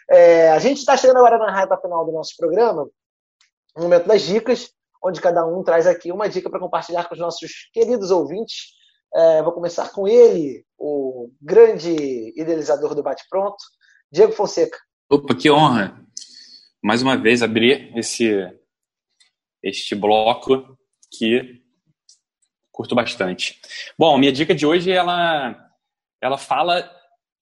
É, 0.09 0.49
a 0.51 0.59
gente 0.59 0.78
está 0.78 0.95
chegando 0.95 1.18
agora 1.18 1.38
na 1.38 1.53
reta 1.53 1.78
final 1.78 2.05
do 2.05 2.14
nosso 2.14 2.34
programa 2.38 2.88
um 3.78 3.84
momento 3.84 4.08
das 4.08 4.22
dicas, 4.24 4.70
onde 5.04 5.22
cada 5.22 5.46
um 5.46 5.64
traz 5.64 5.88
aqui 5.88 6.12
uma 6.12 6.30
dica 6.30 6.50
para 6.50 6.60
compartilhar 6.60 7.06
com 7.06 7.14
os 7.14 7.20
nossos 7.20 7.70
queridos 7.74 8.12
ouvintes. 8.12 8.74
É, 9.14 9.42
vou 9.44 9.52
começar 9.52 9.92
com 9.92 10.08
ele, 10.08 10.66
o 10.78 11.30
grande 11.42 11.94
idealizador 12.36 12.96
do 12.96 13.04
Bate 13.04 13.24
Pronto, 13.30 13.58
Diego 14.12 14.32
Fonseca. 14.32 14.78
Opa, 15.10 15.36
que 15.36 15.52
honra! 15.52 16.00
Mais 16.82 17.02
uma 17.02 17.18
vez 17.18 17.44
abrir 17.44 17.92
esse 17.98 18.50
este 19.62 19.94
bloco 19.94 20.78
que 21.12 21.62
curto 22.72 22.96
bastante. 22.96 23.60
Bom, 23.98 24.18
minha 24.18 24.32
dica 24.32 24.56
de 24.56 24.66
hoje 24.66 24.92
ela 24.92 25.70
ela 26.22 26.38
fala 26.38 26.90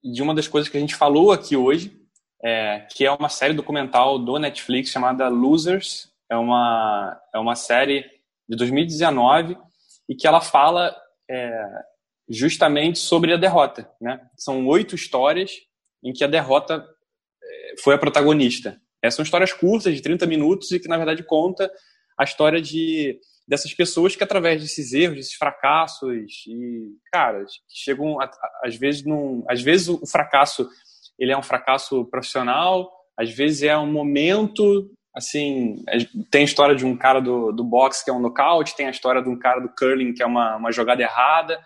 de 0.04 0.22
uma 0.22 0.34
das 0.34 0.48
coisas 0.48 0.70
que 0.70 0.78
a 0.78 0.80
gente 0.80 0.96
falou 0.96 1.32
aqui 1.32 1.56
hoje, 1.56 1.96
é, 2.44 2.88
que 2.92 3.06
é 3.06 3.12
uma 3.12 3.30
série 3.30 3.54
documental 3.54 4.18
do 4.18 4.38
Netflix 4.38 4.90
chamada 4.90 5.28
Losers, 5.28 6.10
é 6.30 6.36
uma, 6.36 7.20
é 7.34 7.40
uma 7.40 7.56
série 7.56 8.04
de 8.48 8.56
2019 8.56 9.58
e 10.08 10.16
que 10.16 10.28
ela 10.28 10.42
fala 10.42 10.96
é, 11.30 11.66
justamente 12.30 13.00
sobre 13.00 13.34
a 13.34 13.38
derrota. 13.38 13.90
Né? 14.00 14.20
São 14.38 14.66
oito 14.68 14.96
histórias 14.96 15.52
em 16.04 16.14
que 16.14 16.24
a 16.24 16.28
derrota 16.28 16.86
é, 17.44 17.76
foi 17.84 17.96
a 17.96 17.98
protagonista. 17.98 18.80
É, 19.02 19.10
são 19.10 19.24
histórias 19.24 19.54
curtas, 19.54 19.96
de 19.96 20.02
30 20.02 20.26
minutos, 20.26 20.72
e 20.72 20.80
que, 20.80 20.88
na 20.88 20.98
verdade, 20.98 21.24
conta 21.24 21.72
a 22.18 22.24
história 22.24 22.62
de, 22.62 23.18
dessas 23.48 23.74
pessoas 23.74 24.16
que, 24.16 24.24
através 24.24 24.62
desses 24.62 24.92
erros, 24.94 25.16
desses 25.16 25.36
fracassos, 25.36 26.14
e, 26.48 26.98
cara, 27.12 27.46
chegam, 27.68 28.20
a, 28.20 28.26
a, 28.26 28.62
às 28.66 28.76
vezes, 28.76 29.06
num, 29.06 29.44
às 29.48 29.62
vezes 29.62 29.88
o 29.88 30.06
fracasso 30.06 30.68
ele 31.20 31.34
é 31.34 31.38
um 31.38 31.44
fracasso 31.44 32.06
profissional, 32.06 32.90
às 33.18 33.30
vezes 33.30 33.64
é 33.64 33.78
um 33.78 33.92
momento 33.92 34.90
assim, 35.20 35.84
tem 36.32 36.41
a 36.41 36.45
história 36.45 36.76
de 36.76 36.86
um 36.86 36.97
cara 36.97 37.20
do, 37.20 37.51
do 37.51 37.63
boxe 37.63 38.03
que 38.03 38.09
é 38.09 38.13
um 38.13 38.20
nocaute, 38.20 38.76
tem 38.76 38.88
a 38.88 38.91
história 38.91 39.22
de 39.22 39.30
um 39.30 39.38
cara 39.38 39.59
do 39.59 39.70
curling 39.70 40.13
que 40.13 40.24
é 40.24 40.26
uma, 40.26 40.55
uma 40.55 40.72
jogada 40.72 41.01
errada. 41.01 41.59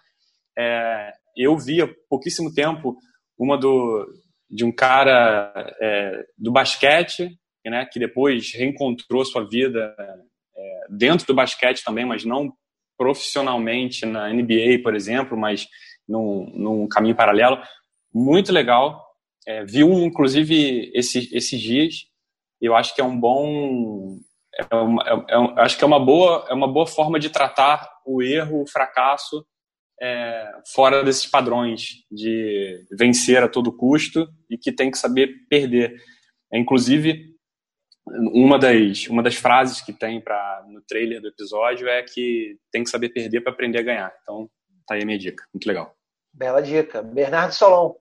É, 0.58 1.12
eu 1.38 1.58
vi 1.58 1.82
há 1.82 1.90
pouquíssimo 2.10 2.54
tempo 2.54 2.96
uma 3.38 3.58
do, 3.58 4.06
de 4.50 4.64
um 4.66 4.72
cara 4.72 5.54
é, 5.82 6.26
do 6.38 6.52
basquete, 6.52 7.30
né, 7.66 7.86
que 7.86 8.00
depois 8.00 8.52
reencontrou 8.54 9.24
sua 9.26 9.48
vida 9.48 9.96
é, 10.56 10.86
dentro 10.90 11.26
do 11.26 11.34
basquete 11.34 11.84
também, 11.84 12.06
mas 12.06 12.26
não 12.26 12.54
profissionalmente 12.98 14.06
na 14.06 14.32
NBA, 14.32 14.82
por 14.84 14.96
exemplo, 14.96 15.38
mas 15.38 15.68
num, 16.08 16.52
num 16.54 16.88
caminho 16.88 17.16
paralelo. 17.16 17.58
Muito 18.14 18.52
legal. 18.52 19.04
É, 19.48 19.66
vi 19.66 19.84
um, 19.84 20.06
inclusive, 20.06 20.92
esse, 20.94 21.30
esses 21.36 21.60
dias, 21.60 22.06
eu 22.66 22.76
acho 22.76 22.96
que 22.96 23.02
é 23.02 23.04
um 23.04 23.20
bom 23.20 24.18
é 24.72 24.76
uma, 24.76 25.04
é, 25.04 25.14
é, 25.14 25.62
acho 25.62 25.78
que 25.78 25.84
é 25.84 25.88
uma 25.88 26.00
boa 26.00 26.46
é 26.50 26.54
uma 26.54 26.68
boa 26.68 26.86
forma 26.86 27.20
de 27.20 27.30
tratar 27.30 27.90
o 28.06 28.22
erro 28.22 28.62
o 28.62 28.70
fracasso 28.70 29.46
é, 30.02 30.52
fora 30.74 31.04
desses 31.04 31.26
padrões 31.26 32.04
de 32.12 32.86
vencer 32.98 33.42
a 33.42 33.48
todo 33.48 33.76
custo 33.76 34.28
e 34.50 34.58
que 34.58 34.72
tem 34.72 34.92
que 34.92 34.98
saber 34.98 35.30
perder. 35.50 35.96
É, 36.52 36.60
inclusive 36.60 37.32
uma 38.34 38.60
das 38.60 39.08
uma 39.08 39.24
das 39.24 39.36
frases 39.36 39.82
que 39.82 39.94
tem 39.94 40.20
para 40.20 40.66
no 40.68 40.82
trailer 40.82 41.22
do 41.22 41.30
episódio 41.30 41.88
é 41.88 42.04
que 42.04 42.58
tem 42.70 42.84
que 42.84 42.90
saber 42.90 43.10
perder 43.10 43.42
para 43.42 43.54
aprender 43.54 43.80
a 43.80 43.84
ganhar. 43.84 44.14
Então 44.22 44.50
tá 44.86 44.96
aí 44.96 45.04
a 45.04 45.06
minha 45.06 45.18
dica. 45.18 45.46
Muito 45.54 45.66
legal. 45.66 45.96
Bela 46.34 46.62
dica. 46.62 47.02
Bernardo 47.02 47.54
Solon 47.54 47.96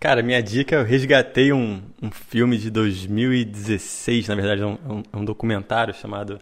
Cara, 0.00 0.22
minha 0.22 0.40
dica, 0.40 0.76
eu 0.76 0.84
resgatei 0.84 1.52
um, 1.52 1.82
um 2.00 2.08
filme 2.10 2.56
de 2.56 2.70
2016, 2.70 4.28
na 4.28 4.36
verdade, 4.36 4.62
é 4.62 4.66
um, 4.66 4.78
um, 4.88 5.02
um 5.20 5.24
documentário 5.24 5.92
chamado 5.92 6.38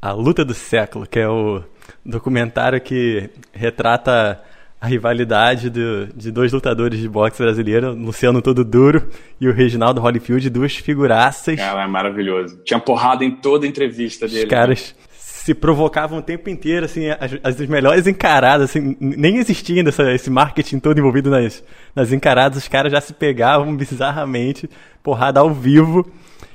A 0.00 0.10
Luta 0.12 0.42
do 0.42 0.54
Século, 0.54 1.06
que 1.06 1.18
é 1.18 1.28
o 1.28 1.62
documentário 2.04 2.80
que 2.80 3.28
retrata 3.52 4.42
a 4.80 4.86
rivalidade 4.86 5.68
do, 5.68 6.06
de 6.14 6.30
dois 6.30 6.50
lutadores 6.50 6.98
de 6.98 7.06
boxe 7.06 7.42
brasileiro, 7.42 7.92
Luciano 7.92 8.40
Todo 8.40 8.64
Duro 8.64 9.06
e 9.38 9.48
o 9.48 9.52
Reginaldo 9.52 10.00
Holyfield, 10.00 10.48
duas 10.48 10.74
figuraças. 10.74 11.56
Cara, 11.56 11.84
é 11.84 11.86
maravilhoso. 11.86 12.58
Tinha 12.64 12.80
porrada 12.80 13.22
em 13.22 13.32
toda 13.32 13.66
a 13.66 13.68
entrevista 13.68 14.26
dele. 14.26 14.44
Os 14.44 14.48
caras 14.48 14.94
né? 14.98 15.13
Se 15.44 15.52
provocavam 15.52 16.20
o 16.20 16.22
tempo 16.22 16.48
inteiro, 16.48 16.86
assim, 16.86 17.10
as, 17.10 17.38
as 17.44 17.68
melhores 17.68 18.06
encaradas, 18.06 18.70
assim, 18.70 18.96
nem 18.98 19.36
existindo 19.36 19.90
essa, 19.90 20.10
esse 20.14 20.30
marketing 20.30 20.78
todo 20.78 20.98
envolvido 20.98 21.28
nas, 21.28 21.62
nas 21.94 22.12
encaradas, 22.12 22.56
os 22.56 22.66
caras 22.66 22.90
já 22.90 22.98
se 22.98 23.12
pegavam 23.12 23.76
bizarramente, 23.76 24.70
porrada 25.02 25.40
ao 25.40 25.50
vivo 25.50 26.10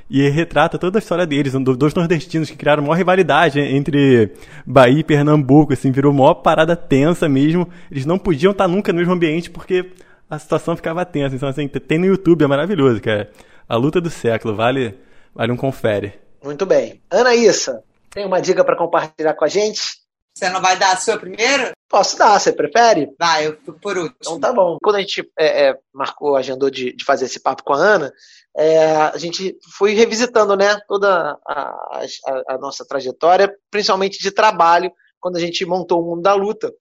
e 0.09 0.27
retrata 0.29 0.79
toda 0.79 0.97
a 0.97 1.01
história 1.01 1.27
deles, 1.27 1.53
dois 1.77 1.93
nordestinos 1.93 2.49
que 2.49 2.57
criaram 2.57 2.83
uma 2.83 2.95
rivalidade 2.95 3.59
entre 3.59 4.31
Bahia 4.65 5.01
e 5.01 5.03
Pernambuco, 5.03 5.71
assim, 5.71 5.91
virou 5.91 6.11
uma 6.11 6.33
parada 6.33 6.75
tensa 6.75 7.29
mesmo. 7.29 7.69
Eles 7.91 8.07
não 8.07 8.17
podiam 8.17 8.53
estar 8.53 8.67
nunca 8.67 8.91
no 8.91 8.97
mesmo 8.97 9.13
ambiente 9.13 9.51
porque 9.51 9.91
a 10.27 10.39
situação 10.39 10.75
ficava 10.75 11.05
tensa. 11.05 11.35
Então, 11.35 11.47
assim, 11.47 11.67
tem 11.67 11.99
no 11.99 12.07
YouTube, 12.07 12.43
é 12.43 12.47
maravilhoso, 12.47 12.99
cara. 12.99 13.29
A 13.67 13.75
luta 13.75 14.01
do 14.01 14.09
século, 14.09 14.55
vale, 14.55 14.95
vale 15.35 15.51
um 15.51 15.57
confere. 15.57 16.13
Muito 16.43 16.65
bem. 16.65 16.99
Ana 17.11 17.35
Issa, 17.35 17.83
tem 18.09 18.25
uma 18.25 18.41
dica 18.41 18.63
para 18.63 18.77
compartilhar 18.77 19.33
com 19.33 19.45
a 19.45 19.47
gente? 19.47 19.99
Você 20.33 20.49
não 20.49 20.61
vai 20.61 20.77
dar 20.77 20.93
a 20.93 20.97
sua 20.97 21.17
primeiro? 21.17 21.71
Posso 21.89 22.17
dar, 22.17 22.39
você 22.39 22.53
prefere? 22.53 23.13
Vai, 23.19 23.47
eu 23.47 23.57
por 23.81 23.97
último. 23.97 24.15
Então 24.21 24.39
tá 24.39 24.53
bom. 24.53 24.77
Quando 24.81 24.97
a 24.97 24.99
gente 24.99 25.29
é, 25.37 25.69
é, 25.69 25.79
marcou, 25.93 26.35
agendou 26.35 26.69
de, 26.69 26.93
de 26.93 27.03
fazer 27.03 27.25
esse 27.25 27.41
papo 27.41 27.63
com 27.63 27.73
a 27.73 27.77
Ana, 27.77 28.13
é, 28.55 28.95
a 28.95 29.17
gente 29.17 29.57
foi 29.77 29.93
revisitando 29.93 30.55
né, 30.55 30.79
toda 30.87 31.37
a, 31.45 31.61
a, 31.61 32.53
a, 32.53 32.57
nossa 32.57 32.85
trajetória, 32.85 33.53
principalmente 33.69 34.19
de 34.19 34.31
trabalho, 34.31 34.91
quando 35.19 35.37
a 35.37 35.39
gente 35.39 35.65
montou 35.65 36.01
o 36.01 36.05
mundo 36.05 36.21
da 36.21 36.33
luta. 36.33 36.71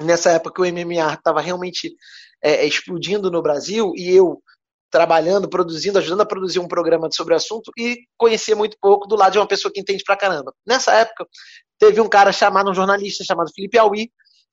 Nessa 0.00 0.30
época 0.30 0.62
o 0.62 0.64
MMA 0.64 1.12
estava 1.12 1.40
realmente 1.40 1.94
é, 2.42 2.64
explodindo 2.64 3.30
no 3.30 3.42
Brasil 3.42 3.92
e 3.96 4.14
eu 4.14 4.40
trabalhando, 4.90 5.48
produzindo, 5.48 5.98
ajudando 5.98 6.22
a 6.22 6.26
produzir 6.26 6.58
um 6.58 6.68
programa 6.68 7.08
sobre 7.12 7.34
o 7.34 7.36
assunto 7.36 7.70
e 7.78 7.98
conhecia 8.16 8.56
muito 8.56 8.76
pouco 8.80 9.06
do 9.06 9.16
lado 9.16 9.32
de 9.32 9.38
uma 9.38 9.46
pessoa 9.46 9.72
que 9.72 9.80
entende 9.80 10.02
pra 10.04 10.16
caramba. 10.16 10.52
Nessa 10.66 10.92
época, 10.92 11.26
teve 11.78 12.00
um 12.00 12.08
cara 12.08 12.32
chamado, 12.32 12.70
um 12.70 12.74
jornalista 12.74 13.24
chamado 13.24 13.50
Felipe 13.54 13.78
Aui, 13.78 14.10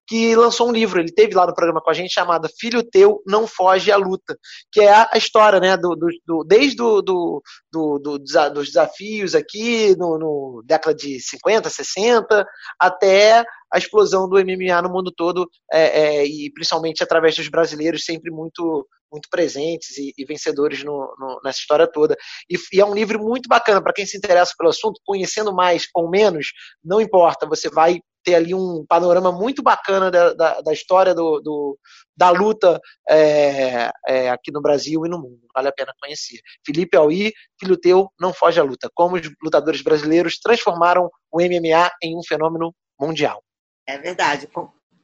que 0.08 0.36
lançou 0.36 0.70
um 0.70 0.72
livro. 0.72 1.00
Ele 1.00 1.12
teve 1.12 1.36
lá 1.36 1.46
no 1.46 1.54
programa 1.54 1.82
com 1.82 1.90
a 1.90 1.94
gente 1.94 2.14
chamado 2.14 2.48
Filho 2.58 2.82
Teu 2.82 3.22
Não 3.28 3.46
Foge 3.46 3.92
à 3.92 3.98
Luta, 3.98 4.38
que 4.72 4.80
é 4.80 4.94
a 5.12 5.18
história, 5.18 5.60
né, 5.60 5.76
do, 5.76 5.96
do, 5.96 6.08
do 6.26 6.44
desde 6.46 6.78
do, 6.78 7.02
do, 7.02 7.44
do, 7.72 8.00
do, 8.00 8.18
dos 8.18 8.68
desafios 8.68 9.36
aqui 9.36 9.96
no, 9.98 10.18
no, 10.18 10.64
década 10.66 10.96
de 10.96 11.20
50, 11.20 11.70
60, 11.70 12.46
até 12.80 13.44
a 13.72 13.78
explosão 13.78 14.30
do 14.30 14.38
MMA 14.38 14.82
no 14.82 14.90
mundo 14.90 15.12
todo, 15.12 15.50
é, 15.72 16.22
é, 16.22 16.26
e 16.26 16.50
principalmente 16.54 17.04
através 17.04 17.36
dos 17.36 17.50
brasileiros 17.50 18.06
sempre 18.06 18.32
muito 18.32 18.88
muito 19.12 19.30
presentes 19.30 19.98
e, 19.98 20.14
e 20.18 20.26
vencedores 20.26 20.84
no, 20.84 21.16
no, 21.20 21.42
nessa 21.44 21.60
história 21.60 21.88
toda. 21.88 22.16
E, 22.50 22.56
e, 22.74 22.82
é 22.82 22.86
um 22.86 22.94
livro 22.94 23.20
muito 23.20 23.48
bacana 23.48 23.82
para 23.82 23.94
quem 23.94 24.06
se 24.06 24.18
interessa 24.18 24.54
pelo 24.58 24.70
assunto, 24.70 25.02
conhecendo 25.06 25.54
mais 25.54 25.88
ou 25.96 26.10
menos, 26.10 26.48
não 26.84 27.02
importa, 27.02 27.48
você 27.48 27.70
vai 27.70 28.00
ter 28.28 28.36
ali 28.36 28.54
um 28.54 28.86
panorama 28.86 29.32
muito 29.32 29.64
bacana 29.64 30.12
da, 30.12 30.34
da, 30.34 30.60
da 30.60 30.74
história 30.74 31.16
do, 31.16 31.40
do, 31.40 31.80
da 32.16 32.30
luta 32.30 32.78
é, 33.08 33.90
é, 34.06 34.30
aqui 34.30 34.52
no 34.52 34.62
Brasil 34.62 35.06
e 35.06 35.10
no 35.10 35.18
mundo. 35.18 35.40
Vale 35.56 35.70
a 35.70 35.72
pena 35.72 35.94
conhecer. 35.98 36.42
Felipe 36.66 36.98
Aui, 36.98 37.32
filho 37.58 37.78
teu, 37.78 38.12
não 38.20 38.34
foge 38.34 38.60
à 38.60 38.64
luta. 38.64 38.90
Como 38.94 39.16
os 39.16 39.22
lutadores 39.42 39.82
brasileiros 39.82 40.40
transformaram 40.40 41.10
o 41.32 41.40
MMA 41.40 41.90
em 42.04 42.18
um 42.18 42.22
fenômeno 42.22 42.76
mundial. 43.00 43.42
É 43.88 43.98
verdade. 43.98 44.50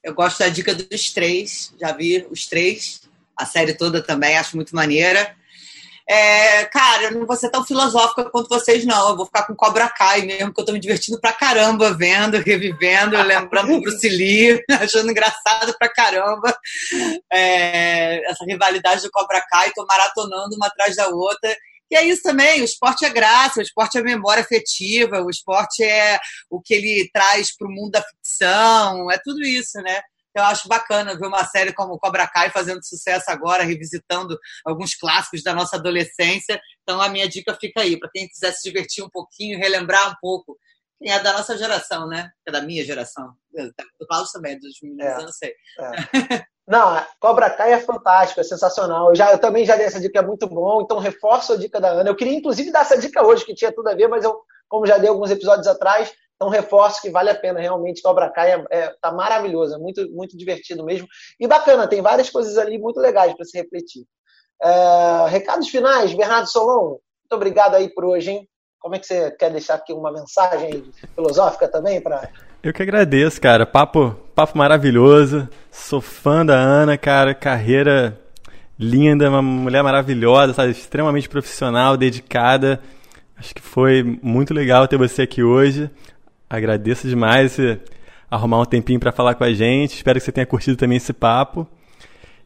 Eu 0.03 0.13
gosto 0.13 0.39
da 0.39 0.49
dica 0.49 0.75
dos 0.75 1.13
três, 1.13 1.73
já 1.79 1.93
vi 1.93 2.27
os 2.29 2.45
três, 2.45 3.09
a 3.37 3.45
série 3.45 3.73
toda 3.73 4.01
também, 4.01 4.37
acho 4.37 4.55
muito 4.55 4.75
maneira. 4.75 5.35
É, 6.07 6.65
cara, 6.65 7.03
eu 7.03 7.11
não 7.11 7.25
vou 7.25 7.35
ser 7.35 7.49
tão 7.49 7.63
filosófica 7.63 8.29
quanto 8.29 8.49
vocês, 8.49 8.85
não. 8.85 9.09
Eu 9.09 9.15
vou 9.15 9.25
ficar 9.25 9.43
com 9.43 9.55
Cobra 9.55 9.89
Kai 9.89 10.21
mesmo, 10.23 10.53
que 10.53 10.59
eu 10.59 10.65
tô 10.65 10.73
me 10.73 10.79
divertindo 10.79 11.19
pra 11.19 11.31
caramba 11.31 11.93
vendo, 11.93 12.37
revivendo, 12.37 13.15
lembrando 13.23 13.73
do 13.73 13.81
Bruce 13.81 14.07
Lee, 14.09 14.61
achando 14.69 15.09
engraçado 15.09 15.73
pra 15.77 15.89
caramba. 15.89 16.55
É, 17.31 18.29
essa 18.29 18.43
rivalidade 18.45 19.01
do 19.01 19.11
Cobra 19.11 19.41
Kai, 19.49 19.71
tô 19.73 19.85
maratonando 19.85 20.55
uma 20.55 20.67
atrás 20.67 20.95
da 20.95 21.07
outra. 21.07 21.55
E 21.89 21.95
é 21.95 22.03
isso 22.05 22.23
também, 22.23 22.61
o 22.61 22.65
esporte 22.65 23.05
é 23.05 23.09
graça, 23.09 23.59
o 23.59 23.63
esporte 23.63 23.99
é 23.99 24.01
memória 24.01 24.41
afetiva, 24.41 25.21
o 25.21 25.29
esporte 25.29 25.83
é 25.83 26.19
o 26.49 26.59
que 26.59 26.73
ele 26.73 27.07
traz 27.13 27.55
para 27.55 27.67
o 27.67 27.71
mundo 27.71 27.91
da 27.91 28.01
ficção, 28.01 29.11
é 29.11 29.19
tudo 29.23 29.43
isso, 29.43 29.79
né? 29.79 30.01
Eu 30.35 30.43
acho 30.43 30.67
bacana 30.67 31.17
ver 31.17 31.27
uma 31.27 31.45
série 31.45 31.73
como 31.73 31.99
Cobra 31.99 32.27
Kai 32.27 32.49
fazendo 32.49 32.83
sucesso 32.83 33.29
agora, 33.29 33.63
revisitando 33.63 34.37
alguns 34.65 34.95
clássicos 34.95 35.43
da 35.43 35.53
nossa 35.53 35.75
adolescência. 35.75 36.59
Então 36.81 37.01
a 37.01 37.09
minha 37.09 37.27
dica 37.27 37.55
fica 37.59 37.81
aí, 37.81 37.99
para 37.99 38.09
quem 38.11 38.27
quiser 38.27 38.51
se 38.53 38.63
divertir 38.63 39.03
um 39.03 39.09
pouquinho, 39.09 39.59
relembrar 39.59 40.11
um 40.11 40.15
pouco. 40.19 40.57
Quem 40.99 41.11
é 41.11 41.19
da 41.19 41.33
nossa 41.33 41.57
geração, 41.57 42.07
né? 42.07 42.31
É 42.47 42.51
da 42.51 42.61
minha 42.61 42.83
geração. 42.83 43.33
Do 43.99 44.07
Paulo 44.07 44.25
também, 44.31 44.59
dos 44.59 44.79
meninos, 44.81 45.05
é, 45.05 45.15
eu 45.15 45.21
não 45.21 45.31
sei. 45.31 45.53
É. 45.79 46.53
Não, 46.65 47.05
Cobra 47.19 47.49
Kai 47.49 47.73
é 47.73 47.79
fantástico, 47.79 48.39
é 48.39 48.43
sensacional. 48.43 49.09
Eu, 49.09 49.15
já, 49.15 49.31
eu 49.31 49.37
também 49.37 49.65
já 49.65 49.75
dei 49.75 49.85
essa 49.85 49.99
dica, 49.99 50.19
é 50.19 50.25
muito 50.25 50.47
bom, 50.47 50.81
então 50.81 50.97
reforço 50.97 51.53
a 51.53 51.57
dica 51.57 51.79
da 51.79 51.89
Ana. 51.89 52.09
Eu 52.09 52.15
queria, 52.15 52.37
inclusive, 52.37 52.71
dar 52.71 52.81
essa 52.81 52.97
dica 52.97 53.21
hoje, 53.21 53.45
que 53.45 53.53
tinha 53.53 53.71
tudo 53.71 53.89
a 53.89 53.95
ver, 53.95 54.07
mas 54.07 54.23
eu, 54.23 54.39
como 54.69 54.87
já 54.87 54.97
dei 54.97 55.09
alguns 55.09 55.29
episódios 55.29 55.67
atrás, 55.67 56.11
então 56.43 56.49
reforço 56.49 57.01
que 57.01 57.09
vale 57.09 57.29
a 57.29 57.35
pena 57.35 57.59
realmente. 57.59 58.01
Cobra 58.01 58.29
Kai 58.29 58.51
é, 58.51 58.65
é, 58.69 58.93
tá 59.01 59.11
maravilhoso, 59.11 59.75
é 59.75 59.77
muito, 59.77 60.09
muito 60.11 60.37
divertido 60.37 60.83
mesmo. 60.83 61.07
E 61.39 61.47
bacana, 61.47 61.87
tem 61.87 62.01
várias 62.01 62.29
coisas 62.29 62.57
ali 62.57 62.77
muito 62.77 62.99
legais 62.99 63.33
para 63.33 63.45
se 63.45 63.57
refletir. 63.57 64.03
É, 64.61 65.27
recados 65.29 65.69
finais, 65.69 66.13
Bernardo 66.13 66.49
Solon, 66.49 66.89
muito 66.89 67.33
obrigado 67.33 67.75
aí 67.75 67.89
por 67.89 68.05
hoje, 68.05 68.31
hein? 68.31 68.49
Como 68.79 68.95
é 68.95 68.99
que 68.99 69.05
você 69.05 69.31
quer 69.31 69.49
deixar 69.49 69.75
aqui 69.75 69.93
uma 69.93 70.11
mensagem 70.11 70.91
filosófica 71.15 71.69
também 71.69 72.01
para 72.01 72.29
eu 72.61 72.71
que 72.71 72.81
agradeço, 72.81 73.41
cara. 73.41 73.65
Papo, 73.65 74.15
papo 74.33 74.57
maravilhoso. 74.57 75.49
Sou 75.69 75.99
fã 75.99 76.45
da 76.45 76.55
Ana, 76.55 76.97
cara. 76.97 77.33
Carreira 77.33 78.17
linda, 78.79 79.29
uma 79.29 79.41
mulher 79.41 79.83
maravilhosa, 79.83 80.53
sabe? 80.53 80.71
extremamente 80.71 81.27
profissional, 81.27 81.97
dedicada. 81.97 82.79
Acho 83.35 83.53
que 83.53 83.61
foi 83.61 84.01
muito 84.21 84.53
legal 84.53 84.87
ter 84.87 84.97
você 84.97 85.23
aqui 85.23 85.43
hoje. 85.43 85.89
Agradeço 86.49 87.07
demais 87.07 87.53
você 87.53 87.79
arrumar 88.29 88.61
um 88.61 88.65
tempinho 88.65 88.99
para 88.99 89.11
falar 89.11 89.35
com 89.35 89.43
a 89.43 89.53
gente. 89.53 89.95
Espero 89.95 90.19
que 90.19 90.25
você 90.25 90.31
tenha 90.31 90.45
curtido 90.45 90.75
também 90.75 90.97
esse 90.97 91.13
papo. 91.13 91.67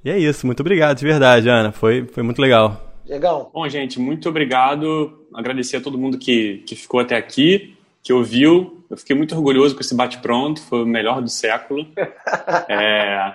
E 0.03 0.09
é 0.09 0.17
isso. 0.17 0.45
Muito 0.45 0.59
obrigado, 0.59 0.97
de 0.97 1.05
verdade, 1.05 1.49
Ana. 1.49 1.71
Foi, 1.71 2.05
foi 2.07 2.23
muito 2.23 2.41
legal. 2.41 2.87
Legal. 3.05 3.49
Bom, 3.53 3.67
gente, 3.69 3.99
muito 3.99 4.27
obrigado. 4.27 5.27
Agradecer 5.33 5.77
a 5.77 5.81
todo 5.81 5.97
mundo 5.97 6.17
que, 6.17 6.63
que 6.67 6.75
ficou 6.75 6.99
até 6.99 7.15
aqui, 7.15 7.77
que 8.03 8.11
ouviu. 8.11 8.85
Eu 8.89 8.97
fiquei 8.97 9.15
muito 9.15 9.33
orgulhoso 9.35 9.75
com 9.75 9.81
esse 9.81 9.95
bate-pronto. 9.95 10.61
Foi 10.61 10.83
o 10.83 10.85
melhor 10.85 11.21
do 11.21 11.29
século. 11.29 11.87
é, 12.69 13.33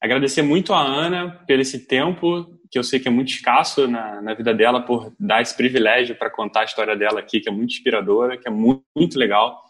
agradecer 0.00 0.42
muito 0.42 0.74
a 0.74 0.80
Ana 0.80 1.42
pelo 1.46 1.62
esse 1.62 1.86
tempo, 1.86 2.46
que 2.70 2.78
eu 2.78 2.84
sei 2.84 3.00
que 3.00 3.08
é 3.08 3.10
muito 3.10 3.28
escasso 3.28 3.88
na, 3.88 4.20
na 4.20 4.34
vida 4.34 4.52
dela, 4.52 4.82
por 4.82 5.12
dar 5.18 5.40
esse 5.40 5.56
privilégio 5.56 6.14
para 6.16 6.30
contar 6.30 6.60
a 6.60 6.64
história 6.64 6.94
dela 6.94 7.20
aqui, 7.20 7.40
que 7.40 7.48
é 7.48 7.52
muito 7.52 7.72
inspiradora, 7.72 8.36
que 8.36 8.46
é 8.46 8.50
muito, 8.50 8.82
muito 8.94 9.18
legal. 9.18 9.67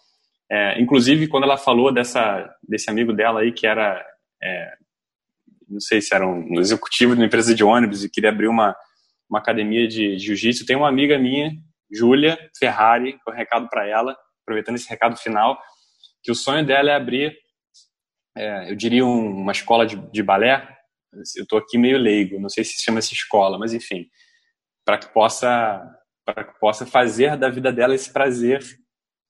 É, 0.50 0.80
inclusive, 0.80 1.28
quando 1.28 1.44
ela 1.44 1.58
falou 1.58 1.92
dessa, 1.92 2.48
desse 2.66 2.88
amigo 2.90 3.12
dela 3.12 3.40
aí, 3.40 3.52
que 3.52 3.66
era, 3.66 4.04
é, 4.42 4.74
não 5.68 5.80
sei 5.80 6.00
se 6.00 6.14
era 6.14 6.26
um 6.26 6.58
executivo 6.58 7.14
de 7.14 7.20
uma 7.20 7.26
empresa 7.26 7.54
de 7.54 7.62
ônibus 7.62 8.02
e 8.02 8.10
queria 8.10 8.30
abrir 8.30 8.48
uma, 8.48 8.74
uma 9.28 9.38
academia 9.38 9.86
de, 9.86 10.18
jiu-jitsu, 10.18 10.64
tem 10.64 10.76
uma 10.76 10.88
amiga 10.88 11.18
minha, 11.18 11.52
Júlia 11.92 12.38
Ferrari, 12.58 13.18
com 13.24 13.30
um 13.30 13.34
recado 13.34 13.68
para 13.68 13.86
ela, 13.86 14.16
aproveitando 14.42 14.76
esse 14.76 14.88
recado 14.88 15.16
final, 15.16 15.58
que 16.22 16.32
o 16.32 16.34
sonho 16.34 16.64
dela 16.64 16.90
é 16.90 16.94
abrir, 16.94 17.36
é, 18.36 18.70
eu 18.70 18.76
diria, 18.76 19.04
um, 19.04 19.30
uma 19.30 19.52
escola 19.52 19.86
de, 19.86 19.96
de 20.10 20.22
balé. 20.22 20.66
Eu 21.12 21.42
estou 21.42 21.58
aqui 21.58 21.76
meio 21.76 21.98
leigo, 21.98 22.40
não 22.40 22.48
sei 22.48 22.64
se 22.64 22.82
chama 22.82 22.98
essa 22.98 23.12
escola, 23.14 23.58
mas 23.58 23.72
enfim, 23.74 24.06
para 24.84 24.98
que 24.98 25.12
possa 25.12 25.82
para 26.24 26.44
que 26.44 26.58
possa 26.60 26.84
fazer 26.84 27.38
da 27.38 27.48
vida 27.48 27.72
dela 27.72 27.94
esse 27.94 28.12
prazer 28.12 28.62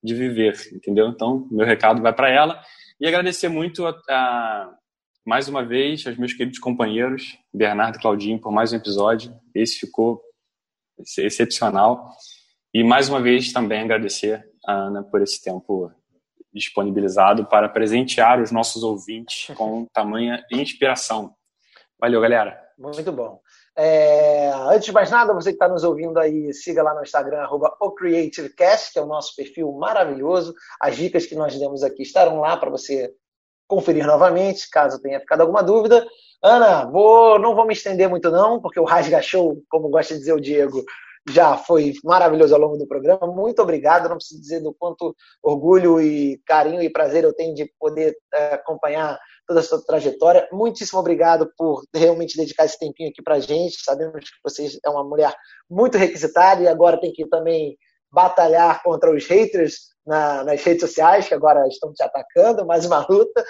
de 0.03 0.15
viver, 0.15 0.55
entendeu? 0.73 1.09
Então, 1.09 1.47
meu 1.51 1.67
recado 1.67 2.03
vai 2.03 2.13
para 2.13 2.31
ela 2.31 2.63
e 3.01 3.07
agradecer 3.07 3.49
muito 3.49 3.87
a, 3.87 3.91
a, 4.09 4.75
mais 5.27 5.49
uma 5.49 5.65
vez 5.65 6.07
aos 6.07 6.17
meus 6.17 6.33
queridos 6.33 6.59
companheiros, 6.59 7.39
Bernardo 7.53 7.97
e 7.97 8.01
Claudinho, 8.01 8.41
por 8.41 8.53
mais 8.53 8.73
um 8.73 8.77
episódio. 8.77 9.35
Esse 9.55 9.79
ficou 9.79 10.23
excepcional. 11.19 12.11
E 12.73 12.83
mais 12.85 13.09
uma 13.09 13.21
vez 13.21 13.53
também 13.53 13.83
agradecer 13.83 14.45
a 14.67 14.73
Ana 14.73 15.03
por 15.03 15.23
esse 15.23 15.43
tempo 15.43 15.91
disponibilizado 16.53 17.47
para 17.47 17.69
presentear 17.69 18.41
os 18.41 18.51
nossos 18.51 18.83
ouvintes 18.83 19.55
com 19.57 19.87
tamanha 19.93 20.45
inspiração. 20.51 21.35
Valeu, 22.01 22.21
galera. 22.21 22.59
Muito 22.79 23.13
bom. 23.13 23.41
É, 23.81 24.51
antes 24.71 24.87
de 24.87 24.93
mais 24.93 25.09
nada, 25.09 25.33
você 25.33 25.51
que 25.51 25.55
está 25.55 25.69
nos 25.69 25.85
ouvindo 25.85 26.19
aí, 26.19 26.53
siga 26.53 26.83
lá 26.83 26.93
no 26.95 27.03
Instagram, 27.03 27.39
arroba 27.39 27.77
OCreativeCast, 27.81 28.93
que 28.93 28.99
é 28.99 29.03
o 29.03 29.07
nosso 29.07 29.37
perfil 29.37 29.71
maravilhoso. 29.71 30.53
As 30.81 30.97
dicas 30.97 31.27
que 31.27 31.37
nós 31.37 31.57
demos 31.57 31.85
aqui 31.85 32.03
estarão 32.03 32.41
lá 32.41 32.57
para 32.57 32.71
você 32.71 33.15
conferir 33.69 34.05
novamente, 34.05 34.69
caso 34.69 35.01
tenha 35.01 35.21
ficado 35.21 35.43
alguma 35.43 35.63
dúvida. 35.63 36.05
Ana, 36.43 36.91
vou, 36.91 37.39
não 37.39 37.55
vou 37.55 37.65
me 37.65 37.73
estender 37.73 38.09
muito 38.09 38.33
não, 38.33 38.61
porque 38.61 38.81
o 38.81 38.85
Rasga 38.85 39.23
Show, 39.23 39.63
como 39.69 39.89
gosta 39.91 40.15
de 40.15 40.21
dizer 40.21 40.33
o 40.33 40.41
Diego, 40.41 40.83
já 41.31 41.57
foi 41.57 41.93
maravilhoso 42.03 42.55
ao 42.55 42.61
longo 42.61 42.79
do 42.79 42.89
programa. 42.89 43.27
Muito 43.29 43.63
obrigado. 43.63 44.09
Não 44.09 44.17
preciso 44.17 44.41
dizer 44.41 44.61
do 44.61 44.75
quanto 44.75 45.15
orgulho 45.43 46.01
e 46.01 46.41
carinho 46.47 46.83
e 46.83 46.91
prazer 46.91 47.23
eu 47.23 47.33
tenho 47.33 47.55
de 47.55 47.71
poder 47.79 48.17
é, 48.35 48.55
acompanhar 48.55 49.19
toda 49.49 49.61
a 49.61 49.63
sua 49.63 49.83
trajetória. 49.83 50.47
Muitíssimo 50.53 51.01
obrigado 51.01 51.51
por 51.57 51.83
realmente 51.95 52.37
dedicar 52.37 52.67
esse 52.67 52.79
tempinho 52.79 53.09
aqui 53.09 53.23
para 53.23 53.41
gente. 53.41 53.83
Sabemos 53.83 54.23
que 54.23 54.37
você 54.45 54.69
é 54.85 54.91
uma 54.91 55.03
mulher 55.03 55.35
muito 55.69 55.97
requisitada 55.97 56.63
e 56.63 56.69
agora 56.69 57.01
tem 57.01 57.11
que 57.11 57.27
também 57.27 57.77
batalhar 58.13 58.83
contra 58.83 59.11
os 59.11 59.27
haters 59.27 59.89
na, 60.07 60.45
nas 60.45 60.63
redes 60.63 60.83
sociais, 60.83 61.27
que 61.27 61.35
agora 61.35 61.67
estão 61.67 61.93
te 61.95 62.03
atacando. 62.03 62.67
Mais 62.67 62.85
uma 62.85 63.05
luta. 63.09 63.43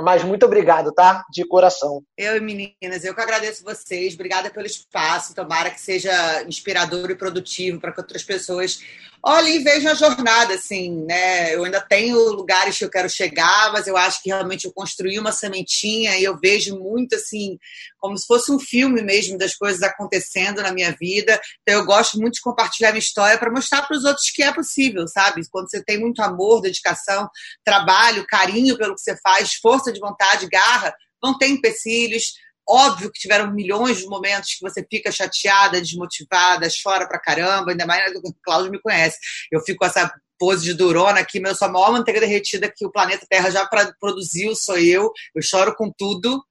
Mas 0.00 0.22
muito 0.24 0.46
obrigado, 0.46 0.92
tá? 0.92 1.22
De 1.30 1.46
coração. 1.46 2.02
Eu 2.16 2.36
e 2.36 2.40
meninas, 2.40 3.04
eu 3.04 3.14
que 3.14 3.20
agradeço 3.20 3.62
vocês. 3.62 4.14
Obrigada 4.14 4.50
pelo 4.50 4.66
espaço. 4.66 5.34
Tomara 5.34 5.70
que 5.70 5.80
seja 5.80 6.42
inspirador 6.44 7.10
e 7.10 7.14
produtivo 7.14 7.78
para 7.78 7.92
que 7.92 8.00
outras 8.00 8.22
pessoas 8.22 8.80
olhem 9.24 9.56
e 9.56 9.62
vejam 9.62 9.92
a 9.92 9.94
jornada, 9.94 10.54
assim, 10.54 11.04
né? 11.04 11.54
Eu 11.54 11.64
ainda 11.64 11.80
tenho 11.80 12.18
lugares 12.30 12.76
que 12.76 12.84
eu 12.84 12.90
quero 12.90 13.08
chegar, 13.08 13.72
mas 13.72 13.86
eu 13.86 13.96
acho 13.96 14.20
que 14.22 14.30
realmente 14.30 14.64
eu 14.64 14.72
construí 14.72 15.18
uma 15.18 15.30
sementinha 15.30 16.16
e 16.18 16.24
eu 16.24 16.36
vejo 16.38 16.78
muito, 16.78 17.14
assim, 17.14 17.58
como 17.98 18.18
se 18.18 18.26
fosse 18.26 18.50
um 18.50 18.58
filme 18.58 19.00
mesmo 19.00 19.38
das 19.38 19.54
coisas 19.54 19.82
acontecendo 19.82 20.60
na 20.60 20.72
minha 20.72 20.90
vida. 20.98 21.40
Então 21.62 21.80
eu 21.80 21.86
gosto 21.86 22.18
muito 22.18 22.34
de 22.34 22.40
compartilhar 22.40 22.90
minha 22.90 22.98
história 22.98 23.38
para 23.38 23.50
mostrar 23.50 23.82
para 23.82 23.96
os 23.96 24.04
outros 24.04 24.30
que 24.30 24.42
é 24.42 24.52
possível, 24.52 25.06
sabe? 25.06 25.42
Quando 25.50 25.70
você 25.70 25.82
tem 25.84 26.00
muito 26.00 26.20
amor, 26.20 26.60
dedicação, 26.60 27.30
trabalho, 27.64 28.26
carinho 28.26 28.76
pelo 28.76 28.94
que 28.94 29.00
você 29.00 29.16
faz, 29.22 29.54
força 29.54 29.92
de 29.92 30.00
vontade, 30.00 30.48
garra, 30.48 30.92
não 31.22 31.38
tem 31.38 31.52
empecilhos, 31.52 32.34
Óbvio 32.68 33.10
que 33.10 33.20
tiveram 33.20 33.52
milhões 33.52 33.98
de 33.98 34.06
momentos 34.06 34.54
que 34.54 34.60
você 34.60 34.86
fica 34.88 35.10
chateada, 35.10 35.80
desmotivada, 35.80 36.68
chora 36.82 37.08
pra 37.08 37.20
caramba, 37.20 37.72
ainda 37.72 37.86
mais 37.86 38.14
o 38.14 38.34
Cláudio 38.42 38.70
me 38.70 38.80
conhece. 38.80 39.18
Eu 39.50 39.60
fico 39.60 39.80
com 39.80 39.86
essa 39.86 40.12
pose 40.38 40.64
de 40.64 40.74
durona 40.74 41.20
aqui, 41.20 41.40
mas 41.40 41.52
eu 41.52 41.58
sou 41.58 41.68
a 41.68 41.72
maior 41.72 41.92
manteiga 41.92 42.20
derretida 42.20 42.72
que 42.74 42.86
o 42.86 42.90
planeta 42.90 43.26
Terra 43.28 43.50
já 43.50 43.68
produziu, 44.00 44.54
sou 44.54 44.78
eu. 44.78 45.10
Eu 45.34 45.42
choro 45.42 45.74
com 45.76 45.92
tudo. 45.96 46.42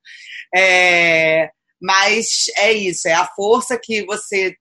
É... 0.53 1.49
Mas 1.81 2.45
é 2.57 2.71
isso, 2.71 3.07
é 3.07 3.13
a 3.13 3.25
força 3.25 3.79
que 3.81 4.05
você 4.05 4.55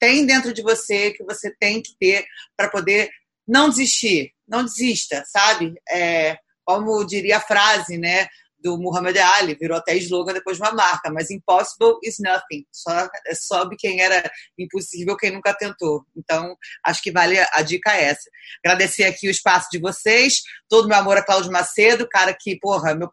tem 0.00 0.26
dentro 0.26 0.52
de 0.52 0.60
você, 0.60 1.12
que 1.12 1.22
você 1.24 1.54
tem 1.58 1.80
que 1.80 1.94
ter 1.98 2.26
para 2.56 2.68
poder 2.68 3.08
não 3.46 3.68
desistir. 3.68 4.32
Não 4.46 4.64
desista, 4.64 5.22
sabe? 5.26 5.74
É, 5.88 6.36
como 6.64 7.04
diria 7.04 7.38
a 7.38 7.40
frase, 7.40 7.96
né? 7.96 8.26
Do 8.64 8.78
Muhammad 8.78 9.16
Ali, 9.18 9.54
virou 9.54 9.76
até 9.76 9.94
slogan 9.96 10.32
depois 10.32 10.56
de 10.56 10.62
uma 10.62 10.72
marca, 10.72 11.10
mas 11.12 11.30
impossible 11.30 11.98
is 12.02 12.16
nothing. 12.18 12.64
Só 12.72 13.08
sobe 13.34 13.76
quem 13.76 14.00
era 14.00 14.28
impossível, 14.58 15.16
quem 15.16 15.30
nunca 15.30 15.52
tentou. 15.52 16.02
Então, 16.16 16.56
acho 16.84 17.02
que 17.02 17.12
vale 17.12 17.38
a 17.38 17.60
dica 17.60 17.94
é 17.94 18.04
essa. 18.04 18.30
Agradecer 18.64 19.04
aqui 19.04 19.28
o 19.28 19.30
espaço 19.30 19.68
de 19.70 19.78
vocês, 19.78 20.40
todo 20.68 20.88
meu 20.88 20.96
amor 20.96 21.18
a 21.18 21.22
Cláudio 21.22 21.52
Macedo, 21.52 22.08
cara 22.08 22.34
que, 22.38 22.58
porra, 22.58 22.94
meu 22.94 23.10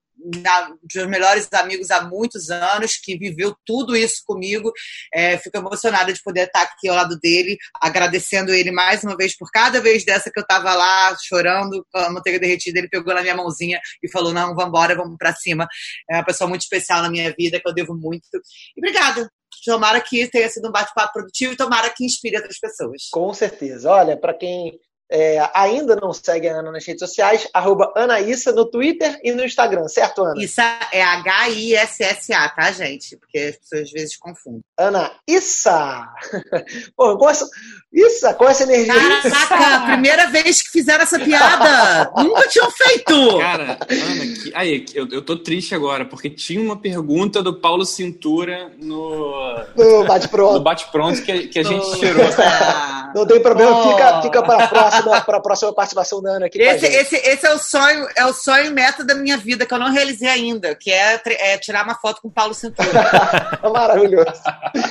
dos 0.84 1.08
melhores 1.08 1.48
amigos 1.54 1.92
há 1.92 2.04
muitos 2.04 2.50
anos, 2.50 2.98
que 2.98 3.18
viveu 3.18 3.56
tudo 3.66 3.96
isso 3.96 4.22
comigo. 4.26 4.72
É, 5.14 5.38
fico 5.38 5.58
emocionada 5.58 6.14
de 6.14 6.22
poder 6.22 6.48
estar 6.48 6.62
aqui 6.62 6.88
ao 6.88 6.96
lado 6.96 7.18
dele, 7.20 7.58
agradecendo 7.82 8.54
ele 8.54 8.72
mais 8.72 9.04
uma 9.04 9.16
vez 9.16 9.36
por 9.38 9.50
cada 9.52 9.82
vez 9.82 10.06
dessa 10.06 10.32
que 10.32 10.40
eu 10.40 10.44
estava 10.44 10.74
lá 10.74 11.16
chorando 11.22 11.86
com 11.92 12.00
a 12.00 12.10
manteiga 12.10 12.40
derretida. 12.40 12.80
Ele 12.80 12.90
pegou 12.90 13.14
na 13.14 13.22
minha 13.22 13.36
mãozinha 13.36 13.80
e 14.04 14.10
falou: 14.10 14.34
Não, 14.34 14.56
vamos 14.56 14.68
embora, 14.68 14.96
vamos 14.96 15.18
para 15.18 15.34
cima. 15.34 15.68
É 16.10 16.16
uma 16.18 16.26
pessoa 16.26 16.48
muito 16.48 16.62
especial 16.62 17.02
na 17.02 17.10
minha 17.10 17.34
vida, 17.38 17.60
que 17.60 17.68
eu 17.68 17.74
devo 17.74 17.96
muito. 17.96 18.28
E 18.76 18.80
obrigada. 18.80 19.30
Tomara 19.66 20.02
que 20.02 20.28
tenha 20.28 20.50
sido 20.50 20.70
um 20.70 20.72
bate-papo 20.72 21.14
produtivo 21.14 21.54
e 21.54 21.58
tomara 21.58 21.90
que 21.90 22.04
inspire 22.04 22.38
outras 22.38 22.58
pessoas. 22.58 23.10
Com 23.12 23.32
certeza. 23.34 23.92
Olha, 23.92 24.18
para 24.18 24.34
quem 24.34 24.80
é, 25.12 25.45
ainda 25.53 25.97
não 25.97 26.14
segue 26.14 26.47
a 26.47 26.59
Ana 26.59 26.72
nas 26.72 26.86
redes 26.86 27.01
sociais, 27.01 27.45
arroba 27.53 27.91
Anaíssa 27.97 28.53
no 28.53 28.66
Twitter 28.66 29.20
e 29.22 29.34
no 29.34 29.43
Instagram, 29.43 29.86
certo, 29.89 30.24
Ana? 30.24 30.41
Isso 30.41 30.62
é 30.62 31.03
H-I-S-S-A, 31.03 32.49
tá, 32.49 32.72
gente? 32.72 33.18
Porque 33.18 33.38
as 33.38 33.57
pessoas 33.57 33.82
às 33.82 33.91
vezes 33.91 34.18
confundem. 34.18 34.62
Ana 34.80 35.12
Issa! 35.28 36.07
Pô, 36.95 37.18
com 37.18 37.30
essa, 37.30 37.45
Issa, 37.91 38.34
com 38.34 38.47
essa 38.47 38.64
energia. 38.64 38.93
Caraca, 39.49 39.86
primeira 39.88 40.28
vez 40.28 40.62
que 40.62 40.70
fizeram 40.70 41.03
essa 41.03 41.20
piada! 41.20 42.09
Nunca 42.16 42.47
tinham 42.47 42.72
feito! 42.72 43.38
Cara, 43.38 43.78
Ana, 43.89 44.26
que, 44.41 44.51
aí, 44.55 44.86
eu, 44.93 45.09
eu 45.09 45.22
tô 45.22 45.36
triste 45.36 45.76
agora, 45.76 46.05
porque 46.05 46.30
tinha 46.30 46.62
uma 46.62 46.78
pergunta 46.80 47.43
do 47.43 47.59
Paulo 47.59 47.86
Cintura 47.86 48.72
no. 48.80 49.34
No 49.76 50.05
bate-pronto. 50.05 50.53
No 50.53 50.62
bate-pronto 50.62 51.22
que, 51.22 51.47
que 51.49 51.59
a 51.59 51.64
gente 51.64 51.99
tirou. 51.99 52.26
Não 53.14 53.26
tem 53.26 53.41
problema, 53.41 53.89
fica, 53.89 54.22
fica 54.22 54.41
para 54.41 54.88
a 54.88 55.01
próxima, 55.02 55.26
para 55.26 55.38
a 55.38 55.41
próxima 55.41 55.74
participação 55.74 56.22
da 56.22 56.32
Ana 56.32 56.45
aqui. 56.45 56.62
Esse, 56.62 56.86
esse, 56.86 57.16
esse 57.16 57.45
é 57.45 57.54
o 57.54 57.58
sonho, 57.58 58.08
é 58.16 58.26
o 58.26 58.34
sonho 58.34 58.72
meta 58.72 59.04
da 59.04 59.16
minha 59.16 59.38
vida, 59.38 59.66
que 59.66 59.74
eu 59.74 59.80
não 59.80 59.91
realizei 59.91 60.28
ainda, 60.28 60.76
que 60.76 60.91
é, 60.91 61.22
é 61.26 61.58
tirar 61.58 61.84
uma 61.84 61.95
foto 61.95 62.22
com 62.22 62.28
o 62.28 62.32
Paulo 62.32 62.54
Cintura. 62.54 62.89
Maravilhoso. 63.72 64.41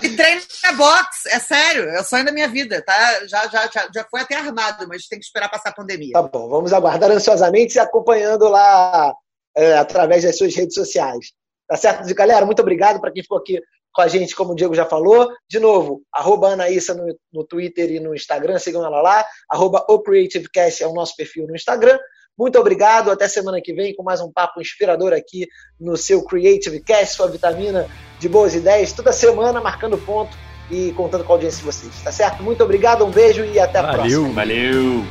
E 0.02 0.16
treino 0.16 0.42
na 0.64 0.72
box, 0.72 1.26
é 1.26 1.38
sério, 1.38 1.88
é 1.90 2.00
o 2.00 2.04
sonho 2.04 2.24
da 2.24 2.32
minha 2.32 2.48
vida, 2.48 2.82
tá? 2.82 3.26
Já, 3.26 3.48
já, 3.48 3.70
já, 3.72 3.88
já 3.94 4.06
foi 4.10 4.20
até 4.20 4.36
armado, 4.36 4.86
mas 4.88 5.06
tem 5.06 5.18
que 5.18 5.24
esperar 5.24 5.48
passar 5.48 5.70
a 5.70 5.74
pandemia. 5.74 6.12
Tá 6.12 6.22
bom, 6.22 6.48
vamos 6.48 6.72
aguardar 6.72 7.10
ansiosamente 7.10 7.76
e 7.76 7.78
acompanhando 7.80 8.48
lá 8.48 9.14
é, 9.56 9.76
através 9.76 10.24
das 10.24 10.36
suas 10.36 10.54
redes 10.54 10.74
sociais. 10.74 11.32
Tá 11.68 11.76
certo, 11.76 12.14
galera? 12.14 12.44
Muito 12.44 12.62
obrigado 12.62 13.00
para 13.00 13.12
quem 13.12 13.22
ficou 13.22 13.38
aqui 13.38 13.60
com 13.92 14.02
a 14.02 14.08
gente, 14.08 14.34
como 14.34 14.52
o 14.52 14.54
Diego 14.54 14.74
já 14.74 14.84
falou. 14.84 15.28
De 15.48 15.58
novo, 15.58 16.02
arroba 16.12 16.48
Anaíssa 16.48 16.94
no, 16.94 17.14
no 17.32 17.44
Twitter 17.44 17.90
e 17.90 18.00
no 18.00 18.14
Instagram, 18.14 18.58
sigam 18.58 18.84
ela 18.84 19.00
lá. 19.00 19.24
Arroba 19.50 19.84
o 19.88 20.00
CreativeCast 20.00 20.82
é 20.82 20.86
o 20.86 20.92
nosso 20.92 21.16
perfil 21.16 21.46
no 21.46 21.54
Instagram. 21.54 21.98
Muito 22.38 22.58
obrigado, 22.58 23.10
até 23.10 23.28
semana 23.28 23.60
que 23.62 23.74
vem 23.74 23.94
com 23.94 24.02
mais 24.02 24.20
um 24.20 24.32
papo 24.32 24.60
inspirador 24.60 25.12
aqui 25.12 25.46
no 25.78 25.96
seu 25.96 26.24
Creative 26.24 26.80
Cast, 26.80 27.14
sua 27.14 27.28
vitamina 27.28 27.86
de 28.18 28.28
boas 28.30 28.54
ideias, 28.54 28.92
toda 28.92 29.12
semana 29.12 29.60
marcando 29.60 29.98
ponto 29.98 30.34
e 30.70 30.92
contando 30.92 31.22
com 31.24 31.32
a 31.32 31.36
audiência 31.36 31.58
de 31.58 31.64
vocês, 31.66 31.92
tá 32.02 32.10
certo? 32.10 32.42
Muito 32.42 32.64
obrigado, 32.64 33.04
um 33.04 33.10
beijo 33.10 33.44
e 33.44 33.58
até 33.58 33.80
a 33.80 33.82
Valeu. 33.82 34.22
próxima. 34.22 34.32
Valeu! 34.32 35.04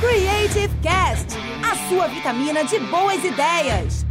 Creative 0.00 0.74
Cast, 0.82 1.36
a 1.62 1.88
sua 1.88 2.08
vitamina 2.08 2.64
de 2.64 2.80
boas 2.80 3.22
ideias. 3.24 4.04